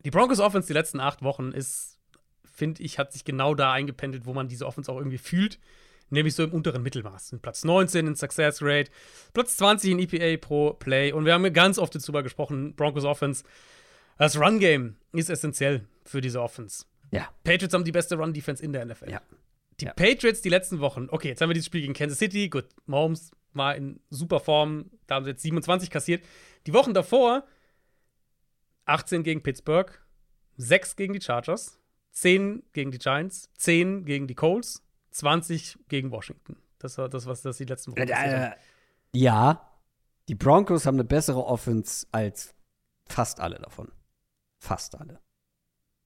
die 0.05 0.11
Broncos 0.11 0.41
Offense 0.41 0.67
die 0.67 0.73
letzten 0.73 1.01
acht 1.01 1.23
Wochen 1.23 1.53
ist, 1.53 1.99
finde 2.45 2.83
ich, 2.83 2.99
hat 2.99 3.13
sich 3.13 3.25
genau 3.25 3.55
da 3.55 3.73
eingependelt, 3.73 4.27
wo 4.27 4.35
man 4.35 4.49
diese 4.49 4.67
Offense 4.67 4.91
auch 4.91 4.99
irgendwie 4.99 5.19
fühlt 5.19 5.59
nämlich 6.13 6.35
so 6.35 6.45
im 6.45 6.53
unteren 6.53 6.83
Mittelmaß. 6.83 7.37
Platz 7.43 7.65
19 7.65 8.07
in 8.07 8.15
Success 8.15 8.61
Rate, 8.63 8.91
Platz 9.33 9.57
20 9.57 9.93
in 9.93 9.99
EPA 9.99 10.37
pro 10.47 10.75
Play. 10.75 11.13
Und 11.13 11.25
wir 11.25 11.33
haben 11.33 11.51
ganz 11.53 11.79
oft 11.79 11.95
darüber 11.95 12.23
gesprochen, 12.23 12.75
Broncos 12.77 13.05
Offense. 13.05 13.45
Das 14.19 14.39
Run-Game 14.39 14.97
ist 15.13 15.31
essentiell 15.31 15.87
für 16.05 16.21
diese 16.21 16.41
Offense. 16.41 16.85
Ja. 17.11 17.29
Patriots 17.43 17.75
haben 17.75 17.85
die 17.85 17.93
beste 17.93 18.17
Run-Defense 18.17 18.63
in 18.63 18.73
der 18.73 18.85
NFL. 18.85 19.11
Ja. 19.11 19.23
Die 19.81 19.87
ja. 19.87 19.95
Patriots 19.95 20.43
die 20.43 20.51
letzten 20.51 20.81
Wochen, 20.81 21.09
okay, 21.11 21.29
jetzt 21.29 21.41
haben 21.41 21.49
wir 21.49 21.55
dieses 21.55 21.67
Spiel 21.67 21.81
gegen 21.81 21.95
Kansas 21.95 22.19
City, 22.19 22.49
gut, 22.49 22.67
Mahomes 22.87 23.33
war 23.55 23.75
in 23.75 24.01
super 24.11 24.39
Form, 24.39 24.91
da 25.07 25.17
haben 25.17 25.25
sie 25.25 25.31
jetzt 25.31 25.43
27 25.43 25.91
kassiert. 25.91 26.25
Die 26.67 26.73
Wochen 26.73 26.95
davor 26.95 27.45
18 28.87 29.23
gegen 29.23 29.43
Pittsburgh, 29.43 30.01
6 30.57 30.97
gegen 30.97 31.13
die 31.13 31.21
Chargers, 31.21 31.79
10 32.13 32.63
gegen 32.73 32.91
die 32.91 32.99
Giants, 32.99 33.51
10 33.57 34.05
gegen 34.05 34.27
die 34.27 34.35
Colts, 34.35 34.83
20 35.11 35.79
gegen 35.89 36.11
Washington. 36.11 36.57
Das 36.79 36.99
war 36.99 37.09
das, 37.09 37.27
was 37.27 37.43
das 37.43 37.59
die 37.59 37.65
letzten 37.65 37.93
Wochen 37.93 38.01
äh, 38.01 38.49
äh, 38.49 38.51
Ja, 39.15 39.71
die 40.29 40.35
Broncos 40.35 40.87
haben 40.87 40.97
eine 40.97 41.05
bessere 41.05 41.45
Offense 41.45 42.07
als 42.13 42.55
fast 43.07 43.41
alle 43.41 43.57
davon. 43.59 43.91
Fast 44.59 44.99
alle. 44.99 45.21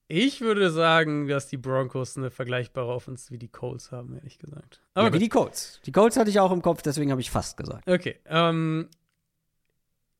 Ich 0.09 0.39
würde 0.39 0.71
sagen, 0.71 1.27
dass 1.27 1.47
die 1.47 1.57
Broncos 1.57 2.17
eine 2.17 2.31
vergleichbare 2.31 2.87
Offense 2.93 3.29
wie 3.29 3.37
die 3.37 3.49
Colts 3.49 3.91
haben, 3.91 4.15
ehrlich 4.15 4.39
gesagt. 4.39 4.81
Aber 4.93 5.07
ja, 5.07 5.13
wie 5.13 5.19
die 5.19 5.29
Colts. 5.29 5.81
Die 5.85 5.91
Colts 5.91 6.15
hatte 6.15 6.29
ich 6.29 6.39
auch 6.39 6.51
im 6.51 6.61
Kopf, 6.61 6.81
deswegen 6.81 7.11
habe 7.11 7.19
ich 7.19 7.29
fast 7.29 7.57
gesagt. 7.57 7.89
Okay. 7.89 8.19
Ähm, 8.25 8.89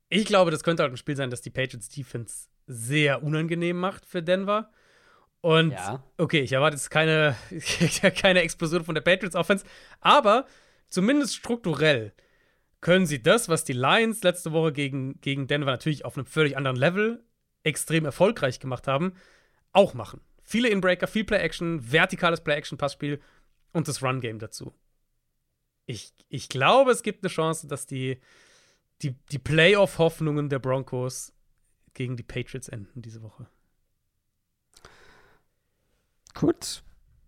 ich 0.10 0.26
glaube, 0.26 0.52
das 0.52 0.64
könnte 0.64 0.84
halt 0.84 0.94
ein 0.94 0.98
Spiel 0.98 1.16
sein, 1.16 1.30
das 1.30 1.42
die 1.42 1.50
Patriots 1.50 1.90
Defense 1.90 2.48
sehr 2.66 3.24
unangenehm 3.24 3.78
macht 3.78 4.06
für 4.06 4.24
Denver. 4.24 4.72
Und 5.42 5.72
ja. 5.72 6.04
okay, 6.18 6.42
ich 6.42 6.54
erwarte 6.54 6.76
jetzt 6.76 6.90
keine, 6.90 7.36
keine 8.16 8.42
Explosion 8.42 8.84
von 8.84 8.96
der 8.96 9.02
Patriots 9.02 9.36
Offense, 9.36 9.66
aber 10.02 10.46
zumindest 10.88 11.36
strukturell 11.36 12.14
können 12.82 13.06
sie 13.06 13.22
das, 13.22 13.50
was 13.50 13.64
die 13.64 13.74
Lions 13.74 14.24
letzte 14.24 14.52
Woche 14.52 14.72
gegen, 14.72 15.20
gegen 15.22 15.48
Denver 15.48 15.72
natürlich 15.72 16.06
auf 16.06 16.18
einem 16.18 16.26
völlig 16.26 16.58
anderen 16.58 16.78
Level 16.78 17.24
extrem 17.64 18.06
erfolgreich 18.06 18.60
gemacht 18.60 18.88
haben, 18.88 19.14
auch 19.74 19.94
machen. 19.94 20.22
Viele 20.44 20.70
Inbreaker, 20.70 21.08
viel 21.08 21.26
Play-Action, 21.26 21.92
vertikales 21.92 22.42
Play-Action-Passspiel 22.42 23.20
und 23.74 23.88
das 23.88 24.02
Run-Game 24.02 24.40
dazu. 24.40 24.74
Ich, 25.86 26.14
ich 26.30 26.50
glaube, 26.50 26.92
es 26.92 27.04
gibt 27.04 27.24
eine 27.24 27.30
Chance, 27.30 27.68
dass 27.68 27.86
die, 27.86 28.20
die, 29.02 29.16
die 29.32 29.40
Playoff-Hoffnungen 29.40 30.50
der 30.50 30.60
Broncos 30.60 31.34
gegen 31.94 32.16
die 32.16 32.24
Patriots 32.24 32.68
enden 32.68 33.02
diese 33.02 33.22
Woche. 33.22 33.48
Gut. 36.34 36.84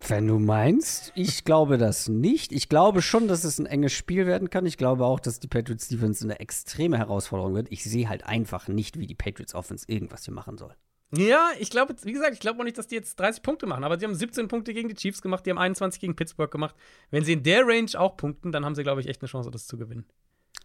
Wenn 0.07 0.27
du 0.27 0.39
meinst, 0.39 1.11
ich 1.15 1.43
glaube 1.43 1.77
das 1.77 2.07
nicht. 2.07 2.53
Ich 2.53 2.69
glaube 2.69 3.01
schon, 3.01 3.27
dass 3.27 3.43
es 3.43 3.59
ein 3.59 3.65
enges 3.65 3.91
Spiel 3.91 4.25
werden 4.25 4.49
kann. 4.49 4.65
Ich 4.65 4.77
glaube 4.77 5.05
auch, 5.05 5.19
dass 5.19 5.39
die 5.39 5.47
Patriots 5.47 5.89
Defense 5.89 6.23
eine 6.23 6.39
extreme 6.39 6.97
Herausforderung 6.97 7.53
wird. 7.53 7.67
Ich 7.69 7.83
sehe 7.83 8.07
halt 8.07 8.25
einfach 8.25 8.67
nicht, 8.67 8.97
wie 8.97 9.07
die 9.07 9.15
Patriots 9.15 9.53
Offense 9.53 9.85
irgendwas 9.87 10.23
hier 10.23 10.33
machen 10.33 10.57
soll. 10.57 10.73
Ja, 11.11 11.49
ich 11.59 11.69
glaube, 11.69 11.95
wie 12.03 12.13
gesagt, 12.13 12.33
ich 12.33 12.39
glaube 12.39 12.59
auch 12.59 12.63
nicht, 12.63 12.77
dass 12.77 12.87
die 12.87 12.95
jetzt 12.95 13.19
30 13.19 13.41
Punkte 13.41 13.65
machen, 13.65 13.83
aber 13.83 13.97
sie 13.97 14.05
haben 14.05 14.13
17 14.13 14.47
Punkte 14.47 14.73
gegen 14.73 14.89
die 14.89 14.95
Chiefs 14.95 15.23
gemacht, 15.23 15.43
die 15.45 15.49
haben 15.49 15.57
21 15.57 15.99
gegen 15.99 16.15
Pittsburgh 16.15 16.51
gemacht. 16.51 16.75
Wenn 17.09 17.25
sie 17.25 17.33
in 17.33 17.41
der 17.41 17.65
Range 17.65 17.89
auch 17.97 18.15
punkten, 18.15 18.51
dann 18.51 18.63
haben 18.63 18.75
sie, 18.75 18.83
glaube 18.83 19.01
ich, 19.01 19.07
echt 19.07 19.21
eine 19.21 19.27
Chance, 19.27 19.49
das 19.49 19.65
zu 19.65 19.77
gewinnen. 19.77 20.05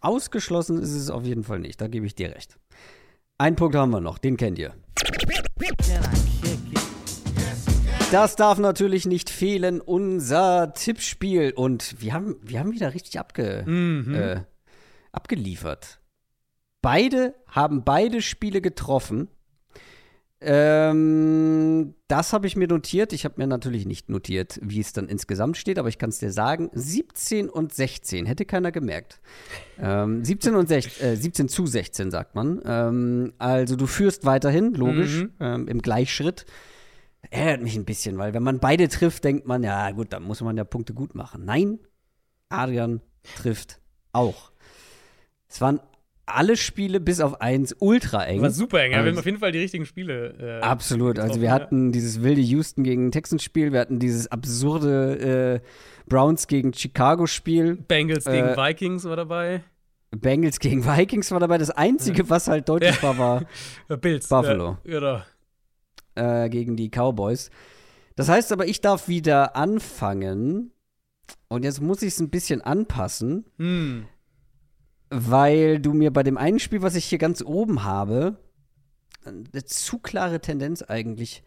Ausgeschlossen 0.01 0.81
ist 0.81 0.93
es 0.93 1.09
auf 1.09 1.23
jeden 1.25 1.43
Fall 1.43 1.59
nicht, 1.59 1.81
da 1.81 1.87
gebe 1.87 2.05
ich 2.05 2.15
dir 2.15 2.33
recht. 2.33 2.57
Einen 3.37 3.55
Punkt 3.55 3.75
haben 3.75 3.91
wir 3.91 4.01
noch, 4.01 4.17
den 4.17 4.37
kennt 4.37 4.59
ihr. 4.59 4.73
Das 8.11 8.35
darf 8.35 8.59
natürlich 8.59 9.05
nicht 9.05 9.29
fehlen, 9.29 9.81
unser 9.81 10.73
Tippspiel. 10.73 11.51
Und 11.51 11.99
wir 11.99 12.13
haben, 12.13 12.37
wir 12.41 12.59
haben 12.59 12.71
wieder 12.71 12.93
richtig 12.93 13.19
abge, 13.19 13.63
mhm. 13.65 14.15
äh, 14.15 14.41
abgeliefert. 15.11 15.99
Beide 16.81 17.33
haben 17.47 17.83
beide 17.83 18.21
Spiele 18.21 18.61
getroffen. 18.61 19.27
Ähm, 20.47 21.95
das 22.07 22.31
habe 22.31 22.45
ich 22.45 22.55
mir 22.55 22.67
notiert. 22.67 23.13
Ich 23.13 23.25
habe 23.25 23.35
mir 23.37 23.47
natürlich 23.47 23.87
nicht 23.87 24.09
notiert, 24.09 24.59
wie 24.61 24.79
es 24.79 24.93
dann 24.93 25.09
insgesamt 25.09 25.57
steht, 25.57 25.79
aber 25.79 25.89
ich 25.89 25.97
kann 25.97 26.09
es 26.09 26.19
dir 26.19 26.31
sagen. 26.31 26.69
17 26.73 27.49
und 27.49 27.73
16, 27.73 28.27
hätte 28.27 28.45
keiner 28.45 28.71
gemerkt. 28.71 29.19
Ähm, 29.79 30.23
17, 30.23 30.55
und 30.55 30.69
16, 30.69 31.07
äh, 31.07 31.15
17 31.15 31.49
zu 31.49 31.65
16, 31.65 32.11
sagt 32.11 32.35
man. 32.35 32.61
Ähm, 32.63 33.33
also 33.39 33.75
du 33.75 33.87
führst 33.87 34.25
weiterhin, 34.25 34.73
logisch, 34.75 35.23
mhm. 35.23 35.31
Ähm, 35.39 35.67
im 35.67 35.81
Gleichschritt 35.81 36.45
ärgert 37.31 37.63
mich 37.63 37.75
ein 37.75 37.85
bisschen, 37.85 38.19
weil 38.19 38.35
wenn 38.35 38.43
man 38.43 38.59
beide 38.59 38.87
trifft, 38.87 39.23
denkt 39.23 39.47
man, 39.47 39.63
ja 39.63 39.89
gut, 39.91 40.13
dann 40.13 40.23
muss 40.23 40.41
man 40.41 40.57
ja 40.57 40.63
Punkte 40.63 40.93
gut 40.93 41.15
machen. 41.15 41.43
Nein, 41.43 41.79
Adrian 42.49 43.01
trifft 43.35 43.79
auch. 44.11 44.51
Es 45.49 45.59
waren 45.59 45.79
alle 46.25 46.57
Spiele 46.57 46.99
bis 46.99 47.21
auf 47.21 47.41
eins 47.41 47.75
ultra 47.79 48.25
eng. 48.25 48.41
War 48.41 48.49
super 48.49 48.81
eng, 48.81 48.93
also, 48.93 49.05
wir 49.05 49.11
haben 49.11 49.19
auf 49.19 49.25
jeden 49.25 49.37
Fall 49.39 49.51
die 49.51 49.59
richtigen 49.59 49.85
Spiele. 49.85 50.59
Äh, 50.61 50.65
absolut. 50.65 51.19
Also 51.19 51.41
wir 51.41 51.51
hatten 51.51 51.91
dieses 51.91 52.23
wilde 52.23 52.41
Houston 52.41 52.83
gegen 52.83 53.11
Texans 53.11 53.43
Spiel, 53.43 53.71
wir 53.71 53.79
hatten 53.79 53.99
dieses 53.99 54.27
absurde 54.27 55.61
äh, 55.61 56.09
Browns 56.09 56.47
gegen 56.47 56.73
Chicago 56.73 57.27
Spiel. 57.27 57.75
Bengals 57.75 58.25
gegen 58.25 58.47
äh, 58.47 58.57
Vikings 58.57 59.05
war 59.05 59.15
dabei. 59.15 59.61
Bengals 60.11 60.59
gegen 60.59 60.85
Vikings 60.85 61.31
war 61.31 61.39
dabei. 61.39 61.57
Das 61.57 61.71
Einzige, 61.71 62.29
was 62.29 62.47
halt 62.47 62.69
deutlich 62.69 63.01
war, 63.03 63.17
war 63.17 63.45
Bills. 63.97 64.29
Buffalo. 64.29 64.77
Ja, 64.83 64.99
genau 64.99 65.21
äh, 66.15 66.49
gegen 66.49 66.75
die 66.75 66.89
Cowboys. 66.89 67.51
Das 68.15 68.29
heißt 68.29 68.51
aber, 68.51 68.65
ich 68.67 68.81
darf 68.81 69.07
wieder 69.07 69.55
anfangen. 69.55 70.71
Und 71.47 71.63
jetzt 71.63 71.81
muss 71.81 72.01
ich 72.01 72.13
es 72.13 72.19
ein 72.19 72.29
bisschen 72.29 72.61
anpassen. 72.61 73.45
Hm. 73.57 74.05
Weil 75.09 75.79
du 75.79 75.93
mir 75.93 76.11
bei 76.11 76.23
dem 76.23 76.37
einen 76.37 76.59
Spiel, 76.59 76.81
was 76.81 76.95
ich 76.95 77.05
hier 77.05 77.17
ganz 77.17 77.43
oben 77.43 77.83
habe, 77.83 78.37
eine 79.25 79.65
zu 79.65 79.99
klare 79.99 80.39
Tendenz 80.39 80.81
eigentlich 80.81 81.43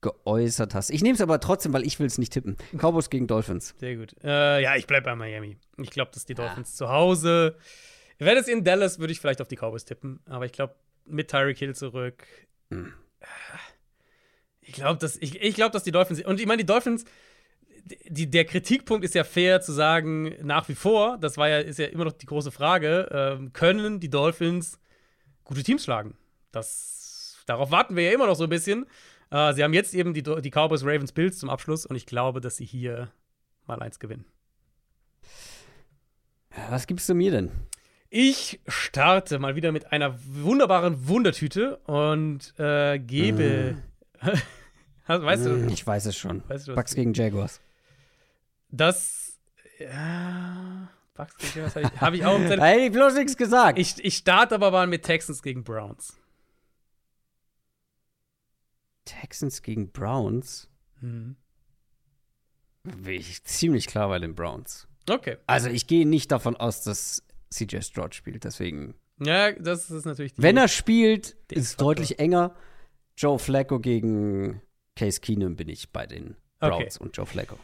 geäußert 0.00 0.74
hast. 0.74 0.90
Ich 0.90 1.02
nehme 1.02 1.14
es 1.14 1.20
aber 1.20 1.40
trotzdem, 1.40 1.72
weil 1.72 1.84
ich 1.84 1.98
will 1.98 2.06
es 2.06 2.18
nicht 2.18 2.32
tippen. 2.32 2.56
Cowboys 2.76 3.10
gegen 3.10 3.26
Dolphins. 3.26 3.74
Sehr 3.78 3.96
gut. 3.96 4.14
Äh, 4.22 4.62
ja, 4.62 4.76
ich 4.76 4.86
bleibe 4.86 5.06
bei 5.06 5.16
Miami. 5.16 5.56
Ich 5.76 5.90
glaube, 5.90 6.10
dass 6.12 6.24
die 6.24 6.34
Dolphins 6.34 6.72
ah. 6.74 6.76
zu 6.76 6.88
Hause. 6.88 7.56
Wäre 8.18 8.36
es 8.36 8.48
in 8.48 8.64
Dallas, 8.64 8.98
würde 8.98 9.12
ich 9.12 9.20
vielleicht 9.20 9.40
auf 9.40 9.48
die 9.48 9.56
Cowboys 9.56 9.84
tippen. 9.84 10.20
Aber 10.26 10.46
ich 10.46 10.52
glaube, 10.52 10.74
mit 11.04 11.30
Tyreek 11.30 11.58
Hill 11.58 11.74
zurück. 11.74 12.24
Hm. 12.70 12.92
Ich 14.60 14.74
glaube, 14.74 14.98
dass, 14.98 15.16
ich, 15.16 15.40
ich 15.40 15.54
glaub, 15.54 15.72
dass 15.72 15.82
die 15.82 15.92
Dolphins. 15.92 16.24
Und 16.24 16.40
ich 16.40 16.46
meine, 16.46 16.58
die 16.58 16.66
Dolphins, 16.66 17.04
die, 17.84 18.30
der 18.30 18.44
Kritikpunkt 18.44 19.04
ist 19.04 19.14
ja 19.14 19.24
fair 19.24 19.60
zu 19.60 19.72
sagen, 19.72 20.34
nach 20.42 20.68
wie 20.68 20.74
vor, 20.74 21.18
das 21.18 21.36
war 21.36 21.48
ja, 21.48 21.58
ist 21.58 21.78
ja 21.78 21.86
immer 21.86 22.04
noch 22.04 22.12
die 22.12 22.26
große 22.26 22.50
Frage, 22.50 23.08
ähm, 23.10 23.52
können 23.52 24.00
die 24.00 24.10
Dolphins 24.10 24.78
gute 25.44 25.62
Teams 25.62 25.84
schlagen? 25.84 26.16
Das, 26.52 27.38
darauf 27.46 27.70
warten 27.70 27.96
wir 27.96 28.04
ja 28.04 28.12
immer 28.12 28.26
noch 28.26 28.36
so 28.36 28.44
ein 28.44 28.50
bisschen. 28.50 28.86
Äh, 29.30 29.52
sie 29.54 29.64
haben 29.64 29.72
jetzt 29.72 29.94
eben 29.94 30.14
die, 30.14 30.22
die 30.22 30.50
Cowboys, 30.50 30.84
Ravens, 30.84 31.12
Bills 31.12 31.38
zum 31.38 31.50
Abschluss 31.50 31.86
und 31.86 31.96
ich 31.96 32.06
glaube, 32.06 32.40
dass 32.40 32.56
sie 32.56 32.64
hier 32.64 33.10
mal 33.66 33.80
eins 33.80 33.98
gewinnen. 33.98 34.24
Was 36.70 36.86
gibst 36.86 37.08
du 37.08 37.14
mir 37.14 37.30
denn? 37.30 37.50
Ich 38.10 38.60
starte 38.66 39.38
mal 39.38 39.54
wieder 39.54 39.70
mit 39.70 39.92
einer 39.92 40.18
wunderbaren 40.24 41.08
Wundertüte 41.08 41.76
und 41.78 42.54
äh, 42.58 42.98
gebe. 42.98 43.76
Mm. 45.10 45.22
weißt 45.22 45.46
du? 45.46 45.50
Mm, 45.50 45.68
ich 45.70 45.86
weiß 45.86 46.04
es 46.04 46.18
schon. 46.18 46.42
Weißt 46.48 46.68
du, 46.68 46.74
Bucks 46.74 46.94
gegen 46.94 47.14
Jaguars. 47.14 47.62
Das. 48.70 49.38
Ja. 49.78 50.90
Bucks 51.14 51.36
gegen 51.36 51.66
Jaguars 51.66 51.74
habe 51.74 51.86
ich, 51.86 52.00
hab 52.00 52.14
ich 52.14 52.24
auch 52.24 52.38
Zettel. 52.48 52.60
Hey, 52.60 52.90
bloß 52.90 53.14
nichts 53.14 53.36
gesagt. 53.36 53.78
Ich, 53.78 54.02
ich 54.04 54.16
starte 54.16 54.54
aber 54.54 54.70
mal 54.70 54.86
mit 54.86 55.02
Texans 55.02 55.42
gegen 55.42 55.64
Browns. 55.64 56.16
Texans 59.04 59.62
gegen 59.62 59.90
Browns? 59.90 60.68
Mhm. 61.00 61.36
bin 62.82 63.14
ich 63.14 63.42
ziemlich 63.44 63.86
klar 63.86 64.08
bei 64.08 64.18
den 64.18 64.34
Browns. 64.34 64.86
Okay. 65.08 65.38
Also 65.46 65.70
ich 65.70 65.86
gehe 65.86 66.06
nicht 66.06 66.30
davon 66.30 66.56
aus, 66.56 66.82
dass 66.82 67.24
CJ 67.50 67.80
Stroud 67.80 68.14
spielt, 68.14 68.44
deswegen. 68.44 68.94
Ja, 69.20 69.52
das 69.52 69.90
ist 69.90 70.04
natürlich 70.04 70.34
Wenn 70.36 70.56
er 70.56 70.68
spielt, 70.68 71.36
ist 71.50 71.64
es 71.64 71.76
deutlich 71.76 72.18
enger. 72.18 72.54
Joe 73.16 73.38
Flacco 73.38 73.80
gegen 73.80 74.60
Case 74.94 75.20
Keenum 75.20 75.56
bin 75.56 75.68
ich 75.68 75.90
bei 75.90 76.06
den 76.06 76.36
Browns 76.60 76.98
und 76.98 77.16
Joe 77.16 77.26
Flacco. 77.26 77.58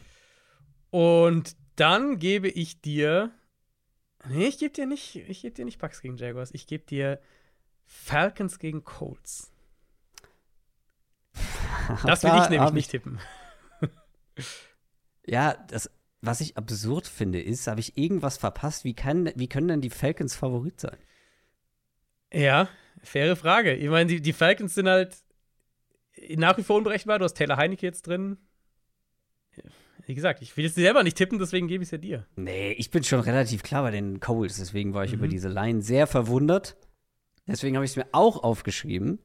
Und 0.94 1.56
dann 1.74 2.20
gebe 2.20 2.46
ich 2.46 2.80
dir. 2.80 3.32
Nee, 4.28 4.46
ich 4.46 4.58
gebe 4.58 4.72
dir 4.72 4.86
nicht, 4.86 5.16
ich 5.16 5.42
gebe 5.42 5.52
dir 5.52 5.64
nicht 5.64 5.80
Bucks 5.80 6.00
gegen 6.00 6.16
Jaguars. 6.16 6.54
Ich 6.54 6.68
gebe 6.68 6.86
dir 6.86 7.20
Falcons 7.84 8.60
gegen 8.60 8.84
Colts. 8.84 9.50
Das 12.06 12.22
will 12.22 12.30
Da 12.30 12.44
ich 12.44 12.50
nämlich 12.50 12.70
nicht 12.70 12.90
tippen. 12.92 13.18
Ja, 15.26 15.54
das, 15.66 15.90
was 16.20 16.40
ich 16.40 16.56
absurd 16.56 17.08
finde, 17.08 17.42
ist, 17.42 17.66
habe 17.66 17.80
ich 17.80 17.98
irgendwas 17.98 18.38
verpasst? 18.38 18.84
Wie, 18.84 18.94
kann, 18.94 19.32
wie 19.34 19.48
können 19.48 19.66
denn 19.66 19.80
die 19.80 19.90
Falcons 19.90 20.36
Favorit 20.36 20.80
sein? 20.80 20.96
Ja, 22.32 22.68
faire 23.02 23.34
Frage. 23.34 23.74
Ich 23.74 23.88
meine, 23.88 24.06
die, 24.06 24.20
die 24.20 24.32
Falcons 24.32 24.76
sind 24.76 24.88
halt 24.88 25.16
nach 26.36 26.56
wie 26.56 26.62
vor 26.62 26.76
unberechenbar. 26.76 27.18
Du 27.18 27.24
hast 27.24 27.34
Taylor 27.34 27.56
Heineke 27.56 27.84
jetzt 27.84 28.06
drin. 28.06 28.38
Wie 30.06 30.14
gesagt, 30.14 30.42
ich 30.42 30.56
will 30.56 30.64
es 30.66 30.74
dir 30.74 30.82
selber 30.82 31.02
nicht 31.02 31.16
tippen, 31.16 31.38
deswegen 31.38 31.66
gebe 31.68 31.82
ich 31.82 31.88
es 31.88 31.92
ja 31.92 31.98
dir. 31.98 32.26
Nee, 32.36 32.72
ich 32.72 32.90
bin 32.90 33.04
schon 33.04 33.20
relativ 33.20 33.62
klar 33.62 33.82
bei 33.82 33.90
den 33.90 34.20
Coles, 34.20 34.58
deswegen 34.58 34.92
war 34.94 35.04
ich 35.04 35.12
Mhm. 35.12 35.18
über 35.18 35.28
diese 35.28 35.48
Line 35.48 35.80
sehr 35.82 36.06
verwundert. 36.06 36.76
Deswegen 37.46 37.76
habe 37.76 37.84
ich 37.84 37.92
es 37.92 37.96
mir 37.96 38.06
auch 38.12 38.42
aufgeschrieben. 38.42 39.18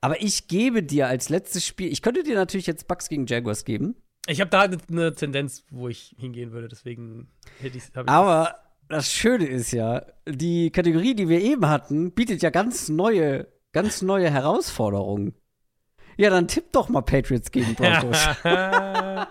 Aber 0.00 0.20
ich 0.20 0.48
gebe 0.48 0.82
dir 0.82 1.06
als 1.06 1.28
letztes 1.28 1.64
Spiel, 1.66 1.90
ich 1.92 2.02
könnte 2.02 2.22
dir 2.24 2.34
natürlich 2.34 2.66
jetzt 2.66 2.88
Bucks 2.88 3.08
gegen 3.08 3.26
Jaguars 3.26 3.64
geben, 3.64 3.94
Ich 4.28 4.40
habe 4.40 4.50
da 4.50 4.62
eine, 4.62 5.14
Tendenz, 5.14 5.64
wo 5.70 5.88
ich 5.88 6.14
hingehen 6.18 6.52
würde, 6.52 6.68
deswegen 6.68 7.28
hätte 7.60 7.78
ich 7.78 7.84
aber 8.06 8.56
das 8.88 9.12
Schöne 9.12 9.46
ist 9.46 9.72
ja, 9.72 10.04
die 10.28 10.70
Kategorie, 10.70 11.14
die 11.14 11.28
wir 11.28 11.40
eben 11.40 11.66
hatten, 11.68 12.12
bietet 12.12 12.42
ja 12.42 12.50
ganz 12.50 12.88
neue, 12.88 13.48
ganz 13.72 14.02
neue 14.02 14.30
Herausforderungen. 14.30 15.34
Ja, 16.16 16.30
dann 16.30 16.46
tipp 16.46 16.72
doch 16.72 16.88
mal 16.88 17.00
Patriots 17.02 17.50
gegen 17.50 17.74
Broncos. 17.76 18.18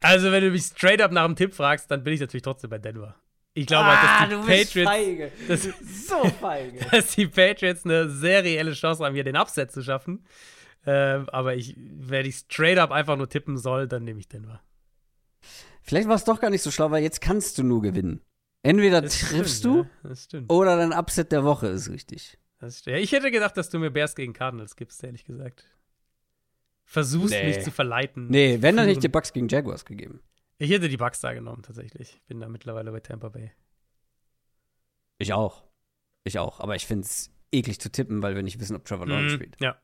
also, 0.00 0.30
wenn 0.32 0.42
du 0.44 0.50
mich 0.50 0.62
straight 0.64 1.00
up 1.00 1.12
nach 1.12 1.26
dem 1.26 1.36
Tipp 1.36 1.54
fragst, 1.54 1.90
dann 1.90 2.04
bin 2.04 2.14
ich 2.14 2.20
natürlich 2.20 2.42
trotzdem 2.42 2.70
bei 2.70 2.78
Denver. 2.78 3.16
Ich 3.54 3.66
glaube 3.66 3.86
halt, 3.86 3.98
ah, 4.02 4.26
dass 4.26 4.46
die 4.46 4.52
Patriots, 4.64 4.90
feige. 4.90 5.32
das- 5.48 5.62
Du 5.62 5.72
bist 5.72 6.08
so 6.08 6.24
feige. 6.40 6.78
dass 6.90 7.14
die 7.16 7.26
Patriots 7.26 7.84
eine 7.84 8.08
sehr 8.08 8.44
reelle 8.44 8.72
Chance 8.72 9.04
haben, 9.04 9.14
hier 9.14 9.24
den 9.24 9.36
Upset 9.36 9.72
zu 9.72 9.82
schaffen. 9.82 10.24
Ähm, 10.86 11.28
aber 11.30 11.56
ich, 11.56 11.74
wenn 11.76 12.24
ich 12.24 12.36
straight 12.36 12.78
up 12.78 12.92
einfach 12.92 13.16
nur 13.16 13.28
tippen 13.28 13.58
soll, 13.58 13.88
dann 13.88 14.04
nehme 14.04 14.20
ich 14.20 14.28
Denver. 14.28 14.62
Vielleicht 15.82 16.08
war 16.08 16.14
es 16.16 16.24
doch 16.24 16.40
gar 16.40 16.50
nicht 16.50 16.62
so 16.62 16.70
schlau, 16.70 16.90
weil 16.90 17.02
jetzt 17.02 17.20
kannst 17.20 17.58
du 17.58 17.62
nur 17.64 17.82
gewinnen. 17.82 18.20
Entweder 18.62 19.00
Das 19.02 19.18
triffst 19.18 19.58
stimmt, 19.60 19.74
du 19.74 19.78
Ja, 19.82 20.08
das 20.10 20.24
stimmt. 20.24 20.52
oder 20.52 20.76
dein 20.76 20.92
Upset 20.92 21.32
der 21.32 21.44
Woche 21.44 21.68
ist 21.68 21.88
richtig. 21.90 22.38
Das 22.60 22.78
stimmt. 22.80 22.96
Ja, 22.96 23.02
ich 23.02 23.12
hätte 23.12 23.30
gedacht, 23.30 23.56
dass 23.56 23.70
du 23.70 23.78
mir 23.78 23.90
Bears 23.90 24.14
gegen 24.14 24.32
Cardinals 24.32 24.76
gibst, 24.76 25.02
ehrlich 25.02 25.24
gesagt. 25.24 25.64
Versuchst 26.90 27.30
Nee. 27.34 27.44
mich 27.48 27.60
zu 27.62 27.70
verleiten. 27.70 28.28
Nee, 28.30 28.62
wenn, 28.62 28.76
dann 28.76 28.86
hätte 28.86 28.92
ich 28.98 29.02
dir. 29.02 29.10
Bucks 29.10 29.34
gegen 29.34 29.46
Jaguars 29.48 29.84
gegeben. 29.84 30.20
Ich 30.56 30.70
hätte 30.70 30.88
die 30.88 30.96
Bucks 30.96 31.20
da 31.20 31.34
genommen, 31.34 31.62
tatsächlich. 31.62 32.18
Bin 32.28 32.40
da 32.40 32.48
mittlerweile 32.48 32.90
bei 32.90 33.00
Tampa 33.00 33.28
Bay. 33.28 33.52
Ich 35.18 35.34
auch. 35.34 35.64
Ich 36.24 36.38
auch. 36.38 36.60
Aber 36.60 36.76
ich 36.76 36.86
finde 36.86 37.04
es 37.04 37.30
eklig 37.52 37.78
zu 37.78 37.92
tippen, 37.92 38.22
weil 38.22 38.34
wir 38.34 38.42
nicht 38.42 38.58
wissen, 38.58 38.74
ob 38.74 38.86
Trevor 38.86 39.06
Lawrence 39.06 39.34
Mhm, 39.34 39.38
spielt. 39.38 39.56
Ja. 39.60 39.76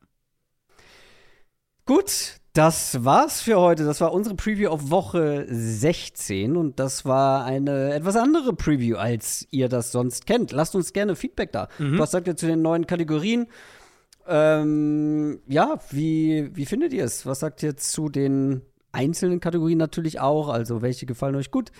Gut, 1.85 2.37
das 2.53 3.03
war's 3.05 3.41
für 3.41 3.59
heute. 3.59 3.85
Das 3.85 4.01
war 4.01 4.11
unsere 4.11 4.35
Preview 4.35 4.69
auf 4.69 4.89
Woche 4.89 5.45
16 5.47 6.57
und 6.57 6.79
das 6.79 7.05
war 7.05 7.45
eine 7.45 7.93
etwas 7.93 8.15
andere 8.15 8.53
Preview, 8.53 8.97
als 8.97 9.47
ihr 9.51 9.69
das 9.69 9.91
sonst 9.91 10.25
kennt. 10.25 10.51
Lasst 10.51 10.73
uns 10.75 10.91
gerne 10.93 11.15
Feedback 11.15 11.51
da. 11.51 11.67
Mhm. 11.77 11.99
Was 11.99 12.09
sagt 12.11 12.27
ihr 12.27 12.35
zu 12.35 12.47
den 12.47 12.63
neuen 12.63 12.87
Kategorien? 12.87 13.45
Ähm, 14.27 15.39
ja, 15.47 15.79
wie, 15.91 16.49
wie 16.55 16.65
findet 16.65 16.93
ihr 16.93 17.03
es? 17.05 17.25
Was 17.25 17.39
sagt 17.41 17.61
ihr 17.63 17.77
zu 17.77 18.09
den 18.09 18.61
einzelnen 18.91 19.39
Kategorien 19.39 19.77
natürlich 19.77 20.19
auch? 20.19 20.49
Also, 20.49 20.81
welche 20.81 21.05
gefallen 21.05 21.35
euch 21.35 21.51
gut? 21.51 21.71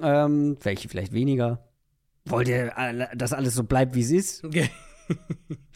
Ähm, 0.00 0.56
welche 0.62 0.88
vielleicht 0.88 1.12
weniger? 1.12 1.68
Wollt 2.26 2.48
ihr, 2.48 2.72
dass 3.14 3.32
alles 3.32 3.54
so 3.54 3.64
bleibt, 3.64 3.94
wie 3.94 4.02
es 4.02 4.10
ist? 4.10 4.44
Okay. 4.44 4.68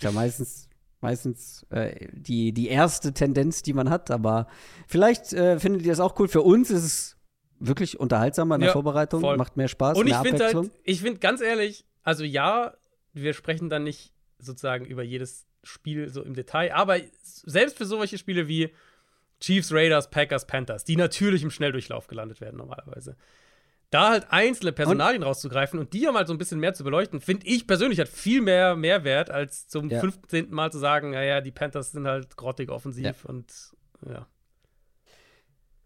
Ja 0.00 0.10
meistens, 0.10 0.68
meistens 1.00 1.64
äh, 1.70 2.08
die, 2.12 2.52
die 2.52 2.66
erste 2.66 3.12
Tendenz, 3.12 3.62
die 3.62 3.72
man 3.72 3.88
hat, 3.90 4.10
aber 4.10 4.48
vielleicht 4.88 5.32
äh, 5.32 5.60
findet 5.60 5.82
ihr 5.82 5.92
das 5.92 6.00
auch 6.00 6.18
cool. 6.18 6.26
Für 6.26 6.42
uns 6.42 6.68
ist 6.70 6.82
es 6.82 7.16
wirklich 7.60 8.00
unterhaltsamer 8.00 8.56
in 8.56 8.62
der 8.62 8.70
Ja, 8.70 8.72
Vorbereitung, 8.72 9.20
voll. 9.20 9.36
macht 9.36 9.56
mehr 9.56 9.68
Spaß, 9.68 9.96
Und 9.96 10.08
ich 10.08 10.12
mehr 10.14 10.22
finde 10.22 10.38
Abwechslung. 10.38 10.64
halt, 10.70 10.80
ich 10.82 11.00
finde 11.00 11.20
ganz 11.20 11.40
ehrlich, 11.42 11.84
also 12.02 12.24
ja, 12.24 12.74
wir 13.12 13.32
sprechen 13.34 13.70
dann 13.70 13.84
nicht 13.84 14.12
sozusagen 14.40 14.84
über 14.84 15.04
jedes 15.04 15.46
Spiel 15.62 16.08
so 16.08 16.22
im 16.22 16.34
Detail, 16.34 16.72
aber 16.72 16.98
selbst 17.22 17.76
für 17.78 17.84
solche 17.84 18.18
Spiele 18.18 18.48
wie 18.48 18.72
Chiefs, 19.40 19.72
Raiders, 19.72 20.10
Packers, 20.10 20.46
Panthers, 20.46 20.84
die 20.84 20.96
natürlich 20.96 21.42
im 21.42 21.50
Schnelldurchlauf 21.50 22.06
gelandet 22.06 22.40
werden 22.40 22.56
normalerweise. 22.58 23.16
Da 23.90 24.10
halt 24.10 24.26
einzelne 24.30 24.70
Personalien 24.72 25.22
rauszugreifen 25.24 25.80
und 25.80 25.92
die 25.92 26.02
ja 26.02 26.12
mal 26.12 26.26
so 26.26 26.32
ein 26.32 26.38
bisschen 26.38 26.60
mehr 26.60 26.74
zu 26.74 26.84
beleuchten, 26.84 27.20
finde 27.20 27.46
ich 27.46 27.66
persönlich 27.66 27.98
hat 27.98 28.08
viel 28.08 28.40
mehr 28.40 28.76
Mehrwert, 28.76 29.30
als 29.30 29.66
zum 29.66 29.90
Ja. 29.90 29.98
15. 30.00 30.50
Mal 30.50 30.70
zu 30.70 30.78
sagen, 30.78 31.10
naja, 31.10 31.40
die 31.40 31.50
Panthers 31.50 31.90
sind 31.92 32.06
halt 32.06 32.36
grottig 32.36 32.70
offensiv 32.70 33.04
Ja. 33.04 33.14
und 33.24 33.52
ja. 34.08 34.26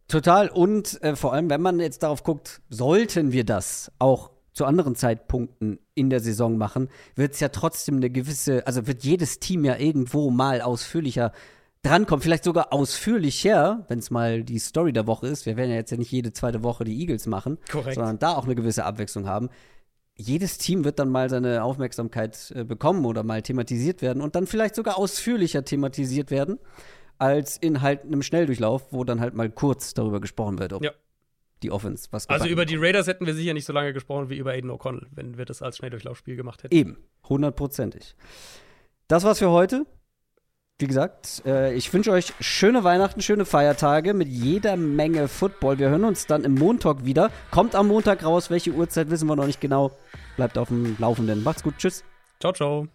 Total. 0.09 0.51
Und 0.51 1.02
äh, 1.02 1.16
vor 1.16 1.32
allem, 1.32 1.48
wenn 1.48 1.62
man 1.62 1.80
jetzt 1.80 2.02
darauf 2.02 2.22
guckt, 2.24 2.60
sollten 2.68 3.32
wir 3.32 3.44
das 3.44 3.90
auch 3.98 4.30
zu 4.55 4.64
anderen 4.64 4.94
Zeitpunkten 4.94 5.81
in 5.94 6.09
der 6.10 6.20
Saison 6.20 6.56
machen, 6.56 6.89
wird 7.16 7.35
es 7.35 7.40
ja 7.40 7.48
trotzdem 7.48 7.97
eine 7.97 8.09
gewisse, 8.09 8.66
also 8.66 8.86
wird 8.86 9.05
jedes 9.05 9.40
Team 9.40 9.64
ja 9.64 9.76
irgendwo 9.76 10.31
mal 10.31 10.62
ausführlicher 10.62 11.32
drankommen, 11.82 12.22
vielleicht 12.22 12.44
sogar 12.44 12.72
ausführlicher, 12.72 13.85
wenn 13.89 13.98
es 13.98 14.10
mal 14.10 14.43
die 14.43 14.59
Story 14.59 14.93
der 14.93 15.06
Woche 15.06 15.26
ist. 15.26 15.44
Wir 15.44 15.56
werden 15.56 15.70
ja 15.70 15.76
jetzt 15.76 15.90
ja 15.90 15.98
nicht 15.98 16.10
jede 16.10 16.32
zweite 16.32 16.62
Woche 16.62 16.85
die 16.85 16.98
Eagles 16.98 17.26
machen, 17.26 17.59
Korrekt. 17.70 17.97
sondern 17.97 18.18
da 18.18 18.35
auch 18.35 18.44
eine 18.44 18.55
gewisse 18.55 18.85
Abwechslung 18.85 19.26
haben. 19.26 19.51
Jedes 20.16 20.59
Team 20.59 20.85
wird 20.85 21.01
dann 21.01 21.10
mal 21.10 21.28
seine 21.28 21.64
Aufmerksamkeit 21.64 22.52
äh, 22.55 22.64
bekommen 22.64 23.05
oder 23.05 23.24
mal 23.24 23.43
thematisiert 23.43 24.01
werden 24.01 24.22
und 24.22 24.36
dann 24.36 24.47
vielleicht 24.47 24.76
sogar 24.76 24.97
ausführlicher 24.97 25.64
thematisiert 25.64 26.31
werden 26.31 26.59
als 27.18 27.56
in 27.56 27.82
halt 27.82 28.05
einem 28.05 28.22
Schnelldurchlauf, 28.22 28.93
wo 28.93 29.05
dann 29.05 29.20
halt 29.20 29.35
mal 29.35 29.51
kurz 29.51 29.94
darüber 29.94 30.20
gesprochen 30.20 30.59
wird, 30.59 30.72
ob 30.72 30.85
Ja. 30.85 30.93
Die 31.64 31.70
Offense 31.70 32.08
was 32.10 32.28
Also 32.28 32.46
über 32.46 32.66
die 32.66 32.76
Raiders 32.76 33.06
hätten 33.06 33.26
wir 33.26 33.34
sicher 33.34 33.54
nicht 33.54 33.64
so 33.64 33.72
lange 33.72 33.92
gesprochen 33.92 34.30
wie 34.30 34.36
über 34.36 34.52
Aiden 34.52 34.70
O'Connell, 34.70 35.06
wenn 35.10 35.38
wir 35.38 35.46
das 35.46 35.62
als 35.62 35.78
Schnelldurchlaufspiel 35.78 36.36
gemacht 36.36 36.62
hätten. 36.62 36.74
Eben, 36.74 36.98
hundertprozentig. 37.28 38.14
Das 39.08 39.24
war's 39.24 39.38
für 39.38 39.50
heute. 39.50 39.86
Wie 40.78 40.86
gesagt, 40.86 41.42
äh, 41.46 41.72
ich 41.74 41.92
wünsche 41.92 42.10
euch 42.10 42.32
schöne 42.40 42.82
Weihnachten, 42.84 43.20
schöne 43.22 43.44
Feiertage 43.44 44.12
mit 44.12 44.28
jeder 44.28 44.76
Menge 44.76 45.28
Football. 45.28 45.78
Wir 45.78 45.88
hören 45.88 46.04
uns 46.04 46.26
dann 46.26 46.44
im 46.44 46.54
Montag 46.54 47.04
wieder. 47.04 47.30
Kommt 47.50 47.74
am 47.76 47.88
Montag 47.88 48.24
raus, 48.24 48.50
welche 48.50 48.72
Uhrzeit 48.72 49.08
wissen 49.08 49.28
wir 49.28 49.36
noch 49.36 49.46
nicht 49.46 49.60
genau. 49.60 49.92
Bleibt 50.36 50.58
auf 50.58 50.68
dem 50.68 50.96
Laufenden. 50.98 51.44
Macht's 51.44 51.62
gut, 51.62 51.74
tschüss. 51.78 52.04
Ciao, 52.40 52.52
ciao. 52.52 52.88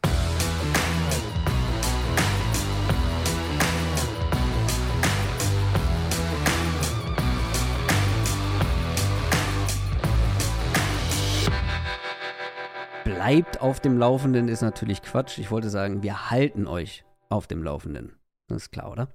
Bleibt 13.30 13.62
auf 13.62 13.80
dem 13.80 14.00
Laufenden 14.00 14.48
ist 14.48 14.62
natürlich 14.62 15.04
Quatsch. 15.04 15.38
Ich 15.38 15.52
wollte 15.52 15.70
sagen, 15.70 16.02
wir 16.02 16.32
halten 16.32 16.66
euch 16.66 17.06
auf 17.30 17.46
dem 17.46 17.62
Laufenden. 17.62 18.18
Das 18.48 18.64
ist 18.64 18.72
klar, 18.72 18.92
oder? 18.92 19.08